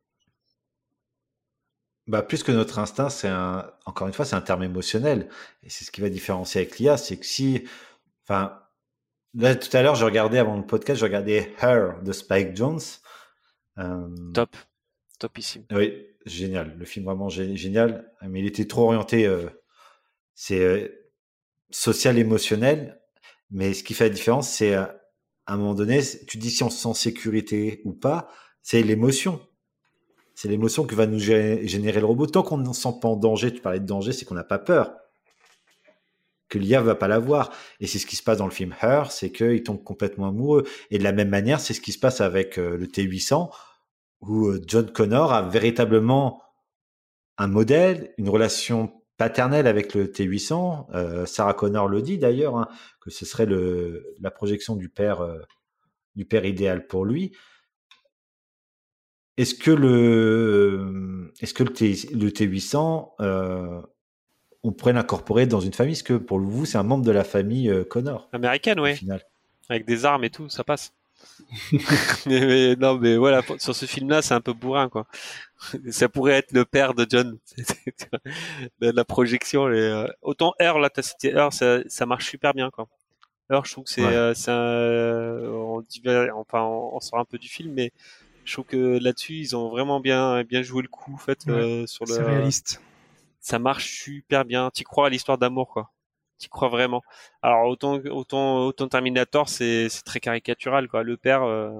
Bah, 2.07 2.23
plus 2.23 2.43
que 2.43 2.51
notre 2.51 2.81
instinct, 2.81 3.09
c'est 3.09 3.29
un, 3.29 3.71
encore 3.87 4.09
une 4.09 4.13
fois, 4.13 4.25
c'est 4.25 4.35
un 4.35 4.41
terme 4.41 4.65
émotionnel. 4.65 5.29
Et 5.63 5.71
c'est 5.71 5.85
ce 5.85 5.93
qui 5.93 6.01
va 6.01 6.09
différencier 6.09 6.63
avec 6.63 6.79
l'IA, 6.79 6.97
c'est 6.97 7.17
que 7.19 7.25
si, 7.27 7.65
enfin, 8.25 8.60
Là, 9.35 9.55
tout 9.55 9.75
à 9.77 9.83
l'heure, 9.83 9.95
je 9.95 10.05
regardais 10.05 10.39
avant 10.39 10.57
le 10.57 10.67
podcast, 10.67 10.99
je 10.99 11.05
regardais 11.05 11.55
Her 11.61 12.03
de 12.03 12.13
Spike 12.13 12.57
Jones. 12.57 12.81
Euh... 13.79 14.09
Top, 14.35 14.57
topissime. 15.19 15.65
Oui, 15.71 15.93
génial. 16.27 16.77
Le 16.77 16.85
film 16.85 17.05
vraiment 17.05 17.29
génial, 17.29 18.13
mais 18.23 18.41
il 18.41 18.47
était 18.47 18.67
trop 18.67 18.87
orienté, 18.87 19.27
euh, 19.27 19.49
c'est 20.35 20.61
euh, 20.61 20.89
social, 21.71 22.19
émotionnel. 22.19 23.01
Mais 23.53 23.73
ce 23.75 23.85
qui 23.85 23.95
fait 23.95 24.05
la 24.05 24.15
différence, 24.15 24.49
c'est 24.49 24.75
euh, 24.75 24.85
à 25.47 25.55
un 25.55 25.57
moment 25.57 25.75
donné, 25.75 26.01
tu 26.27 26.39
dis 26.39 26.51
si 26.51 26.63
on 26.65 26.71
se 26.71 26.79
sent 26.79 26.89
en 26.89 26.95
sécurité 26.95 27.83
ou 27.85 27.93
pas, 27.93 28.29
c'est 28.63 28.83
l'émotion. 28.83 29.41
C'est 30.35 30.49
l'émotion 30.49 30.87
que 30.87 30.95
va 30.95 31.07
nous 31.07 31.19
générer 31.19 32.01
le 32.01 32.07
robot. 32.07 32.27
Tant 32.27 32.43
qu'on 32.43 32.57
ne 32.57 32.73
se 32.73 32.81
sent 32.81 32.95
pas 33.01 33.09
en 33.09 33.17
danger, 33.17 33.53
tu 33.53 33.61
parlais 33.61 33.81
de 33.81 33.87
danger, 33.87 34.13
c'est 34.13 34.25
qu'on 34.25 34.35
n'a 34.35 34.45
pas 34.45 34.59
peur 34.59 35.00
que 36.51 36.59
l'IA 36.59 36.83
va 36.83 36.95
pas 36.95 37.09
l'avoir. 37.09 37.51
Et 37.79 37.87
c'est 37.87 37.99
ce 37.99 38.05
qui 38.05 38.17
se 38.17 38.23
passe 38.23 38.37
dans 38.37 38.45
le 38.45 38.51
film 38.51 38.75
Her, 38.83 39.11
c'est 39.11 39.33
qu'il 39.33 39.63
tombe 39.63 39.83
complètement 39.83 40.29
amoureux. 40.29 40.65
Et 40.91 40.99
de 40.99 41.05
la 41.05 41.13
même 41.13 41.31
manière, 41.31 41.61
c'est 41.61 41.73
ce 41.73 41.81
qui 41.81 41.93
se 41.93 41.99
passe 41.99 42.21
avec 42.21 42.59
euh, 42.59 42.77
le 42.77 42.87
T800, 42.87 43.51
où 44.21 44.49
euh, 44.49 44.61
John 44.67 44.91
Connor 44.93 45.33
a 45.33 45.49
véritablement 45.49 46.43
un 47.39 47.47
modèle, 47.47 48.13
une 48.19 48.29
relation 48.29 48.93
paternelle 49.17 49.67
avec 49.67 49.95
le 49.95 50.09
T800. 50.09 50.87
Euh, 50.95 51.25
Sarah 51.25 51.55
Connor 51.55 51.89
le 51.89 52.03
dit 52.03 52.19
d'ailleurs, 52.19 52.57
hein, 52.57 52.69
que 53.01 53.11
ce 53.11 53.25
serait 53.25 53.47
le, 53.47 54.15
la 54.21 54.31
projection 54.31 54.77
du 54.77 54.91
père, 54.91 55.27
du 56.17 56.27
père 56.27 56.45
idéal 56.45 56.87
pour 56.87 57.05
lui. 57.05 57.33
Est-ce 59.37 59.55
que 59.55 59.71
le, 59.71 61.33
est-ce 61.41 61.55
que 61.55 61.63
le, 61.63 61.73
T, 61.73 61.95
le 62.13 62.29
T800 62.29 63.87
on 64.63 64.73
pourrait 64.73 64.93
l'incorporer 64.93 65.47
dans 65.47 65.61
une 65.61 65.73
famille, 65.73 65.95
parce 65.95 66.03
que 66.03 66.15
pour 66.15 66.39
vous, 66.39 66.67
c'est 66.67 66.79
un 66.79 66.83
membre 66.83 67.05
de 67.05 67.11
la 67.11 67.25
famille 67.25 67.71
euh, 67.71 67.85
Connor. 67.85 68.29
Américaine, 68.33 68.81
oui. 68.81 69.01
Avec 69.69 69.87
des 69.87 70.05
armes 70.05 70.25
et 70.25 70.31
tout, 70.31 70.49
ça 70.49 70.65
passe. 70.65 70.93
mais, 72.27 72.77
non, 72.77 72.99
mais 72.99 73.17
voilà, 73.17 73.43
sur 73.59 73.75
ce 73.75 73.87
film-là, 73.87 74.23
c'est 74.23 74.35
un 74.35 74.41
peu 74.41 74.53
bourrin, 74.53 74.89
quoi. 74.89 75.07
ça 75.91 76.09
pourrait 76.09 76.35
être 76.35 76.53
le 76.53 76.65
père 76.65 76.95
de 76.95 77.07
John. 77.09 77.39
la 78.81 79.05
projection, 79.05 79.67
les, 79.67 79.81
euh, 79.81 80.07
autant 80.23 80.55
R, 80.61 80.79
là, 80.79 80.91
t'as 80.91 81.03
cité 81.03 81.33
R, 81.35 81.53
ça, 81.53 82.07
marche 82.07 82.27
super 82.27 82.55
bien, 82.55 82.71
quoi. 82.71 82.87
Alors, 83.49 83.65
je 83.65 83.73
trouve 83.73 83.85
que 83.85 83.91
c'est, 83.91 84.05
euh, 84.05 85.51
on, 85.53 85.83
enfin, 86.35 86.63
on, 86.63 87.01
sort 87.01 87.19
un 87.19 87.25
peu 87.25 87.37
du 87.37 87.49
film, 87.49 87.73
mais 87.75 87.93
je 88.45 88.53
trouve 88.53 88.67
que 88.67 88.99
là-dessus, 89.03 89.35
ils 89.35 89.57
ont 89.57 89.71
vraiment 89.71 90.01
bien, 90.01 90.45
bien 90.45 90.63
joué 90.63 90.83
le 90.83 90.89
coup, 90.89 91.15
en 91.15 91.19
fait, 91.19 91.43
sur 91.43 92.05
le. 92.05 92.15
C'est 92.15 92.23
réaliste 92.23 92.81
ça 93.41 93.59
marche 93.59 93.87
super 94.03 94.45
bien. 94.45 94.71
Tu 94.75 94.85
crois 94.85 95.07
à 95.07 95.11
l'histoire 95.11 95.39
d'amour, 95.39 95.69
quoi. 95.69 95.91
Tu 96.39 96.49
crois 96.49 96.69
vraiment. 96.69 97.03
Alors 97.43 97.69
autant 97.69 97.99
autant 98.11 98.67
autant 98.67 98.89
Terminator, 98.89 99.49
c'est 99.49 99.89
c'est 99.89 100.03
très 100.03 100.21
caricatural, 100.21 100.89
quoi. 100.89 101.03
Le 101.03 101.17
père, 101.17 101.43
euh, 101.43 101.71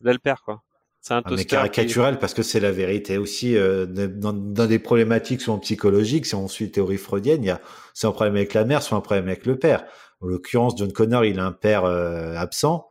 là 0.00 0.12
le 0.12 0.18
père, 0.18 0.42
quoi. 0.42 0.62
C'est 1.02 1.14
un 1.14 1.22
ah, 1.24 1.32
mais 1.34 1.46
caricatural 1.46 2.18
parce 2.18 2.34
que 2.34 2.42
c'est 2.42 2.60
la 2.60 2.72
vérité 2.72 3.16
aussi 3.16 3.56
euh, 3.56 3.86
dans, 3.86 4.34
dans, 4.34 4.66
des 4.66 4.78
problématiques 4.78 5.40
souvent 5.40 5.58
psychologiques. 5.58 6.26
Si 6.26 6.34
on 6.34 6.46
suit 6.46 6.70
théorie 6.70 6.98
freudienne, 6.98 7.42
il 7.42 7.46
y 7.46 7.50
a 7.50 7.60
c'est 7.94 8.06
un 8.06 8.12
problème 8.12 8.36
avec 8.36 8.52
la 8.52 8.66
mère, 8.66 8.82
soit 8.82 8.98
un 8.98 9.00
problème 9.00 9.28
avec 9.28 9.46
le 9.46 9.58
père. 9.58 9.84
En 10.20 10.26
l'occurrence, 10.26 10.74
John 10.76 10.92
Connor, 10.92 11.24
il 11.24 11.40
a 11.40 11.46
un 11.46 11.52
père 11.52 11.84
euh, 11.84 12.34
absent, 12.36 12.90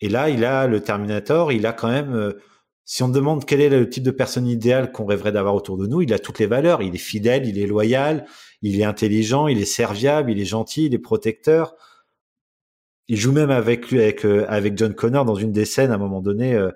et 0.00 0.08
là, 0.10 0.28
il 0.28 0.44
a 0.44 0.66
le 0.66 0.82
Terminator, 0.82 1.50
il 1.50 1.66
a 1.66 1.72
quand 1.72 1.88
même 1.88 2.14
euh, 2.14 2.38
si 2.84 3.02
on 3.02 3.08
demande 3.08 3.44
quel 3.46 3.60
est 3.60 3.70
le 3.70 3.88
type 3.88 4.02
de 4.02 4.10
personne 4.10 4.46
idéale 4.46 4.92
qu'on 4.92 5.06
rêverait 5.06 5.32
d'avoir 5.32 5.54
autour 5.54 5.78
de 5.78 5.86
nous, 5.86 6.02
il 6.02 6.12
a 6.12 6.18
toutes 6.18 6.38
les 6.38 6.46
valeurs. 6.46 6.82
Il 6.82 6.94
est 6.94 6.98
fidèle, 6.98 7.46
il 7.46 7.58
est 7.58 7.66
loyal, 7.66 8.26
il 8.60 8.78
est 8.78 8.84
intelligent, 8.84 9.46
il 9.46 9.58
est 9.58 9.64
serviable, 9.64 10.30
il 10.30 10.40
est 10.40 10.44
gentil, 10.44 10.86
il 10.86 10.94
est 10.94 10.98
protecteur. 10.98 11.74
Il 13.08 13.16
joue 13.16 13.32
même 13.32 13.50
avec 13.50 13.90
lui, 13.90 14.00
avec, 14.00 14.24
euh, 14.24 14.44
avec 14.48 14.76
John 14.76 14.94
Connor 14.94 15.24
dans 15.24 15.34
une 15.34 15.52
des 15.52 15.64
scènes. 15.64 15.92
À 15.92 15.94
un 15.94 15.98
moment 15.98 16.20
donné, 16.20 16.54
euh, 16.54 16.70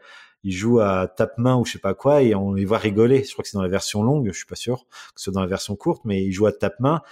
il 0.44 0.52
joue 0.52 0.80
à 0.80 1.08
tape-main 1.08 1.56
ou 1.56 1.64
je 1.66 1.72
sais 1.72 1.78
pas 1.78 1.94
quoi 1.94 2.22
et 2.22 2.34
on 2.34 2.52
les 2.54 2.64
voit 2.64 2.78
rigoler. 2.78 3.24
Je 3.24 3.32
crois 3.32 3.42
que 3.42 3.48
c'est 3.50 3.56
dans 3.56 3.62
la 3.62 3.68
version 3.68 4.02
longue, 4.02 4.28
je 4.28 4.36
suis 4.36 4.46
pas 4.46 4.56
sûr 4.56 4.86
que 5.14 5.20
c'est 5.20 5.30
dans 5.30 5.40
la 5.40 5.46
version 5.46 5.76
courte, 5.76 6.04
mais 6.04 6.24
il 6.24 6.32
joue 6.32 6.46
à 6.46 6.52
tape-main. 6.52 7.02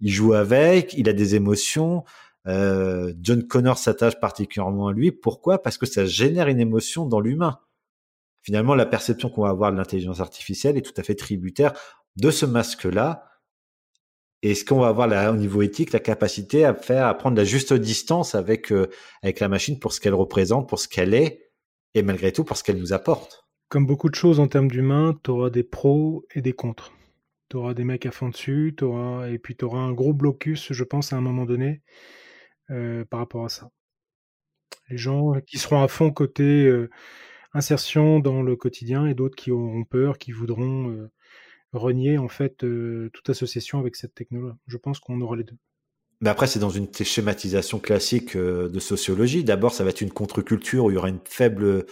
Il 0.00 0.10
joue 0.10 0.34
avec, 0.34 0.94
il 0.94 1.08
a 1.08 1.12
des 1.12 1.36
émotions. 1.36 2.04
Euh, 2.46 3.14
John 3.20 3.46
Connor 3.46 3.78
s'attache 3.78 4.18
particulièrement 4.20 4.88
à 4.88 4.92
lui. 4.92 5.12
Pourquoi? 5.12 5.62
Parce 5.62 5.78
que 5.78 5.86
ça 5.86 6.04
génère 6.04 6.48
une 6.48 6.60
émotion 6.60 7.06
dans 7.06 7.20
l'humain 7.20 7.60
finalement, 8.42 8.74
la 8.74 8.86
perception 8.86 9.30
qu'on 9.30 9.42
va 9.42 9.50
avoir 9.50 9.72
de 9.72 9.76
l'intelligence 9.76 10.20
artificielle 10.20 10.76
est 10.76 10.82
tout 10.82 10.98
à 10.98 11.02
fait 11.02 11.14
tributaire 11.14 11.72
de 12.16 12.30
ce 12.30 12.46
masque-là. 12.46 13.28
Et 14.42 14.54
ce 14.54 14.64
qu'on 14.64 14.80
va 14.80 14.88
avoir 14.88 15.32
au 15.32 15.36
niveau 15.36 15.62
éthique, 15.62 15.92
la 15.92 16.00
capacité 16.00 16.64
à 16.64 16.74
faire, 16.74 17.06
à 17.06 17.14
prendre 17.14 17.36
la 17.36 17.44
juste 17.44 17.72
distance 17.72 18.34
avec, 18.34 18.72
euh, 18.72 18.88
avec 19.22 19.38
la 19.38 19.48
machine 19.48 19.78
pour 19.78 19.92
ce 19.92 20.00
qu'elle 20.00 20.14
représente, 20.14 20.68
pour 20.68 20.80
ce 20.80 20.88
qu'elle 20.88 21.14
est, 21.14 21.52
et 21.94 22.02
malgré 22.02 22.32
tout 22.32 22.42
pour 22.42 22.56
ce 22.56 22.64
qu'elle 22.64 22.78
nous 22.78 22.92
apporte. 22.92 23.44
Comme 23.68 23.86
beaucoup 23.86 24.10
de 24.10 24.14
choses 24.14 24.40
en 24.40 24.48
termes 24.48 24.68
d'humains, 24.68 25.18
tu 25.22 25.30
auras 25.30 25.50
des 25.50 25.62
pros 25.62 26.26
et 26.34 26.42
des 26.42 26.52
contres. 26.52 26.92
Tu 27.48 27.56
auras 27.56 27.74
des 27.74 27.84
mecs 27.84 28.04
à 28.04 28.10
fond 28.10 28.30
dessus, 28.30 28.74
et 29.28 29.38
puis 29.38 29.56
tu 29.56 29.64
auras 29.64 29.78
un 29.78 29.92
gros 29.92 30.12
blocus, 30.12 30.72
je 30.72 30.84
pense, 30.84 31.12
à 31.12 31.16
un 31.16 31.20
moment 31.20 31.44
donné, 31.44 31.82
euh, 32.70 33.04
par 33.04 33.20
rapport 33.20 33.44
à 33.44 33.48
ça. 33.48 33.70
Les 34.88 34.98
gens 34.98 35.34
qui 35.46 35.58
seront 35.58 35.82
à 35.82 35.88
fond 35.88 36.10
côté 36.10 36.66
euh, 36.66 36.90
insertion 37.54 38.20
dans 38.20 38.42
le 38.42 38.56
quotidien 38.56 39.06
et 39.06 39.14
d'autres 39.14 39.36
qui 39.36 39.50
auront 39.50 39.84
peur, 39.84 40.18
qui 40.18 40.32
voudront 40.32 40.90
euh, 40.90 41.10
renier 41.72 42.18
en 42.18 42.28
fait 42.28 42.64
euh, 42.64 43.10
toute 43.12 43.28
association 43.30 43.78
avec 43.78 43.96
cette 43.96 44.14
technologie. 44.14 44.56
Je 44.66 44.76
pense 44.76 45.00
qu'on 45.00 45.20
aura 45.20 45.36
les 45.36 45.44
deux. 45.44 45.56
Mais 46.20 46.30
après, 46.30 46.46
c'est 46.46 46.60
dans 46.60 46.70
une 46.70 46.88
schématisation 46.92 47.80
classique 47.80 48.36
euh, 48.36 48.68
de 48.68 48.78
sociologie. 48.78 49.44
D'abord, 49.44 49.74
ça 49.74 49.84
va 49.84 49.90
être 49.90 50.00
une 50.00 50.12
contre-culture 50.12 50.84
où 50.84 50.90
il 50.90 50.94
y 50.94 50.96
aura 50.96 51.08
une 51.08 51.20
faible 51.24 51.84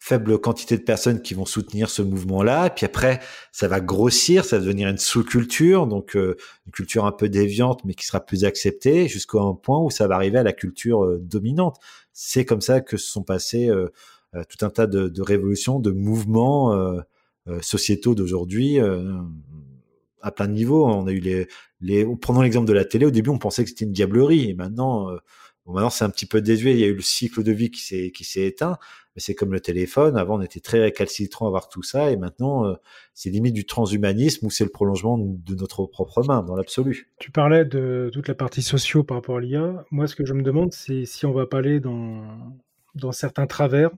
faible 0.00 0.38
quantité 0.38 0.78
de 0.78 0.84
personnes 0.84 1.22
qui 1.22 1.34
vont 1.34 1.44
soutenir 1.44 1.90
ce 1.90 2.02
mouvement-là. 2.02 2.70
Puis 2.70 2.86
après, 2.86 3.18
ça 3.50 3.66
va 3.66 3.80
grossir, 3.80 4.44
ça 4.44 4.56
va 4.58 4.62
devenir 4.62 4.88
une 4.88 4.98
sous-culture, 4.98 5.88
donc 5.88 6.14
une 6.14 6.72
culture 6.72 7.04
un 7.04 7.10
peu 7.10 7.28
déviante, 7.28 7.84
mais 7.84 7.94
qui 7.94 8.06
sera 8.06 8.24
plus 8.24 8.44
acceptée, 8.44 9.08
jusqu'à 9.08 9.40
un 9.40 9.54
point 9.54 9.80
où 9.80 9.90
ça 9.90 10.06
va 10.06 10.14
arriver 10.14 10.38
à 10.38 10.44
la 10.44 10.52
culture 10.52 11.18
dominante. 11.18 11.78
C'est 12.12 12.44
comme 12.44 12.60
ça 12.60 12.80
que 12.80 12.96
se 12.96 13.10
sont 13.10 13.24
passés 13.24 13.72
tout 14.48 14.64
un 14.64 14.70
tas 14.70 14.86
de, 14.86 15.22
révolutions, 15.22 15.80
de 15.80 15.90
mouvements 15.90 16.74
euh, 16.74 17.00
euh, 17.48 17.60
sociétaux 17.62 18.14
d'aujourd'hui 18.14 18.78
à 20.22 20.30
plein 20.30 20.48
de 20.48 20.52
niveaux. 20.52 20.86
On 20.86 21.06
a 21.06 21.12
eu 21.12 21.46
les, 21.80 22.06
prenons 22.20 22.42
l'exemple 22.42 22.66
de 22.66 22.72
la 22.72 22.84
télé. 22.84 23.06
Au 23.06 23.10
début, 23.10 23.30
on 23.30 23.38
pensait 23.38 23.64
que 23.64 23.70
c'était 23.70 23.84
une 23.84 23.92
diablerie, 23.92 24.50
et 24.50 24.54
maintenant, 24.54 25.10
euh, 25.10 25.18
maintenant 25.66 25.90
c'est 25.90 26.04
un 26.04 26.10
petit 26.10 26.26
peu 26.26 26.40
désuet. 26.40 26.72
Il 26.72 26.80
y 26.80 26.84
a 26.84 26.88
eu 26.88 26.94
le 26.94 27.02
cycle 27.02 27.42
de 27.42 27.52
vie 27.52 27.70
qui 27.70 27.80
s'est 27.80 28.10
qui 28.10 28.24
s'est 28.24 28.44
éteint, 28.44 28.78
mais 29.14 29.20
c'est 29.20 29.34
comme 29.34 29.52
le 29.52 29.60
téléphone. 29.60 30.16
Avant, 30.16 30.38
on 30.38 30.42
était 30.42 30.60
très 30.60 30.80
récalcitrant 30.80 31.46
à 31.46 31.50
voir 31.50 31.68
tout 31.68 31.82
ça, 31.82 32.10
et 32.10 32.16
maintenant, 32.16 32.66
euh, 32.66 32.74
c'est 33.14 33.30
limite 33.30 33.54
du 33.54 33.66
transhumanisme 33.66 34.46
ou 34.46 34.50
c'est 34.50 34.64
le 34.64 34.70
prolongement 34.70 35.18
de 35.18 35.54
notre 35.54 35.86
propre 35.86 36.22
main 36.24 36.42
dans 36.42 36.56
l'absolu. 36.56 37.10
Tu 37.18 37.30
parlais 37.30 37.64
de 37.64 38.10
toute 38.12 38.28
la 38.28 38.34
partie 38.34 38.62
socio 38.62 39.04
par 39.04 39.18
rapport 39.18 39.38
à 39.38 39.40
l'IA. 39.40 39.84
Moi, 39.90 40.06
ce 40.06 40.16
que 40.16 40.24
je 40.24 40.34
me 40.34 40.42
demande, 40.42 40.72
c'est 40.72 41.04
si 41.04 41.26
on 41.26 41.32
va 41.32 41.46
pas 41.46 41.58
aller 41.58 41.80
dans 41.80 42.22
dans 42.94 43.12
certains 43.12 43.46
travers 43.46 43.90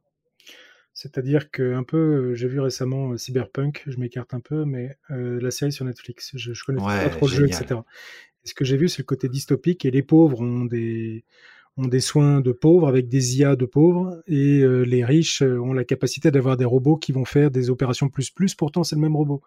c'est-à-dire 1.01 1.51
que 1.51 1.73
un 1.73 1.83
peu, 1.83 1.97
euh, 1.97 2.35
j'ai 2.35 2.47
vu 2.47 2.61
récemment 2.61 3.13
euh, 3.13 3.17
Cyberpunk, 3.17 3.85
je 3.87 3.97
m'écarte 3.99 4.35
un 4.35 4.41
peu, 4.41 4.67
mais 4.67 4.99
euh, 5.11 5.41
la 5.41 5.51
série 5.51 5.73
sur 5.73 5.87
Netflix, 5.87 6.33
je, 6.35 6.53
je 6.53 6.63
connais 6.63 6.79
pas 6.79 7.09
trop 7.09 7.27
le 7.27 7.33
jeu, 7.33 7.47
etc. 7.47 7.81
Et 8.45 8.49
ce 8.49 8.53
que 8.53 8.67
j'ai 8.67 8.77
vu, 8.77 8.87
c'est 8.87 8.99
le 8.99 9.07
côté 9.07 9.31
dystopique 9.31 9.87
et 9.87 9.91
les 9.91 10.03
pauvres 10.03 10.43
ont 10.43 10.67
des 10.67 11.25
ont 11.79 11.87
des 11.87 12.01
soins 12.01 12.43
de 12.43 12.53
pauvres 12.53 12.87
avec 12.87 13.09
des 13.09 13.39
IA 13.39 13.57
de 13.57 13.65
pauvres 13.65 14.23
et 14.27 14.63
les 14.85 15.05
riches 15.05 15.41
ont 15.41 15.73
la 15.73 15.85
capacité 15.85 16.31
d'avoir 16.31 16.59
des 16.59 16.67
robots 16.67 16.97
qui 16.97 17.13
vont 17.13 17.25
faire 17.25 17.51
des 17.51 17.71
opérations 17.71 18.11
plus 18.11 18.29
plus. 18.29 18.55
Pourtant, 18.55 18.83
c'est 18.85 18.97
le 18.97 19.01
même 19.01 19.17
robot. 19.17 19.41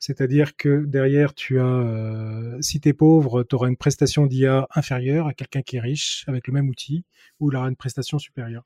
C'est-à-dire 0.00 0.56
que 0.56 0.86
derrière, 0.86 1.34
tu 1.34 1.58
as, 1.60 2.56
si 2.60 2.80
tu 2.80 2.88
es 2.88 2.92
pauvre, 2.94 3.42
tu 3.42 3.56
auras 3.56 3.68
une 3.68 3.76
prestation 3.76 4.24
d'IA 4.26 4.68
inférieure 4.74 5.26
à 5.26 5.34
quelqu'un 5.34 5.60
qui 5.60 5.76
est 5.76 5.80
riche 5.80 6.24
avec 6.28 6.46
le 6.46 6.54
même 6.54 6.68
outil 6.70 7.04
ou 7.40 7.50
il 7.50 7.56
aura 7.56 7.68
une 7.68 7.76
prestation 7.76 8.18
supérieure. 8.18 8.64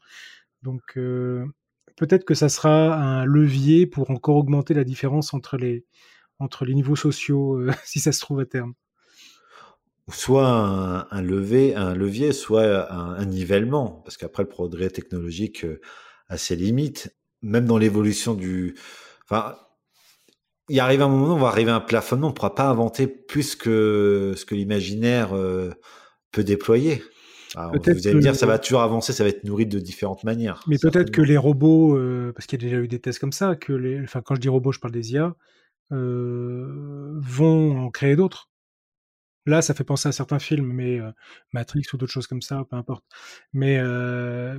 Donc, 0.63 0.97
peut-être 2.01 2.25
que 2.25 2.33
ça 2.35 2.49
sera 2.49 2.95
un 2.95 3.27
levier 3.27 3.87
pour 3.87 4.11
encore 4.11 4.37
augmenter 4.37 4.73
la 4.73 4.85
différence 4.85 5.35
entre 5.35 5.59
les, 5.59 5.85
entre 6.39 6.65
les 6.65 6.73
niveaux 6.73 6.97
sociaux, 6.97 7.59
euh, 7.59 7.71
si 7.85 8.01
ça 8.01 8.11
se 8.11 8.21
trouve 8.21 8.41
à 8.41 8.47
terme. 8.47 8.73
Soit 10.11 10.49
un, 10.49 11.07
un 11.11 11.23
levier, 11.23 11.77
un 11.77 11.95
levier, 11.95 12.33
soit 12.33 12.91
un, 12.91 13.23
nivellement, 13.27 14.01
parce 14.03 14.17
qu'après 14.17 14.45
le 14.45 14.49
progrès 14.49 14.89
technologique 14.89 15.65
euh, 15.65 15.81
a 16.29 16.39
ses 16.39 16.57
limites, 16.57 17.15
même 17.43 17.67
dans 17.67 17.77
l'évolution 17.77 18.33
du. 18.35 18.75
Enfin, 19.25 19.57
il 20.71 20.81
arrive 20.81 21.03
un 21.03 21.09
moment, 21.09 21.35
on 21.35 21.39
va 21.39 21.49
arriver 21.49 21.71
à 21.71 21.77
un 21.77 21.81
plafonnement, 21.81 22.29
on 22.29 22.31
ne 22.31 22.35
pourra 22.35 22.55
pas 22.55 22.65
inventer 22.65 23.07
plus 23.09 23.55
que 23.57 24.33
ce 24.37 24.47
que 24.47 24.55
l'imaginaire 24.55 25.37
euh, 25.37 25.71
peut 26.33 26.45
déployer. 26.45 27.05
Ah, 27.57 27.73
vous 27.75 28.07
allez 28.07 28.15
me 28.15 28.21
dire, 28.21 28.37
ça 28.37 28.47
va 28.47 28.59
toujours 28.59 28.83
avancer, 28.83 29.13
ça 29.13 29.25
va 29.25 29.31
être 29.31 29.45
nourri 29.45 29.67
de 29.67 29.81
différentes 29.81 30.23
manières. 30.25 30.63
Mais 30.69 30.79
peut-être 30.79 31.11
que 31.11 31.21
les 31.21 31.37
robots, 31.37 31.97
euh, 31.97 32.33
parce 32.33 32.47
qu'il 32.47 32.63
y 32.63 32.65
a 32.65 32.69
déjà 32.69 32.81
eu 32.83 32.89
des 32.89 33.01
tests 33.01 33.19
comme 33.19 33.33
ça, 33.33 33.57
que 33.57 33.73
les, 33.73 34.01
enfin, 34.03 34.23
quand 34.23 34.37
je 34.37 34.41
dis 34.41 34.49
robots, 34.49 34.73
je 34.73 34.79
parle 34.79 34.93
des 34.93 35.13
IA, 35.13 35.35
euh, 35.93 37.19
vont 37.21 37.87
en 37.87 37.91
créer 37.91 38.15
d'autres. 38.15 38.51
Là, 39.47 39.63
ça 39.63 39.75
fait 39.75 39.85
penser 39.85 40.09
à 40.09 40.13
certains 40.13 40.39
films, 40.39 40.71
mais 40.73 41.01
euh, 41.01 41.11
Matrix 41.53 41.83
ou 41.93 41.97
d'autres 41.97 42.13
choses 42.13 42.29
comme 42.29 42.43
ça, 42.43 42.65
peu 42.71 42.77
importe. 42.77 43.05
Mais 43.53 43.83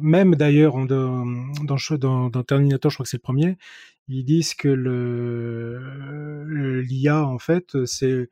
même 0.01 0.35
d'ailleurs, 0.35 0.75
dans, 0.85 1.25
dans, 1.63 2.29
dans, 2.29 2.43
Terminator, 2.43 2.91
je 2.91 2.95
crois 2.95 3.03
que 3.05 3.09
c'est 3.09 3.17
le 3.17 3.21
premier, 3.21 3.57
ils 4.09 4.25
disent 4.25 4.53
que 4.53 4.67
le 4.67 5.79
l'IA, 6.81 7.25
en 7.25 7.39
fait, 7.39 7.85
c'est 7.85 8.29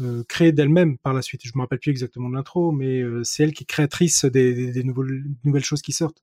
euh, 0.00 0.22
créée 0.28 0.52
d'elle-même 0.52 0.98
par 0.98 1.12
la 1.12 1.22
suite. 1.22 1.42
Je 1.44 1.52
me 1.54 1.60
rappelle 1.60 1.80
plus 1.80 1.90
exactement 1.90 2.28
de 2.28 2.34
l'intro, 2.34 2.72
mais 2.72 3.00
euh, 3.00 3.24
c'est 3.24 3.42
elle 3.42 3.52
qui 3.52 3.64
est 3.64 3.66
créatrice 3.66 4.24
des, 4.24 4.72
des, 4.72 4.84
nouvelles, 4.84 5.24
nouvelles, 5.44 5.64
choses 5.64 5.82
qui 5.82 5.92
sortent. 5.92 6.22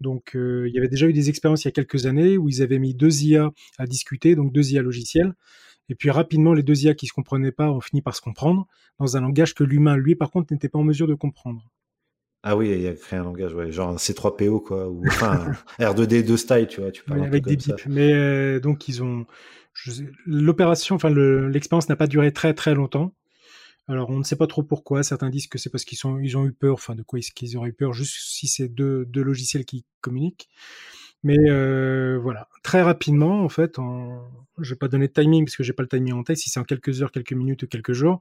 Donc, 0.00 0.34
euh, 0.34 0.68
il 0.68 0.74
y 0.74 0.78
avait 0.78 0.88
déjà 0.88 1.06
eu 1.06 1.12
des 1.12 1.28
expériences 1.28 1.64
il 1.64 1.68
y 1.68 1.70
a 1.70 1.72
quelques 1.72 2.06
années 2.06 2.38
où 2.38 2.48
ils 2.48 2.62
avaient 2.62 2.78
mis 2.78 2.94
deux 2.94 3.22
IA 3.22 3.50
à 3.78 3.86
discuter, 3.86 4.34
donc 4.34 4.52
deux 4.52 4.72
IA 4.72 4.82
logiciels. 4.82 5.34
Et 5.88 5.94
puis 5.94 6.10
rapidement, 6.10 6.54
les 6.54 6.62
deux 6.62 6.84
IA 6.84 6.94
qui 6.94 7.06
se 7.06 7.12
comprenaient 7.12 7.52
pas 7.52 7.70
ont 7.70 7.80
fini 7.80 8.02
par 8.02 8.16
se 8.16 8.20
comprendre 8.20 8.66
dans 8.98 9.16
un 9.16 9.20
langage 9.20 9.54
que 9.54 9.64
l'humain, 9.64 9.96
lui, 9.96 10.14
par 10.14 10.30
contre, 10.30 10.52
n'était 10.52 10.68
pas 10.68 10.78
en 10.78 10.84
mesure 10.84 11.06
de 11.06 11.14
comprendre. 11.14 11.70
Ah 12.42 12.56
oui, 12.56 12.70
il 12.70 12.86
a 12.88 12.94
créé 12.94 13.18
un 13.18 13.24
langage, 13.24 13.54
ouais, 13.54 13.70
genre 13.70 13.90
un 13.90 13.96
C3PO, 13.96 14.62
quoi, 14.62 14.88
ou 14.88 15.06
enfin 15.06 15.52
R2D 15.78 16.24
2 16.24 16.36
style, 16.36 16.66
tu 16.68 16.80
vois, 16.80 16.90
tu 16.90 17.04
parles 17.04 17.24
avec 17.24 17.44
des 17.44 17.56
bips. 17.56 17.86
Mais 17.86 18.58
donc, 18.58 18.88
ils 18.88 19.02
ont, 19.02 19.26
l'opération, 20.26 20.96
enfin 20.96 21.10
l'expérience 21.10 21.88
n'a 21.88 21.96
pas 21.96 22.06
duré 22.06 22.32
très 22.32 22.54
très 22.54 22.74
longtemps. 22.74 23.14
Alors 23.88 24.10
on 24.10 24.18
ne 24.18 24.24
sait 24.24 24.36
pas 24.36 24.46
trop 24.46 24.62
pourquoi. 24.62 25.02
Certains 25.02 25.28
disent 25.28 25.48
que 25.48 25.58
c'est 25.58 25.70
parce 25.70 25.84
qu'ils 25.84 25.98
ils 26.22 26.36
ont 26.36 26.46
eu 26.46 26.52
peur. 26.52 26.74
Enfin 26.74 26.94
de 26.94 27.02
quoi 27.02 27.18
est-ce 27.18 27.32
qu'ils 27.32 27.56
auraient 27.56 27.70
eu 27.70 27.74
peur 27.74 27.92
Juste 27.92 28.14
si 28.16 28.46
c'est 28.46 28.68
deux, 28.68 29.04
deux 29.06 29.22
logiciels 29.22 29.64
qui 29.64 29.84
communiquent. 30.00 30.48
Mais 31.22 31.38
euh, 31.48 32.18
voilà, 32.20 32.48
très 32.62 32.82
rapidement 32.82 33.44
en 33.44 33.48
fait, 33.48 33.78
en... 33.78 34.28
je 34.58 34.70
vais 34.70 34.78
pas 34.78 34.88
donner 34.88 35.06
de 35.06 35.12
timing 35.12 35.44
parce 35.44 35.56
que 35.56 35.62
j'ai 35.62 35.72
pas 35.72 35.82
le 35.82 35.88
timing 35.88 36.14
en 36.14 36.24
tête. 36.24 36.36
Si 36.36 36.50
c'est 36.50 36.58
en 36.58 36.64
quelques 36.64 37.00
heures, 37.00 37.12
quelques 37.12 37.32
minutes 37.32 37.62
ou 37.62 37.66
quelques 37.68 37.92
jours, 37.92 38.20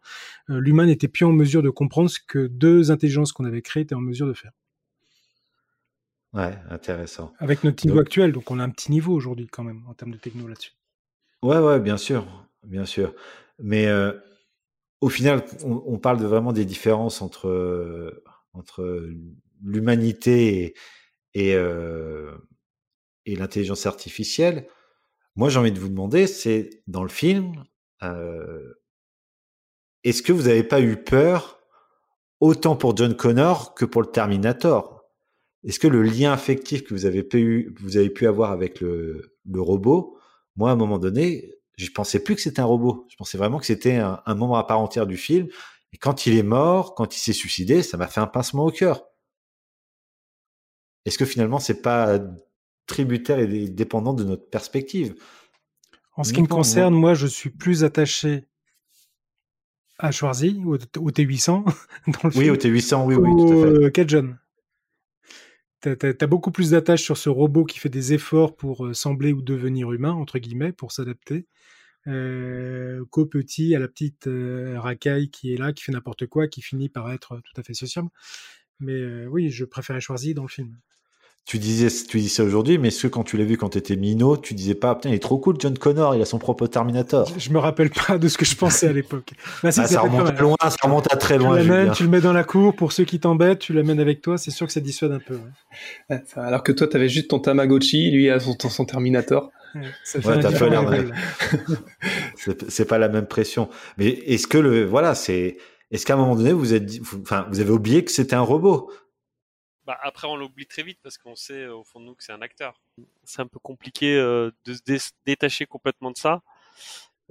euh, 0.49 0.59
l'humain 0.59 0.85
n'était 0.85 1.07
plus 1.07 1.25
en 1.25 1.31
mesure 1.31 1.63
de 1.63 1.69
comprendre 1.69 2.09
ce 2.09 2.19
que 2.25 2.47
deux 2.47 2.91
intelligences 2.91 3.31
qu'on 3.31 3.45
avait 3.45 3.63
créées 3.63 3.83
étaient 3.83 3.95
en 3.95 4.01
mesure 4.01 4.27
de 4.27 4.33
faire. 4.33 4.51
Ouais, 6.33 6.57
intéressant. 6.69 7.33
Avec 7.39 7.63
notre 7.63 7.85
niveau 7.85 7.99
actuel, 7.99 8.31
donc 8.31 8.51
on 8.51 8.59
a 8.59 8.63
un 8.63 8.69
petit 8.69 8.91
niveau 8.91 9.13
aujourd'hui 9.13 9.47
quand 9.47 9.63
même 9.63 9.83
en 9.87 9.93
termes 9.93 10.11
de 10.11 10.17
techno 10.17 10.47
là-dessus. 10.47 10.71
Ouais, 11.41 11.57
ouais, 11.57 11.79
bien 11.79 11.97
sûr, 11.97 12.25
bien 12.63 12.85
sûr. 12.85 13.13
Mais 13.59 13.87
euh, 13.87 14.13
au 15.01 15.09
final, 15.09 15.43
on, 15.65 15.97
parle 15.97 16.19
de 16.19 16.25
vraiment 16.25 16.53
des 16.53 16.65
différences 16.65 17.21
entre 17.21 18.23
entre 18.53 19.09
l'humanité 19.61 20.75
et 21.33 21.55
et, 23.25 23.35
l'intelligence 23.35 23.85
artificielle. 23.85 24.67
Moi, 25.35 25.49
j'ai 25.49 25.59
envie 25.59 25.71
de 25.71 25.79
vous 25.79 25.89
demander, 25.89 26.27
c'est 26.27 26.81
dans 26.87 27.03
le 27.03 27.09
film, 27.09 27.63
euh, 28.03 28.73
est-ce 30.03 30.23
que 30.23 30.33
vous 30.33 30.43
n'avez 30.43 30.63
pas 30.63 30.81
eu 30.81 30.97
peur 30.97 31.59
autant 32.39 32.75
pour 32.75 32.97
John 32.97 33.15
Connor 33.15 33.75
que 33.75 33.85
pour 33.85 34.01
le 34.01 34.07
Terminator? 34.07 35.05
Est-ce 35.63 35.79
que 35.79 35.87
le 35.87 36.01
lien 36.01 36.33
affectif 36.33 36.83
que 36.83 36.93
vous 36.93 37.05
avez 37.05 37.23
pu, 37.23 38.27
avoir 38.27 38.51
avec 38.51 38.81
le, 38.81 39.35
robot 39.55 40.17
moi, 40.57 40.69
à 40.69 40.73
un 40.73 40.75
moment 40.75 40.99
donné, 40.99 41.49
je 41.77 41.89
pensais 41.91 42.21
plus 42.21 42.35
que 42.35 42.41
c'était 42.41 42.59
un 42.59 42.65
robot. 42.65 43.05
Je 43.09 43.15
pensais 43.15 43.37
vraiment 43.37 43.57
que 43.57 43.65
c'était 43.65 43.95
un, 43.95 44.21
membre 44.35 44.57
à 44.57 44.67
part 44.67 44.79
entière 44.79 45.07
du 45.07 45.15
film. 45.15 45.47
Et 45.93 45.97
quand 45.97 46.25
il 46.25 46.37
est 46.37 46.43
mort, 46.43 46.93
quand 46.93 47.15
il 47.15 47.19
s'est 47.19 47.33
suicidé, 47.33 47.83
ça 47.83 47.95
m'a 47.97 48.07
fait 48.07 48.19
un 48.19 48.27
pincement 48.27 48.65
au 48.65 48.71
cœur. 48.71 49.05
Est-ce 51.05 51.17
que 51.17 51.25
finalement, 51.25 51.59
c'est 51.59 51.81
pas 51.81 52.19
tributaire 52.91 53.39
et 53.39 53.67
dépendant 53.69 54.13
de 54.13 54.23
notre 54.23 54.49
perspective 54.49 55.15
En 56.15 56.23
ce 56.23 56.33
qui 56.33 56.41
me 56.41 56.47
concerne, 56.47 56.93
moi, 56.93 57.13
je 57.13 57.27
suis 57.27 57.49
plus 57.49 57.83
attaché 57.83 58.45
à 59.97 60.11
Schwarzy, 60.11 60.61
au, 60.65 60.77
T800, 60.77 61.63
dans 62.07 62.29
le 62.29 62.37
oui, 62.37 62.49
au 62.49 62.55
T800, 62.55 63.05
oui, 63.05 63.15
oui, 63.15 63.29
tout 63.29 63.85
à 63.85 63.91
fait. 63.91 64.09
John. 64.09 64.37
T'as 65.79 65.95
as, 66.19 66.27
beaucoup 66.27 66.51
plus 66.51 66.71
d'attache 66.71 67.01
sur 67.01 67.17
ce 67.17 67.29
robot 67.29 67.65
qui 67.65 67.79
fait 67.79 67.89
des 67.89 68.13
efforts 68.13 68.55
pour 68.55 68.85
euh, 68.85 68.93
sembler 68.93 69.33
ou 69.33 69.41
devenir 69.41 69.91
humain, 69.91 70.11
entre 70.11 70.37
guillemets, 70.37 70.73
pour 70.73 70.91
s'adapter, 70.91 71.47
euh, 72.07 73.03
qu'au 73.09 73.25
petit, 73.25 73.75
à 73.75 73.79
la 73.79 73.87
petite 73.87 74.27
euh, 74.27 74.79
racaille 74.79 75.31
qui 75.31 75.53
est 75.53 75.57
là, 75.57 75.73
qui 75.73 75.83
fait 75.83 75.91
n'importe 75.91 76.27
quoi, 76.27 76.47
qui 76.47 76.61
finit 76.61 76.89
par 76.89 77.11
être 77.11 77.41
tout 77.43 77.59
à 77.59 77.63
fait 77.63 77.73
sociable. 77.73 78.09
Mais 78.79 78.93
euh, 78.93 79.27
oui, 79.27 79.49
je 79.49 79.65
préférais 79.65 80.01
Schwarzy 80.01 80.33
dans 80.33 80.43
le 80.43 80.49
film. 80.49 80.77
Tu 81.45 81.57
disais, 81.57 81.87
tu 82.07 82.19
dis 82.19 82.29
ça 82.29 82.43
aujourd'hui, 82.43 82.77
mais 82.77 82.91
ce 82.91 83.07
quand 83.07 83.23
tu 83.23 83.35
l'as 83.35 83.43
vu 83.43 83.57
quand 83.57 83.69
tu 83.69 83.77
étais 83.77 83.95
minot, 83.95 84.37
tu 84.37 84.53
disais 84.53 84.75
pas, 84.75 84.95
putain, 84.95 85.09
il 85.09 85.15
est 85.15 85.19
trop 85.19 85.37
cool, 85.37 85.55
John 85.59 85.77
Connor, 85.77 86.15
il 86.15 86.21
a 86.21 86.25
son 86.25 86.37
propre 86.37 86.67
Terminator. 86.67 87.27
Je, 87.37 87.49
me 87.49 87.57
rappelle 87.57 87.89
pas 87.89 88.17
de 88.17 88.27
ce 88.27 88.37
que 88.37 88.45
je 88.45 88.55
pensais 88.55 88.87
à 88.87 88.93
l'époque. 88.93 89.31
Bah, 89.63 89.71
ça 89.71 89.99
remonte 89.99 90.29
à 90.29 90.41
loin, 90.41 90.55
ça 90.61 90.77
remonte 90.83 91.11
à 91.11 91.17
très 91.17 91.37
loin. 91.37 91.57
Tu 91.89 91.97
tu 91.97 92.03
le 92.03 92.09
mets 92.09 92.21
dans 92.21 92.33
la 92.33 92.43
cour, 92.43 92.75
pour 92.75 92.91
ceux 92.91 93.03
qui 93.05 93.19
t'embêtent, 93.19 93.59
tu 93.59 93.73
l'amènes 93.73 93.99
avec 93.99 94.21
toi, 94.21 94.37
c'est 94.37 94.51
sûr 94.51 94.67
que 94.67 94.73
ça 94.73 94.79
dissuade 94.79 95.11
un 95.11 95.19
peu. 95.19 95.39
alors 96.35 96.63
que 96.63 96.71
toi, 96.71 96.87
tu 96.87 96.95
avais 96.95 97.09
juste 97.09 97.29
ton 97.29 97.39
Tamagotchi, 97.39 98.11
lui 98.11 98.29
a 98.29 98.39
son, 98.39 98.55
son 98.57 98.85
Terminator. 98.85 99.51
c'est 100.03 100.21
pas 102.85 102.97
la 102.97 103.09
même 103.09 103.27
pression. 103.27 103.69
Mais 103.97 104.07
est-ce 104.07 104.47
que 104.47 104.57
le, 104.57 104.85
voilà, 104.85 105.15
c'est, 105.15 105.57
est-ce 105.91 106.05
qu'à 106.05 106.13
un 106.13 106.17
moment 106.17 106.35
donné, 106.35 106.53
vous 106.53 106.73
êtes, 106.73 106.89
enfin, 107.21 107.47
vous 107.51 107.59
avez 107.59 107.71
oublié 107.71 108.03
que 108.03 108.11
c'était 108.11 108.35
un 108.35 108.41
robot? 108.41 108.91
Bah, 109.91 109.99
après, 110.03 110.25
on 110.25 110.37
l'oublie 110.37 110.65
très 110.65 110.83
vite 110.83 110.99
parce 111.03 111.17
qu'on 111.17 111.35
sait 111.35 111.67
au 111.67 111.83
fond 111.83 111.99
de 111.99 112.05
nous 112.05 112.15
que 112.15 112.23
c'est 112.23 112.31
un 112.31 112.41
acteur. 112.41 112.81
C'est 113.25 113.41
un 113.41 113.47
peu 113.47 113.59
compliqué 113.59 114.15
euh, 114.15 114.49
de 114.63 114.73
se 114.73 115.11
détacher 115.25 115.65
complètement 115.65 116.11
de 116.11 116.17
ça. 116.17 116.41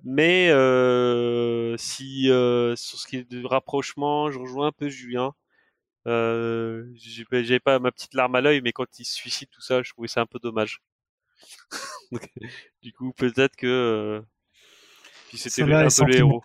Mais 0.04 0.50
euh, 0.50 1.78
si 1.78 2.30
euh, 2.30 2.76
sur 2.76 2.98
ce 2.98 3.06
qui 3.06 3.16
est 3.16 3.24
de 3.24 3.46
rapprochement, 3.46 4.30
je 4.30 4.38
rejoins 4.38 4.66
un 4.66 4.72
peu 4.72 4.90
Julien. 4.90 5.32
Euh, 6.06 6.84
J'avais 6.96 7.60
pas 7.60 7.78
ma 7.78 7.92
petite 7.92 8.12
larme 8.12 8.34
à 8.34 8.42
l'œil, 8.42 8.60
mais 8.60 8.72
quand 8.72 8.98
il 8.98 9.06
se 9.06 9.14
suicide 9.14 9.48
tout 9.50 9.62
ça, 9.62 9.82
je 9.82 9.92
trouvais 9.92 10.08
ça 10.08 10.20
un 10.20 10.26
peu 10.26 10.38
dommage. 10.38 10.82
du 12.82 12.92
coup, 12.92 13.14
peut-être 13.14 13.56
que 13.56 13.66
euh, 13.66 14.20
puis 15.28 15.38
c'était 15.38 15.62
un 15.62 15.88
peu 15.88 16.04
le 16.04 16.14
héros. 16.14 16.42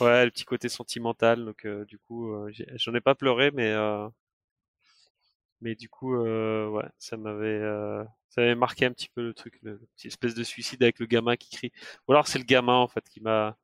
Ouais, 0.00 0.24
le 0.24 0.30
petit 0.30 0.44
côté 0.44 0.68
sentimental. 0.68 1.44
Donc 1.44 1.64
euh, 1.64 1.84
du 1.84 1.98
coup, 1.98 2.32
j'en 2.76 2.94
ai, 2.94 3.00
pas 3.00 3.16
pleuré, 3.16 3.50
mais 3.50 3.74
mais 5.60 5.74
du 5.74 5.88
coup, 5.88 6.14
euh, 6.14 6.68
ouais, 6.68 6.88
ça 6.98 7.16
m'avait, 7.16 7.46
euh, 7.46 8.02
ça 8.28 8.40
m'avait 8.40 8.54
marqué 8.54 8.86
un 8.86 8.92
petit 8.92 9.08
peu 9.14 9.22
le 9.22 9.34
truc, 9.34 9.58
le, 9.62 9.80
petit 9.96 10.08
espèce 10.08 10.34
de 10.34 10.42
suicide 10.42 10.82
avec 10.82 10.98
le 10.98 11.06
gamin 11.06 11.36
qui 11.36 11.50
crie. 11.50 11.72
Ou 12.08 12.12
alors 12.12 12.28
c'est 12.28 12.38
le 12.38 12.44
gamin 12.44 12.76
en 12.76 12.88
fait 12.88 13.04
qui 13.08 13.20
m'a, 13.20 13.56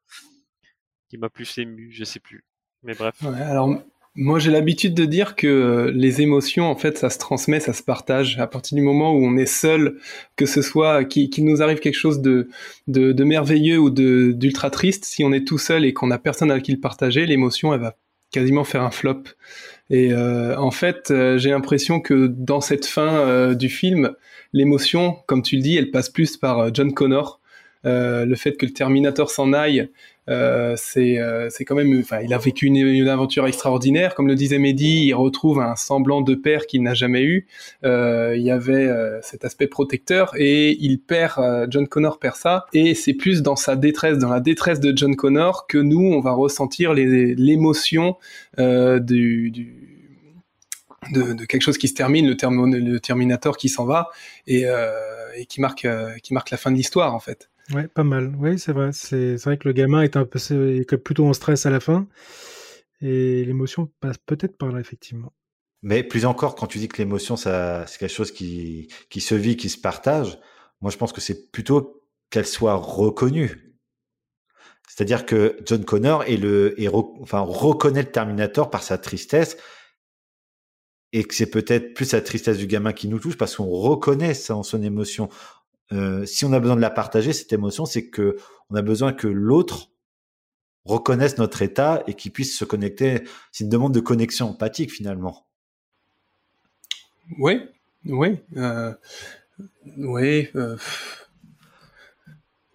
qui 1.09 1.19
m'a 1.19 1.29
plus 1.29 1.59
ému, 1.59 1.91
je 1.93 2.05
sais 2.05 2.21
plus. 2.21 2.45
Mais 2.83 2.95
bref. 2.95 3.15
alors 3.25 3.83
moi, 4.19 4.39
j'ai 4.39 4.51
l'habitude 4.51 4.95
de 4.95 5.05
dire 5.05 5.37
que 5.37 5.47
euh, 5.47 5.93
les 5.95 6.23
émotions, 6.23 6.71
en 6.71 6.75
fait, 6.75 6.97
ça 6.97 7.11
se 7.11 7.19
transmet, 7.19 7.61
ça 7.61 7.75
se 7.75 7.83
partage. 7.83 8.39
À 8.39 8.47
partir 8.47 8.75
du 8.75 8.83
moment 8.83 9.13
où 9.13 9.23
on 9.23 9.37
est 9.37 9.45
seul, 9.45 9.99
que 10.37 10.47
ce 10.47 10.63
soit 10.63 11.05
qu'il 11.05 11.29
qui 11.29 11.43
nous 11.43 11.61
arrive 11.63 11.81
quelque 11.81 11.99
chose 11.99 12.23
de, 12.23 12.49
de, 12.87 13.13
de 13.13 13.25
merveilleux 13.25 13.79
ou 13.79 13.91
d'ultra 13.91 14.71
triste, 14.71 15.05
si 15.05 15.23
on 15.23 15.33
est 15.33 15.47
tout 15.47 15.59
seul 15.59 15.85
et 15.85 15.93
qu'on 15.93 16.11
a 16.11 16.19
personne 16.19 16.51
avec 16.51 16.65
qui 16.65 16.73
le 16.73 16.81
partager, 16.81 17.27
l'émotion, 17.27 17.75
elle 17.75 17.81
va 17.81 17.99
quasiment 18.33 18.65
faire 18.65 18.83
un 18.83 18.91
flop. 18.91 19.23
Et 19.91 20.13
euh, 20.13 20.57
en 20.59 20.71
fait, 20.71 21.11
euh, 21.11 21.39
j'ai 21.39 21.51
l'impression 21.51 22.01
que 22.01 22.27
dans 22.27 22.61
cette 22.61 22.87
fin 22.87 23.55
du 23.55 23.69
film, 23.69 24.13
l'émotion, 24.53 25.17
comme 25.27 25.43
tu 25.43 25.57
le 25.57 25.63
dis, 25.63 25.77
elle 25.77 25.91
passe 25.91 26.11
plus 26.11 26.37
par 26.37 26.75
John 26.75 26.93
Connor. 26.93 27.41
Le 27.87 28.35
fait 28.35 28.57
que 28.57 28.67
le 28.67 28.73
Terminator 28.73 29.31
s'en 29.31 29.53
aille, 29.53 29.89
euh, 30.29 30.75
c'est 30.77 31.19
euh, 31.21 31.49
c'est 31.51 31.65
quand 31.65 31.77
même, 31.77 32.01
enfin, 32.01 32.21
il 32.21 32.35
a 32.35 32.39
vécu 32.39 32.67
une, 32.67 32.77
une, 32.77 33.09
aventure 33.09 33.47
extraordinaire. 33.47 34.15
Comme 34.15 34.27
le 34.27 34.35
disait 34.35 34.59
Mehdi, 34.59 35.07
il 35.07 35.15
retrouve 35.15 35.61
un 35.61 35.77
semblant 35.77 36.21
de 36.21 36.35
père 36.35 36.67
qu'il 36.67 36.83
n'a 36.83 36.95
jamais 36.95 37.23
eu. 37.23 37.47
Euh, 37.85 38.35
il 38.37 38.43
y 38.43 38.51
avait 38.51 38.87
euh, 38.87 39.21
cet 39.23 39.45
aspect 39.45 39.69
protecteur 39.69 40.33
et 40.37 40.77
il 40.81 40.99
perd, 41.01 41.69
John 41.71 41.87
Connor 41.87 42.19
perd 42.19 42.37
ça. 42.37 42.67
Et 42.73 42.95
c'est 42.95 43.15
plus 43.15 43.43
dans 43.43 43.57
sa 43.57 43.77
détresse, 43.77 44.19
dans 44.19 44.31
la 44.31 44.41
détresse 44.41 44.81
de 44.81 44.97
John 44.97 45.15
Connor, 45.15 45.67
que 45.67 45.79
nous, 45.79 46.13
on 46.13 46.21
va 46.21 46.33
ressentir 46.33 46.93
l'émotion 46.93 48.17
de, 48.59 48.99
de, 51.13 51.45
quelque 51.45 51.63
chose 51.63 51.79
qui 51.79 51.89
se 51.89 51.95
termine, 51.95 52.27
le, 52.27 52.79
le 52.79 53.01
Terminator 53.01 53.57
qui 53.57 53.69
s'en 53.69 53.85
va 53.85 54.09
et, 54.47 54.67
euh, 54.67 54.91
et 55.37 55.47
qui 55.47 55.61
marque 55.61 55.87
qui 56.23 56.35
marque 56.35 56.51
la 56.51 56.57
fin 56.57 56.73
de 56.73 56.77
l'histoire 56.77 57.15
en 57.15 57.21
fait. 57.21 57.49
Ouais, 57.73 57.89
pas 57.89 58.05
mal. 58.05 58.35
Oui, 58.39 58.59
c'est 58.59 58.73
vrai. 58.73 58.91
C'est 58.93 59.37
vrai 59.37 59.59
que 59.59 59.69
le 59.69 59.73
gamin 59.73 60.03
est 60.03 60.17
un 60.17 60.25
peu 60.25 60.39
est 60.39 60.97
plutôt 60.97 61.27
en 61.27 61.33
stress 61.33 61.67
à 61.67 61.71
la 61.71 61.81
fin. 61.81 62.07
Et 63.01 63.45
l'émotion 63.45 63.91
passe 64.01 64.19
peut-être 64.19 64.57
par 64.57 64.71
là, 64.73 64.81
effectivement. 64.81 65.33
Mais 65.83 66.03
plus 66.03 66.25
encore, 66.25 66.55
quand 66.55 66.67
tu 66.67 66.79
dis 66.79 66.89
que 66.89 66.99
l'émotion, 66.99 67.37
c'est 67.37 67.87
quelque 67.99 68.09
chose 68.09 68.33
qui, 68.33 68.89
qui 69.11 69.21
se 69.21 69.35
vit, 69.35 69.57
qui 69.57 69.69
se 69.69 69.79
partage, 69.79 70.39
moi 70.81 70.91
je 70.91 70.97
pense 70.97 71.13
que 71.13 71.21
c'est 71.21 71.51
plutôt 71.53 72.03
qu'elle 72.31 72.47
soit 72.47 72.75
reconnue. 72.75 73.77
C'est-à-dire 74.89 75.27
que 75.27 75.59
John 75.65 75.85
Connor 75.85 76.25
est 76.25 76.39
le, 76.39 76.75
enfin, 77.21 77.41
reconnaît 77.41 78.03
le 78.03 78.11
Terminator 78.11 78.71
par 78.71 78.83
sa 78.83 78.99
tristesse 78.99 79.57
et 81.13 81.25
que 81.25 81.35
c'est 81.35 81.51
peut-être 81.51 81.95
plus 81.95 82.13
la 82.13 82.21
tristesse 82.21 82.59
du 82.59 82.67
gamin 82.67 82.93
qui 82.93 83.09
nous 83.09 83.19
touche 83.19 83.37
parce 83.37 83.57
qu'on 83.57 83.67
reconnaît 83.67 84.35
ça 84.35 84.57
en 84.57 84.63
son 84.63 84.83
émotion. 84.83 85.29
Euh, 85.93 86.27
si 86.27 86.45
on 86.45 86.53
a 86.53 86.61
besoin 86.61 86.77
de 86.77 86.81
la 86.81 86.91
partager, 86.91 87.33
cette 87.33 87.53
émotion, 87.53 87.87
c'est 87.87 88.09
que 88.09 88.37
on 88.71 88.75
a 88.75 88.83
besoin 88.83 89.13
que 89.13 89.29
l'autre 89.29 89.91
reconnaisse 90.85 91.39
notre 91.39 91.63
état 91.63 92.03
et 92.07 92.15
qu'il 92.15 92.33
puisse 92.33 92.57
se 92.57 92.65
connecter. 92.65 93.23
C'est 93.53 93.65
une 93.65 93.71
demande 93.71 93.95
de 93.95 94.01
connexion 94.01 94.51
empathique 94.51 94.93
finalement. 94.93 95.47
Oui, 97.39 97.61
oui, 98.05 98.39
euh, 98.57 98.93
oui. 99.99 100.49
Euh... 100.55 100.77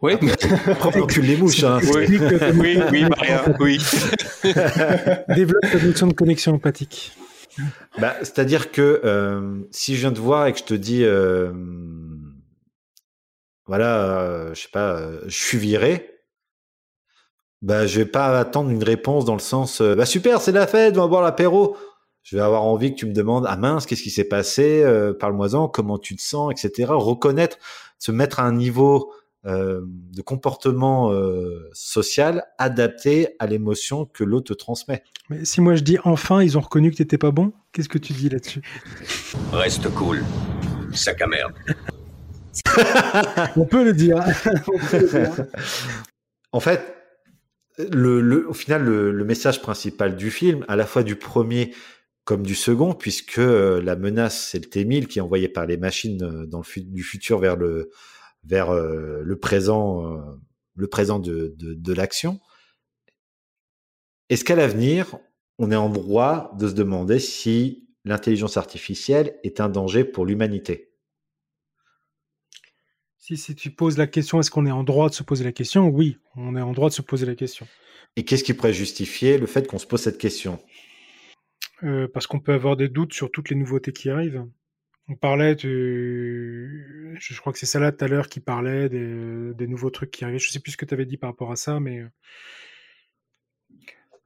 Oui. 0.01 0.13
Après, 0.13 1.21
les 1.21 1.37
mouches. 1.37 1.63
Hein. 1.63 1.79
Oui, 1.93 2.17
oui, 2.55 2.79
oui, 2.91 3.05
Maria, 3.05 3.45
oui. 3.59 3.79
Développe 5.35 5.63
la 5.71 5.83
notion 5.83 6.07
de 6.07 6.13
connexion 6.13 6.53
empathique. 6.53 7.13
Bah, 7.99 8.15
C'est-à-dire 8.21 8.71
que 8.71 9.01
euh, 9.03 9.59
si 9.69 9.95
je 9.95 10.01
viens 10.01 10.11
te 10.11 10.19
voir 10.19 10.47
et 10.47 10.53
que 10.53 10.59
je 10.59 10.63
te 10.63 10.73
dis, 10.73 11.03
euh, 11.03 11.51
voilà, 13.71 14.03
euh, 14.03 14.53
je 14.53 14.63
sais 14.63 14.69
pas, 14.69 14.97
euh, 14.97 15.21
je 15.27 15.45
suis 15.45 15.57
viré, 15.57 16.19
bah 17.61 17.87
je 17.87 18.01
vais 18.01 18.05
pas 18.05 18.37
attendre 18.37 18.69
une 18.69 18.83
réponse 18.83 19.23
dans 19.23 19.31
le 19.33 19.39
sens, 19.39 19.79
euh, 19.79 19.95
bah 19.95 20.05
super, 20.05 20.41
c'est 20.41 20.51
la 20.51 20.67
fête, 20.67 20.97
on 20.97 21.01
va 21.03 21.07
boire 21.07 21.21
l'apéro. 21.21 21.77
Je 22.21 22.35
vais 22.35 22.41
avoir 22.41 22.63
envie 22.63 22.91
que 22.91 22.99
tu 22.99 23.05
me 23.05 23.13
demandes, 23.13 23.45
ah 23.47 23.55
mince, 23.55 23.85
qu'est-ce 23.85 24.03
qui 24.03 24.09
s'est 24.09 24.25
passé, 24.25 24.85
parle-moi-en, 25.21 25.69
comment 25.69 25.97
tu 25.97 26.17
te 26.17 26.21
sens, 26.21 26.51
etc. 26.51 26.91
Reconnaître, 26.91 27.57
se 27.97 28.11
mettre 28.11 28.41
à 28.41 28.43
un 28.43 28.51
niveau 28.51 29.13
de 29.45 30.21
comportement 30.21 31.11
social 31.71 32.43
adapté 32.59 33.29
à 33.39 33.47
l'émotion 33.47 34.05
que 34.05 34.25
l'autre 34.25 34.53
te 34.53 34.59
transmet. 34.59 35.01
Mais 35.29 35.45
si 35.45 35.61
moi 35.61 35.75
je 35.75 35.81
dis 35.81 35.97
enfin, 36.03 36.43
ils 36.43 36.57
ont 36.57 36.61
reconnu 36.61 36.91
que 36.91 36.97
t'étais 36.97 37.17
pas 37.17 37.31
bon, 37.31 37.53
qu'est-ce 37.71 37.89
que 37.89 37.97
tu 37.97 38.11
dis 38.11 38.29
là-dessus? 38.29 38.61
Reste 39.53 39.89
cool, 39.95 40.23
sac 40.93 41.21
à 41.21 41.27
merde. 41.27 41.53
On 43.55 43.65
peut 43.65 43.83
le 43.83 43.93
dire. 43.93 44.23
en 46.51 46.59
fait, 46.59 46.95
au 47.79 48.53
final, 48.53 48.83
le, 48.83 49.23
message 49.23 49.61
principal 49.61 50.15
du 50.15 50.31
film, 50.31 50.65
à 50.67 50.75
la 50.75 50.85
fois 50.85 51.03
du 51.03 51.15
premier 51.15 51.73
comme 52.23 52.43
du 52.43 52.55
second, 52.55 52.93
puisque 52.93 53.39
euh, 53.39 53.81
la 53.81 53.95
menace, 53.95 54.49
c'est 54.51 54.63
le 54.63 54.69
T-1000 54.69 55.07
qui 55.07 55.19
est 55.19 55.21
envoyé 55.21 55.49
par 55.49 55.65
les 55.65 55.77
machines 55.77 56.21
euh, 56.23 56.45
dans 56.45 56.59
le 56.59 56.81
du 56.81 57.03
futur 57.03 57.39
vers 57.39 57.55
le, 57.55 57.89
vers 58.43 58.69
euh, 58.69 59.23
présent, 59.41 60.19
le 60.75 60.87
présent 60.87 61.19
de, 61.19 61.55
de 61.57 61.93
l'action. 61.93 62.39
Est-ce 64.29 64.45
qu'à 64.45 64.55
l'avenir, 64.55 65.17
on 65.57 65.71
est 65.71 65.75
en 65.75 65.89
droit 65.89 66.51
de 66.57 66.67
se 66.67 66.73
demander 66.73 67.19
si 67.19 67.89
l'intelligence 68.05 68.55
artificielle 68.55 69.35
est 69.43 69.59
un 69.59 69.67
danger 69.67 70.03
pour 70.03 70.25
l'humanité? 70.25 70.90
Si, 73.21 73.55
tu 73.55 73.69
poses 73.69 73.97
la 73.97 74.07
question, 74.07 74.39
est-ce 74.39 74.49
qu'on 74.49 74.65
est 74.65 74.71
en 74.71 74.83
droit 74.83 75.09
de 75.09 75.13
se 75.13 75.21
poser 75.23 75.43
la 75.43 75.51
question? 75.51 75.87
Oui, 75.87 76.17
on 76.35 76.55
est 76.55 76.61
en 76.61 76.71
droit 76.71 76.89
de 76.89 76.93
se 76.93 77.03
poser 77.03 77.25
la 77.25 77.35
question. 77.35 77.67
Et 78.15 78.25
qu'est-ce 78.25 78.43
qui 78.43 78.53
pourrait 78.53 78.73
justifier 78.73 79.37
le 79.37 79.45
fait 79.45 79.67
qu'on 79.67 79.77
se 79.77 79.85
pose 79.85 80.01
cette 80.01 80.17
question? 80.17 80.59
Euh, 81.83 82.07
Parce 82.11 82.27
qu'on 82.27 82.39
peut 82.39 82.53
avoir 82.53 82.75
des 82.75 82.89
doutes 82.89 83.13
sur 83.13 83.31
toutes 83.31 83.49
les 83.49 83.55
nouveautés 83.55 83.93
qui 83.93 84.09
arrivent. 84.09 84.43
On 85.07 85.15
parlait. 85.15 85.55
Je 85.57 87.39
crois 87.39 87.53
que 87.53 87.59
c'est 87.59 87.65
Salah 87.65 87.91
tout 87.91 88.03
à 88.03 88.07
l'heure 88.07 88.27
qui 88.27 88.39
parlait 88.39 88.89
des, 88.89 89.67
nouveaux 89.67 89.91
trucs 89.91 90.11
qui 90.11 90.25
arrivent. 90.25 90.39
Je 90.39 90.49
sais 90.49 90.59
plus 90.59 90.71
ce 90.71 90.77
que 90.77 90.85
tu 90.85 90.93
avais 90.93 91.05
dit 91.05 91.17
par 91.17 91.29
rapport 91.29 91.51
à 91.51 91.55
ça, 91.55 91.79
mais... 91.79 91.99
Euh, 91.99 92.07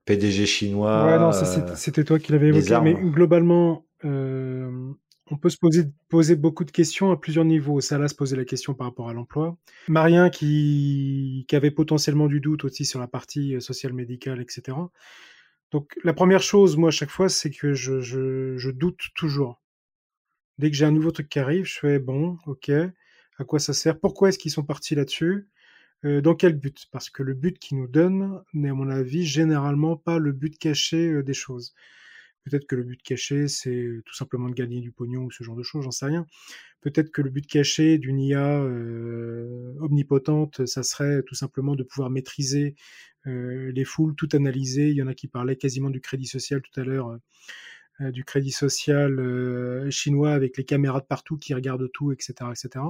PDG 0.05 0.45
chinois. 0.45 1.05
Ouais, 1.05 1.19
non, 1.19 1.31
c'était 1.75 2.03
toi 2.03 2.19
qui 2.19 2.31
l'avais 2.31 2.47
évoqué. 2.49 2.79
Mais 2.81 2.93
globalement, 2.93 3.85
euh, 4.05 4.93
on 5.31 5.37
peut 5.37 5.49
se 5.49 5.57
poser, 6.09 6.35
beaucoup 6.35 6.65
de 6.65 6.71
questions 6.71 7.11
à 7.11 7.19
plusieurs 7.19 7.45
niveaux. 7.45 7.81
Salah 7.81 8.07
se 8.07 8.15
posait 8.15 8.35
la 8.35 8.45
question 8.45 8.75
par 8.75 8.87
rapport 8.87 9.09
à 9.09 9.13
l'emploi. 9.13 9.57
Marien 9.87 10.29
qui, 10.29 11.45
avait 11.51 11.71
potentiellement 11.71 12.27
du 12.27 12.39
doute 12.39 12.65
aussi 12.65 12.85
sur 12.85 12.99
la 12.99 13.07
partie 13.07 13.55
euh, 13.55 13.59
sociale 13.59 13.93
médicale, 13.93 14.41
etc. 14.41 14.77
Donc 15.71 15.95
la 16.03 16.13
première 16.13 16.43
chose, 16.43 16.77
moi, 16.77 16.89
à 16.89 16.91
chaque 16.91 17.09
fois, 17.09 17.27
c'est 17.27 17.49
que 17.49 17.73
je, 17.73 18.69
doute 18.69 19.01
toujours. 19.15 19.61
Dès 20.59 20.69
que 20.69 20.77
j'ai 20.77 20.85
un 20.85 20.91
nouveau 20.91 21.11
truc 21.11 21.27
qui 21.27 21.39
arrive, 21.39 21.65
je 21.65 21.79
fais 21.79 21.99
bon, 21.99 22.37
ok, 22.45 22.69
à 22.69 23.43
quoi 23.45 23.59
ça 23.59 23.73
sert? 23.73 23.99
Pourquoi 23.99 24.29
est-ce 24.29 24.37
qu'ils 24.39 24.51
sont 24.51 24.63
partis 24.63 24.95
là-dessus? 24.95 25.49
Euh, 26.05 26.21
Dans 26.21 26.35
quel 26.35 26.53
but? 26.53 26.85
Parce 26.91 27.09
que 27.09 27.23
le 27.23 27.33
but 27.33 27.57
qu'ils 27.57 27.79
nous 27.79 27.87
donnent 27.87 28.41
n'est, 28.53 28.69
à 28.69 28.73
mon 28.73 28.89
avis, 28.89 29.25
généralement 29.25 29.97
pas 29.97 30.19
le 30.19 30.31
but 30.31 30.57
caché 30.57 31.09
euh, 31.09 31.23
des 31.23 31.33
choses. 31.33 31.73
Peut-être 32.45 32.67
que 32.67 32.75
le 32.75 32.83
but 32.83 33.01
caché, 33.01 33.47
c'est 33.47 34.01
tout 34.05 34.13
simplement 34.13 34.47
de 34.49 34.53
gagner 34.53 34.79
du 34.79 34.91
pognon 34.91 35.23
ou 35.23 35.31
ce 35.31 35.43
genre 35.43 35.55
de 35.55 35.63
choses, 35.63 35.83
j'en 35.83 35.91
sais 35.91 36.05
rien. 36.05 36.27
Peut-être 36.81 37.09
que 37.11 37.23
le 37.23 37.31
but 37.31 37.47
caché 37.47 37.97
d'une 37.97 38.19
IA 38.19 38.61
omnipotente, 39.81 40.65
ça 40.67 40.83
serait 40.83 41.23
tout 41.23 41.33
simplement 41.33 41.75
de 41.75 41.81
pouvoir 41.81 42.11
maîtriser 42.11 42.75
les 43.25 43.85
foules, 43.85 44.13
tout 44.13 44.29
analyser. 44.33 44.89
Il 44.91 44.95
y 44.95 45.01
en 45.01 45.07
a 45.07 45.15
qui 45.15 45.27
parlaient 45.27 45.55
quasiment 45.55 45.89
du 45.89 46.01
crédit 46.01 46.27
social 46.27 46.61
tout 46.61 46.79
à 46.79 46.83
l'heure, 46.83 47.17
du 47.99 48.23
crédit 48.23 48.51
social 48.51 49.89
chinois 49.89 50.33
avec 50.33 50.57
les 50.57 50.65
caméras 50.65 50.99
de 50.99 51.07
partout 51.07 51.39
qui 51.39 51.55
regardent 51.55 51.91
tout, 51.91 52.11
etc., 52.11 52.51
etc. 52.51 52.85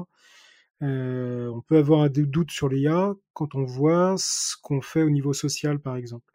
on 0.81 1.61
peut 1.65 1.77
avoir 1.77 2.09
des 2.09 2.25
doutes 2.25 2.51
sur 2.51 2.67
l'IA 2.67 3.15
quand 3.31 3.55
on 3.55 3.63
voit 3.63 4.15
ce 4.17 4.57
qu'on 4.61 4.81
fait 4.81 5.03
au 5.03 5.09
niveau 5.09 5.31
social, 5.31 5.79
par 5.79 5.95
exemple. 5.95 6.34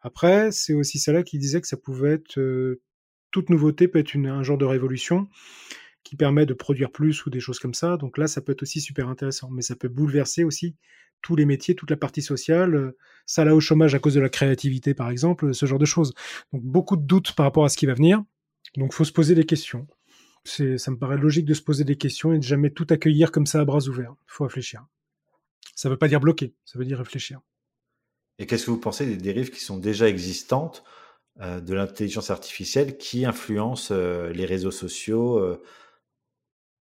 Après, 0.00 0.52
c'est 0.52 0.74
aussi 0.74 0.98
cela 0.98 1.22
qui 1.22 1.38
disait 1.38 1.60
que 1.60 1.66
ça 1.66 1.76
pouvait 1.76 2.12
être 2.12 2.38
euh, 2.38 2.80
toute 3.30 3.50
nouveauté 3.50 3.88
peut 3.88 3.98
être 3.98 4.16
un 4.16 4.42
genre 4.42 4.58
de 4.58 4.64
révolution 4.64 5.28
qui 6.04 6.16
permet 6.16 6.46
de 6.46 6.54
produire 6.54 6.90
plus 6.90 7.26
ou 7.26 7.30
des 7.30 7.40
choses 7.40 7.58
comme 7.58 7.74
ça. 7.74 7.96
Donc 7.96 8.16
là, 8.16 8.26
ça 8.26 8.40
peut 8.40 8.52
être 8.52 8.62
aussi 8.62 8.80
super 8.80 9.08
intéressant, 9.08 9.50
mais 9.50 9.62
ça 9.62 9.76
peut 9.76 9.88
bouleverser 9.88 10.44
aussi 10.44 10.76
tous 11.20 11.36
les 11.36 11.44
métiers, 11.44 11.74
toute 11.74 11.90
la 11.90 11.96
partie 11.96 12.22
sociale, 12.22 12.74
euh, 12.74 13.44
là 13.44 13.54
au 13.54 13.60
chômage 13.60 13.94
à 13.94 13.98
cause 13.98 14.14
de 14.14 14.20
la 14.20 14.28
créativité 14.28 14.94
par 14.94 15.10
exemple, 15.10 15.52
ce 15.52 15.66
genre 15.66 15.78
de 15.78 15.84
choses. 15.84 16.14
Donc 16.52 16.62
beaucoup 16.62 16.96
de 16.96 17.02
doutes 17.02 17.32
par 17.32 17.44
rapport 17.44 17.64
à 17.64 17.68
ce 17.68 17.76
qui 17.76 17.86
va 17.86 17.94
venir. 17.94 18.22
Donc 18.76 18.92
faut 18.92 19.04
se 19.04 19.12
poser 19.12 19.34
des 19.34 19.44
questions. 19.44 19.86
Ça 20.44 20.90
me 20.90 20.96
paraît 20.96 21.18
logique 21.18 21.44
de 21.44 21.54
se 21.54 21.60
poser 21.60 21.84
des 21.84 21.96
questions 21.96 22.32
et 22.32 22.38
de 22.38 22.44
jamais 22.44 22.70
tout 22.70 22.86
accueillir 22.88 23.32
comme 23.32 23.46
ça 23.46 23.60
à 23.60 23.64
bras 23.64 23.86
ouverts. 23.88 24.14
Faut 24.26 24.44
réfléchir. 24.44 24.86
Ça 25.74 25.90
veut 25.90 25.98
pas 25.98 26.08
dire 26.08 26.20
bloquer, 26.20 26.54
ça 26.64 26.78
veut 26.78 26.84
dire 26.84 26.98
réfléchir. 26.98 27.40
Et 28.38 28.46
qu'est-ce 28.46 28.66
que 28.66 28.70
vous 28.70 28.80
pensez 28.80 29.06
des 29.06 29.16
dérives 29.16 29.50
qui 29.50 29.60
sont 29.60 29.78
déjà 29.78 30.08
existantes 30.08 30.84
euh, 31.40 31.60
de 31.60 31.74
l'intelligence 31.74 32.30
artificielle 32.30 32.96
qui 32.98 33.24
influencent 33.24 33.92
euh, 33.94 34.30
les 34.30 34.44
réseaux 34.44 34.70
sociaux 34.70 35.38
euh, 35.38 35.62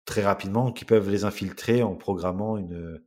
très 0.04 0.22
rapidement, 0.22 0.72
qui 0.72 0.84
peuvent 0.84 1.10
les 1.10 1.24
infiltrer 1.24 1.82
en 1.82 1.94
programmant 1.94 2.56
une, 2.56 3.00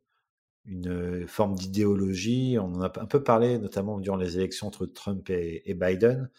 une 0.66 1.28
forme 1.28 1.56
d'idéologie? 1.56 2.57
On 2.60 2.76
en 2.76 2.82
a 2.82 2.99
un 2.99 3.06
peu 3.06 3.24
parlé, 3.24 3.57
notamment 3.57 3.99
durant 3.99 4.18
les 4.18 4.38
élections 4.38 4.68
entre 4.68 4.86
Trump 4.86 5.30
et, 5.30 5.74
Biden. 5.74 6.30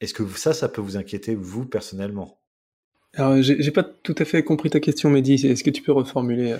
Est-ce 0.00 0.14
que 0.14 0.26
ça, 0.28 0.52
ça 0.52 0.68
peut 0.68 0.80
vous 0.80 0.96
inquiéter, 0.96 1.34
vous, 1.34 1.66
personnellement? 1.66 2.40
Alors, 3.14 3.42
j'ai 3.42 3.70
pas 3.70 3.84
tout 3.84 4.14
à 4.16 4.24
fait 4.24 4.42
compris 4.42 4.70
ta 4.70 4.80
question, 4.80 5.10
Mehdi. 5.10 5.34
Est-ce 5.46 5.62
que 5.62 5.70
tu 5.70 5.82
peux 5.82 5.92
reformuler 5.92 6.56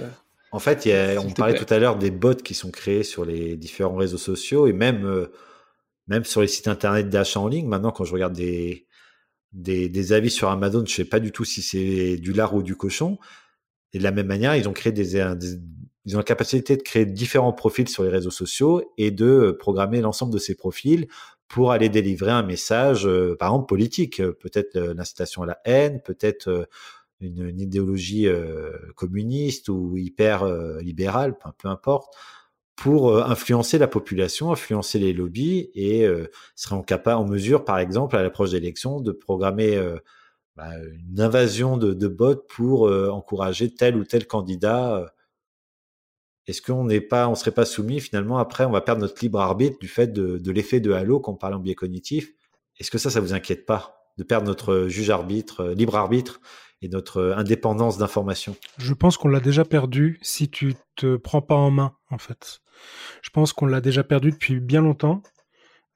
En 0.53 0.59
fait, 0.59 0.89
on 1.19 1.31
parlait 1.31 1.59
tout 1.59 1.73
à 1.73 1.79
l'heure 1.79 1.97
des 1.97 2.11
bots 2.11 2.35
qui 2.35 2.55
sont 2.55 2.71
créés 2.71 3.05
sur 3.05 3.25
les 3.25 3.57
différents 3.57 3.97
réseaux 3.97 4.19
sociaux 4.19 4.67
et 4.67 4.73
même, 4.73 5.29
même 6.09 6.25
sur 6.25 6.43
les 6.43 6.47
sites 6.47 6.69
internet 6.69 7.09
d'achat 7.09 7.41
en 7.41 7.49
ligne. 7.49 7.67
Maintenant, 7.67 7.91
quand 7.91 8.05
je 8.05 8.13
regarde 8.13 8.35
des, 8.35 8.87
des, 9.53 10.13
avis 10.13 10.31
sur 10.31 10.51
Amazon, 10.51 10.85
je 10.87 10.95
sais 10.95 11.05
pas 11.05 11.21
du 11.21 11.33
tout 11.33 11.45
si 11.45 11.63
c'est 11.63 12.17
du 12.17 12.33
lard 12.33 12.55
ou 12.55 12.63
du 12.63 12.77
cochon. 12.77 13.19
Et 13.95 13.99
de 13.99 14.03
la 14.03 14.11
même 14.11 14.27
manière, 14.27 14.57
ils 14.57 14.69
ont 14.69 14.73
créé 14.73 14.93
des, 14.93 15.17
ils 16.05 16.17
ont 16.17 16.19
la 16.19 16.25
capacité 16.25 16.77
de 16.77 16.83
créer 16.83 17.07
différents 17.07 17.53
profils 17.53 17.89
sur 17.89 18.03
les 18.03 18.09
réseaux 18.09 18.31
sociaux 18.31 18.93
et 18.99 19.11
de 19.11 19.57
programmer 19.59 20.01
l'ensemble 20.01 20.33
de 20.33 20.39
ces 20.39 20.55
profils 20.55 21.07
pour 21.49 21.71
aller 21.71 21.91
délivrer 21.91 22.31
un 22.31 22.43
message, 22.43 23.07
euh, 23.07 23.37
par 23.39 23.51
exemple 23.51 23.67
politique, 23.67 24.21
euh, 24.21 24.33
peut-être 24.33 24.75
euh, 24.77 24.95
l'incitation 24.95 25.43
à 25.43 25.47
la 25.47 25.59
haine, 25.67 26.01
peut-être 26.01 26.67
une, 27.23 27.61
idéologie 27.61 28.29
communiste 28.97 29.69
ou 29.69 29.97
hyper 29.97 30.45
libérale, 30.81 31.37
peu 31.59 31.69
importe 31.69 32.15
pour 32.75 33.17
influencer 33.23 33.79
la 33.79 33.87
population, 33.87 34.51
influencer 34.51 34.99
les 34.99 35.13
lobbies 35.13 35.71
et 35.75 36.09
serait 36.57 36.75
en, 36.75 37.13
en 37.13 37.25
mesure, 37.27 37.65
par 37.65 37.79
exemple, 37.79 38.17
à 38.17 38.23
l'approche 38.23 38.51
d'élections, 38.51 39.01
de 39.01 39.13
programmer 39.13 39.81
bah, 40.57 40.71
une 41.09 41.21
invasion 41.21 41.77
de, 41.77 42.09
bots 42.09 42.37
pour 42.49 42.91
encourager 42.91 43.73
tel 43.73 43.97
ou 43.97 44.05
tel 44.05 44.27
candidat. 44.27 45.13
Est-ce 46.47 46.61
qu'on 46.61 46.85
n'est 46.85 47.01
pas, 47.01 47.29
on 47.29 47.35
serait 47.35 47.53
pas 47.53 47.65
soumis 47.65 48.01
finalement 48.01 48.39
après, 48.39 48.65
on 48.65 48.73
va 48.73 48.81
perdre 48.81 49.01
notre 49.01 49.23
libre 49.23 49.41
arbitre 49.41 49.79
du 49.79 49.89
fait 49.89 50.09
de, 50.09 50.39
de 50.39 50.51
l'effet 50.51 50.81
de 50.81 50.93
halo 50.93 51.21
qu'on 51.21 51.37
parle 51.37 51.55
en 51.55 51.61
biais 51.61 51.75
cognitif? 51.75 52.33
Est-ce 52.79 52.91
que 52.91 52.99
ça, 52.99 53.11
ça 53.11 53.21
vous 53.21 53.33
inquiète 53.33 53.65
pas 53.65 54.13
de 54.19 54.25
perdre 54.25 54.47
notre 54.47 54.89
juge 54.89 55.11
arbitre, 55.11 55.69
libre 55.69 55.97
arbitre? 55.97 56.41
Et 56.83 56.89
notre 56.89 57.35
indépendance 57.37 57.97
d'information 57.99 58.57
Je 58.79 58.93
pense 58.95 59.17
qu'on 59.17 59.29
l'a 59.29 59.41
déjà 59.41 59.65
perdu 59.65 60.19
si 60.23 60.51
tu 60.51 60.75
te 60.97 61.17
prends 61.17 61.43
pas 61.43 61.55
en 61.55 61.71
main, 61.71 61.95
en 62.11 62.19
fait. 62.19 62.61
Je 63.23 63.31
pense 63.31 63.53
qu'on 63.53 63.67
l'a 63.67 63.81
déjà 63.81 64.03
perdu 64.05 64.33
depuis 64.33 64.61
bien 64.61 64.83
longtemps, 64.83 65.23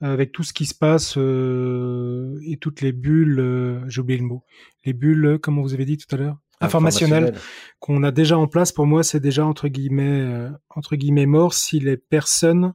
avec 0.00 0.32
tout 0.32 0.42
ce 0.42 0.52
qui 0.52 0.66
se 0.66 0.74
passe 0.74 1.14
euh, 1.16 2.38
et 2.46 2.58
toutes 2.58 2.80
les 2.80 2.92
bulles, 2.92 3.40
euh, 3.40 3.80
j'ai 3.88 4.00
oublié 4.00 4.18
le 4.20 4.26
mot, 4.26 4.44
les 4.84 4.92
bulles, 4.92 5.38
comment 5.42 5.62
vous 5.62 5.74
avez 5.74 5.84
dit 5.84 5.96
tout 5.96 6.14
à 6.14 6.18
l'heure? 6.18 6.36
Informationnelles 6.60 7.34
qu'on 7.80 8.02
a 8.02 8.10
déjà 8.10 8.38
en 8.38 8.46
place. 8.46 8.72
Pour 8.72 8.86
moi, 8.86 9.02
c'est 9.02 9.20
déjà 9.20 9.44
entre 9.44 9.68
guillemets, 9.68 10.20
euh, 10.20 10.50
entre 10.70 10.96
guillemets 10.96 11.26
mort 11.26 11.52
si 11.52 11.80
les 11.80 11.98
personnes 11.98 12.66
euh, 12.66 12.72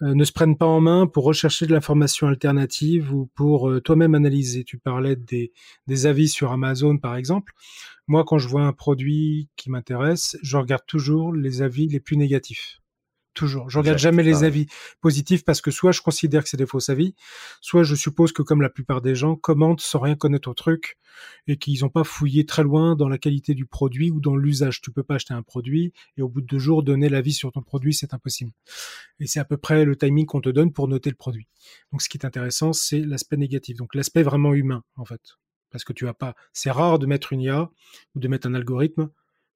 ne 0.00 0.24
se 0.24 0.32
prennent 0.32 0.56
pas 0.56 0.66
en 0.66 0.80
main 0.80 1.06
pour 1.06 1.24
rechercher 1.24 1.66
de 1.66 1.72
l'information 1.72 2.28
alternative 2.28 3.12
ou 3.12 3.26
pour 3.34 3.68
euh, 3.68 3.80
toi-même 3.80 4.14
analyser. 4.14 4.64
Tu 4.64 4.78
parlais 4.78 5.16
des, 5.16 5.52
des 5.86 6.06
avis 6.06 6.28
sur 6.28 6.52
Amazon, 6.52 6.98
par 6.98 7.16
exemple. 7.16 7.52
Moi, 8.06 8.24
quand 8.24 8.38
je 8.38 8.48
vois 8.48 8.62
un 8.62 8.72
produit 8.72 9.48
qui 9.56 9.70
m'intéresse, 9.70 10.36
je 10.42 10.56
regarde 10.56 10.86
toujours 10.86 11.32
les 11.32 11.62
avis 11.62 11.88
les 11.88 12.00
plus 12.00 12.16
négatifs. 12.16 12.80
Toujours. 13.34 13.70
Je 13.70 13.78
regarde 13.78 13.98
jamais 13.98 14.22
les 14.24 14.42
avis 14.42 14.66
positifs 15.00 15.44
parce 15.44 15.60
que 15.60 15.70
soit 15.70 15.92
je 15.92 16.00
considère 16.00 16.42
que 16.42 16.48
c'est 16.48 16.56
des 16.56 16.66
faux 16.66 16.90
avis, 16.90 17.14
soit 17.60 17.84
je 17.84 17.94
suppose 17.94 18.32
que 18.32 18.42
comme 18.42 18.60
la 18.60 18.70
plupart 18.70 19.00
des 19.00 19.14
gens 19.14 19.36
commentent 19.36 19.80
sans 19.80 20.00
rien 20.00 20.16
connaître 20.16 20.48
au 20.48 20.54
truc 20.54 20.98
et 21.46 21.56
qu'ils 21.56 21.82
n'ont 21.82 21.88
pas 21.88 22.04
fouillé 22.04 22.46
très 22.46 22.62
loin 22.62 22.96
dans 22.96 23.08
la 23.08 23.18
qualité 23.18 23.54
du 23.54 23.64
produit 23.64 24.10
ou 24.10 24.20
dans 24.20 24.34
l'usage. 24.34 24.80
Tu 24.80 24.90
peux 24.90 25.02
pas 25.02 25.16
acheter 25.16 25.34
un 25.34 25.42
produit 25.42 25.92
et 26.16 26.22
au 26.22 26.28
bout 26.28 26.40
de 26.40 26.46
deux 26.46 26.58
jours 26.58 26.82
donner 26.82 27.08
l'avis 27.08 27.32
sur 27.32 27.52
ton 27.52 27.62
produit, 27.62 27.94
c'est 27.94 28.12
impossible. 28.12 28.50
Et 29.20 29.26
c'est 29.26 29.40
à 29.40 29.44
peu 29.44 29.56
près 29.56 29.84
le 29.84 29.94
timing 29.94 30.26
qu'on 30.26 30.40
te 30.40 30.48
donne 30.48 30.72
pour 30.72 30.88
noter 30.88 31.10
le 31.10 31.16
produit. 31.16 31.46
Donc 31.92 32.02
ce 32.02 32.08
qui 32.08 32.18
est 32.18 32.26
intéressant, 32.26 32.72
c'est 32.72 33.00
l'aspect 33.00 33.36
négatif. 33.36 33.76
Donc 33.76 33.94
l'aspect 33.94 34.22
vraiment 34.22 34.54
humain, 34.54 34.82
en 34.96 35.04
fait. 35.04 35.20
Parce 35.70 35.84
que 35.84 35.92
tu 35.92 36.08
as 36.08 36.14
pas, 36.14 36.34
c'est 36.52 36.70
rare 36.70 36.98
de 36.98 37.06
mettre 37.06 37.32
une 37.32 37.42
IA 37.42 37.70
ou 38.14 38.20
de 38.20 38.28
mettre 38.28 38.48
un 38.48 38.54
algorithme 38.54 39.10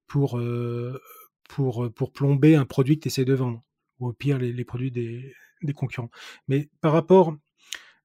pour, 0.07 0.37
euh, 0.37 1.01
pour, 1.49 1.91
pour 1.93 2.11
plomber 2.11 2.55
un 2.55 2.65
produit 2.65 2.97
que 2.97 3.03
tu 3.03 3.07
essaies 3.09 3.25
de 3.25 3.33
vendre 3.33 3.63
ou 3.99 4.07
au 4.07 4.13
pire 4.13 4.37
les, 4.37 4.65
produits 4.65 4.91
des, 4.91 5.33
concurrents. 5.75 6.11
Mais 6.47 6.69
par 6.81 6.93
rapport 6.93 7.35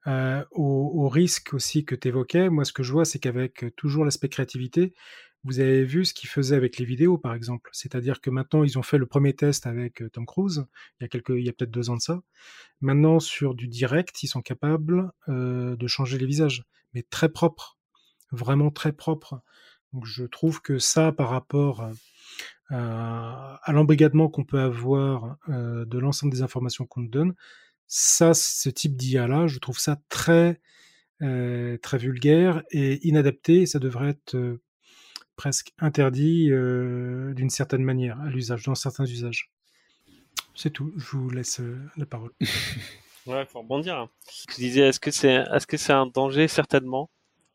euh, 0.07 0.45
au, 0.53 1.09
risque 1.09 1.55
aussi 1.55 1.85
que 1.85 1.95
tu 1.95 2.09
évoquais, 2.09 2.49
moi 2.49 2.65
ce 2.65 2.73
que 2.73 2.83
je 2.83 2.93
vois, 2.93 3.05
c'est 3.05 3.19
qu'avec 3.19 3.65
toujours 3.77 4.05
l'aspect 4.05 4.29
créativité, 4.29 4.95
vous 5.45 5.61
avez 5.61 5.85
vu 5.85 6.05
ce 6.05 6.15
qu'ils 6.15 6.29
faisaient 6.29 6.57
avec 6.57 6.79
les 6.79 6.85
vidéos, 6.85 7.17
par 7.17 7.35
exemple. 7.35 7.71
C'est-à-dire 7.73 8.21
que 8.21 8.29
maintenant, 8.29 8.65
ils 8.65 8.79
ont 8.79 8.83
fait 8.83 8.99
le 8.99 9.07
premier 9.07 9.35
test 9.35 9.67
avec 9.67 10.03
euh, 10.03 10.11
Tom 10.11 10.27
Cruise, 10.27 10.67
il 10.99 11.05
y 11.05 11.07
a, 11.07 11.09
quelques, 11.09 11.31
il 11.31 11.45
y 11.45 11.49
a 11.49 11.53
peut-être 11.53 11.71
deux 11.71 11.91
ans 11.91 11.97
de 11.97 12.01
ça. 12.01 12.21
Maintenant, 12.81 13.21
sur 13.21 13.55
du 13.55 13.69
direct, 13.69 14.23
ils 14.23 14.29
sont 14.29 14.43
capables 14.43 15.13
euh, 15.29 15.77
de 15.77 15.87
changer 15.87 16.19
les 16.19 16.27
visages, 16.27 16.65
mais 16.93 17.03
très 17.03 17.29
propres, 17.29 17.79
vraiment 18.33 18.71
très 18.71 18.93
propres. 18.93 19.41
Donc, 19.93 20.07
je 20.07 20.25
trouve 20.25 20.61
que 20.61 20.79
ça, 20.79 21.13
par 21.13 21.31
rapport 21.31 21.89
à 22.71 23.73
l'embrigadement 23.73 24.29
qu'on 24.29 24.45
peut 24.45 24.61
avoir 24.61 25.37
euh, 25.49 25.85
de 25.85 25.99
l'ensemble 25.99 26.33
des 26.33 26.43
informations 26.43 26.87
qu'on 26.87 27.01
nous 27.03 27.09
donne. 27.09 27.35
Ça, 27.87 28.35
ce 28.35 28.69
type 28.69 28.97
d'IA-là, 28.97 29.47
je 29.47 29.59
trouve 29.59 29.79
ça 29.79 29.99
très, 30.09 30.61
euh, 31.23 31.79
très 31.79 31.99
vulgaire 31.99 32.63
et 32.71 33.07
inadapté. 33.07 33.65
Ça 33.65 33.79
devrait 33.79 34.11
être 34.11 34.35
euh, 34.35 34.61
presque 35.37 35.73
interdit 35.79 36.51
d'une 36.51 37.51
certaine 37.51 37.85
manière 37.85 38.21
à 38.21 38.29
l'usage, 38.29 38.65
dans 38.65 38.75
certains 38.75 39.07
usages. 39.07 39.51
C'est 40.55 40.71
tout. 40.71 40.93
Je 40.97 41.17
vous 41.17 41.31
laisse 41.31 41.61
la 41.97 42.05
parole. 42.05 42.33
ouais, 43.27 43.47
faut 43.47 43.61
rebondir. 43.61 43.97
Hein. 43.97 44.11
Je 44.51 44.57
disais, 44.57 44.81
est-ce 44.81 44.99
que 44.99 45.13
c'est, 45.13 45.45
est-ce 45.53 45.67
que 45.67 45.77
c'est 45.77 45.93
un 45.93 46.07
danger 46.07 46.49
certainement? 46.49 47.09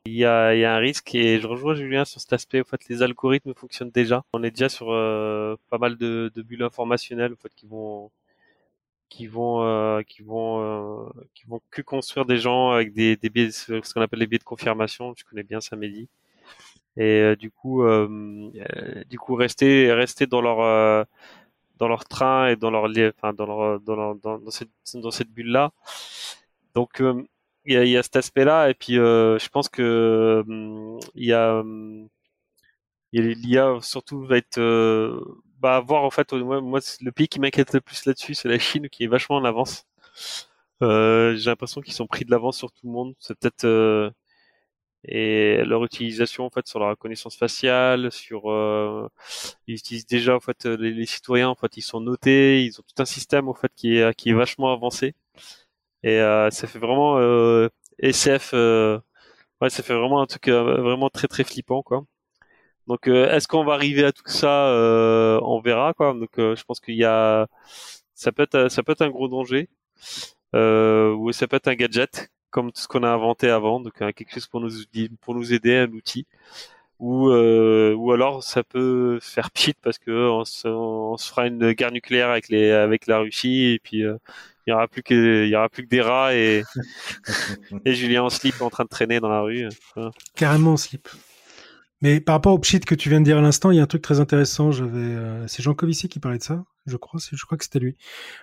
Il 0.06 0.14
y 0.16 0.26
a, 0.26 0.54
il 0.54 0.60
y 0.60 0.66
a 0.66 0.76
un 0.76 0.80
risque 0.80 1.16
et 1.16 1.40
je 1.40 1.48
rejoins 1.48 1.76
Julien 1.76 2.04
sur 2.06 2.20
cet 2.20 2.34
aspect. 2.34 2.62
En 2.62 2.66
fait, 2.66 2.88
les 2.90 3.02
algorithmes 3.02 3.54
fonctionnent 3.56 3.92
déjà. 3.92 4.24
On 4.34 4.44
est 4.44 4.52
déjà 4.52 4.68
sur 4.70 4.92
euh, 4.92 5.56
pas 5.70 5.78
mal 5.78 5.98
de, 5.98 6.32
de, 6.36 6.42
bulles 6.42 6.64
informationnelles 6.64 7.34
en 7.34 7.38
fait, 7.38 7.54
qui 7.56 7.68
vont 7.68 8.12
qui 9.10 9.28
vont 9.28 9.64
euh, 9.64 10.02
qui 10.04 10.24
vont 10.24 10.62
euh, 10.62 11.10
qui 11.34 11.46
vont 11.46 11.62
que 11.72 11.82
construire 11.82 12.26
des 12.26 12.38
gens 12.38 12.72
avec 12.72 12.94
des, 12.94 13.16
des 13.16 13.30
biais 13.30 13.52
ce 13.52 13.94
qu'on 13.94 14.02
appelle 14.02 14.20
les 14.20 14.28
biais 14.28 14.40
de 14.40 14.44
confirmation 14.44 15.14
je 15.16 15.24
connais 15.24 15.44
bien 15.44 15.62
ça 15.62 15.76
Mehdi 15.76 16.10
et 16.98 17.36
du 17.38 17.52
coup 17.52 17.84
du 19.10 19.20
coup 19.20 19.36
rester 19.36 19.94
rester 19.94 20.26
dans 20.28 20.42
leur 20.42 21.06
dans 21.78 21.88
leur 21.88 22.06
train 22.06 22.48
et 22.50 22.56
dans 22.56 22.72
leur 22.72 22.86
enfin 22.86 23.34
dans 23.34 23.46
leur 23.46 23.80
dans 23.82 23.96
leur, 23.96 24.16
dans, 24.16 24.40
dans 24.40 24.52
cette 24.52 24.70
dans 24.96 25.12
cette 25.12 25.30
bulle 25.30 25.52
là 25.52 25.72
donc 26.76 27.02
il 27.66 27.74
y 27.74 27.78
a, 27.78 27.86
y 27.86 27.98
a, 27.98 28.04
cet 28.04 28.16
aspect-là, 28.18 28.70
et 28.70 28.74
puis 28.74 28.98
euh, 29.00 29.40
je 29.40 29.50
pense 29.50 29.70
que 29.70 30.44
hum, 30.48 31.00
il 31.16 31.26
y 31.26 31.34
a, 31.34 31.60
hum, 31.60 32.10
l'IA 33.14 33.80
surtout 33.82 34.26
va 34.26 34.38
être, 34.38 34.58
euh, 34.58 35.20
bah 35.60 35.80
voir 35.82 36.04
en 36.04 36.12
fait, 36.12 36.34
moi, 36.34 36.62
moi 36.62 36.80
le 37.02 37.12
pays 37.12 37.28
qui 37.28 37.40
m'inquiète 37.40 37.74
le 37.74 37.82
plus 37.82 38.06
là-dessus, 38.06 38.34
c'est 38.36 38.50
la 38.50 38.60
Chine 38.60 38.90
qui 38.90 39.04
est 39.06 39.08
vachement 39.08 39.38
en 39.38 39.46
avance. 39.46 39.88
Euh, 40.82 41.36
j'ai 41.36 41.50
l'impression 41.50 41.82
qu'ils 41.82 41.94
sont 41.94 42.08
pris 42.08 42.26
de 42.26 42.32
l'avance 42.32 42.58
sur 42.58 42.72
tout 42.72 42.86
le 42.88 42.92
monde. 42.92 43.16
C'est 43.20 43.38
peut-être 43.40 43.66
euh, 43.66 44.12
et 45.06 45.64
leur 45.66 45.84
utilisation 45.84 46.46
en 46.46 46.50
fait 46.50 46.68
sur 46.68 46.80
la 46.80 46.90
reconnaissance 46.90 47.36
faciale, 47.36 48.12
sur 48.12 48.52
euh, 48.52 49.10
ils 49.68 49.76
utilisent 49.76 50.06
déjà 50.08 50.36
en 50.36 50.40
fait 50.40 50.66
les, 50.66 50.92
les, 50.92 51.06
citoyens 51.06 51.50
en 51.50 51.56
fait 51.56 51.76
ils 51.78 51.82
sont 51.82 52.00
notés, 52.02 52.64
ils 52.66 52.80
ont 52.80 52.84
tout 52.84 53.02
un 53.02 53.06
système 53.06 53.50
en 53.50 53.54
fait 53.54 53.72
qui 53.76 53.98
est 53.98 54.16
qui 54.16 54.30
est 54.30 54.34
vachement 54.34 54.72
avancé. 54.74 55.14
Et 56.04 56.20
euh, 56.20 56.50
ça 56.52 56.68
fait 56.68 56.80
vraiment 56.80 57.18
euh, 57.20 57.70
SF. 58.00 58.52
Euh, 58.54 59.00
ouais, 59.62 59.70
ça 59.70 59.84
fait 59.84 59.94
vraiment 59.94 60.22
un 60.22 60.26
truc 60.28 60.50
vraiment 60.50 61.10
très 61.10 61.28
très 61.28 61.44
flippant 61.44 61.84
quoi. 61.84 62.06
Donc 62.88 63.08
est-ce 63.08 63.48
qu'on 63.48 63.66
va 63.66 63.74
arriver 63.76 64.06
à 64.06 64.12
tout 64.12 64.24
ça 64.28 64.68
On 65.44 65.62
verra 65.62 65.94
quoi. 65.94 66.14
Donc 66.14 66.32
je 66.38 66.64
pense 66.64 66.80
qu'il 66.80 66.96
y 66.96 67.06
a 67.06 67.48
ça 68.16 68.32
peut 68.32 68.44
être 68.44 68.70
ça 68.70 68.84
peut 68.84 68.94
être 68.94 69.04
un 69.04 69.10
gros 69.10 69.28
danger 69.30 69.70
ou 70.54 71.32
ça 71.34 71.48
peut 71.48 71.58
être 71.58 71.68
un 71.70 71.76
gadget 71.76 72.30
comme 72.52 72.72
tout 72.72 72.82
ce 72.82 72.88
qu'on 72.88 73.04
a 73.04 73.10
inventé 73.10 73.50
avant 73.50 73.80
donc 73.80 73.94
quelque 73.94 74.34
chose 74.34 74.48
pour 74.48 74.62
nous 74.62 74.72
pour 75.22 75.36
nous 75.36 75.54
aider 75.54 75.78
un 75.78 75.92
outil 75.92 76.28
ou 77.04 77.30
ou 77.32 78.12
alors 78.12 78.44
ça 78.44 78.64
peut 78.64 79.20
faire 79.22 79.52
pchit 79.52 79.76
parce 79.82 79.98
que 79.98 80.12
on 80.30 80.46
se, 80.46 80.68
on 80.68 81.18
se 81.18 81.30
fera 81.30 81.48
une 81.48 81.74
guerre 81.74 81.92
nucléaire 81.92 82.30
avec 82.30 82.50
les 82.50 82.72
avec 82.72 83.08
la 83.08 83.20
Russie 83.20 83.74
et 83.74 83.80
puis 83.80 84.00
il 84.00 84.70
y 84.70 84.72
aura 84.72 84.88
plus 84.88 85.04
que 85.04 85.44
il 85.46 85.50
y 85.50 85.56
aura 85.56 85.70
plus 85.70 85.84
que 85.84 85.90
des 85.90 86.02
rats 86.02 86.36
et 86.36 86.64
et 87.86 87.94
Julien 87.94 88.24
en 88.24 88.30
slip 88.30 88.62
en 88.62 88.70
train 88.70 88.86
de 88.86 88.90
traîner 88.90 89.20
dans 89.20 89.30
la 89.30 89.42
rue. 89.42 89.68
Carrément 90.36 90.74
en 90.74 90.78
slip. 90.78 91.10
Mais 92.04 92.20
par 92.20 92.36
rapport 92.36 92.54
au 92.54 92.60
pchit 92.60 92.82
que 92.82 92.96
tu 92.96 93.08
viens 93.08 93.22
de 93.22 93.26
dire 93.26 93.38
à 93.38 93.42
l'instant, 93.42 93.72
il 93.72 93.78
y 93.78 93.80
a 93.80 93.84
un 93.84 93.88
truc 93.88 94.02
très 94.02 94.20
intéressant. 94.20 94.74
J'avais, 94.74 94.98
euh, 94.98 95.48
c'est 95.48 95.64
Jean 95.64 95.74
Covici 95.74 96.10
qui 96.10 96.20
parlait 96.20 96.38
de 96.38 96.44
ça, 96.44 96.66
je 96.86 96.98
crois. 96.98 97.18
Je 97.32 97.46
crois 97.46 97.58
que 97.58 97.64
c'était 97.64 97.80
lui. 97.80 97.96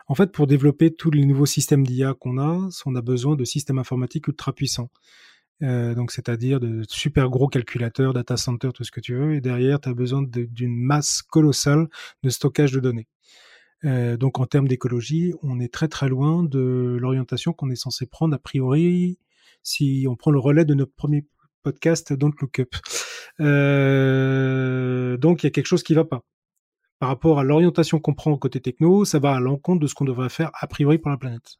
En 0.09 0.15
fait, 0.15 0.33
pour 0.33 0.47
développer 0.47 0.91
tous 0.91 1.11
les 1.11 1.27
nouveaux 1.27 1.45
systèmes 1.45 1.87
d'IA 1.87 2.15
qu'on 2.15 2.39
a, 2.39 2.71
on 2.87 2.95
a 2.95 3.03
besoin 3.03 3.37
de 3.37 3.45
systèmes 3.45 3.79
informatiques 3.79 4.29
ultra 4.29 4.55
puissants. 4.55 4.89
Donc 5.61 6.11
c'est-à-dire 6.13 6.61
de 6.61 6.83
super 6.89 7.29
gros 7.29 7.49
calculateurs, 7.49 8.13
data 8.13 8.37
center, 8.37 8.71
tout 8.75 8.85
ce 8.85 8.91
que 8.91 9.01
tu 9.01 9.15
veux, 9.15 9.35
et 9.35 9.41
derrière, 9.41 9.81
tu 9.81 9.89
as 9.89 9.95
besoin 9.95 10.23
d'une 10.23 10.77
masse 10.77 11.23
colossale 11.23 11.89
de 12.23 12.31
stockage 12.31 12.73
de 12.73 12.81
données. 12.81 13.09
donc 13.83 14.41
en 14.41 14.47
termes 14.47 14.69
d'écologie, 14.69 15.35
on 15.43 15.61
est 15.61 15.73
très 15.73 15.89
très 15.89 16.09
loin 16.09 16.43
de 16.43 16.97
l'orientation 17.01 17.53
qu'on 17.53 17.71
est 17.71 17.77
censé 17.77 18.07
prendre 18.07 18.35
a 18.35 18.39
priori 18.39 19.19
si 19.63 20.07
on 20.09 20.17
prend 20.17 20.31
le 20.31 20.39
relais 20.39 20.65
de 20.65 20.75
notre 20.75 20.95
premier 20.95 21.27
podcast 21.63 22.13
Don't 22.13 22.33
Look 22.41 22.61
Up. 22.61 22.75
Euh, 23.41 25.17
donc 25.17 25.43
il 25.43 25.47
y 25.47 25.49
a 25.49 25.51
quelque 25.51 25.67
chose 25.67 25.83
qui 25.83 25.95
va 25.95 26.05
pas. 26.05 26.23
Par 26.99 27.09
rapport 27.09 27.39
à 27.39 27.45
l'orientation 27.45 27.99
qu'on 27.99 28.15
prend 28.15 28.37
côté 28.37 28.61
techno, 28.61 29.05
ça 29.05 29.19
va 29.19 29.35
à 29.35 29.41
l'encontre 29.41 29.81
de 29.81 29.87
ce 29.87 29.95
qu'on 29.95 30.05
devrait 30.05 30.29
faire 30.29 30.51
a 30.55 30.67
priori 30.67 30.99
pour 30.99 31.11
la 31.11 31.17
planète. 31.17 31.57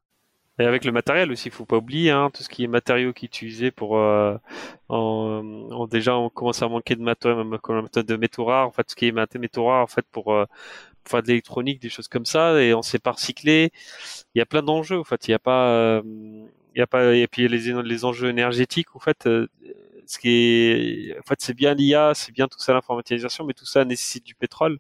Et 0.61 0.65
avec 0.67 0.85
le 0.85 0.93
matériel 0.93 1.33
aussi, 1.33 1.49
il 1.49 1.53
faut 1.53 1.65
pas 1.65 1.79
oublier 1.79 2.11
hein, 2.11 2.31
tout 2.35 2.43
ce 2.43 2.49
qui 2.51 2.65
est 2.65 2.67
matériaux 2.67 3.13
qui 3.15 3.25
est 3.27 3.29
utilisé 3.29 3.71
pour. 3.71 3.99
Euh, 3.99 4.37
en, 4.91 5.87
déjà, 5.91 6.17
on 6.19 6.29
commence 6.29 6.63
à 6.63 6.69
manquer 6.69 6.97
de 6.97 7.03
matériaux, 7.03 7.45
de 7.45 8.17
métaux 8.17 8.45
rares. 8.45 8.69
En 8.69 8.71
fait, 8.71 8.85
tout 8.85 8.91
ce 8.91 8.97
qui 8.97 9.07
est 9.07 9.39
métaux 9.39 9.67
rares, 9.67 9.83
en 9.83 9.87
fait, 9.87 10.05
pour, 10.13 10.35
euh, 10.35 10.45
pour 11.05 11.13
faire 11.13 11.23
de 11.23 11.29
l'électronique, 11.29 11.81
des 11.81 11.89
choses 11.89 12.09
comme 12.09 12.27
ça, 12.27 12.63
et 12.63 12.75
on 12.75 12.83
sait 12.83 12.99
pas 12.99 13.13
recycler. 13.13 13.73
Il 14.35 14.39
y 14.39 14.43
a 14.43 14.47
plein 14.47 14.63
d'enjeux. 14.63 14.99
En 15.01 15.05
fait, 15.05 15.29
il 15.29 15.31
n'y 15.31 15.35
a 15.35 15.39
pas 15.39 16.03
il 16.75 16.79
y 16.79 16.83
a 16.83 16.87
pas 16.87 17.15
et 17.15 17.27
puis 17.27 17.49
les 17.49 17.83
les 17.83 18.05
enjeux 18.05 18.29
énergétiques 18.29 18.95
en 18.95 19.01
fait 19.01 19.27
euh, 19.27 19.49
ce 20.07 20.19
qui 20.19 20.29
est 20.31 21.19
en 21.19 21.23
fait 21.23 21.41
c'est 21.41 21.55
bien 21.55 21.75
l'IA 21.75 22.15
c'est 22.15 22.33
bien 22.33 22.49
tout 22.49 22.59
ça 22.61 22.73
l'informatisation 22.73 23.45
mais 23.45 23.55
tout 23.55 23.67
ça 23.67 23.85
nécessite 23.85 24.25
du 24.25 24.35
pétrole 24.35 24.79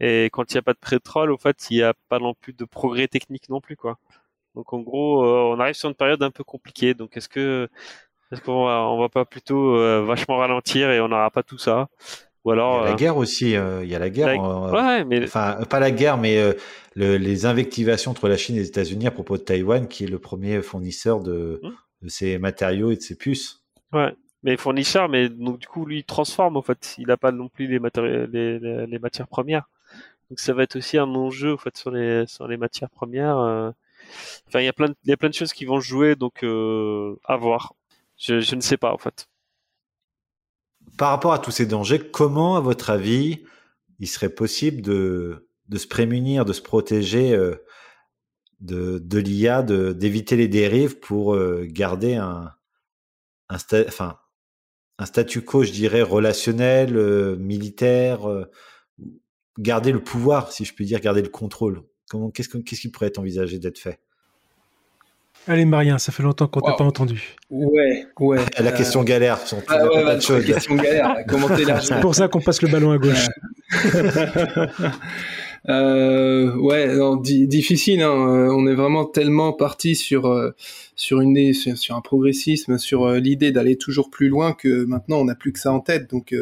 et 0.00 0.26
quand 0.32 0.50
il 0.52 0.56
n'y 0.56 0.58
a 0.58 0.62
pas 0.62 0.72
de 0.74 0.78
pétrole 0.78 1.32
en 1.32 1.38
fait 1.38 1.70
il 1.70 1.78
n'y 1.78 1.82
a 1.82 1.94
pas 2.08 2.18
non 2.18 2.34
plus 2.34 2.52
de 2.52 2.64
progrès 2.64 3.08
technique 3.08 3.48
non 3.48 3.60
plus 3.60 3.76
quoi 3.76 3.98
donc 4.54 4.72
en 4.72 4.80
gros 4.80 5.24
euh, 5.24 5.54
on 5.54 5.60
arrive 5.60 5.74
sur 5.74 5.88
une 5.88 5.94
période 5.94 6.22
un 6.22 6.30
peu 6.30 6.44
compliquée 6.44 6.94
donc 6.94 7.16
est-ce 7.16 7.28
que 7.28 7.68
est-ce 8.32 8.40
qu'on 8.40 8.64
va 8.64 8.82
on 8.88 8.98
va 8.98 9.08
pas 9.08 9.24
plutôt 9.24 9.76
euh, 9.76 10.04
vachement 10.04 10.38
ralentir 10.38 10.90
et 10.90 11.00
on 11.00 11.08
n'aura 11.08 11.30
pas 11.30 11.42
tout 11.42 11.58
ça? 11.58 11.88
Ou 12.44 12.52
alors 12.52 12.80
il 12.80 12.84
y 12.84 12.86
a 12.86 12.90
la 12.90 12.96
guerre 12.96 13.16
aussi 13.16 13.50
il 13.50 13.88
y 13.88 13.94
a 13.94 13.98
la 13.98 14.10
guerre 14.10 14.72
ouais, 14.72 15.04
mais 15.04 15.22
enfin 15.24 15.58
pas 15.68 15.80
la 15.80 15.90
guerre 15.90 16.16
mais 16.16 16.54
les 16.96 17.46
invectivations 17.46 18.10
entre 18.10 18.28
la 18.28 18.36
Chine 18.36 18.56
et 18.56 18.60
les 18.60 18.68
États-Unis 18.68 19.06
à 19.06 19.10
propos 19.10 19.36
de 19.36 19.42
Taïwan, 19.42 19.86
qui 19.88 20.04
est 20.04 20.08
le 20.08 20.18
premier 20.18 20.62
fournisseur 20.62 21.20
de, 21.20 21.60
mmh. 21.62 21.68
de 22.02 22.08
ces 22.08 22.38
matériaux 22.38 22.90
et 22.90 22.96
de 22.96 23.00
ces 23.00 23.16
puces. 23.16 23.62
Ouais, 23.92 24.14
mais 24.42 24.56
fournisseur, 24.56 25.08
mais 25.08 25.28
donc 25.28 25.58
du 25.58 25.66
coup 25.66 25.84
lui 25.84 25.98
il 25.98 26.04
transforme 26.04 26.56
en 26.56 26.62
fait. 26.62 26.94
Il 26.98 27.08
n'a 27.08 27.16
pas 27.16 27.32
non 27.32 27.48
plus 27.48 27.66
les, 27.66 27.78
matériaux, 27.78 28.26
les, 28.26 28.58
les, 28.58 28.98
matières 28.98 29.28
premières. 29.28 29.68
Donc 30.28 30.40
ça 30.40 30.52
va 30.52 30.62
être 30.62 30.76
aussi 30.76 30.98
un 30.98 31.08
enjeu 31.14 31.54
en 31.54 31.58
fait 31.58 31.76
sur 31.76 31.90
les 31.90 32.26
sur 32.26 32.48
les 32.48 32.56
matières 32.56 32.90
premières. 32.90 33.38
Euh. 33.38 33.70
Il 34.54 34.62
y 34.62 34.68
a 34.68 34.72
plein 34.72 34.88
de, 34.88 34.94
il 35.04 35.10
y 35.10 35.12
a 35.12 35.16
plein 35.16 35.28
de 35.28 35.34
choses 35.34 35.52
qui 35.52 35.64
vont 35.64 35.80
jouer 35.80 36.16
donc 36.16 36.42
euh, 36.42 37.16
à 37.24 37.36
voir. 37.36 37.74
Je, 38.16 38.54
ne 38.54 38.60
sais 38.60 38.76
pas 38.76 38.92
en 38.92 38.98
fait. 38.98 39.28
Par 40.98 41.10
rapport 41.10 41.32
à 41.32 41.38
tous 41.38 41.50
ces 41.50 41.66
dangers, 41.66 42.10
comment 42.10 42.56
à 42.56 42.60
votre 42.60 42.90
avis 42.90 43.44
il 43.98 44.08
serait 44.08 44.30
possible 44.30 44.82
de 44.82 45.46
se 45.76 45.86
prémunir, 45.86 46.44
de 46.44 46.52
se 46.52 46.62
protéger 46.62 47.34
euh, 47.34 47.54
de, 48.60 48.98
de 48.98 49.18
l'IA, 49.18 49.62
d'éviter 49.62 50.36
les 50.36 50.48
dérives 50.48 50.98
pour 50.98 51.34
euh, 51.34 51.66
garder 51.68 52.14
un, 52.14 52.52
enfin, 53.48 54.18
un 54.98 55.06
statu 55.06 55.42
quo, 55.42 55.64
je 55.64 55.72
dirais, 55.72 56.02
relationnel, 56.02 57.36
militaire, 57.36 58.20
garder 59.58 59.92
le 59.92 60.02
pouvoir, 60.02 60.52
si 60.52 60.64
je 60.64 60.74
puis 60.74 60.86
dire, 60.86 61.00
garder 61.00 61.22
le 61.22 61.28
contrôle? 61.28 61.82
Comment, 62.10 62.30
qu'est-ce, 62.30 62.48
qu'est-ce 62.48 62.80
qui 62.80 62.88
pourrait 62.88 63.06
être 63.06 63.18
envisagé 63.18 63.60
d'être 63.60 63.78
fait? 63.78 64.00
Allez, 65.46 65.64
Marien, 65.64 65.96
ça 65.98 66.10
fait 66.10 66.24
longtemps 66.24 66.48
qu'on 66.48 66.60
t'a 66.60 66.72
pas 66.72 66.82
entendu. 66.84 67.36
Ouais, 67.50 68.04
ouais. 68.18 68.44
La 68.58 68.72
question 68.72 69.04
galère, 69.04 69.38
ah, 69.68 69.86
ouais, 69.86 70.04
la 70.04 70.18
question 70.42 70.74
galère. 70.74 71.16
Comment 71.28 71.46
C'est 71.80 72.00
pour 72.00 72.16
ça 72.16 72.26
qu'on 72.26 72.40
passe 72.40 72.60
le 72.62 72.68
ballon 72.68 72.90
à 72.90 72.98
gauche. 72.98 73.28
Euh, 75.68 76.54
ouais, 76.56 76.96
difficile. 77.46 78.02
Hein. 78.02 78.12
Euh, 78.12 78.48
on 78.50 78.66
est 78.66 78.74
vraiment 78.74 79.04
tellement 79.04 79.52
parti 79.52 79.94
sur 79.94 80.26
euh, 80.26 80.52
sur 80.96 81.20
une 81.20 81.52
sur, 81.52 81.96
un 81.96 82.00
progressisme, 82.00 82.78
sur 82.78 83.04
euh, 83.04 83.18
l'idée 83.18 83.52
d'aller 83.52 83.76
toujours 83.76 84.10
plus 84.10 84.28
loin 84.28 84.52
que 84.52 84.84
maintenant 84.84 85.18
on 85.18 85.24
n'a 85.24 85.34
plus 85.34 85.52
que 85.52 85.58
ça 85.58 85.72
en 85.72 85.80
tête. 85.80 86.10
Donc 86.10 86.34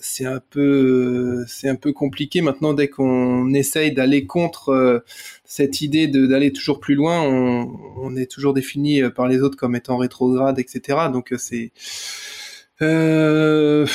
c'est 0.00 0.26
un 0.26 0.40
peu 0.50 1.44
c'est 1.46 1.68
un 1.68 1.76
peu 1.76 1.92
compliqué 1.92 2.40
maintenant 2.40 2.74
dès 2.74 2.88
qu'on 2.88 3.52
essaye 3.54 3.92
d'aller 3.92 4.26
contre 4.26 5.04
cette 5.44 5.80
idée 5.80 6.08
d'aller 6.08 6.52
toujours 6.52 6.80
plus 6.80 6.94
loin. 6.94 7.22
On, 7.22 8.16
est 8.16 8.30
toujours 8.30 8.52
défini 8.52 9.02
par 9.14 9.26
les 9.28 9.40
autres 9.40 9.56
comme 9.56 9.74
étant 9.76 9.96
rétrograde, 9.96 10.58
etc. 10.58 10.98
Donc 11.12 11.32
c'est 11.38 11.72
euh, 12.82 13.86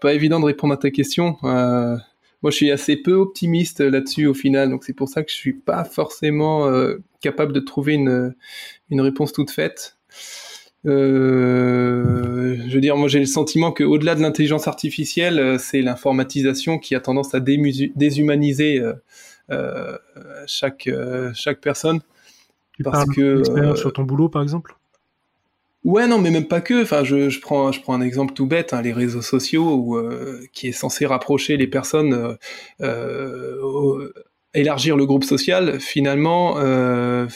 pas 0.00 0.12
évident 0.12 0.40
de 0.40 0.46
répondre 0.46 0.74
à 0.74 0.76
ta 0.76 0.90
question. 0.90 1.36
Euh, 1.44 1.96
moi, 2.42 2.50
je 2.50 2.56
suis 2.56 2.70
assez 2.70 2.96
peu 2.96 3.14
optimiste 3.14 3.80
là-dessus 3.80 4.26
au 4.26 4.34
final, 4.34 4.70
donc 4.70 4.84
c'est 4.84 4.92
pour 4.92 5.08
ça 5.08 5.22
que 5.22 5.30
je 5.30 5.36
suis 5.36 5.52
pas 5.52 5.84
forcément 5.84 6.68
euh, 6.68 6.98
capable 7.20 7.52
de 7.52 7.60
trouver 7.60 7.94
une, 7.94 8.34
une 8.90 9.00
réponse 9.00 9.32
toute 9.32 9.50
faite. 9.50 9.96
Euh, 10.84 12.56
je 12.66 12.74
veux 12.74 12.80
dire, 12.80 12.96
moi 12.96 13.06
j'ai 13.06 13.20
le 13.20 13.26
sentiment 13.26 13.70
que 13.70 13.84
au-delà 13.84 14.16
de 14.16 14.20
l'intelligence 14.20 14.66
artificielle, 14.66 15.38
euh, 15.38 15.56
c'est 15.58 15.80
l'informatisation 15.80 16.78
qui 16.78 16.96
a 16.96 17.00
tendance 17.00 17.34
à 17.34 17.40
déshumaniser 17.40 18.80
euh, 18.80 18.94
euh, 19.50 19.96
chaque 20.46 20.90
chaque 21.34 21.60
personne. 21.60 22.00
Tu 22.72 22.82
parce 22.82 23.04
parles 23.04 23.14
que 23.14 23.76
sur 23.76 23.92
ton 23.92 24.02
boulot, 24.02 24.28
par 24.28 24.42
exemple? 24.42 24.74
Ouais, 25.84 26.06
non, 26.06 26.18
mais 26.18 26.30
même 26.30 26.46
pas 26.46 26.60
que. 26.60 26.82
Enfin, 26.82 27.02
je, 27.02 27.28
je 27.28 27.40
prends, 27.40 27.72
je 27.72 27.80
prends 27.80 27.94
un 27.94 28.00
exemple 28.02 28.34
tout 28.34 28.46
bête, 28.46 28.72
hein, 28.72 28.82
les 28.82 28.92
réseaux 28.92 29.22
sociaux, 29.22 29.96
euh, 29.98 30.40
qui 30.52 30.68
est 30.68 30.72
censé 30.72 31.06
rapprocher 31.06 31.56
les 31.56 31.66
personnes, 31.66 32.14
euh, 32.14 32.36
euh 32.82 34.12
élargir 34.54 34.96
le 34.96 35.06
groupe 35.06 35.24
social. 35.24 35.80
Finalement, 35.80 36.58
euh, 36.58 37.26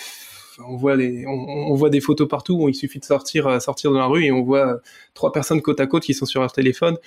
on 0.69 0.77
voit 0.77 0.97
les, 0.97 1.27
on, 1.27 1.33
on, 1.33 1.75
voit 1.75 1.91
des 1.91 2.01
photos 2.01 2.29
partout 2.29 2.55
où 2.55 2.69
il 2.69 2.75
suffit 2.75 3.01
de 3.01 3.05
sortir, 3.05 3.61
sortir 3.61 3.91
dans 3.91 3.99
la 3.99 4.07
rue 4.07 4.25
et 4.25 4.33
on 4.33 4.43
voit 4.43 4.81
trois 5.15 5.33
personnes 5.33 5.63
côte 5.63 5.81
à 5.81 5.87
côte 5.87 6.05
qui 6.05 6.15
sont 6.15 6.27
sur 6.27 6.41
leur 6.41 6.53
téléphone 6.53 6.99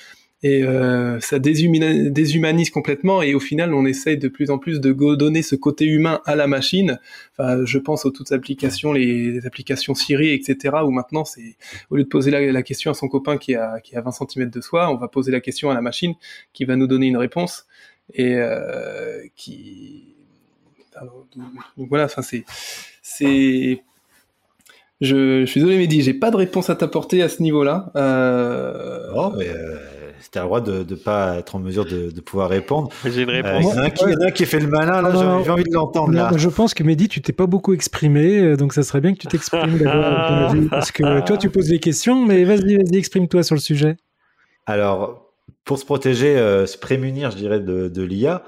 et 0.42 0.64
euh, 0.64 1.20
ça 1.20 1.38
déshumanise, 1.38 2.70
complètement 2.70 3.22
et 3.22 3.34
au 3.34 3.40
final 3.42 3.74
on 3.74 3.86
essaye 3.86 4.18
de 4.18 4.30
plus 4.30 4.52
en 4.52 4.58
plus 4.58 4.80
de 4.80 4.94
donner 5.16 5.42
ce 5.42 5.56
côté 5.56 5.86
humain 5.86 6.22
à 6.26 6.36
la 6.36 6.48
machine 6.48 6.98
enfin, 7.38 7.66
je 7.66 7.78
pense 7.78 8.06
aux 8.06 8.12
toutes 8.12 8.32
applications 8.32 8.94
les, 8.94 9.46
applications 9.46 9.94
Siri 9.96 10.32
etc 10.32 10.78
où 10.86 10.92
maintenant 10.92 11.26
c'est 11.26 11.58
au 11.90 11.98
lieu 11.98 12.04
de 12.04 12.08
poser 12.08 12.32
la, 12.32 12.64
question 12.64 12.92
à 12.92 12.94
son 12.94 13.10
copain 13.10 13.38
qui 13.38 13.56
a, 13.56 13.82
qui 13.82 13.98
a 13.98 14.02
20 14.02 14.12
cm 14.12 14.50
de 14.50 14.62
soi 14.62 14.90
on 14.90 14.96
va 14.96 15.10
poser 15.10 15.32
la 15.32 15.42
question 15.42 15.72
à 15.72 15.74
la 15.74 15.82
machine 15.82 16.14
qui 16.54 16.64
va 16.64 16.78
nous 16.78 16.88
donner 16.88 17.08
une 17.08 17.18
réponse 17.18 17.66
et 18.14 18.36
euh, 18.36 19.22
qui 19.36 20.16
donc 21.78 21.88
voilà 21.90 22.06
enfin 22.06 22.22
c'est 22.22 22.46
c'est 23.02 23.82
je, 25.02 25.42
je, 25.42 25.46
suis 25.46 25.62
désolé 25.62 25.78
Mehdi, 25.78 26.02
j'ai 26.02 26.14
pas 26.14 26.30
de 26.30 26.36
réponse 26.36 26.70
à 26.70 26.76
t'apporter 26.76 27.22
à 27.22 27.30
ce 27.30 27.42
niveau-là. 27.42 27.90
Euh... 27.96 29.08
Oh, 29.16 29.32
mais 29.38 29.48
c'était 30.22 30.40
le 30.40 30.46
droit 30.46 30.62
de 30.62 30.86
ne 30.90 30.96
pas 30.96 31.38
être 31.38 31.56
en 31.56 31.60
mesure 31.60 31.86
de, 31.86 32.12
de 32.12 32.22
pouvoir 32.22 32.50
répondre. 32.50 32.90
J'ai 33.06 33.24
une 33.24 33.30
réponse. 33.30 33.66
Euh, 33.66 33.70
il, 33.74 33.78
y 33.78 33.80
en 33.80 33.84
a 33.84 33.90
qui, 33.90 34.04
y 34.04 34.16
en 34.16 34.28
a 34.28 34.32
qui 34.32 34.46
fait 34.46 34.60
le 34.60 34.68
malin, 34.68 35.02
là, 35.02 35.12
j'ai 35.44 35.50
envie 35.50 35.64
de 35.64 35.74
l'entendre. 35.74 36.14
là. 36.14 36.32
Je 36.36 36.50
pense 36.50 36.74
que 36.74 36.84
Mehdi, 36.84 37.08
tu 37.08 37.22
t'es 37.22 37.34
pas 37.34 37.46
beaucoup 37.46 37.74
exprimé, 37.74 38.40
euh, 38.40 38.58
donc 38.58 38.74
ça 38.74 38.84
serait 38.84 39.02
bien 39.02 39.14
que 39.14 39.20
tu 39.20 39.28
t'exprimes 39.28 39.78
d'abord. 39.80 40.54
parce 40.70 40.92
que 40.92 41.26
toi, 41.26 41.38
tu 41.38 41.50
poses 41.50 41.70
des 41.70 41.80
questions, 41.80 42.26
mais 42.26 42.44
vas-y, 42.44 42.76
vas-y, 42.76 42.98
exprime-toi 42.98 43.44
sur 43.44 43.56
le 43.56 43.62
sujet. 43.62 43.98
Alors, 44.66 45.34
pour 45.64 45.80
se 45.80 45.86
protéger, 45.86 46.38
euh, 46.38 46.66
se 46.66 46.78
prémunir, 46.78 47.32
je 47.32 47.38
dirais, 47.38 47.60
de, 47.60 47.88
de 47.88 48.02
l'IA, 48.04 48.44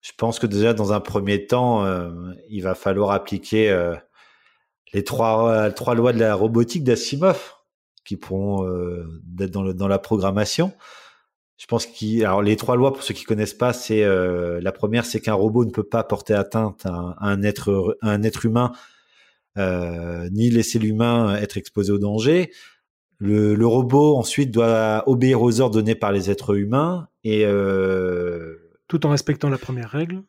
je 0.00 0.12
pense 0.16 0.38
que 0.38 0.46
déjà, 0.46 0.74
dans 0.74 0.92
un 0.92 1.00
premier 1.00 1.46
temps, 1.46 1.84
euh, 1.84 2.10
il 2.48 2.62
va 2.62 2.74
falloir 2.74 3.10
appliquer 3.10 3.74
les 4.92 5.04
trois, 5.04 5.70
trois 5.70 5.94
lois 5.94 6.12
de 6.12 6.18
la 6.18 6.34
robotique 6.34 6.84
d'Asimov 6.84 7.54
qui 8.04 8.16
pourront 8.16 8.66
être 9.38 9.50
dans, 9.50 9.62
le, 9.62 9.74
dans 9.74 9.86
la 9.86 10.00
programmation. 10.00 10.72
Je 11.62 11.68
pense 11.68 11.86
qu'il, 11.86 12.24
alors 12.24 12.42
les 12.42 12.56
trois 12.56 12.74
lois 12.74 12.92
pour 12.92 13.04
ceux 13.04 13.14
qui 13.14 13.22
connaissent 13.22 13.54
pas, 13.54 13.72
c'est 13.72 14.02
euh, 14.02 14.60
la 14.60 14.72
première, 14.72 15.04
c'est 15.04 15.20
qu'un 15.20 15.34
robot 15.34 15.64
ne 15.64 15.70
peut 15.70 15.84
pas 15.84 16.02
porter 16.02 16.34
atteinte 16.34 16.84
à, 16.86 17.14
un 17.20 17.44
être, 17.44 17.96
un 18.02 18.24
être 18.24 18.44
humain, 18.44 18.72
euh, 19.58 20.28
ni 20.32 20.50
laisser 20.50 20.80
l'humain 20.80 21.36
être 21.36 21.56
exposé 21.56 21.92
au 21.92 21.98
danger. 21.98 22.50
Le, 23.18 23.54
le, 23.54 23.64
robot 23.64 24.16
ensuite 24.16 24.50
doit 24.50 25.04
obéir 25.06 25.40
aux 25.40 25.60
ordres 25.60 25.76
donnés 25.76 25.94
par 25.94 26.10
les 26.10 26.32
êtres 26.32 26.56
humains 26.56 27.06
et 27.22 27.44
euh, 27.46 28.56
tout 28.88 29.06
en 29.06 29.10
respectant 29.10 29.48
la 29.48 29.58
première 29.58 29.90
règle. 29.90 30.24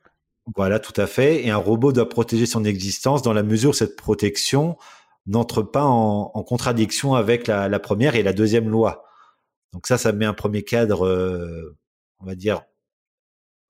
Voilà, 0.55 0.79
tout 0.79 1.01
à 1.01 1.07
fait. 1.07 1.43
Et 1.43 1.49
un 1.49 1.57
robot 1.57 1.93
doit 1.93 2.09
protéger 2.09 2.45
son 2.45 2.63
existence 2.63 3.23
dans 3.23 3.33
la 3.33 3.41
mesure 3.41 3.71
où 3.71 3.73
cette 3.73 3.95
protection 3.95 4.77
n'entre 5.25 5.63
pas 5.63 5.85
en, 5.85 6.29
en, 6.31 6.43
contradiction 6.43 7.15
avec 7.15 7.47
la, 7.47 7.69
la 7.69 7.79
première 7.79 8.15
et 8.15 8.21
la 8.21 8.33
deuxième 8.33 8.69
loi. 8.69 9.03
Donc 9.73 9.87
ça, 9.87 9.97
ça 9.97 10.13
met 10.13 10.25
un 10.25 10.33
premier 10.33 10.63
cadre, 10.63 11.05
euh, 11.05 11.75
on 12.19 12.25
va 12.25 12.35
dire, 12.35 12.61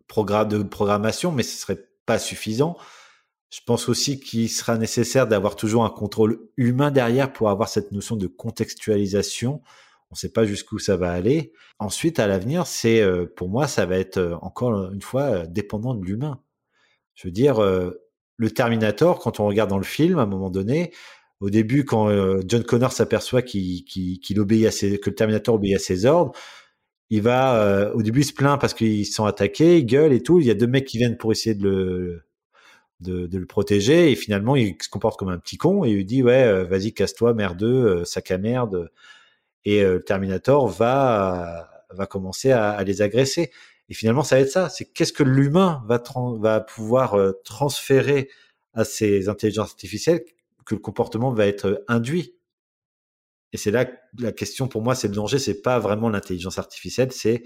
programme 0.07 0.49
de 0.49 0.61
programmation, 0.61 1.31
mais 1.31 1.43
ce 1.43 1.57
serait 1.57 1.87
pas 2.05 2.19
suffisant. 2.19 2.77
Je 3.49 3.61
pense 3.65 3.87
aussi 3.87 4.19
qu'il 4.19 4.49
sera 4.49 4.77
nécessaire 4.77 5.27
d'avoir 5.27 5.55
toujours 5.55 5.85
un 5.85 5.89
contrôle 5.89 6.49
humain 6.57 6.91
derrière 6.91 7.31
pour 7.31 7.49
avoir 7.49 7.69
cette 7.69 7.91
notion 7.91 8.15
de 8.15 8.27
contextualisation. 8.27 9.61
On 10.09 10.13
ne 10.13 10.17
sait 10.17 10.31
pas 10.31 10.45
jusqu'où 10.45 10.77
ça 10.77 10.97
va 10.97 11.11
aller. 11.11 11.53
Ensuite, 11.79 12.19
à 12.19 12.27
l'avenir, 12.27 12.67
c'est 12.67 13.01
euh, 13.01 13.25
pour 13.25 13.49
moi, 13.49 13.67
ça 13.67 13.85
va 13.85 13.97
être 13.97 14.17
euh, 14.17 14.35
encore 14.41 14.91
une 14.91 15.01
fois 15.01 15.47
dépendant 15.47 15.95
de 15.95 16.03
l'humain. 16.03 16.41
Je 17.15 17.27
veux 17.27 17.31
dire, 17.31 17.61
le 18.37 18.51
Terminator, 18.51 19.19
quand 19.19 19.39
on 19.39 19.45
regarde 19.45 19.69
dans 19.69 19.77
le 19.77 19.83
film, 19.83 20.17
à 20.17 20.23
un 20.23 20.25
moment 20.25 20.49
donné, 20.49 20.91
au 21.43 21.49
début, 21.49 21.85
quand 21.85 22.09
John 22.47 22.63
Connor 22.63 22.91
s'aperçoit 22.93 23.41
qu'il 23.41 23.83
que 23.85 25.09
le 25.09 25.13
Terminator 25.13 25.55
obéit 25.55 25.75
à 25.75 25.79
ses 25.79 26.05
ordres, 26.05 26.31
il 27.09 27.21
va, 27.21 27.91
au 27.93 28.01
début, 28.01 28.21
il 28.21 28.25
se 28.25 28.33
plaint 28.33 28.59
parce 28.59 28.73
qu'ils 28.73 29.05
sont 29.05 29.25
attaqués, 29.25 29.77
il 29.79 29.85
gueule 29.85 30.13
et 30.13 30.23
tout. 30.23 30.39
Il 30.39 30.45
y 30.45 30.51
a 30.51 30.55
deux 30.55 30.67
mecs 30.67 30.85
qui 30.85 30.97
viennent 30.97 31.17
pour 31.17 31.31
essayer 31.31 31.53
de 31.53 32.23
le, 33.07 33.45
protéger 33.45 34.11
et 34.11 34.15
finalement 34.15 34.55
il 34.55 34.75
se 34.81 34.89
comporte 34.89 35.19
comme 35.19 35.29
un 35.29 35.37
petit 35.37 35.57
con 35.57 35.85
et 35.85 35.89
il 35.89 35.95
lui 35.95 36.05
dit 36.05 36.23
ouais 36.23 36.43
euh, 36.43 36.63
vas-y 36.63 36.93
casse-toi 36.93 37.33
merdeux 37.33 38.01
euh, 38.01 38.05
sac 38.05 38.31
à 38.31 38.37
merde. 38.37 38.89
Et 39.65 39.81
euh, 39.81 39.95
le 39.95 40.03
Terminator 40.03 40.67
va 40.67 41.69
commencer 42.09 42.51
à, 42.51 42.83
les 42.83 43.01
agresser. 43.01 43.51
Et 43.89 43.93
finalement 43.93 44.23
ça 44.23 44.35
va 44.35 44.41
être 44.41 44.51
ça. 44.51 44.69
C'est 44.69 44.85
qu'est-ce 44.85 45.13
que 45.13 45.23
l'humain 45.23 45.83
va 45.87 46.01
va 46.39 46.61
pouvoir 46.61 47.17
transférer 47.43 48.29
à 48.73 48.83
ces 48.85 49.29
intelligences 49.29 49.69
artificielles 49.69 50.23
que 50.65 50.75
le 50.75 50.81
comportement 50.81 51.31
va 51.31 51.47
être 51.47 51.83
induit 51.87 52.35
et 53.51 53.57
c'est 53.57 53.71
là 53.71 53.85
la 54.19 54.31
question 54.31 54.67
pour 54.67 54.81
moi 54.81 54.95
c'est 54.95 55.07
le 55.07 55.15
danger 55.15 55.39
c'est 55.39 55.61
pas 55.61 55.79
vraiment 55.79 56.09
l'intelligence 56.09 56.57
artificielle 56.57 57.11
c'est 57.11 57.43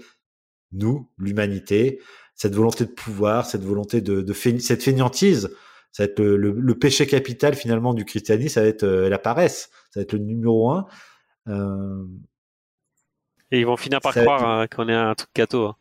nous 0.72 1.10
l'humanité 1.18 2.00
cette 2.38 2.54
volonté 2.54 2.84
de 2.86 2.90
pouvoir, 2.90 3.44
cette 3.46 3.64
volonté 3.64 4.00
de, 4.00 4.22
de 4.22 4.32
cette 4.32 4.84
fainéantise, 4.84 5.50
ça 5.90 6.04
va 6.04 6.10
être 6.10 6.22
le, 6.22 6.78
péché 6.78 7.06
capital 7.08 7.54
finalement 7.56 7.94
du 7.94 8.04
christianisme, 8.04 8.54
ça 8.54 8.60
va 8.62 8.68
être 8.68 8.84
euh, 8.84 9.08
la 9.08 9.18
paresse, 9.18 9.70
ça 9.90 9.98
va 9.98 10.02
être 10.02 10.12
le 10.12 10.20
numéro 10.20 10.70
un. 10.70 10.86
Euh, 11.48 12.04
Et 13.50 13.58
ils 13.58 13.66
vont 13.66 13.76
finir 13.76 14.00
par 14.00 14.14
croire 14.14 14.48
hein, 14.48 14.68
qu'on 14.68 14.88
est 14.88 14.94
un 14.94 15.16
truc 15.16 15.30
gâteau. 15.34 15.66
Hein. 15.66 15.76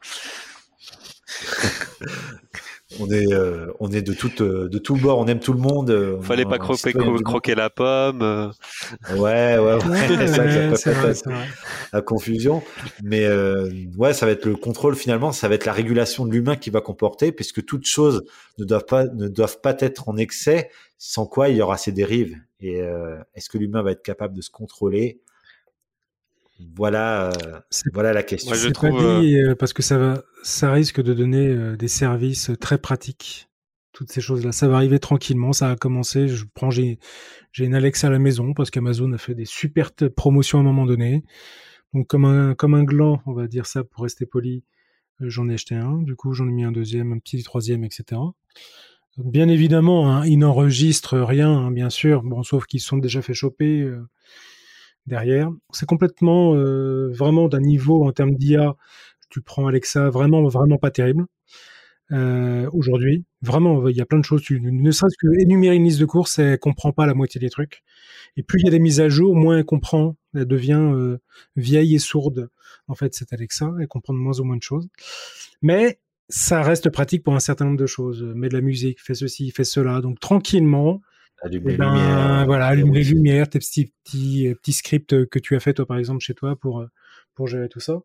on 3.00 3.10
est 3.12 3.34
euh, 3.34 3.68
on 3.80 3.92
est 3.92 4.02
de 4.02 4.14
tout 4.14 4.42
euh, 4.42 4.70
de 4.70 4.78
tout 4.78 4.96
bord 4.96 5.20
on 5.20 5.28
aime 5.28 5.40
tout 5.40 5.52
le 5.52 5.60
monde 5.60 5.90
euh, 5.90 6.22
fallait 6.22 6.46
pas 6.46 6.58
croquer, 6.58 6.94
croquer 6.94 7.54
la 7.54 7.70
pomme 7.70 8.52
ouais 9.12 9.58
ouais, 9.58 9.58
ouais 9.58 10.28
ça, 10.28 10.76
ça 10.76 10.92
peut 10.94 11.14
la 11.92 12.02
confusion. 12.02 12.64
Mais 13.04 13.28
ouais 13.98 14.14
ça 14.14 14.26
va 14.26 14.32
être 14.32 14.46
le 14.46 14.56
contrôle 14.56 14.96
finalement 14.96 15.34
ça 15.34 15.50
va 15.50 15.56
être 15.56 15.66
la 15.66 15.74
régulation 15.74 16.26
de 16.26 16.32
l'humain 16.32 16.56
qui 16.56 16.70
va 16.70 16.80
comporter 16.80 17.32
puisque 17.34 17.66
toutes 17.66 17.86
choses 17.86 18.24
ne 18.58 18.64
doivent 18.64 18.86
pas 18.86 19.06
ne 19.06 19.28
doivent 19.28 19.60
pas 19.60 19.76
être 19.80 20.08
en 20.08 20.16
excès 20.16 20.70
sans 20.98 21.26
quoi 21.26 21.50
il 21.50 21.58
y 21.58 21.62
aura 21.62 21.78
ces 21.78 21.92
dérives. 21.92 22.38
Et 22.60 22.80
est-ce 23.36 23.50
que 23.50 23.58
l'humain 23.58 23.84
va 23.84 23.92
être 23.92 24.02
capable 24.02 24.36
de 24.36 24.42
se 24.42 24.50
contrôler 24.50 25.20
voilà, 26.60 27.30
euh, 27.30 27.60
voilà 27.94 28.14
la 28.14 28.24
question. 28.24 28.54
je 28.56 28.70
trouve, 28.70 28.90
pas 28.90 29.22
dit, 29.22 29.38
euh, 29.38 29.56
parce 29.56 29.74
que 29.74 29.84
ça 29.84 29.98
va, 29.98 30.24
ça 30.44 30.72
risque 30.72 31.02
de 31.02 31.14
donner 31.14 31.48
euh, 31.48 31.76
des 31.76 31.88
services 31.88 32.52
très 32.60 32.78
pratiques. 32.78 33.48
Toutes 33.94 34.12
ces 34.12 34.22
choses-là, 34.22 34.52
ça 34.52 34.68
va 34.68 34.76
arriver 34.76 35.00
tranquillement. 35.00 35.54
Ça 35.54 35.72
a 35.72 35.76
commencé. 35.76 36.28
Je 36.28 36.46
prends, 36.54 36.70
j'ai, 36.70 37.00
j'ai 37.52 37.66
une 37.66 37.76
Alexa 37.76 38.08
à 38.08 38.10
la 38.10 38.20
maison 38.20 38.54
parce 38.54 38.70
qu'Amazon 38.70 39.12
a 39.14 39.18
fait 39.18 39.36
des 39.36 39.46
super 39.46 39.92
promotions 40.16 40.60
à 40.60 40.62
un 40.62 40.64
moment 40.64 40.86
donné. 40.86 41.24
Donc 41.94 42.08
comme 42.08 42.26
un, 42.26 42.54
comme 42.54 42.74
un 42.74 42.84
gland, 42.84 43.22
on 43.26 43.34
va 43.34 43.48
dire 43.48 43.66
ça 43.66 43.84
pour 43.84 44.04
rester 44.04 44.26
poli. 44.26 44.64
J'en 45.20 45.50
ai 45.50 45.56
acheté 45.56 45.74
un. 45.74 45.98
Du 46.04 46.16
coup, 46.16 46.34
j'en 46.34 46.48
ai 46.48 46.52
mis 46.52 46.64
un 46.64 46.72
deuxième, 46.72 47.12
un 47.12 47.18
petit 47.18 47.42
troisième, 47.42 47.84
etc. 47.84 48.22
Bien 49.18 49.50
évidemment, 49.50 50.12
hein, 50.12 50.26
ils 50.28 50.38
n'enregistrent 50.38 51.18
rien, 51.18 51.50
hein, 51.50 51.72
bien 51.72 51.90
sûr. 51.90 52.22
Bon, 52.22 52.44
sauf 52.44 52.68
qu'ils 52.68 52.82
sont 52.82 52.98
déjà 52.98 53.24
fait 53.24 53.34
choper 53.34 53.92
derrière. 55.08 55.50
C'est 55.72 55.88
complètement, 55.88 56.56
euh, 56.56 57.10
vraiment 57.12 57.48
d'un 57.48 57.62
niveau 57.62 58.06
en 58.06 58.12
termes 58.12 58.36
d'IA. 58.36 58.76
Tu 59.30 59.42
prends 59.42 59.68
Alexa, 59.68 60.10
vraiment, 60.10 60.48
vraiment 60.48 60.78
pas 60.78 60.92
terrible. 60.92 61.26
Euh, 62.14 62.70
aujourd'hui, 62.72 63.26
vraiment, 63.42 63.88
il 63.90 63.98
y 63.98 64.02
a 64.02 64.06
plein 64.06 64.20
de 64.20 64.24
choses. 64.26 64.42
Tu, 64.42 64.62
ne 64.62 64.92
serait-ce 64.92 65.18
que 65.20 65.42
énumérer 65.42 65.76
une 65.76 65.84
liste 65.84 66.00
de 66.00 66.06
courses, 66.06 66.40
elle 66.40 66.58
comprend 66.60 66.92
pas 66.94 67.06
la 67.06 67.14
moitié 67.14 67.40
des 67.40 67.50
trucs. 67.50 67.84
Et 68.38 68.44
plus 68.44 68.60
il 68.62 68.66
y 68.66 68.68
a 68.68 68.72
des 68.72 68.80
mises 68.80 69.02
à 69.02 69.10
jour, 69.10 69.36
moins 69.36 69.58
elle 69.58 69.66
comprend. 69.66 70.16
Elle 70.34 70.46
devient 70.46 70.92
euh, 70.94 71.18
vieille 71.56 71.96
et 71.96 72.00
sourde. 72.00 72.50
En 72.88 72.96
fait, 72.96 73.14
cette 73.14 73.34
Alexa, 73.34 73.74
elle 73.80 73.88
comprend 73.88 74.14
moins 74.14 74.40
en 74.40 74.46
moins 74.46 74.58
de 74.58 74.64
choses. 74.64 74.88
Mais 75.62 76.00
ça 76.30 76.62
reste 76.62 76.90
pratique 76.90 77.24
pour 77.24 77.36
un 77.36 77.40
certain 77.40 77.66
nombre 77.66 77.78
de 77.78 77.86
choses. 77.88 78.24
Mets 78.24 78.50
de 78.50 78.54
la 78.54 78.62
musique, 78.62 79.02
fais 79.02 79.16
ceci, 79.16 79.52
fais 79.52 79.64
cela. 79.64 80.02
Donc 80.02 80.20
tranquillement, 80.20 81.02
Allume 81.42 81.68
les 81.68 81.78
ben, 81.78 81.94
lumières. 81.94 82.46
Voilà, 82.46 82.68
allume 82.68 82.94
les 82.94 83.04
lumières, 83.04 83.50
tes 83.50 83.60
petits, 83.60 83.94
petits, 84.04 84.54
petits 84.56 84.74
scripts 84.74 85.26
que 85.28 85.40
tu 85.40 85.56
as 85.56 85.60
fait 85.60 85.74
toi 85.74 85.86
par 85.86 85.98
exemple 85.98 86.22
chez 86.22 86.34
toi 86.34 86.56
pour, 86.56 86.86
pour 87.36 87.48
gérer 87.48 87.70
tout 87.70 87.80
ça. 87.80 88.02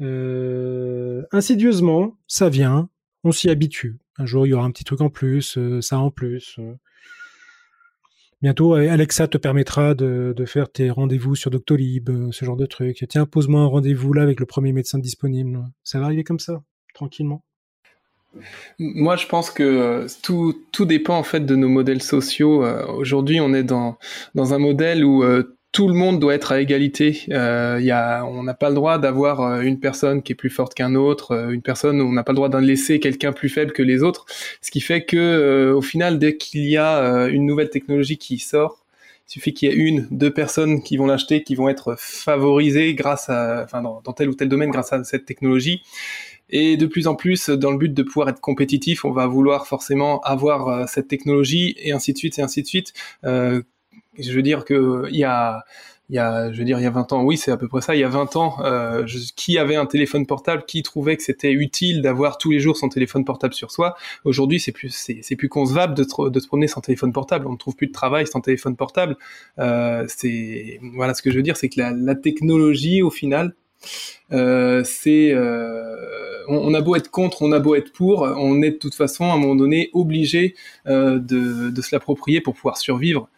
Euh, 0.00 1.22
insidieusement, 1.32 2.18
ça 2.26 2.48
vient, 2.48 2.90
on 3.24 3.32
s'y 3.32 3.48
habitue. 3.48 3.98
Un 4.18 4.26
jour, 4.26 4.46
il 4.46 4.50
y 4.50 4.52
aura 4.54 4.64
un 4.64 4.70
petit 4.70 4.84
truc 4.84 5.00
en 5.00 5.10
plus, 5.10 5.58
euh, 5.58 5.80
ça 5.80 5.98
en 5.98 6.10
plus. 6.10 6.56
Euh. 6.58 6.74
Bientôt, 8.42 8.74
Alexa 8.74 9.28
te 9.28 9.38
permettra 9.38 9.94
de, 9.94 10.34
de 10.36 10.44
faire 10.44 10.70
tes 10.70 10.90
rendez-vous 10.90 11.34
sur 11.34 11.50
Doctolib, 11.50 12.10
ce 12.32 12.44
genre 12.44 12.56
de 12.56 12.66
truc. 12.66 13.04
Tiens, 13.08 13.24
pose-moi 13.24 13.62
un 13.62 13.66
rendez-vous 13.66 14.12
là 14.12 14.22
avec 14.22 14.40
le 14.40 14.46
premier 14.46 14.72
médecin 14.72 14.98
disponible. 14.98 15.64
Ça 15.82 15.98
va 15.98 16.06
arriver 16.06 16.22
comme 16.22 16.38
ça, 16.38 16.62
tranquillement. 16.92 17.42
Moi, 18.78 19.16
je 19.16 19.26
pense 19.26 19.50
que 19.50 19.62
euh, 19.62 20.06
tout, 20.22 20.54
tout 20.72 20.84
dépend 20.84 21.16
en 21.16 21.22
fait 21.22 21.44
de 21.44 21.56
nos 21.56 21.68
modèles 21.68 22.02
sociaux. 22.02 22.64
Euh, 22.64 22.86
aujourd'hui, 22.86 23.40
on 23.40 23.52
est 23.54 23.62
dans, 23.62 23.98
dans 24.34 24.54
un 24.54 24.58
modèle 24.58 25.04
où 25.04 25.22
euh, 25.22 25.56
tout 25.72 25.88
le 25.88 25.94
monde 25.94 26.20
doit 26.20 26.34
être 26.34 26.52
à 26.52 26.60
égalité. 26.60 27.22
Euh, 27.30 27.78
y 27.82 27.90
a, 27.90 28.24
on 28.24 28.42
n'a 28.42 28.54
pas 28.54 28.68
le 28.68 28.74
droit 28.74 28.98
d'avoir 28.98 29.60
une 29.60 29.78
personne 29.78 30.22
qui 30.22 30.32
est 30.32 30.36
plus 30.36 30.50
forte 30.50 30.74
qu'un 30.74 30.94
autre, 30.94 31.50
une 31.52 31.62
personne 31.62 32.00
on 32.00 32.12
n'a 32.12 32.22
pas 32.24 32.32
le 32.32 32.36
droit 32.36 32.48
d'en 32.48 32.60
laisser 32.60 32.98
quelqu'un 33.00 33.32
plus 33.32 33.48
faible 33.48 33.72
que 33.72 33.82
les 33.82 34.02
autres. 34.02 34.24
Ce 34.62 34.70
qui 34.70 34.80
fait 34.80 35.04
que, 35.04 35.72
au 35.76 35.82
final, 35.82 36.18
dès 36.18 36.36
qu'il 36.36 36.64
y 36.64 36.78
a 36.78 37.26
une 37.28 37.44
nouvelle 37.44 37.68
technologie 37.68 38.16
qui 38.16 38.38
sort, 38.38 38.86
il 39.28 39.32
suffit 39.32 39.52
qu'il 39.52 39.68
y 39.68 39.72
ait 39.72 39.74
une, 39.74 40.06
deux 40.10 40.32
personnes 40.32 40.82
qui 40.82 40.96
vont 40.96 41.06
l'acheter, 41.06 41.42
qui 41.42 41.56
vont 41.56 41.68
être 41.68 41.96
favorisées 41.98 42.94
grâce 42.94 43.28
à, 43.28 43.64
enfin, 43.64 43.82
dans 43.82 44.12
tel 44.12 44.28
ou 44.28 44.34
tel 44.34 44.48
domaine 44.48 44.70
grâce 44.70 44.92
à 44.92 45.02
cette 45.02 45.26
technologie. 45.26 45.82
Et 46.50 46.76
de 46.76 46.86
plus 46.86 47.06
en 47.06 47.14
plus, 47.14 47.48
dans 47.50 47.70
le 47.70 47.78
but 47.78 47.92
de 47.92 48.02
pouvoir 48.02 48.28
être 48.28 48.40
compétitif, 48.40 49.04
on 49.04 49.10
va 49.10 49.26
vouloir 49.26 49.66
forcément 49.66 50.20
avoir 50.20 50.68
euh, 50.68 50.84
cette 50.86 51.08
technologie 51.08 51.74
et 51.78 51.92
ainsi 51.92 52.12
de 52.12 52.18
suite 52.18 52.38
et 52.38 52.42
ainsi 52.42 52.62
de 52.62 52.66
suite. 52.66 52.92
Euh, 53.24 53.62
je 54.18 54.32
veux 54.32 54.42
dire 54.42 54.64
que 54.64 55.06
il 55.10 55.16
y 55.16 55.24
a 55.24 55.64
y 56.10 56.18
a, 56.18 56.52
je 56.52 56.58
veux 56.58 56.64
dire, 56.64 56.78
il 56.78 56.82
y 56.82 56.86
a 56.86 56.90
20 56.90 57.12
ans, 57.12 57.24
oui, 57.24 57.36
c'est 57.36 57.50
à 57.50 57.56
peu 57.56 57.68
près 57.68 57.80
ça. 57.80 57.94
Il 57.94 58.00
y 58.00 58.04
a 58.04 58.08
20 58.08 58.36
ans, 58.36 58.58
euh, 58.60 59.06
qui 59.34 59.58
avait 59.58 59.76
un 59.76 59.86
téléphone 59.86 60.26
portable, 60.26 60.64
qui 60.66 60.82
trouvait 60.82 61.16
que 61.16 61.22
c'était 61.22 61.52
utile 61.52 62.02
d'avoir 62.02 62.38
tous 62.38 62.50
les 62.50 62.60
jours 62.60 62.76
son 62.76 62.88
téléphone 62.88 63.24
portable 63.24 63.54
sur 63.54 63.70
soi. 63.70 63.96
Aujourd'hui, 64.24 64.60
c'est 64.60 64.72
plus, 64.72 64.90
c'est, 64.90 65.36
plus 65.36 65.48
concevable 65.48 65.94
de, 65.94 66.28
de 66.28 66.40
se 66.40 66.46
promener 66.46 66.68
sans 66.68 66.80
téléphone 66.80 67.12
portable. 67.12 67.46
On 67.46 67.52
ne 67.52 67.56
trouve 67.56 67.76
plus 67.76 67.88
de 67.88 67.92
travail 67.92 68.26
sans 68.26 68.40
téléphone 68.40 68.76
portable. 68.76 69.16
Euh, 69.58 70.04
c'est, 70.08 70.78
voilà, 70.94 71.14
ce 71.14 71.22
que 71.22 71.30
je 71.30 71.36
veux 71.36 71.42
dire, 71.42 71.56
c'est 71.56 71.68
que 71.68 71.80
la, 71.80 71.90
la 71.90 72.14
technologie, 72.14 73.02
au 73.02 73.10
final, 73.10 73.54
c'est 74.30 75.32
euh, 75.32 76.44
on, 76.48 76.74
a 76.74 76.80
beau 76.80 76.96
être 76.96 77.10
contre, 77.10 77.42
on 77.42 77.52
a 77.52 77.58
beau 77.58 77.74
être 77.74 77.92
pour, 77.92 78.22
on 78.22 78.62
est 78.62 78.72
de 78.72 78.76
toute 78.76 78.94
façon 78.94 79.24
à 79.24 79.34
un 79.34 79.38
moment 79.38 79.56
donné 79.56 79.90
obligé 79.92 80.54
euh, 80.86 81.18
de, 81.18 81.80
se 81.80 81.94
l'approprier 81.94 82.40
pour 82.40 82.54
pouvoir 82.54 82.78
survivre. 82.78 83.28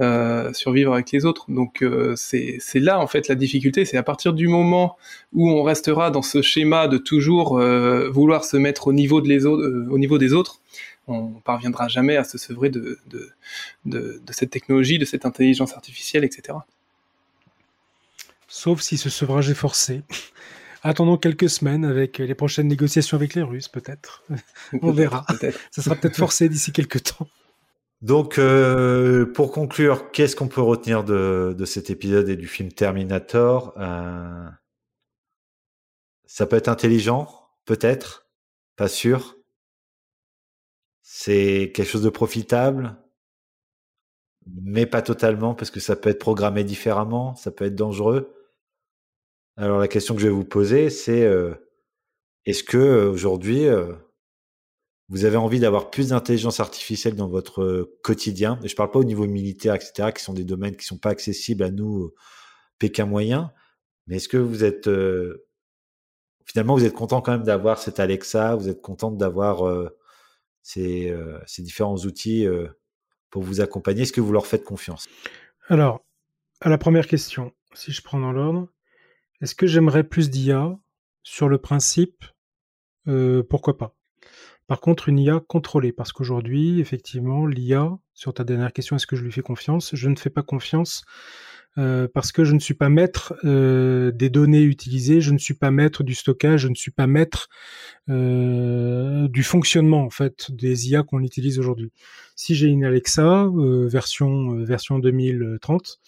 Euh, 0.00 0.52
survivre 0.54 0.94
avec 0.94 1.12
les 1.12 1.26
autres. 1.26 1.50
Donc 1.50 1.82
euh, 1.82 2.14
c'est 2.16 2.58
là 2.76 2.98
en 2.98 3.06
fait 3.06 3.28
la 3.28 3.34
difficulté, 3.34 3.84
c'est 3.84 3.98
à 3.98 4.02
partir 4.02 4.32
du 4.32 4.48
moment 4.48 4.96
où 5.32 5.50
on 5.50 5.62
restera 5.62 6.10
dans 6.10 6.22
ce 6.22 6.40
schéma 6.40 6.88
de 6.88 6.96
toujours 6.96 7.58
euh, 7.58 8.08
vouloir 8.08 8.44
se 8.44 8.56
mettre 8.56 8.88
au 8.88 8.92
niveau, 8.92 9.20
de 9.20 9.28
les 9.28 9.44
autres, 9.44 9.64
au 9.90 9.98
niveau 9.98 10.16
des 10.16 10.32
autres, 10.32 10.60
on 11.06 11.28
parviendra 11.44 11.88
jamais 11.88 12.16
à 12.16 12.24
se 12.24 12.38
sevrer 12.38 12.70
de 12.70 12.98
cette 14.30 14.50
technologie, 14.50 14.98
de 14.98 15.04
cette 15.04 15.26
intelligence 15.26 15.74
artificielle, 15.74 16.24
etc. 16.24 16.54
Sauf 18.54 18.82
si 18.82 18.98
ce 18.98 19.08
sevrage 19.08 19.48
est 19.48 19.54
forcé. 19.54 20.02
Attendons 20.82 21.16
quelques 21.16 21.48
semaines 21.48 21.86
avec 21.86 22.18
les 22.18 22.34
prochaines 22.34 22.68
négociations 22.68 23.16
avec 23.16 23.32
les 23.32 23.40
Russes, 23.40 23.68
peut-être. 23.68 24.24
On 24.82 24.92
verra. 24.92 25.24
Ça 25.70 25.80
sera 25.80 25.96
peut-être 25.96 26.18
forcé 26.18 26.50
d'ici 26.50 26.70
quelques 26.70 27.02
temps. 27.02 27.26
Donc, 28.02 28.38
euh, 28.38 29.24
pour 29.24 29.52
conclure, 29.52 30.10
qu'est-ce 30.10 30.36
qu'on 30.36 30.48
peut 30.48 30.60
retenir 30.60 31.02
de, 31.02 31.56
cet 31.64 31.88
épisode 31.88 32.28
et 32.28 32.36
du 32.36 32.46
film 32.46 32.70
Terminator 32.70 33.72
euh, 33.78 34.46
Ça 36.26 36.44
peut 36.44 36.56
être 36.56 36.68
intelligent, 36.68 37.48
peut-être, 37.64 38.28
pas 38.76 38.88
sûr. 38.88 39.38
C'est 41.00 41.72
quelque 41.74 41.88
chose 41.88 42.02
de 42.02 42.10
profitable, 42.10 42.98
mais 44.46 44.84
pas 44.84 45.00
totalement, 45.00 45.54
parce 45.54 45.70
que 45.70 45.80
ça 45.80 45.96
peut 45.96 46.10
être 46.10 46.18
programmé 46.18 46.64
différemment, 46.64 47.34
ça 47.34 47.50
peut 47.50 47.64
être 47.64 47.74
dangereux. 47.74 48.30
Alors 49.56 49.78
la 49.78 49.88
question 49.88 50.14
que 50.14 50.20
je 50.20 50.26
vais 50.26 50.32
vous 50.32 50.44
poser, 50.44 50.88
c'est 50.90 51.28
est-ce 52.46 52.64
que 52.64 53.06
aujourd'hui 53.06 53.66
vous 55.08 55.24
avez 55.24 55.36
envie 55.36 55.60
d'avoir 55.60 55.90
plus 55.90 56.08
d'intelligence 56.08 56.58
artificielle 56.58 57.16
dans 57.16 57.28
votre 57.28 57.90
quotidien? 58.02 58.58
Je 58.64 58.74
parle 58.74 58.90
pas 58.90 58.98
au 58.98 59.04
niveau 59.04 59.26
militaire, 59.26 59.74
etc., 59.74 60.10
qui 60.14 60.22
sont 60.22 60.32
des 60.32 60.44
domaines 60.44 60.76
qui 60.76 60.86
sont 60.86 60.98
pas 60.98 61.10
accessibles 61.10 61.62
à 61.64 61.70
nous, 61.70 62.12
Pékin 62.78 63.04
moyen. 63.04 63.52
Mais 64.06 64.16
est-ce 64.16 64.28
que 64.28 64.38
vous 64.38 64.64
êtes 64.64 64.88
finalement 66.46 66.74
vous 66.74 66.84
êtes 66.84 66.94
content 66.94 67.20
quand 67.20 67.32
même 67.32 67.44
d'avoir 67.44 67.78
cet 67.78 68.00
Alexa, 68.00 68.56
vous 68.56 68.68
êtes 68.68 68.80
content 68.80 69.10
d'avoir 69.10 69.90
ces, 70.62 71.14
ces, 71.46 71.62
différents 71.62 71.98
outils 71.98 72.46
pour 73.28 73.42
vous 73.42 73.60
accompagner? 73.60 74.02
Est-ce 74.02 74.12
que 74.14 74.22
vous 74.22 74.32
leur 74.32 74.46
faites 74.46 74.64
confiance? 74.64 75.08
Alors, 75.68 76.02
à 76.62 76.70
la 76.70 76.78
première 76.78 77.06
question, 77.06 77.52
si 77.74 77.92
je 77.92 78.02
prends 78.02 78.18
dans 78.18 78.32
l'ordre, 78.32 78.68
est-ce 79.42 79.54
que 79.54 79.66
j'aimerais 79.66 80.04
plus 80.04 80.30
d'IA 80.30 80.78
sur 81.22 81.48
le 81.48 81.58
principe 81.58 82.24
Pourquoi 83.48 83.76
pas? 83.76 83.94
Par 84.66 84.80
contre, 84.80 85.08
une 85.08 85.18
IA 85.18 85.40
contrôlée, 85.40 85.92
parce 85.92 86.12
qu'aujourd'hui, 86.12 86.80
effectivement, 86.80 87.46
l'IA, 87.46 87.98
sur 88.14 88.32
ta 88.32 88.44
dernière 88.44 88.72
question, 88.72 88.96
est-ce 88.96 89.06
que 89.06 89.16
je 89.16 89.24
lui 89.24 89.32
fais 89.32 89.42
confiance? 89.42 89.90
Je 89.94 90.08
ne 90.08 90.16
fais 90.16 90.30
pas 90.30 90.42
confiance 90.42 91.04
euh, 91.78 92.06
parce 92.12 92.32
que 92.32 92.44
je 92.44 92.52
ne 92.54 92.58
suis 92.58 92.74
pas 92.74 92.90
maître 92.90 93.34
euh, 93.44 94.12
des 94.12 94.28
données 94.28 94.62
utilisées, 94.62 95.20
je 95.20 95.32
ne 95.32 95.38
suis 95.38 95.54
pas 95.54 95.70
maître 95.70 96.02
du 96.02 96.14
stockage, 96.14 96.60
je 96.60 96.68
ne 96.68 96.74
suis 96.74 96.90
pas 96.90 97.06
maître 97.06 97.48
euh, 98.10 99.26
du 99.28 99.42
fonctionnement 99.42 100.02
en 100.04 100.10
fait 100.10 100.52
des 100.52 100.90
IA 100.90 101.02
qu'on 101.02 101.22
utilise 101.22 101.58
aujourd'hui. 101.58 101.90
Si 102.36 102.54
j'ai 102.54 102.68
une 102.68 102.84
Alexa 102.84 103.48
version 103.88 104.54
version 104.64 104.98
2030, 104.98 105.98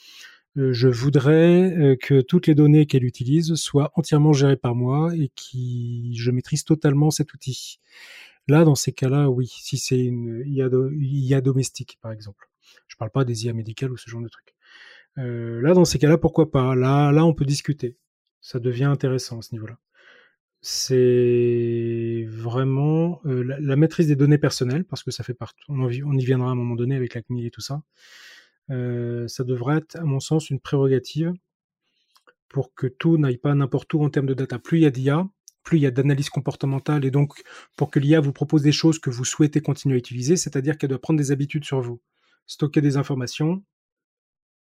je 0.56 0.88
voudrais 0.88 1.98
que 2.00 2.20
toutes 2.20 2.46
les 2.46 2.54
données 2.54 2.86
qu'elle 2.86 3.04
utilise 3.04 3.54
soient 3.54 3.92
entièrement 3.94 4.32
gérées 4.32 4.56
par 4.56 4.74
moi 4.74 5.14
et 5.16 5.30
qui 5.34 6.14
je 6.16 6.30
maîtrise 6.30 6.64
totalement 6.64 7.10
cet 7.10 7.34
outil. 7.34 7.80
Là, 8.48 8.64
dans 8.64 8.74
ces 8.74 8.92
cas-là, 8.92 9.30
oui, 9.30 9.46
si 9.48 9.78
c'est 9.78 10.04
une 10.04 10.42
IA, 10.46 11.40
domestique, 11.40 11.98
par 12.02 12.12
exemple. 12.12 12.48
Je 12.88 12.96
parle 12.96 13.10
pas 13.10 13.24
des 13.24 13.46
IA 13.46 13.54
médicales 13.54 13.90
ou 13.90 13.96
ce 13.96 14.10
genre 14.10 14.20
de 14.20 14.28
trucs. 14.28 14.54
Euh, 15.18 15.60
là, 15.62 15.72
dans 15.74 15.84
ces 15.84 15.98
cas-là, 15.98 16.18
pourquoi 16.18 16.50
pas? 16.50 16.74
Là, 16.74 17.10
là, 17.12 17.24
on 17.24 17.32
peut 17.32 17.46
discuter. 17.46 17.96
Ça 18.40 18.58
devient 18.58 18.84
intéressant 18.84 19.38
à 19.38 19.42
ce 19.42 19.54
niveau-là. 19.54 19.78
C'est 20.60 22.26
vraiment 22.28 23.20
euh, 23.26 23.42
la, 23.60 23.76
maîtrise 23.76 24.08
des 24.08 24.16
données 24.16 24.38
personnelles, 24.38 24.84
parce 24.84 25.02
que 25.02 25.10
ça 25.10 25.24
fait 25.24 25.34
partie. 25.34 25.60
On, 25.68 25.88
y 25.90 26.24
viendra 26.24 26.48
à 26.48 26.52
un 26.52 26.54
moment 26.54 26.74
donné 26.74 26.96
avec 26.96 27.14
la 27.14 27.22
CNIL 27.22 27.46
et 27.46 27.50
tout 27.50 27.60
ça. 27.60 27.82
Euh, 28.70 29.28
ça 29.28 29.44
devrait 29.44 29.78
être, 29.78 29.96
à 29.96 30.04
mon 30.04 30.20
sens, 30.20 30.50
une 30.50 30.60
prérogative 30.60 31.32
pour 32.48 32.74
que 32.74 32.86
tout 32.86 33.18
n'aille 33.18 33.38
pas 33.38 33.54
n'importe 33.54 33.92
où 33.94 34.02
en 34.02 34.10
termes 34.10 34.26
de 34.26 34.34
data. 34.34 34.58
Plus 34.58 34.78
il 34.78 34.82
y 34.82 34.86
a 34.86 34.90
d'IA, 34.90 35.28
plus 35.64 35.78
il 35.78 35.82
y 35.82 35.86
a 35.86 35.90
d'analyse 35.90 36.30
comportementale 36.30 37.04
et 37.04 37.10
donc 37.10 37.42
pour 37.76 37.90
que 37.90 37.98
l'IA 37.98 38.20
vous 38.20 38.32
propose 38.32 38.62
des 38.62 38.72
choses 38.72 38.98
que 39.00 39.10
vous 39.10 39.24
souhaitez 39.24 39.60
continuer 39.60 39.96
à 39.96 39.98
utiliser, 39.98 40.36
c'est-à-dire 40.36 40.78
qu'elle 40.78 40.90
doit 40.90 41.00
prendre 41.00 41.18
des 41.18 41.32
habitudes 41.32 41.64
sur 41.64 41.80
vous, 41.80 42.00
stocker 42.46 42.80
des 42.80 42.96
informations 42.96 43.64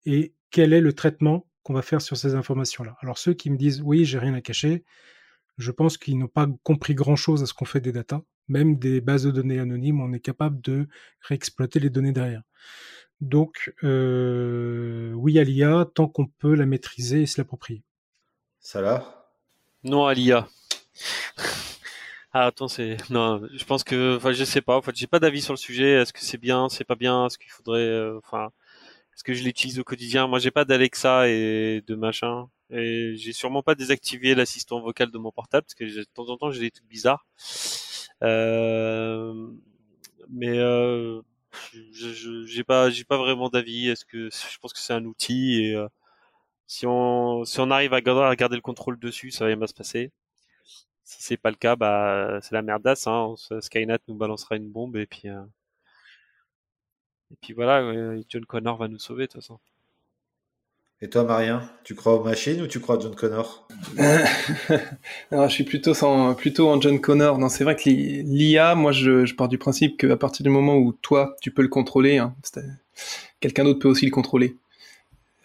et 0.06 0.34
quel 0.50 0.74
est 0.74 0.82
le 0.82 0.94
traitement 0.94 1.48
qu'on 1.64 1.74
va 1.74 1.82
faire 1.82 2.02
sur 2.02 2.18
ces 2.18 2.36
informations-là. 2.36 2.98
Alors 3.02 3.18
ceux 3.18 3.34
qui 3.34 3.50
me 3.50 3.58
disent 3.58 3.82
oui, 3.82 4.06
j'ai 4.06 4.20
rien 4.20 4.34
à 4.34 4.42
cacher, 4.42 4.84
je 5.58 5.72
pense 5.72 5.98
qu'ils 5.98 6.18
n'ont 6.18 6.28
pas 6.28 6.48
compris 6.64 6.96
grand-chose 6.96 7.44
à 7.44 7.46
ce 7.46 7.54
qu'on 7.54 7.66
fait 7.66 7.82
des 7.82 7.92
datas. 7.92 8.22
Même 8.48 8.78
des 8.78 9.02
bases 9.02 9.24
de 9.24 9.32
données 9.32 9.60
anonymes, 9.60 10.02
on 10.02 10.14
est 10.14 10.20
capable 10.20 10.62
de 10.62 10.88
réexploiter 11.22 11.80
les 11.80 11.90
données 11.90 12.14
derrière. 12.14 12.44
Donc, 13.20 13.74
euh, 13.84 15.12
oui 15.14 15.40
à 15.40 15.44
l'IA, 15.44 15.86
tant 15.94 16.08
qu'on 16.08 16.28
peut 16.28 16.56
la 16.56 16.66
maîtriser 16.66 17.24
et 17.24 17.26
se 17.26 17.40
l'approprier. 17.42 17.84
Ça 18.60 18.82
Non 19.84 20.06
à 20.06 20.14
l'IA. 20.14 20.48
Ah 22.34 22.48
attends, 22.48 22.68
c'est 22.68 22.98
non, 23.10 23.42
je 23.52 23.64
pense 23.64 23.84
que 23.84 24.18
enfin 24.18 24.32
je 24.32 24.44
sais 24.44 24.62
pas, 24.62 24.76
en 24.78 24.82
fait, 24.82 24.96
j'ai 24.96 25.08
pas 25.08 25.20
d'avis 25.20 25.42
sur 25.42 25.54
le 25.54 25.58
sujet, 25.58 25.94
est-ce 25.94 26.14
que 26.14 26.20
c'est 26.20 26.38
bien, 26.38 26.70
c'est 26.70 26.84
pas 26.84 26.96
bien, 26.96 27.26
est-ce 27.26 27.38
qu'il 27.40 27.50
faudrait 27.50 27.80
euh, 27.80 28.18
enfin 28.18 28.52
est-ce 29.18 29.24
que 29.24 29.34
je 29.34 29.44
l'utilise 29.44 29.80
au 29.80 29.84
quotidien? 29.84 30.28
Moi, 30.28 30.38
j'ai 30.38 30.52
pas 30.52 30.64
d'Alexa 30.64 31.28
et 31.28 31.82
de 31.88 31.96
machin 31.96 32.50
et 32.70 33.16
j'ai 33.18 33.34
sûrement 33.34 33.64
pas 33.64 33.74
désactivé 33.74 34.36
l'assistant 34.36 34.80
vocal 34.80 35.10
de 35.10 35.18
mon 35.18 35.32
portable 35.32 35.66
parce 35.66 35.74
que 35.74 35.86
de 35.86 36.04
temps 36.14 36.30
en 36.30 36.38
temps, 36.38 36.52
j'ai 36.52 36.62
des 36.62 36.70
trucs 36.70 36.88
bizarres. 36.88 37.26
Euh, 38.24 39.52
mais 40.30 40.58
euh, 40.60 41.22
j'ai 41.92 42.64
pas 42.64 42.90
j'ai 42.90 43.04
pas 43.06 43.18
vraiment 43.18 43.50
d'avis, 43.50 43.90
est-ce 43.90 44.06
que 44.06 44.30
je 44.32 44.58
pense 44.60 44.74
que 44.74 44.80
c'est 44.80 44.94
un 44.94 45.06
outil 45.06 45.64
et 45.66 45.76
euh, 45.76 45.88
si 46.68 46.88
on 46.88 47.46
si 47.46 47.60
on 47.62 47.72
arrive 47.72 47.94
à 47.94 48.02
garder, 48.02 48.24
à 48.24 48.36
garder 48.36 48.56
le 48.58 48.62
contrôle 48.62 49.00
dessus, 49.00 49.32
ça 49.32 49.46
va 49.48 49.56
bien 49.56 49.68
se 49.68 49.74
passer 49.74 50.12
si 51.08 51.24
c'est 51.24 51.38
pas 51.38 51.50
le 51.52 51.56
cas, 51.56 51.76
bah 51.76 52.40
c'est 52.42 52.54
la 52.54 52.62
merdasse. 52.62 53.08
Hein. 53.08 53.36
Skynet 53.62 54.00
nous 54.08 54.16
balancera 54.16 54.58
une 54.58 54.70
bombe 54.70 54.98
et 54.98 55.08
puis 55.08 55.30
euh, 55.30 55.42
et 57.32 57.36
puis 57.42 57.54
voilà, 57.54 57.82
John 58.28 58.46
Connor 58.46 58.78
va 58.78 58.88
nous 58.90 59.00
sauver 59.00 59.28
de 59.28 59.32
toute 59.32 59.42
façon. 59.42 59.60
Et 61.02 61.10
toi, 61.10 61.24
Marien, 61.24 61.62
tu 61.84 61.94
crois 61.94 62.16
aux 62.16 62.24
machines 62.24 62.62
ou 62.62 62.68
tu 62.68 62.80
crois 62.80 62.98
à 62.98 63.00
John 63.00 63.14
Connor? 63.14 63.68
Je 63.98 65.48
suis 65.50 65.64
plutôt, 65.64 65.94
sans, 65.94 66.34
plutôt 66.34 66.70
en 66.70 66.82
John 66.82 67.00
Connor. 67.00 67.38
Non, 67.38 67.50
c'est 67.50 67.64
vrai 67.64 67.76
que 67.76 67.88
l'IA, 67.88 68.74
moi, 68.74 68.92
je, 68.92 69.32
pars 69.36 69.48
du 69.48 69.58
principe 69.60 69.98
qu'à 69.98 70.18
partir 70.18 70.44
du 70.44 70.50
moment 70.50 70.78
où 70.78 70.94
toi, 70.94 71.36
tu 71.42 71.52
peux 71.52 71.62
le 71.62 71.68
contrôler, 71.68 72.18
hein, 72.18 72.36
quelqu'un 73.40 73.64
d'autre 73.64 73.80
peut 73.80 73.88
aussi 73.88 74.06
le 74.06 74.12
contrôler. 74.12 74.58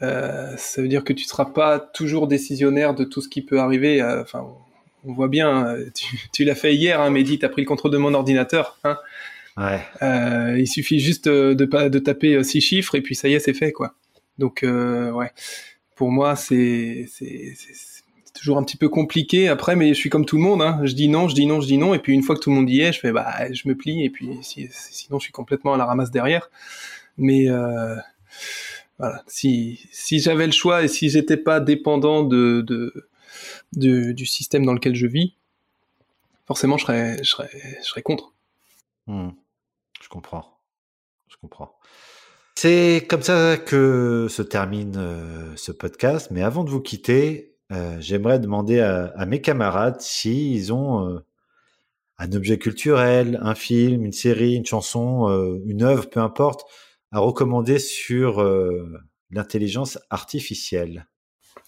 Euh, 0.01 0.57
ça 0.57 0.81
veut 0.81 0.89
dire 0.89 1.05
que 1.05 1.13
tu 1.13 1.25
ne 1.25 1.29
seras 1.29 1.45
pas 1.45 1.79
toujours 1.79 2.29
décisionnaire 2.29 2.95
de 2.95 3.05
tout 3.05 3.21
ce 3.21 3.29
qui 3.29 3.43
peut 3.43 3.61
arriver. 3.61 4.01
Euh, 4.01 4.23
enfin, 4.23 4.47
on 5.05 5.13
voit 5.13 5.29
bien, 5.29 5.67
euh, 5.67 5.91
tu, 6.33 6.45
l'as 6.45 6.55
fait 6.55 6.75
hier, 6.75 7.01
hein, 7.01 7.11
Mehdi, 7.11 7.39
tu 7.39 7.45
as 7.45 7.49
pris 7.49 7.63
le 7.63 7.69
contrôle 7.69 7.91
de 7.91 7.99
mon 7.99 8.15
ordinateur. 8.15 8.79
Hein. 8.85 8.99
Euh, 9.59 10.57
il 10.59 10.67
suffit 10.67 10.99
juste 10.99 11.29
de, 11.29 11.55
de, 11.55 11.99
taper 11.99 12.37
euh, 12.37 12.43
six 12.43 12.61
chiffres 12.61 12.95
et 12.95 13.03
puis 13.03 13.15
ça 13.15 13.29
y 13.29 13.35
est, 13.35 13.39
c'est 13.39 13.55
fait. 13.55 13.73
quoi. 13.73 13.95
Donc, 14.39 14.61
ouais, 14.63 15.31
pour 15.95 16.11
moi, 16.11 16.37
c'est 16.37 17.07
toujours 18.35 18.59
un 18.59 18.65
petit 18.65 18.77
peu 18.77 18.89
compliqué 18.89 19.49
après, 19.49 19.77
mais 19.77 19.89
je 19.89 19.95
suis 19.95 20.11
comme 20.11 20.25
tout 20.25 20.37
le 20.37 20.43
monde. 20.43 20.63
Hein. 20.63 20.81
Je 20.85 20.95
dis 20.95 21.09
non, 21.09 21.29
je 21.29 21.35
dis 21.35 21.47
non, 21.47 21.61
je 21.61 21.67
dis 21.67 21.79
non. 21.79 21.95
Et 21.95 21.99
puis 21.99 22.13
une 22.13 22.23
fois 22.23 22.35
que 22.35 22.41
tout 22.41 22.51
le 22.51 22.57
monde 22.57 22.71
y 22.71 22.81
est, 22.81 22.93
je 22.93 23.01
fais 23.01 23.13
bah, 23.13 23.53
je 23.53 23.69
me 23.69 23.77
plie. 23.77 24.05
Et 24.05 24.11
puis 24.11 24.39
sinon, 24.43 25.19
je 25.19 25.25
suis 25.25 25.33
complètement 25.33 25.75
à 25.75 25.77
la 25.77 25.85
ramasse 25.85 26.11
derrière. 26.11 26.51
Mais 27.19 27.47
voilà, 28.99 29.23
si, 29.27 29.81
si 29.93 30.21
j'avais 30.21 30.47
le 30.47 30.53
choix 30.53 30.83
et 30.83 30.89
si 30.89 31.11
j'étais 31.11 31.37
pas 31.37 31.61
dépendant 31.61 32.23
de, 32.23 32.63
de 32.63 33.09
du 33.73 34.27
système 34.27 34.65
dans 34.65 34.75
lequel 34.75 34.95
je 34.95 35.07
vis, 35.07 35.35
forcément, 36.47 36.77
je 36.77 36.85
serais, 36.85 37.19
je 37.19 37.31
serais, 37.31 37.51
je 37.81 37.87
serais 37.87 38.03
contre. 38.03 38.33
Hmm. 39.07 39.31
Je 40.01 40.09
comprends. 40.09 40.59
Je 41.29 41.37
comprends. 41.41 41.75
C'est 42.65 43.05
comme 43.11 43.23
ça 43.23 43.57
que 43.57 44.29
se 44.31 44.41
termine 44.41 44.95
euh, 44.97 45.53
ce 45.57 45.73
podcast. 45.73 46.29
Mais 46.31 46.43
avant 46.43 46.63
de 46.63 46.71
vous 46.71 46.81
quitter, 46.81 47.57
euh, 47.73 47.97
j'aimerais 47.99 48.39
demander 48.39 48.79
à, 48.79 49.27
mes 49.27 49.41
camarades 49.41 50.01
s'ils 50.01 50.73
ont 50.73 51.09
euh, 51.09 51.19
un 52.19 52.33
objet 52.35 52.59
culturel, 52.59 53.41
un 53.43 53.57
film, 53.57 54.05
une 54.05 54.13
série, 54.13 54.55
une 54.55 54.65
chanson, 54.65 55.27
une 55.67 55.83
œuvre, 55.83 56.09
peu 56.09 56.21
importe, 56.21 56.65
à 57.11 57.19
recommander 57.19 57.81
sur 57.81 58.49
l'intelligence 59.33 59.99
artificielle. 60.09 61.09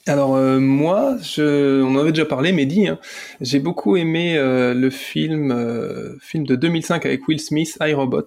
Alors 0.07 0.37
euh, 0.37 0.61
moi, 0.61 1.17
je, 1.23 1.83
on 1.83 1.97
en 1.97 2.01
avait 2.01 2.13
déjà 2.13 2.27
parlé, 2.27 2.53
dit, 2.67 2.89
hein, 2.89 2.99
j'ai 3.41 3.59
beaucoup 3.59 3.97
aimé 3.97 4.37
euh, 4.37 4.75
le 4.75 4.91
film, 4.91 5.51
euh, 5.51 6.19
film 6.21 6.45
de 6.47 6.57
2005 6.57 7.07
avec 7.07 7.27
Will 7.27 7.41
Smith, 7.41 7.79
iRobot. 7.81 8.27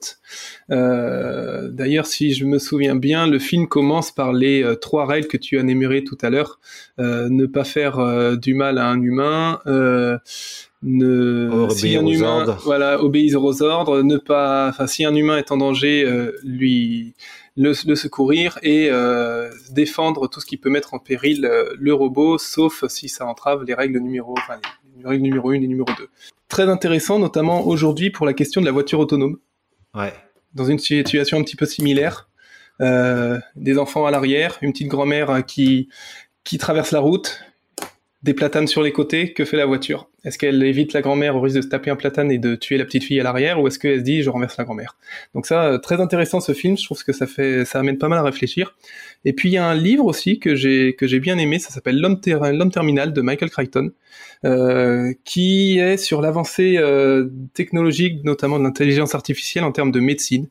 D'ailleurs, 0.69 2.07
si 2.07 2.33
je 2.33 2.45
me 2.45 2.57
souviens 2.57 2.95
bien, 2.95 3.27
le 3.27 3.37
film 3.37 3.67
commence 3.67 4.11
par 4.11 4.33
les 4.33 4.65
trois 4.81 5.05
règles 5.05 5.27
que 5.27 5.37
tu 5.37 5.57
as 5.57 5.61
énumérées 5.61 6.03
tout 6.03 6.17
à 6.21 6.31
l'heure 6.31 6.59
ne 6.97 7.45
pas 7.45 7.63
faire 7.63 8.37
du 8.37 8.55
mal 8.55 8.79
à 8.79 8.87
un 8.87 9.01
humain. 9.01 9.59
ne 10.83 11.67
si 11.69 11.95
un 11.95 12.05
humain 12.05 12.57
voilà 12.63 13.03
obéir 13.03 13.43
aux 13.43 13.63
ordres 13.63 14.03
ne 14.03 14.17
pas 14.17 14.67
enfin 14.69 14.85
si 14.85 15.05
un 15.05 15.15
humain 15.15 15.37
est 15.37 15.51
en 15.51 15.57
danger 15.57 16.05
lui 16.43 17.15
le, 17.57 17.95
secourir 17.95 18.59
et 18.61 18.89
euh, 18.91 19.49
défendre 19.71 20.27
tout 20.27 20.39
ce 20.39 20.45
qui 20.45 20.57
peut 20.57 20.69
mettre 20.69 20.93
en 20.93 20.99
péril 20.99 21.45
euh, 21.45 21.75
le 21.77 21.93
robot, 21.93 22.37
sauf 22.37 22.85
si 22.87 23.09
ça 23.09 23.25
entrave 23.25 23.63
les 23.63 23.73
règles 23.73 23.99
numéro, 23.99 24.35
enfin, 24.37 24.59
les 24.99 25.07
règles 25.07 25.23
numéro 25.23 25.49
1 25.49 25.55
et 25.55 25.59
numéro 25.67 25.87
2. 25.97 26.07
Très 26.47 26.69
intéressant, 26.69 27.19
notamment 27.19 27.65
aujourd'hui 27.65 28.11
pour 28.11 28.25
la 28.25 28.33
question 28.33 28.61
de 28.61 28.65
la 28.65 28.71
voiture 28.71 28.99
autonome. 28.99 29.37
Ouais. 29.95 30.13
Dans 30.53 30.65
une 30.65 30.79
situation 30.79 31.39
un 31.39 31.43
petit 31.43 31.55
peu 31.55 31.65
similaire, 31.65 32.29
euh, 32.79 33.39
des 33.55 33.79
enfants 33.79 34.05
à 34.05 34.11
l'arrière, 34.11 34.57
une 34.61 34.71
petite 34.71 34.87
grand-mère 34.87 35.43
qui 35.45 35.89
qui 36.43 36.57
traverse 36.57 36.91
la 36.91 36.99
route, 36.99 37.41
des 38.23 38.33
platanes 38.33 38.67
sur 38.67 38.81
les 38.81 38.91
côtés, 38.91 39.33
que 39.33 39.45
fait 39.45 39.57
la 39.57 39.65
voiture? 39.65 40.09
Est-ce 40.25 40.37
qu'elle 40.37 40.61
évite 40.63 40.93
la 40.93 41.01
grand-mère 41.01 41.35
au 41.35 41.41
risque 41.41 41.57
de 41.57 41.61
se 41.61 41.67
taper 41.67 41.91
un 41.91 41.95
platane 41.95 42.31
et 42.31 42.39
de 42.39 42.55
tuer 42.55 42.77
la 42.77 42.85
petite 42.85 43.03
fille 43.03 43.19
à 43.19 43.23
l'arrière, 43.23 43.61
ou 43.61 43.67
est-ce 43.67 43.79
qu'elle 43.79 43.99
se 43.99 44.03
dit 44.03 44.23
je 44.23 44.29
renverse 44.29 44.57
la 44.57 44.63
grand-mère? 44.63 44.97
Donc 45.35 45.45
ça, 45.45 45.65
euh, 45.65 45.77
très 45.77 46.01
intéressant 46.01 46.39
ce 46.39 46.51
film. 46.53 46.77
Je 46.77 46.83
trouve 46.83 47.03
que 47.03 47.13
ça 47.13 47.27
fait, 47.27 47.63
ça 47.63 47.79
amène 47.79 47.97
pas 47.97 48.07
mal 48.07 48.19
à 48.19 48.23
réfléchir. 48.23 48.75
Et 49.23 49.33
puis 49.33 49.49
il 49.49 49.53
y 49.53 49.57
a 49.57 49.65
un 49.65 49.75
livre 49.75 50.05
aussi 50.05 50.39
que 50.39 50.55
j'ai 50.55 50.95
que 50.95 51.05
j'ai 51.07 51.19
bien 51.19 51.37
aimé. 51.37 51.59
Ça 51.59 51.69
s'appelle 51.69 51.99
L'homme 51.99 52.19
terminal 52.71 53.13
de 53.13 53.21
Michael 53.21 53.51
Crichton, 53.51 53.91
euh, 54.43 55.13
qui 55.23 55.79
est 55.79 55.97
sur 55.97 56.21
l'avancée 56.21 56.77
euh, 56.77 57.29
technologique, 57.53 58.23
notamment 58.23 58.57
de 58.57 58.63
l'intelligence 58.63 59.15
artificielle 59.15 59.63
en 59.63 59.71
termes 59.71 59.91
de 59.91 59.99
médecine, 59.99 60.49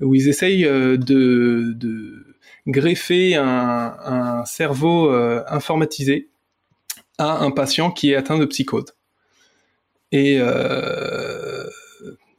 où 0.00 0.14
ils 0.14 0.28
essayent 0.28 0.64
de, 0.64 1.74
greffer 2.68 3.36
un 3.36 4.44
cerveau 4.44 5.10
informatisé 5.48 6.28
à 7.18 7.38
un 7.38 7.50
patient 7.50 7.90
qui 7.90 8.12
est 8.12 8.16
atteint 8.16 8.38
de 8.38 8.44
psychose. 8.44 8.86
Et 10.12 10.38
euh, 10.40 11.64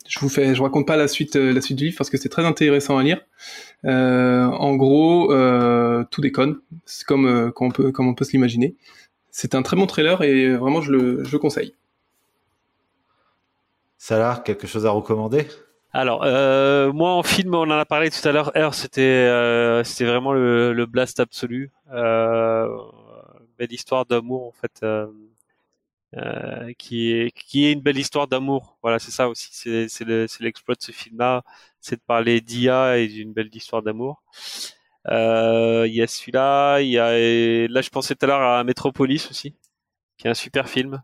je 0.07 0.19
vous 0.19 0.29
fais, 0.29 0.55
je 0.55 0.61
raconte 0.61 0.87
pas 0.87 0.95
la 0.95 1.07
suite, 1.07 1.35
euh, 1.35 1.51
la 1.51 1.61
suite 1.61 1.77
du 1.77 1.85
livre 1.85 1.97
parce 1.97 2.09
que 2.09 2.17
c'est 2.17 2.29
très 2.29 2.45
intéressant 2.45 2.97
à 2.97 3.03
lire. 3.03 3.19
Euh, 3.85 4.45
en 4.45 4.75
gros, 4.75 5.27
tout 6.09 6.21
déconne, 6.21 6.59
comme, 7.05 7.51
comme 7.51 7.67
on 7.67 7.71
peut, 7.71 7.91
comme 7.91 8.07
on 8.07 8.13
peut 8.13 8.25
se 8.25 8.31
l'imaginer. 8.31 8.75
C'est 9.31 9.53
un 9.53 9.61
très 9.61 9.75
bon 9.75 9.85
trailer 9.85 10.23
et 10.23 10.55
vraiment 10.55 10.81
je 10.81 10.91
le, 10.91 11.23
je 11.23 11.31
le 11.31 11.39
conseille. 11.39 11.75
Salah, 13.97 14.41
quelque 14.45 14.67
chose 14.67 14.85
à 14.85 14.91
recommander? 14.91 15.47
Alors, 15.93 16.21
moi 16.93 17.11
en 17.11 17.23
film, 17.23 17.53
on 17.55 17.69
en 17.69 17.71
a 17.71 17.85
parlé 17.85 18.09
tout 18.09 18.27
à 18.27 18.31
l'heure. 18.31 18.51
Heure, 18.55 18.73
c'était 18.73 19.29
c'était 19.83 20.05
vraiment 20.05 20.33
le, 20.33 20.73
le 20.73 20.85
blast 20.85 21.19
absolu. 21.19 21.71
Euh, 21.93 22.67
belle 23.57 23.73
histoire 23.73 24.05
d'amour 24.05 24.47
en 24.47 24.51
fait, 24.51 24.79
euh, 24.83 25.07
euh, 26.15 26.73
qui 26.77 27.11
est 27.11 27.31
qui 27.31 27.65
est 27.65 27.73
une 27.73 27.81
belle 27.81 27.97
histoire 27.97 28.27
d'amour. 28.27 28.77
Voilà, 28.81 28.99
c'est 28.99 29.11
ça 29.11 29.29
aussi. 29.29 29.49
C'est 29.51 29.89
c'est 29.89 30.05
l'exploit 30.41 30.75
de 30.75 30.81
ce 30.81 30.91
film-là, 30.91 31.43
c'est 31.81 31.97
de 31.97 32.01
parler 32.01 32.41
d'IA 32.41 32.97
et 32.99 33.07
d'une 33.07 33.33
belle 33.33 33.49
histoire 33.53 33.81
d'amour. 33.83 34.23
Euh, 35.09 35.85
il 35.87 35.93
y 35.95 36.01
a 36.01 36.07
celui-là, 36.07 36.81
il 36.81 36.89
y 36.89 36.99
a 36.99 37.11
là 37.67 37.81
je 37.81 37.89
pensais 37.89 38.15
tout 38.15 38.25
à 38.25 38.27
l'heure 38.27 38.41
à 38.41 38.63
Metropolis 38.63 39.29
aussi, 39.31 39.55
qui 40.17 40.27
est 40.27 40.31
un 40.31 40.33
super 40.33 40.69
film. 40.69 41.01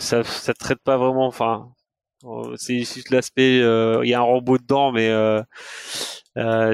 ça 0.00 0.24
ça 0.24 0.54
traite 0.54 0.80
pas 0.82 0.96
vraiment, 0.96 1.26
enfin 1.26 1.72
c'est 2.56 2.78
juste 2.80 3.10
l'aspect, 3.10 3.58
il 3.58 4.08
y 4.08 4.14
a 4.14 4.18
un 4.20 4.22
robot 4.22 4.58
dedans, 4.58 4.92
mais 4.92 5.08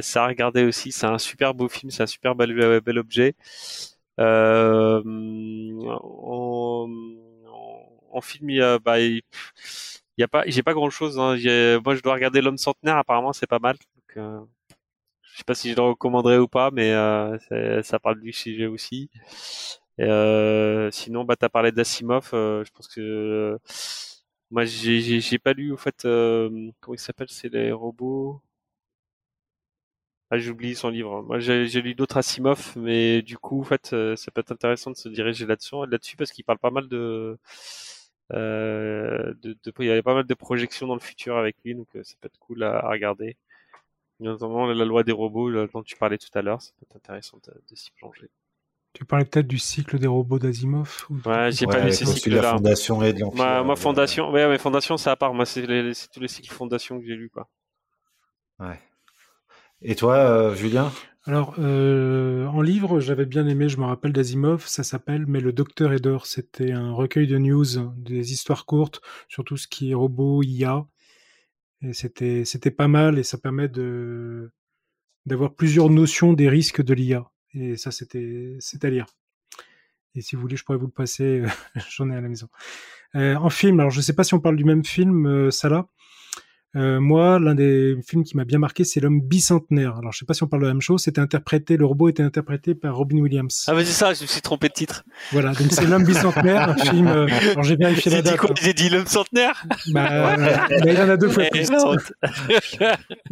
ça 0.02 0.24
a 0.24 0.26
regardé 0.28 0.64
aussi. 0.64 0.92
C'est 0.92 1.06
un 1.06 1.18
super 1.18 1.54
beau 1.54 1.68
film, 1.68 1.90
c'est 1.90 2.02
un 2.02 2.06
super 2.06 2.34
bel, 2.34 2.80
bel 2.80 2.98
objet. 2.98 3.34
Euh, 4.22 5.02
en, 5.88 6.88
en, 8.12 8.20
film, 8.20 8.78
bah, 8.84 8.96
pas, 10.30 10.44
j'ai 10.46 10.62
pas 10.62 10.74
grand 10.74 10.90
chose. 10.90 11.18
Hein. 11.18 11.36
Moi, 11.84 11.94
je 11.96 12.02
dois 12.02 12.14
regarder 12.14 12.40
l'homme 12.40 12.58
centenaire. 12.58 12.96
Apparemment, 12.96 13.32
c'est 13.32 13.46
pas 13.46 13.58
mal. 13.58 13.76
Euh, 14.16 14.40
je 15.22 15.38
sais 15.38 15.44
pas 15.44 15.54
si 15.54 15.70
je 15.70 15.76
le 15.76 15.82
recommanderais 15.82 16.38
ou 16.38 16.48
pas, 16.48 16.70
mais 16.70 16.92
euh, 16.92 17.82
ça 17.82 17.98
parle 17.98 18.20
du 18.20 18.32
sujet 18.32 18.66
aussi. 18.66 19.10
Sinon, 19.98 21.24
bah, 21.24 21.36
t'as 21.36 21.48
parlé 21.48 21.72
d'Asimov. 21.72 22.28
Je 22.32 22.70
pense 22.72 22.88
que 22.88 23.58
moi, 24.50 24.64
j'ai, 24.64 25.38
pas 25.38 25.52
lu 25.54 25.72
au 25.72 25.76
fait. 25.76 26.02
Comment 26.02 26.94
il 26.94 26.98
s'appelle 26.98 27.28
C'est 27.30 27.52
les 27.52 27.72
robots? 27.72 28.40
Ah, 30.32 30.38
j'oublie 30.38 30.74
son 30.74 30.88
livre. 30.88 31.22
Moi, 31.24 31.40
j'ai 31.40 31.82
lu 31.82 31.94
d'autres 31.94 32.16
Asimov, 32.16 32.72
mais 32.76 33.20
du 33.20 33.36
coup, 33.36 33.60
en 33.60 33.64
fait, 33.64 33.92
euh, 33.92 34.16
ça 34.16 34.30
peut 34.30 34.40
être 34.40 34.52
intéressant 34.52 34.90
de 34.90 34.96
se 34.96 35.10
diriger 35.10 35.44
là-dessus, 35.44 35.74
là-dessus 35.86 36.16
parce 36.16 36.32
qu'il 36.32 36.42
parle 36.42 36.56
pas 36.56 36.70
mal 36.70 36.88
de, 36.88 37.36
euh, 38.32 39.34
de, 39.42 39.52
de, 39.62 39.72
il 39.80 39.84
y 39.84 39.92
a 39.92 40.02
pas 40.02 40.14
mal 40.14 40.24
de 40.24 40.32
projections 40.32 40.86
dans 40.86 40.94
le 40.94 41.00
futur 41.00 41.36
avec 41.36 41.56
lui, 41.62 41.74
donc 41.74 41.88
euh, 41.96 42.02
ça 42.02 42.14
peut 42.18 42.28
être 42.28 42.38
cool 42.38 42.62
à, 42.62 42.80
regarder. 42.88 43.36
Notamment 44.20 44.64
la 44.64 44.86
loi 44.86 45.02
des 45.04 45.12
robots 45.12 45.66
dont 45.66 45.82
tu 45.82 45.96
parlais 45.96 46.16
tout 46.16 46.30
à 46.32 46.40
l'heure, 46.40 46.62
ça 46.62 46.70
peut 46.78 46.86
être 46.88 46.96
intéressant 46.96 47.38
de, 47.46 47.76
s'y 47.76 47.90
plonger. 47.90 48.30
Tu 48.94 49.04
parlais 49.04 49.26
peut-être 49.26 49.48
du 49.48 49.58
cycle 49.58 49.98
des 49.98 50.06
robots 50.06 50.38
d'Asimov 50.38 51.08
Ouais, 51.26 51.52
j'ai 51.52 51.66
pas 51.66 51.84
lu 51.84 51.92
ces 51.92 52.06
cycles-là. 52.06 52.40
La 52.40 52.50
fondation 52.52 53.02
et 53.02 53.12
de 53.12 53.20
l'empire. 53.20 53.44
Ma, 53.44 53.62
ma, 53.62 53.76
fondation, 53.76 54.30
ouais, 54.30 54.48
mais 54.48 54.56
fondation, 54.56 54.96
c'est 54.96 55.10
à 55.10 55.16
part. 55.16 55.34
Moi, 55.34 55.44
c'est 55.44 55.66
tous 56.10 56.20
les 56.20 56.28
cycles 56.28 56.54
fondation 56.54 56.98
que 56.98 57.04
j'ai 57.04 57.16
lu, 57.16 57.28
quoi. 57.28 57.50
Ouais. 58.58 58.78
Et 59.84 59.96
toi, 59.96 60.16
euh, 60.16 60.54
Julien? 60.54 60.92
Alors, 61.24 61.54
euh, 61.58 62.46
en 62.46 62.62
livre, 62.62 63.00
j'avais 63.00 63.26
bien 63.26 63.46
aimé, 63.46 63.68
je 63.68 63.78
me 63.78 63.84
rappelle 63.84 64.12
d'Asimov, 64.12 64.66
ça 64.66 64.84
s'appelle 64.84 65.26
Mais 65.26 65.40
le 65.40 65.52
docteur 65.52 65.92
est 65.92 66.24
C'était 66.24 66.72
un 66.72 66.92
recueil 66.92 67.26
de 67.26 67.38
news, 67.38 67.64
des 67.96 68.32
histoires 68.32 68.64
courtes 68.64 69.00
sur 69.28 69.44
tout 69.44 69.56
ce 69.56 69.66
qui 69.66 69.90
est 69.90 69.94
robot, 69.94 70.42
IA. 70.42 70.86
Et 71.82 71.92
c'était, 71.92 72.44
c'était 72.44 72.70
pas 72.70 72.88
mal 72.88 73.18
et 73.18 73.24
ça 73.24 73.38
permet 73.38 73.68
de, 73.68 74.52
d'avoir 75.26 75.54
plusieurs 75.54 75.90
notions 75.90 76.32
des 76.32 76.48
risques 76.48 76.82
de 76.82 76.94
l'IA. 76.94 77.30
Et 77.54 77.76
ça, 77.76 77.90
c'était, 77.90 78.56
c'est 78.60 78.84
à 78.84 78.90
lire. 78.90 79.06
Et 80.14 80.20
si 80.20 80.36
vous 80.36 80.42
voulez, 80.42 80.56
je 80.56 80.64
pourrais 80.64 80.78
vous 80.78 80.86
le 80.86 80.92
passer, 80.92 81.42
j'en 81.90 82.10
ai 82.10 82.14
à 82.14 82.20
la 82.20 82.28
maison. 82.28 82.48
Euh, 83.16 83.34
en 83.36 83.50
film, 83.50 83.80
alors 83.80 83.90
je 83.90 84.00
sais 84.00 84.14
pas 84.14 84.24
si 84.24 84.34
on 84.34 84.40
parle 84.40 84.56
du 84.56 84.64
même 84.64 84.84
film, 84.84 85.26
euh, 85.26 85.50
Salah? 85.50 85.88
Euh, 86.74 87.00
moi, 87.00 87.38
l'un 87.38 87.54
des 87.54 87.96
films 88.06 88.24
qui 88.24 88.34
m'a 88.36 88.44
bien 88.44 88.58
marqué, 88.58 88.84
c'est 88.84 89.00
L'homme 89.00 89.20
bicentenaire. 89.20 89.96
Alors, 89.98 90.12
je 90.12 90.18
sais 90.18 90.24
pas 90.24 90.32
si 90.32 90.42
on 90.42 90.46
parle 90.46 90.62
de 90.62 90.68
la 90.68 90.72
même 90.72 90.80
chose. 90.80 91.02
C'était 91.02 91.20
interprété, 91.20 91.76
le 91.76 91.84
robot 91.84 92.08
était 92.08 92.22
interprété 92.22 92.74
par 92.74 92.96
Robin 92.96 93.18
Williams. 93.18 93.64
Ah, 93.68 93.74
mais 93.74 93.84
c'est 93.84 93.92
ça, 93.92 94.14
je 94.14 94.22
me 94.22 94.26
suis 94.26 94.40
trompé 94.40 94.68
de 94.68 94.72
titre. 94.72 95.04
Voilà, 95.32 95.52
donc 95.52 95.70
c'est 95.70 95.84
L'homme 95.86 96.04
bicentenaire, 96.04 96.70
un 96.70 96.76
film. 96.76 97.06
Euh, 97.08 97.26
alors, 97.50 97.62
j'ai 97.62 97.76
vérifié 97.76 98.10
la 98.10 98.22
date. 98.22 98.32
Dit 98.32 98.38
quoi 98.38 98.50
hein. 98.50 98.54
J'ai 98.62 98.72
dit 98.72 98.88
L'homme 98.88 99.06
centenaire 99.06 99.66
bah, 99.88 100.36
bah, 100.36 100.66
il 100.86 100.98
en 100.98 101.08
a 101.10 101.16
deux 101.16 101.28
fois 101.28 101.44
plus. 101.50 101.68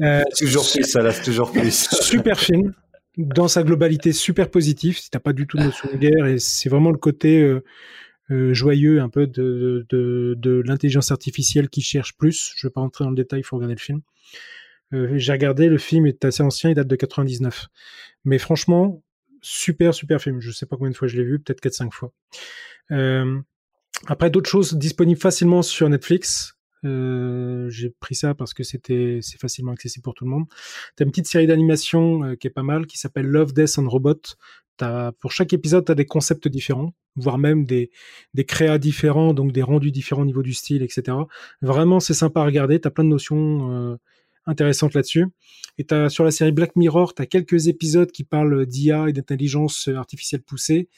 euh, 0.01 0.23
toujours 0.39 0.71
plus, 0.71 0.85
ça 0.85 1.01
là, 1.01 1.13
toujours 1.13 1.51
plus. 1.51 1.89
super 2.03 2.39
film. 2.39 2.75
Dans 3.17 3.49
sa 3.49 3.63
globalité, 3.63 4.13
super 4.13 4.51
positif. 4.51 4.99
Si 4.99 5.11
t'as 5.11 5.19
pas 5.19 5.33
du 5.33 5.47
tout 5.47 5.57
de 5.57 5.65
notion 5.65 5.89
de 5.93 5.97
guerre, 5.97 6.27
et 6.27 6.39
c'est 6.39 6.69
vraiment 6.69 6.91
le 6.91 6.99
côté. 6.99 7.61
Euh, 8.31 8.55
joyeux 8.55 9.01
un 9.01 9.09
peu 9.09 9.27
de, 9.27 9.87
de, 9.91 10.63
l'intelligence 10.65 11.11
artificielle 11.11 11.69
qui 11.69 11.81
cherche 11.81 12.17
plus. 12.17 12.53
Je 12.57 12.67
vais 12.67 12.71
pas 12.71 12.81
rentrer 12.81 13.05
dans 13.05 13.11
le 13.11 13.17
détail, 13.17 13.41
il 13.41 13.43
faut 13.43 13.57
regarder 13.57 13.75
le 13.75 13.81
film. 13.81 14.03
Euh, 14.93 15.13
j'ai 15.17 15.33
regardé, 15.33 15.69
le 15.69 15.79
film 15.79 16.07
est 16.07 16.25
assez 16.25 16.43
ancien, 16.43 16.71
il 16.71 16.75
date 16.75 16.87
de 16.87 16.97
99. 16.97 17.67
Mais 18.25 18.39
franchement, 18.39 19.03
super, 19.41 19.95
super 19.95 20.21
film. 20.21 20.41
Je 20.41 20.53
sais 20.53 20.67
pas 20.67 20.77
combien 20.77 20.93
de 20.93 20.97
fois 20.97 21.09
je 21.09 21.17
l'ai 21.17 21.25
vu, 21.25 21.41
peut-être 21.41 21.61
4-5 21.61 21.91
fois. 21.93 22.13
Euh, 22.93 23.41
après, 24.07 24.31
d'autres 24.31 24.51
choses 24.51 24.75
disponibles 24.75 25.21
facilement 25.21 25.63
sur 25.63 25.89
Netflix. 25.89 26.57
J'ai 26.83 27.91
pris 28.01 28.15
ça 28.15 28.35
parce 28.35 28.55
que 28.55 28.63
c'était 28.63 29.19
c'est 29.21 29.39
facilement 29.39 29.73
accessible 29.73 30.03
pour 30.03 30.15
tout 30.15 30.25
le 30.25 30.31
monde. 30.31 30.47
T'as 30.97 31.05
une 31.05 31.11
petite 31.11 31.27
série 31.27 31.47
d'animation 31.47 32.37
qui 32.37 32.47
est 32.47 32.51
pas 32.51 32.63
mal, 32.63 32.87
qui 32.87 32.97
s'appelle 32.97 33.27
Love, 33.27 33.53
Death 33.53 33.79
and 33.79 33.89
Robot. 33.89 34.21
Pour 35.21 35.33
chaque 35.33 35.53
épisode, 35.53 35.85
tu 35.85 35.93
as 35.93 35.95
des 35.95 36.07
concepts 36.07 36.49
différents, 36.49 36.95
voire 37.17 37.39
même 37.39 37.65
des, 37.67 37.91
créas 38.47 38.79
différents, 38.79 39.35
donc 39.35 39.53
des 39.53 39.63
rendus 39.63 39.91
différents 39.91 40.23
au 40.23 40.27
niveau 40.27 40.43
du 40.43 40.55
style, 40.55 40.83
etc. 40.83 41.17
Vraiment, 41.63 42.01
c'est 42.01 42.15
sympa 42.15 42.41
à 42.41 42.45
regarder. 42.45 42.81
Tu 42.81 42.89
as 42.89 42.91
plein 42.91 43.05
de 43.05 43.09
notions 43.09 43.73
euh, 43.73 43.97
intéressantes 44.47 44.95
là-dessus. 44.95 45.27
Et 45.79 45.87
as, 45.91 46.09
sur 46.09 46.25
la 46.25 46.31
série 46.31 46.53
Black 46.53 46.77
Mirror, 46.77 47.15
tu 47.15 47.23
as 47.23 47.27
quelques 47.27 47.69
épisodes 47.69 48.11
qui 48.11 48.25
parlent 48.25 48.67
d'IA 48.67 49.09
et 49.09 49.13
d'intelligence 49.13 49.89
artificielle 49.89 50.43
poussée. 50.43 50.89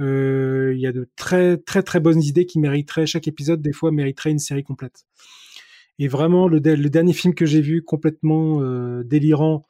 Euh, 0.00 0.72
il 0.74 0.80
y 0.80 0.86
a 0.86 0.92
de 0.92 1.08
très 1.14 1.56
très 1.56 1.84
très 1.84 2.00
bonnes 2.00 2.20
idées 2.20 2.46
qui 2.46 2.58
mériteraient, 2.58 3.06
chaque 3.06 3.28
épisode 3.28 3.62
des 3.62 3.72
fois 3.72 3.92
mériterait 3.92 4.30
une 4.30 4.40
série 4.40 4.64
complète. 4.64 5.04
Et 6.00 6.08
vraiment, 6.08 6.48
le, 6.48 6.58
dernier 6.60 7.12
film 7.12 7.34
que 7.34 7.46
j'ai 7.46 7.60
vu 7.60 7.82
complètement 7.82 8.60
euh, 8.60 9.04
délirant 9.04 9.64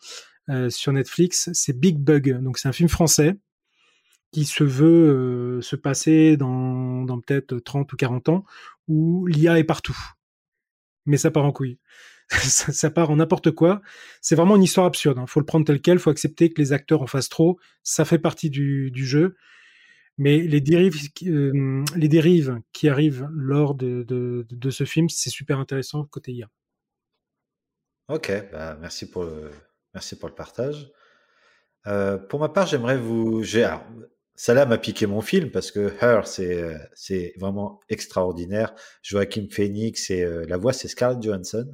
sur 0.68 0.92
Netflix, 0.92 1.48
c'est 1.54 1.78
Big 1.78 1.96
Bug. 1.98 2.42
Donc 2.42 2.58
c'est 2.58 2.68
un 2.68 2.72
film 2.72 2.90
français 2.90 3.34
qui 4.34 4.44
se 4.44 4.64
veut 4.64 5.60
se 5.62 5.76
passer 5.76 6.36
dans, 6.36 7.06
peut-être 7.20 7.56
30 7.56 7.92
ou 7.92 7.96
40 7.96 8.28
ans, 8.30 8.44
où 8.88 9.26
l'IA 9.26 9.60
est 9.60 9.64
partout. 9.64 9.96
Mais 11.06 11.16
ça 11.16 11.30
part 11.30 11.44
en 11.44 11.52
couille. 11.52 11.78
ça, 12.30 12.90
part 12.90 13.10
en 13.10 13.16
n'importe 13.16 13.52
quoi. 13.52 13.80
C'est 14.20 14.34
vraiment 14.34 14.56
une 14.56 14.64
histoire 14.64 14.86
absurde. 14.86 15.18
Hein. 15.18 15.26
Faut 15.28 15.38
le 15.38 15.46
prendre 15.46 15.64
tel 15.64 15.80
quel. 15.80 16.00
Faut 16.00 16.10
accepter 16.10 16.52
que 16.52 16.60
les 16.60 16.72
acteurs 16.72 17.00
en 17.00 17.06
fassent 17.06 17.28
trop. 17.28 17.60
Ça 17.84 18.04
fait 18.04 18.18
partie 18.18 18.50
du, 18.50 18.90
jeu. 18.96 19.36
Mais 20.18 20.40
les 20.40 20.60
dérives, 20.60 20.96
euh, 21.26 21.84
les 21.94 22.08
dérives 22.08 22.60
qui 22.72 22.88
arrivent 22.88 23.28
lors 23.30 23.76
de, 23.76 24.44
ce 24.70 24.84
film, 24.84 25.08
c'est 25.08 25.30
super 25.30 25.60
intéressant 25.60 26.04
côté 26.06 26.32
IA. 26.32 26.50
Ok, 28.08 28.32
bah 28.50 28.76
merci 28.80 29.08
pour 29.08 29.24
le, 29.24 29.50
merci 29.94 30.18
pour 30.18 30.28
le 30.28 30.34
partage. 30.34 30.90
Euh, 31.86 32.18
pour 32.18 32.40
ma 32.40 32.48
part, 32.48 32.66
j'aimerais 32.66 32.98
vous. 32.98 33.44
Ça 33.44 33.86
là 34.48 34.66
m'a 34.66 34.78
piqué 34.78 35.06
mon 35.06 35.20
film 35.20 35.50
parce 35.50 35.70
que 35.70 35.92
Her, 36.00 36.26
c'est 36.26 36.76
c'est 36.94 37.34
vraiment 37.38 37.80
extraordinaire. 37.88 38.74
Joachim 39.02 39.46
Phoenix 39.50 40.10
et 40.10 40.22
euh, 40.22 40.44
la 40.48 40.56
voix, 40.56 40.72
c'est 40.72 40.88
Scarlett 40.88 41.22
Johansson. 41.22 41.70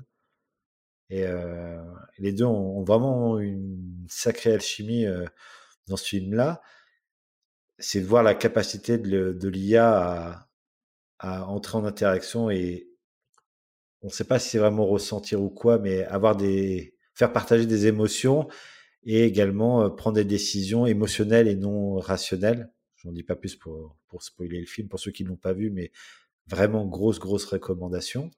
Et 1.11 1.27
euh, 1.27 1.82
les 2.19 2.32
deux 2.32 2.45
ont, 2.45 2.85
vraiment 2.85 3.39
une 3.39 4.07
sacrée 4.09 4.53
alchimie 4.53 5.07
euh, 5.07 5.24
dans 5.89 5.97
ce 5.97 6.07
film-là 6.07 6.62
c'est 7.81 8.01
de 8.01 8.07
voir 8.07 8.23
la 8.23 8.35
capacité 8.35 8.99
de, 8.99 9.49
l'IA 9.49 10.47
à, 11.19 11.45
entrer 11.47 11.78
en 11.78 11.85
interaction 11.85 12.51
et 12.51 12.89
on 14.03 14.07
ne 14.07 14.12
sait 14.12 14.24
pas 14.24 14.39
si 14.39 14.51
c'est 14.51 14.59
vraiment 14.59 14.87
ressentir 14.87 15.43
ou 15.43 15.51
quoi, 15.51 15.78
mais 15.78 16.05
avoir 16.05 16.37
des, 16.37 16.95
faire 17.15 17.32
partager 17.32 17.66
des 17.66 17.87
émotions 17.87 18.49
et 19.05 19.24
également 19.24 19.82
euh, 19.82 19.89
prendre 19.89 20.16
des 20.16 20.24
décisions 20.24 20.86
émotionnelles 20.86 21.48
et 21.48 21.56
non 21.56 21.98
rationnelles. 21.98 22.70
Je 22.97 23.09
n'en 23.09 23.14
dis 23.14 23.22
pas 23.22 23.36
plus 23.36 23.56
pour, 23.56 23.97
spoiler 24.20 24.60
le 24.60 24.66
film 24.66 24.89
pour 24.89 25.01
ceux 25.01 25.10
qui 25.10 25.24
ne 25.24 25.31
l'ont 25.31 25.36
pas 25.36 25.52
vu, 25.52 25.70
mais 25.70 25.90
vraiment 26.47 26.85
grosse, 26.85 27.18
grosse 27.18 27.44
recommandation. 27.44 28.31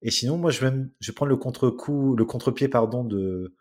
Et 0.00 0.10
sinon, 0.10 0.36
moi, 0.38 0.50
je 0.50 0.64
vais, 0.64 1.12
prendre 1.14 1.30
le 1.30 2.24
contre-pied, 2.24 2.66
pardon, 2.66 3.04
de, 3.04 3.54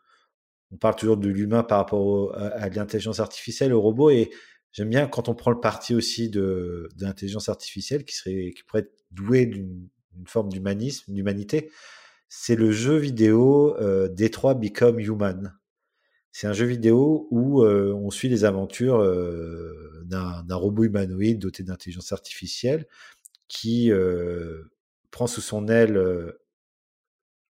on 0.72 0.78
parle 0.78 0.96
toujours 0.96 1.18
de 1.18 1.30
l'humain 1.30 1.62
par 1.62 1.78
rapport 1.78 2.36
à, 2.36 2.70
l'intelligence 2.70 3.20
artificielle, 3.20 3.74
au 3.74 3.82
robot, 3.82 4.10
et 4.10 4.32
j'aime 4.72 4.90
bien 4.90 5.08
quand 5.08 5.30
on 5.30 5.36
prend 5.36 5.52
le 5.52 5.60
parti 5.60 5.94
aussi 5.94 6.30
de, 6.30 6.90
de 6.96 7.06
l'intelligence 7.06 7.50
artificielle 7.50 8.04
qui 8.04 8.16
serait, 8.16 8.52
qui 8.56 8.64
pourrait 8.64 8.84
être 8.84 8.96
douée 9.12 9.46
d'une 9.46 9.90
forme 10.26 10.50
d'humanisme, 10.50 11.14
d'humanité. 11.14 11.70
C'est 12.30 12.56
le 12.56 12.72
jeu 12.72 12.96
vidéo 12.96 13.76
euh, 13.78 14.08
Détroit 14.08 14.54
Become 14.54 15.00
Human. 15.00 15.54
C'est 16.32 16.48
un 16.48 16.54
jeu 16.54 16.66
vidéo 16.66 17.28
où 17.30 17.64
euh, 17.64 17.94
on 17.94 18.10
suit 18.10 18.30
les 18.30 18.46
aventures 18.46 19.02
euh, 19.02 20.04
d'un 20.06 20.56
robot 20.56 20.86
humanoïde 20.86 21.40
doté 21.40 21.64
d'intelligence 21.64 22.12
artificielle 22.14 22.88
qui 23.50 23.92
euh, 23.92 24.64
prend 25.12 25.28
sous 25.28 25.42
son 25.42 25.68
aile 25.68 26.02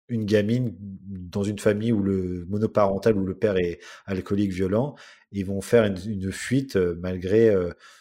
une 0.08 0.24
gamine 0.24 0.74
dans 0.78 1.42
une 1.42 1.58
famille 1.58 1.92
où 1.92 2.02
le 2.02 2.46
monoparental 2.46 3.16
où 3.16 3.24
le 3.24 3.36
père 3.36 3.56
est 3.58 3.80
alcoolique 4.06 4.50
violent. 4.50 4.96
Ils 5.30 5.44
vont 5.44 5.60
faire 5.60 5.84
une, 5.84 6.32
fuite 6.32 6.76
malgré 6.76 7.54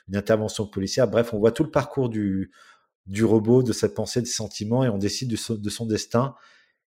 une 0.07 0.15
intervention 0.15 0.65
policière. 0.65 1.09
Bref, 1.09 1.33
on 1.33 1.39
voit 1.39 1.51
tout 1.51 1.63
le 1.63 1.71
parcours 1.71 2.09
du, 2.09 2.51
robot, 3.21 3.63
de 3.63 3.73
sa 3.73 3.89
pensée, 3.89 4.21
des 4.21 4.27
sentiments, 4.27 4.83
et 4.83 4.89
on 4.89 4.97
décide 4.97 5.29
de 5.29 5.55
de 5.55 5.69
son 5.69 5.85
destin. 5.85 6.35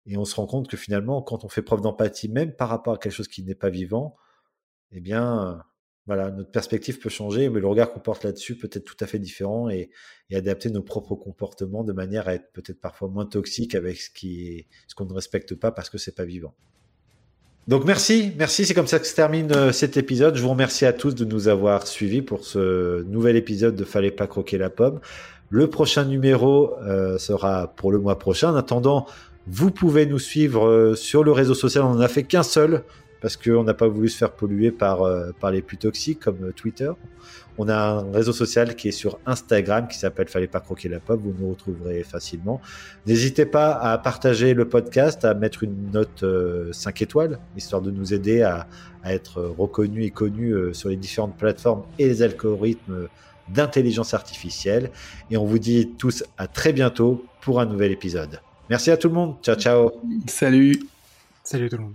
Et 0.06 0.18
on 0.18 0.26
se 0.26 0.36
rend 0.36 0.48
compte 0.48 0.68
que 0.68 0.78
finalement, 0.78 1.22
quand 1.22 1.46
on 1.46 1.50
fait 1.50 1.62
preuve 1.62 1.82
d'empathie, 1.82 2.30
même 2.30 2.54
par 2.54 2.70
rapport 2.70 2.96
à 2.96 2.98
quelque 2.98 3.14
chose 3.14 3.28
qui 3.28 3.44
n'est 3.44 3.56
pas 3.56 3.70
vivant, 3.70 4.16
eh 4.92 5.00
bien, 5.00 5.64
voilà, 6.06 6.32
notre 6.32 6.52
perspective 6.52 7.00
peut 7.00 7.10
changer, 7.10 7.50
mais 7.50 7.62
le 7.62 7.68
regard 7.68 7.94
qu'on 7.94 8.02
porte 8.02 8.24
là-dessus 8.24 8.58
peut 8.58 8.70
être 8.72 8.84
tout 8.84 8.98
à 9.00 9.08
fait 9.08 9.20
différent 9.20 9.70
et, 9.70 9.90
adapter 10.34 10.72
nos 10.72 10.82
propres 10.82 11.14
comportements 11.14 11.84
de 11.84 11.94
manière 11.94 12.28
à 12.28 12.34
être 12.34 12.52
peut-être 12.54 12.82
parfois 12.82 13.08
moins 13.08 13.28
toxique 13.28 13.76
avec 13.76 13.98
ce 13.98 14.10
qui 14.10 14.66
ce 14.88 14.96
qu'on 14.96 15.06
ne 15.06 15.14
respecte 15.14 15.54
pas 15.54 15.72
parce 15.72 15.92
que 15.92 16.00
c'est 16.00 16.16
pas 16.16 16.26
vivant. 16.26 16.56
Donc 17.68 17.86
merci, 17.86 18.34
merci, 18.36 18.66
c'est 18.66 18.74
comme 18.74 18.88
ça 18.88 18.98
que 18.98 19.06
se 19.06 19.14
termine 19.14 19.52
euh, 19.52 19.72
cet 19.72 19.96
épisode. 19.96 20.36
Je 20.36 20.42
vous 20.42 20.50
remercie 20.50 20.88
à 20.88 20.92
tous 20.92 21.14
de 21.14 21.24
nous 21.24 21.50
avoir 21.50 21.86
suivis 21.86 22.24
pour 22.24 22.46
ce 22.46 23.04
nouvel 23.04 23.36
épisode 23.36 23.76
de 23.76 23.84
Fallait 23.84 24.10
pas 24.10 24.26
croquer 24.26 24.58
la 24.58 24.72
pomme. 24.72 25.02
Le 25.50 25.70
prochain 25.70 26.04
numéro 26.04 26.76
euh, 26.80 27.20
sera 27.20 27.68
pour 27.76 27.92
le 27.92 28.00
mois 28.00 28.18
prochain. 28.18 28.52
En 28.52 28.56
attendant, 28.56 29.06
vous 29.48 29.72
pouvez 29.72 30.06
nous 30.06 30.20
suivre 30.20 30.68
euh, 30.68 30.96
sur 30.96 31.24
le 31.24 31.32
réseau 31.32 31.54
social. 31.54 31.84
On 31.84 31.96
n'en 31.96 32.00
a 32.00 32.08
fait 32.08 32.24
qu'un 32.24 32.44
seul 32.44 32.84
parce 33.24 33.38
qu'on 33.38 33.64
n'a 33.64 33.74
pas 33.74 33.88
voulu 33.88 34.10
se 34.10 34.18
faire 34.18 34.34
polluer 34.34 34.70
par, 34.70 35.04
euh, 35.04 35.32
par 35.40 35.50
les 35.50 35.62
plus 35.62 35.78
toxiques 35.78 36.20
comme 36.20 36.44
euh, 36.44 36.52
Twitter. 36.52 36.92
On 37.58 37.70
a 37.70 37.74
un 37.74 38.12
réseau 38.12 38.34
social 38.34 38.76
qui 38.76 38.90
est 38.90 38.92
sur 38.92 39.18
Instagram 39.26 39.88
qui 39.88 39.98
s'appelle 39.98 40.28
Fallait 40.28 40.48
pas 40.48 40.60
croquer 40.60 40.90
la 40.90 41.00
pop, 41.00 41.22
vous 41.24 41.34
nous 41.40 41.52
retrouverez 41.52 42.04
facilement. 42.04 42.60
N'hésitez 43.08 43.46
pas 43.46 43.72
à 43.72 43.98
partager 43.98 44.54
le 44.54 44.68
podcast, 44.68 45.24
à 45.24 45.36
mettre 45.36 45.64
une 45.64 45.90
note 45.94 46.20
5 46.20 46.26
euh, 46.26 46.74
étoiles, 47.00 47.40
histoire 47.56 47.82
de 47.82 47.92
nous 47.92 48.14
aider 48.14 48.42
à, 48.42 48.68
à 49.04 49.14
être 49.14 49.42
reconnus 49.42 50.06
et 50.06 50.10
connus 50.10 50.54
sur 50.74 50.90
les 50.90 50.98
différentes 50.98 51.38
plateformes 51.38 51.84
et 52.00 52.10
les 52.10 52.24
algorithmes 52.24 53.08
d'intelligence 53.48 54.14
artificielle. 54.14 54.92
Et 55.32 55.38
on 55.38 55.46
vous 55.46 55.60
dit 55.60 55.94
tous 55.98 56.26
à 56.38 56.48
très 56.48 56.74
bientôt 56.74 57.24
pour 57.40 57.62
un 57.62 57.66
nouvel 57.66 57.94
épisode. 57.94 58.42
Merci 58.74 58.90
à 58.90 58.98
tout 58.98 59.08
le 59.08 59.14
monde. 59.14 59.36
Ciao, 59.44 59.56
ciao. 59.56 59.92
Salut. 60.26 60.82
Salut 61.44 61.70
tout 61.70 61.78
le 61.78 61.84
monde. 61.84 61.94